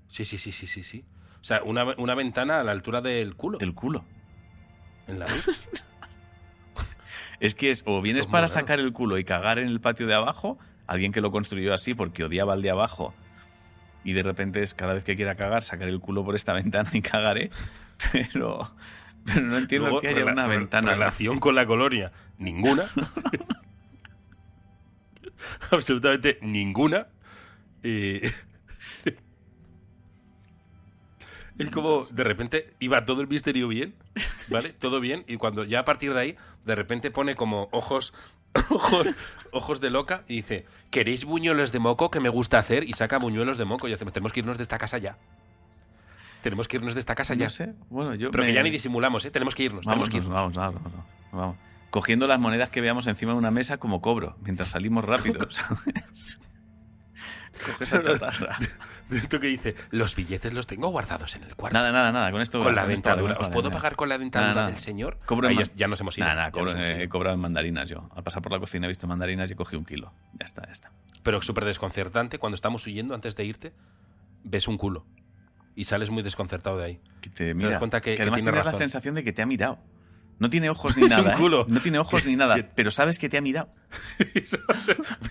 Sí, 0.07 0.25
sí, 0.25 0.37
sí, 0.37 0.51
sí, 0.51 0.67
sí, 0.67 0.83
sí. 0.83 1.05
O 1.41 1.43
sea, 1.43 1.61
una, 1.63 1.95
una 1.97 2.15
ventana 2.15 2.59
a 2.59 2.63
la 2.63 2.71
altura 2.71 3.01
del 3.01 3.35
culo. 3.35 3.57
Del 3.57 3.73
culo. 3.73 4.05
En 5.07 5.19
la. 5.19 5.25
Es 7.39 7.53
que 7.53 7.69
es 7.69 7.83
o 7.85 8.01
vienes 8.01 8.21
es 8.21 8.31
para 8.31 8.47
sacar 8.47 8.79
el 8.79 8.91
culo 8.93 9.19
y 9.19 9.23
cagar 9.23 9.59
en 9.59 9.67
el 9.67 9.79
patio 9.79 10.07
de 10.07 10.15
abajo, 10.15 10.57
alguien 10.87 11.11
que 11.11 11.21
lo 11.21 11.31
construyó 11.31 11.71
así 11.71 11.93
porque 11.93 12.23
odiaba 12.23 12.53
al 12.53 12.63
de 12.63 12.71
abajo, 12.71 13.13
y 14.03 14.13
de 14.13 14.23
repente 14.23 14.63
es 14.63 14.73
cada 14.73 14.93
vez 14.93 15.03
que 15.03 15.15
quiera 15.15 15.35
cagar, 15.35 15.63
sacar 15.63 15.87
el 15.87 15.99
culo 15.99 16.23
por 16.23 16.35
esta 16.35 16.53
ventana 16.53 16.89
y 16.93 17.01
cagaré. 17.01 17.51
Pero, 18.11 18.71
pero 19.25 19.41
no 19.41 19.57
entiendo 19.57 19.89
Luego, 19.89 20.01
que 20.01 20.07
haya 20.07 20.25
una 20.25 20.47
ventana. 20.47 20.93
Relación 20.93 21.39
con 21.39 21.55
la 21.55 21.65
colonia. 21.65 22.11
Ninguna. 22.37 22.85
Absolutamente 25.71 26.39
ninguna. 26.41 27.07
Eh, 27.83 28.31
Es 31.59 31.69
como, 31.71 32.03
de 32.05 32.23
repente, 32.23 32.73
iba 32.79 33.05
todo 33.05 33.21
el 33.21 33.27
misterio 33.27 33.67
bien, 33.67 33.93
¿vale? 34.49 34.69
Todo 34.79 34.99
bien, 34.99 35.23
y 35.27 35.37
cuando 35.37 35.63
ya 35.63 35.79
a 35.79 35.85
partir 35.85 36.13
de 36.13 36.19
ahí, 36.19 36.35
de 36.65 36.75
repente 36.75 37.09
pone 37.11 37.35
como 37.35 37.67
ojos, 37.71 38.13
ojos, 38.69 39.07
ojos 39.51 39.79
de 39.81 39.89
loca 39.89 40.23
y 40.27 40.35
dice, 40.37 40.65
¿queréis 40.91 41.25
buñuelos 41.25 41.71
de 41.71 41.79
moco 41.79 42.11
que 42.11 42.19
me 42.19 42.29
gusta 42.29 42.59
hacer? 42.59 42.83
Y 42.83 42.93
saca 42.93 43.17
buñuelos 43.17 43.57
de 43.57 43.65
moco 43.65 43.87
y 43.87 43.91
dice, 43.91 44.05
tenemos 44.05 44.33
que 44.33 44.41
irnos 44.41 44.57
de 44.57 44.63
esta 44.63 44.77
casa 44.77 44.97
ya. 44.99 45.17
Tenemos 46.43 46.67
que 46.67 46.77
irnos 46.77 46.93
de 46.93 46.99
esta 46.99 47.15
casa 47.15 47.33
ya. 47.33 47.45
No 47.47 47.49
sé. 47.49 47.73
Bueno, 47.89 48.13
yo 48.15 48.29
Pero 48.31 48.43
me- 48.43 48.49
que 48.49 48.53
ya 48.53 48.63
ni 48.63 48.69
disimulamos, 48.69 49.25
¿eh? 49.25 49.31
Tenemos 49.31 49.55
que 49.55 49.63
irnos, 49.63 49.83
Vamos, 49.85 50.07
tenemos 50.07 50.09
que 50.09 50.17
irnos. 50.17 50.33
vamos, 50.33 50.53
vamos, 50.55 50.83
vamos, 50.83 51.05
vamos. 51.31 51.55
Cogiendo 51.89 52.27
las 52.27 52.39
monedas 52.39 52.69
que 52.69 52.81
veamos 52.81 53.07
encima 53.07 53.31
de 53.31 53.37
una 53.39 53.49
mesa 53.51 53.77
como 53.77 54.01
cobro, 54.01 54.35
mientras 54.43 54.69
salimos 54.69 55.03
rápido. 55.05 55.47
¿sabes? 55.51 56.39
Coge 57.65 57.83
esa 57.83 58.01
chatarra. 58.01 58.57
Esto 59.11 59.39
que 59.39 59.47
dice, 59.47 59.75
los 59.91 60.15
billetes 60.15 60.53
los 60.53 60.67
tengo 60.67 60.89
guardados 60.89 61.35
en 61.37 61.43
el 61.43 61.55
cuarto. 61.55 61.77
Nada, 61.77 61.91
nada, 61.91 62.11
nada. 62.11 62.29
Con 62.31 62.41
esto. 62.41 62.59
con 62.59 62.75
la 62.75 62.85
dentadura. 62.85 63.33
¿Os 63.39 63.47
puedo 63.49 63.71
pagar 63.71 63.95
con 63.95 64.09
la 64.09 64.17
dentadura 64.17 64.67
del 64.67 64.77
señor? 64.77 65.17
Cobro 65.25 65.47
Ahí 65.47 65.57
en 65.57 65.63
ya, 65.75 65.87
nos 65.87 65.99
hemos 66.01 66.17
ido. 66.17 66.25
Nada, 66.27 66.35
nada, 66.35 66.51
cobro- 66.51 66.75
eh, 66.75 67.03
he 67.03 67.09
cobrado 67.09 67.35
en 67.35 67.39
mandarinas 67.41 67.87
yo. 67.87 68.09
Al 68.15 68.23
pasar 68.23 68.41
por 68.41 68.51
la 68.51 68.59
cocina 68.59 68.85
he 68.85 68.89
visto 68.89 69.07
mandarinas 69.07 69.49
y 69.51 69.55
cogí 69.55 69.75
un 69.77 69.85
kilo. 69.85 70.11
Ya 70.33 70.45
está, 70.45 70.65
ya 70.65 70.71
está. 70.73 70.91
Pero 71.23 71.41
súper 71.41 71.63
desconcertante, 71.65 72.37
cuando 72.37 72.55
estamos 72.55 72.85
huyendo, 72.85 73.15
antes 73.15 73.35
de 73.37 73.45
irte, 73.45 73.73
ves 74.43 74.67
un 74.67 74.77
culo. 74.77 75.05
Y 75.75 75.85
sales 75.85 76.09
muy 76.09 76.23
desconcertado 76.23 76.77
de 76.77 76.85
ahí. 76.85 77.01
Que 77.21 77.29
te 77.29 77.53
mira. 77.53 77.79
cuenta 77.79 78.01
que- 78.01 78.15
que 78.15 78.21
además 78.23 78.41
tiene 78.41 78.51
tienes 78.57 78.65
la 78.73 78.77
sensación 78.77 79.15
de 79.15 79.23
que 79.23 79.31
te 79.31 79.41
ha 79.41 79.45
mirado. 79.45 79.79
No 80.39 80.49
tiene 80.49 80.69
ojos 80.69 80.97
ni 80.97 81.05
Es 81.05 81.15
un 81.17 81.23
nada. 81.23 81.35
¿eh? 81.35 81.39
culo. 81.39 81.65
No 81.69 81.79
tiene 81.79 81.97
ojos 81.99 82.25
ni 82.25 82.35
nada. 82.35 82.55
Que- 82.55 82.63
Pero 82.63 82.91
sabes 82.91 83.19
que 83.19 83.29
te 83.29 83.37
ha 83.37 83.41
mirado. 83.41 83.69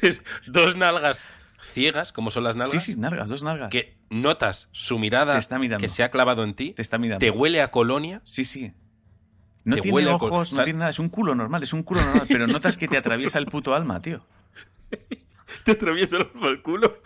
ves 0.01 0.23
dos 0.47 0.77
nalgas 0.77 1.27
ciegas, 1.67 2.13
como 2.13 2.31
son 2.31 2.45
las 2.45 2.57
nalgas, 2.57 2.83
Sí, 2.83 2.93
sí, 2.95 2.99
nalgas, 2.99 3.29
dos 3.29 3.43
nalgas. 3.43 3.71
que 3.71 3.97
notas 4.11 4.69
su 4.73 4.99
mirada 4.99 5.33
Te 5.35 5.39
está 5.39 5.59
mirando. 5.59 5.81
que 5.83 5.89
se 5.89 6.03
ha 6.03 6.11
clavado 6.11 6.45
en 6.45 6.55
ti, 6.55 6.73
Te 6.73 6.83
está 6.83 6.99
mirando. 6.99 7.19
te 7.19 7.31
huele 7.31 7.61
a 7.63 7.71
colonia. 7.71 8.21
Sí, 8.25 8.45
sí. 8.45 8.73
No 9.65 9.77
tiene 9.77 9.95
huele 9.97 10.11
ojos, 10.11 10.31
o 10.31 10.39
no 10.39 10.45
sea- 10.45 10.65
tiene 10.65 10.79
nada. 10.79 10.91
Es 10.91 10.99
un 11.01 11.09
culo 11.09 11.35
normal, 11.35 11.63
es 11.63 11.73
un 11.73 11.83
culo 11.83 12.01
normal. 12.03 12.27
Pero 12.29 12.47
notas 12.47 12.77
que 12.79 12.87
te 12.89 12.97
atraviesa 12.97 13.39
el 13.39 13.47
puto 13.47 13.75
alma, 13.75 14.01
tío. 14.01 14.23
te 15.65 15.73
atraviesa 15.73 16.17
el 16.19 16.31
el 16.45 16.63
culo. 16.63 17.01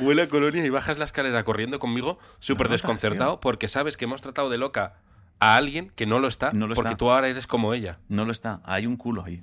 Huele 0.00 0.22
a 0.22 0.28
colonia 0.28 0.64
y 0.64 0.70
bajas 0.70 0.98
la 0.98 1.04
escalera 1.04 1.44
corriendo 1.44 1.78
conmigo, 1.78 2.18
súper 2.40 2.68
desconcertado, 2.68 3.34
tío. 3.34 3.40
porque 3.40 3.68
sabes 3.68 3.96
que 3.96 4.04
hemos 4.06 4.20
tratado 4.20 4.50
de 4.50 4.58
loca 4.58 4.96
a 5.40 5.54
alguien 5.56 5.90
que 5.94 6.04
no 6.04 6.18
lo 6.18 6.26
está, 6.26 6.52
No 6.52 6.66
lo 6.66 6.74
porque 6.74 6.88
está. 6.90 6.98
tú 6.98 7.10
ahora 7.10 7.28
eres 7.28 7.46
como 7.46 7.72
ella. 7.74 8.00
No 8.08 8.24
lo 8.24 8.32
está. 8.32 8.60
Hay 8.64 8.86
un 8.86 8.96
culo 8.96 9.24
ahí. 9.24 9.42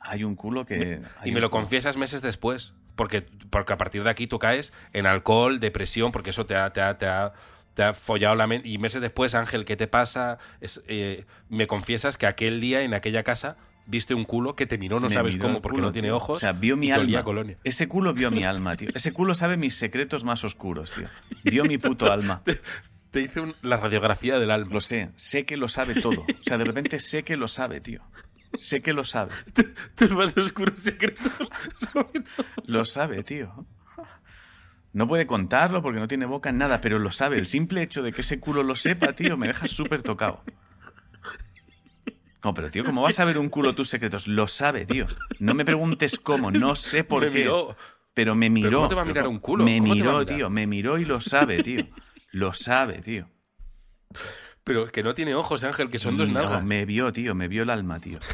Hay 0.00 0.24
un 0.24 0.34
culo 0.36 0.64
que. 0.64 1.02
y 1.24 1.32
me 1.32 1.40
lo 1.40 1.50
culo. 1.50 1.60
confiesas 1.62 1.96
meses 1.96 2.22
después, 2.22 2.74
porque, 2.96 3.22
porque 3.50 3.72
a 3.72 3.78
partir 3.78 4.02
de 4.04 4.10
aquí 4.10 4.26
tú 4.26 4.38
caes 4.38 4.72
en 4.92 5.06
alcohol, 5.06 5.60
depresión, 5.60 6.12
porque 6.12 6.30
eso 6.30 6.46
te 6.46 6.56
ha, 6.56 6.72
te 6.72 6.80
ha, 6.80 6.98
te 6.98 7.06
ha, 7.06 7.32
te 7.74 7.82
ha 7.82 7.94
follado 7.94 8.34
la 8.34 8.46
mente. 8.46 8.68
Y 8.68 8.78
meses 8.78 9.00
después, 9.00 9.34
Ángel, 9.34 9.64
¿qué 9.64 9.76
te 9.76 9.86
pasa? 9.86 10.38
Es, 10.60 10.82
eh, 10.88 11.24
me 11.48 11.66
confiesas 11.66 12.16
que 12.18 12.26
aquel 12.26 12.60
día 12.60 12.82
en 12.82 12.94
aquella 12.94 13.22
casa 13.22 13.56
viste 13.86 14.14
un 14.14 14.24
culo 14.24 14.54
que 14.54 14.66
te 14.66 14.78
miró, 14.78 15.00
no 15.00 15.08
Me 15.08 15.14
sabes 15.14 15.34
miró 15.34 15.46
cómo, 15.46 15.60
porque 15.62 15.80
no 15.80 15.90
tiene 15.90 16.12
ojos. 16.12 16.36
O 16.36 16.40
sea, 16.40 16.52
vio 16.52 16.76
mi 16.76 16.90
alma. 16.92 17.22
colonia. 17.24 17.58
Ese 17.64 17.88
culo 17.88 18.12
vio 18.14 18.30
mi 18.30 18.44
alma, 18.44 18.76
tío. 18.76 18.90
Ese 18.94 19.12
culo 19.12 19.34
sabe 19.34 19.56
mis 19.56 19.74
secretos 19.74 20.22
más 20.22 20.44
oscuros, 20.44 20.92
tío. 20.92 21.08
Vio 21.44 21.64
mi 21.64 21.78
puto 21.78 22.10
alma. 22.12 22.42
Te 23.10 23.20
hice 23.20 23.40
un- 23.40 23.54
la 23.60 23.76
radiografía 23.76 24.38
del 24.38 24.50
alma. 24.50 24.72
Lo 24.72 24.80
sé. 24.80 25.10
Sé 25.16 25.44
que 25.44 25.56
lo 25.58 25.68
sabe 25.68 25.94
todo. 26.00 26.20
O 26.22 26.42
sea, 26.42 26.56
de 26.58 26.64
repente 26.64 26.98
sé 26.98 27.24
que 27.24 27.36
lo 27.36 27.46
sabe, 27.48 27.80
tío. 27.80 28.00
Sé 28.58 28.82
que 28.82 28.92
lo 28.92 29.04
sabe. 29.04 29.32
Tus 29.96 30.10
más 30.12 30.36
oscuros 30.36 30.80
secretos. 30.80 31.32
Lo 32.66 32.84
sabe, 32.84 33.22
tío. 33.22 33.66
No 34.92 35.08
puede 35.08 35.26
contarlo 35.26 35.80
porque 35.82 36.00
no 36.00 36.06
tiene 36.08 36.26
boca 36.26 36.50
en 36.50 36.58
nada, 36.58 36.80
pero 36.82 36.98
lo 36.98 37.10
sabe. 37.10 37.38
El 37.38 37.46
simple 37.46 37.82
hecho 37.82 38.02
de 38.02 38.12
que 38.12 38.20
ese 38.20 38.40
culo 38.40 38.62
lo 38.62 38.76
sepa, 38.76 39.14
tío, 39.14 39.38
me 39.38 39.46
deja 39.46 39.66
súper 39.66 40.02
tocado. 40.02 40.42
No, 42.44 42.52
pero 42.52 42.70
tío, 42.70 42.84
¿cómo 42.84 43.02
vas 43.02 43.18
a 43.20 43.24
ver 43.24 43.38
un 43.38 43.48
culo 43.48 43.72
tus 43.74 43.88
secretos? 43.88 44.26
Lo 44.28 44.48
sabe, 44.48 44.84
tío. 44.84 45.06
No 45.38 45.54
me 45.54 45.64
preguntes 45.64 46.18
cómo, 46.18 46.50
no 46.50 46.74
sé 46.74 47.04
por 47.04 47.22
Me 47.22 47.30
qué. 47.30 47.38
miró. 47.38 47.76
Pero 48.14 48.34
me 48.34 48.50
miró. 48.50 48.78
¿cómo 48.78 48.88
te 48.88 48.94
va 48.94 49.02
a 49.02 49.06
mirar 49.06 49.26
un 49.28 49.38
culo? 49.38 49.64
Me 49.64 49.78
¿Cómo 49.78 49.94
te 49.94 50.02
va 50.02 50.10
a 50.10 50.14
miró, 50.18 50.26
tío. 50.26 50.50
Me 50.50 50.66
miró 50.66 50.98
y 50.98 51.04
lo 51.06 51.20
sabe, 51.20 51.62
tío. 51.62 51.86
Lo 52.32 52.52
sabe, 52.52 53.00
tío. 53.00 53.28
Pero 54.64 54.86
que 54.92 55.02
no 55.02 55.14
tiene 55.14 55.34
ojos, 55.34 55.64
Ángel, 55.64 55.90
que 55.90 55.98
son 55.98 56.16
dos 56.16 56.28
No, 56.28 56.40
nalgas. 56.40 56.64
me 56.64 56.84
vio, 56.84 57.12
tío. 57.12 57.34
Me 57.34 57.48
vio 57.48 57.62
el 57.64 57.70
alma, 57.70 58.00
tío. 58.00 58.18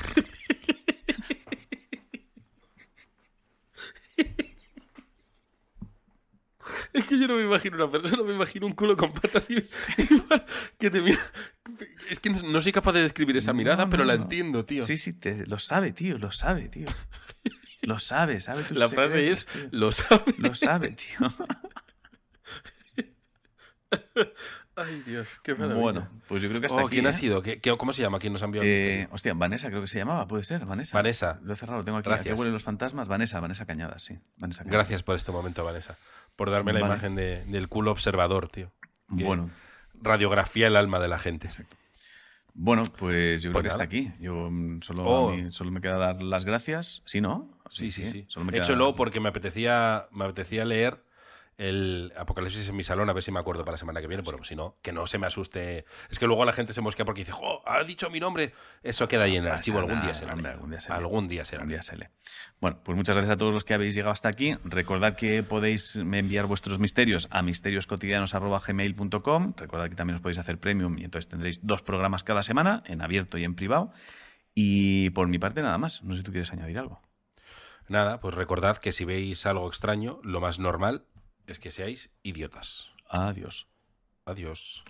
Es 6.92 7.04
que 7.06 7.18
yo 7.18 7.28
no 7.28 7.36
me 7.36 7.44
imagino 7.44 7.76
una 7.76 7.90
persona, 7.90 8.22
me 8.22 8.34
imagino 8.34 8.66
un 8.66 8.72
culo 8.74 8.96
con 8.96 9.12
patas 9.12 9.48
y 9.50 9.56
que 10.78 10.90
te 10.90 11.00
mira. 11.00 11.18
Es 12.10 12.18
que 12.20 12.30
no, 12.30 12.60
soy 12.60 12.72
capaz 12.72 12.92
de 12.92 13.02
describir 13.02 13.36
esa 13.36 13.52
mirada, 13.52 13.84
No, 13.84 13.90
pero 13.90 14.04
la 14.04 14.16
no. 14.16 14.22
entiendo, 14.24 14.64
tío. 14.64 14.84
Sí, 14.84 14.96
sí, 14.96 15.12
te- 15.12 15.46
lo 15.46 15.58
sabe, 15.58 15.92
tío. 15.92 16.18
Lo 16.18 16.30
sabe, 16.32 16.68
tío. 16.68 16.86
Lo 17.82 17.98
sabe, 17.98 18.40
sabe 18.40 18.64
la 18.70 18.88
frase 18.88 19.30
es, 19.30 19.46
tío. 19.46 19.68
lo 19.70 19.92
sabe. 19.92 20.34
Lo 20.38 20.54
sabe, 20.54 20.92
tío. 20.92 21.32
Ay, 24.78 25.02
Dios, 25.06 25.28
qué 25.42 25.54
maravilla. 25.54 25.80
Bueno, 25.80 26.08
pues 26.28 26.42
yo 26.42 26.48
creo 26.48 26.60
que 26.60 26.66
hasta 26.66 26.82
Oh, 26.82 26.86
aquí. 26.86 26.96
¿Quién 26.96 27.06
¿eh? 27.06 27.08
ha 27.08 27.12
sido? 27.12 27.42
¿Qué- 27.42 27.60
qué- 27.60 27.76
¿Cómo 27.76 27.92
se 27.92 28.02
llama? 28.02 28.18
¿Quién 28.18 28.32
nos 28.32 28.42
ha 28.42 28.44
enviado 28.46 28.64
el 28.66 28.72
Eh, 28.72 28.74
misterio? 28.80 29.08
hostia, 29.12 29.34
Vanessa 29.34 29.68
creo 29.68 29.80
que 29.80 29.86
se 29.88 29.98
llamaba, 29.98 30.26
puede 30.28 30.44
ser, 30.44 30.64
Vanessa. 30.64 30.96
Vanessa. 30.96 31.40
Lo 31.42 31.52
he 31.54 31.56
cerrado, 31.56 31.78
lo 31.78 31.84
tengo 31.84 31.98
aquí. 31.98 32.08
Gracias. 32.08 32.26
¿A 32.32 32.34
qué 32.34 32.38
huelen 32.38 32.52
los 32.52 32.62
fantasmas? 32.62 33.08
Vanessa, 33.08 33.40
Vanessa 33.40 33.66
Cañadas, 33.66 34.02
sí. 34.02 34.18
Vanessa 34.36 34.60
Cañadas. 34.64 34.72
Gracias 34.78 35.02
por 35.02 35.16
este 35.16 35.32
momento, 35.32 35.64
Vanessa. 35.64 35.96
Por 36.36 36.50
darme 36.50 36.72
la 36.72 36.80
imagen 36.80 37.14
de- 37.16 37.44
del 37.46 37.68
culo 37.68 37.90
observador, 37.90 38.48
tío. 38.48 38.70
Bueno, 39.08 39.50
Radiografía 40.00 40.68
el 40.68 40.76
alma 40.76 41.00
de 41.00 41.08
la 41.08 41.18
gente. 41.18 41.48
bueno, 42.54 42.82
pues 42.98 43.42
yo 43.42 43.50
creo 43.50 43.62
Pues 43.62 43.62
que 43.62 43.68
nada. 43.68 43.68
hasta 43.68 43.84
aquí. 43.84 44.12
Yo 44.20 44.48
mm, 44.50 44.80
solo, 44.82 45.02
Oh. 45.04 45.30
mí 45.32 45.50
solo 45.52 45.70
me 45.70 45.80
queda 45.80 45.96
dar 45.96 46.22
las 46.22 46.44
gracias. 46.44 47.02
¿Sí, 47.04 47.20
no? 47.20 47.50
Sí, 47.70 47.90
sí, 47.90 48.04
sí. 48.10 48.24
Solo 48.28 48.46
me 48.46 48.56
He 48.56 48.60
hecho 48.60 48.74
luego 48.76 48.94
porque 48.96 49.20
me 49.20 49.28
apetecía, 49.28 50.06
me 50.12 50.24
apetecía 50.24 50.64
leer 50.64 51.02
el 51.58 52.12
Apocalipsis 52.16 52.66
en 52.68 52.76
mi 52.76 52.84
salón, 52.84 53.10
a 53.10 53.12
ver 53.12 53.20
si 53.22 53.32
me 53.32 53.40
acuerdo 53.40 53.64
para 53.64 53.72
la 53.72 53.78
semana 53.78 54.00
que 54.00 54.06
viene, 54.06 54.22
pero 54.22 54.44
si 54.44 54.54
no, 54.54 54.76
que 54.80 54.92
no 54.92 55.08
se 55.08 55.18
me 55.18 55.26
asuste. 55.26 55.84
Es 56.08 56.20
que 56.20 56.26
luego 56.26 56.44
la 56.44 56.52
gente 56.52 56.72
se 56.72 56.80
mosquea 56.80 57.04
porque 57.04 57.22
dice, 57.22 57.32
¡jo! 57.32 57.62
Ha 57.66 57.82
dicho 57.82 58.08
mi 58.10 58.20
nombre. 58.20 58.52
Eso 58.80 59.08
queda 59.08 59.24
ahí 59.24 59.36
en 59.36 59.44
el 59.44 59.50
archivo. 59.50 59.80
Algún 59.80 60.00
día 60.00 60.14
será. 60.14 60.34
algún 60.34 60.70
día 60.70 60.80
se 60.80 60.88
lee. 60.88 60.94
Algún 60.94 61.28
día 61.28 61.44
será. 61.82 62.12
Bueno, 62.60 62.80
pues 62.84 62.96
muchas 62.96 63.16
gracias 63.16 63.34
a 63.34 63.36
todos 63.36 63.52
los 63.52 63.64
que 63.64 63.74
habéis 63.74 63.96
llegado 63.96 64.12
hasta 64.12 64.28
aquí. 64.28 64.56
Recordad 64.62 65.16
que 65.16 65.42
podéis 65.42 65.96
enviar 65.96 66.46
vuestros 66.46 66.78
misterios 66.78 67.26
a 67.32 67.42
misterioscotidianos.gmail.com. 67.42 69.54
Recordad 69.56 69.88
que 69.88 69.96
también 69.96 70.14
os 70.14 70.22
podéis 70.22 70.38
hacer 70.38 70.58
premium 70.58 70.96
y 70.96 71.02
entonces 71.04 71.28
tendréis 71.28 71.66
dos 71.66 71.82
programas 71.82 72.22
cada 72.22 72.44
semana, 72.44 72.84
en 72.86 73.02
abierto 73.02 73.36
y 73.36 73.42
en 73.42 73.56
privado. 73.56 73.90
Y 74.54 75.10
por 75.10 75.26
mi 75.26 75.40
parte 75.40 75.60
nada 75.60 75.76
más. 75.76 76.04
No 76.04 76.14
sé 76.14 76.20
si 76.20 76.24
tú 76.24 76.30
quieres 76.30 76.52
añadir 76.52 76.78
algo. 76.78 77.02
Nada, 77.88 78.20
pues 78.20 78.36
recordad 78.36 78.76
que 78.76 78.92
si 78.92 79.04
veis 79.04 79.44
algo 79.44 79.66
extraño, 79.66 80.20
lo 80.22 80.40
más 80.40 80.60
normal 80.60 81.02
es 81.48 81.58
que 81.58 81.70
seáis 81.70 82.10
idiotas. 82.22 82.90
Adiós. 83.08 83.66
Adiós. 84.24 84.84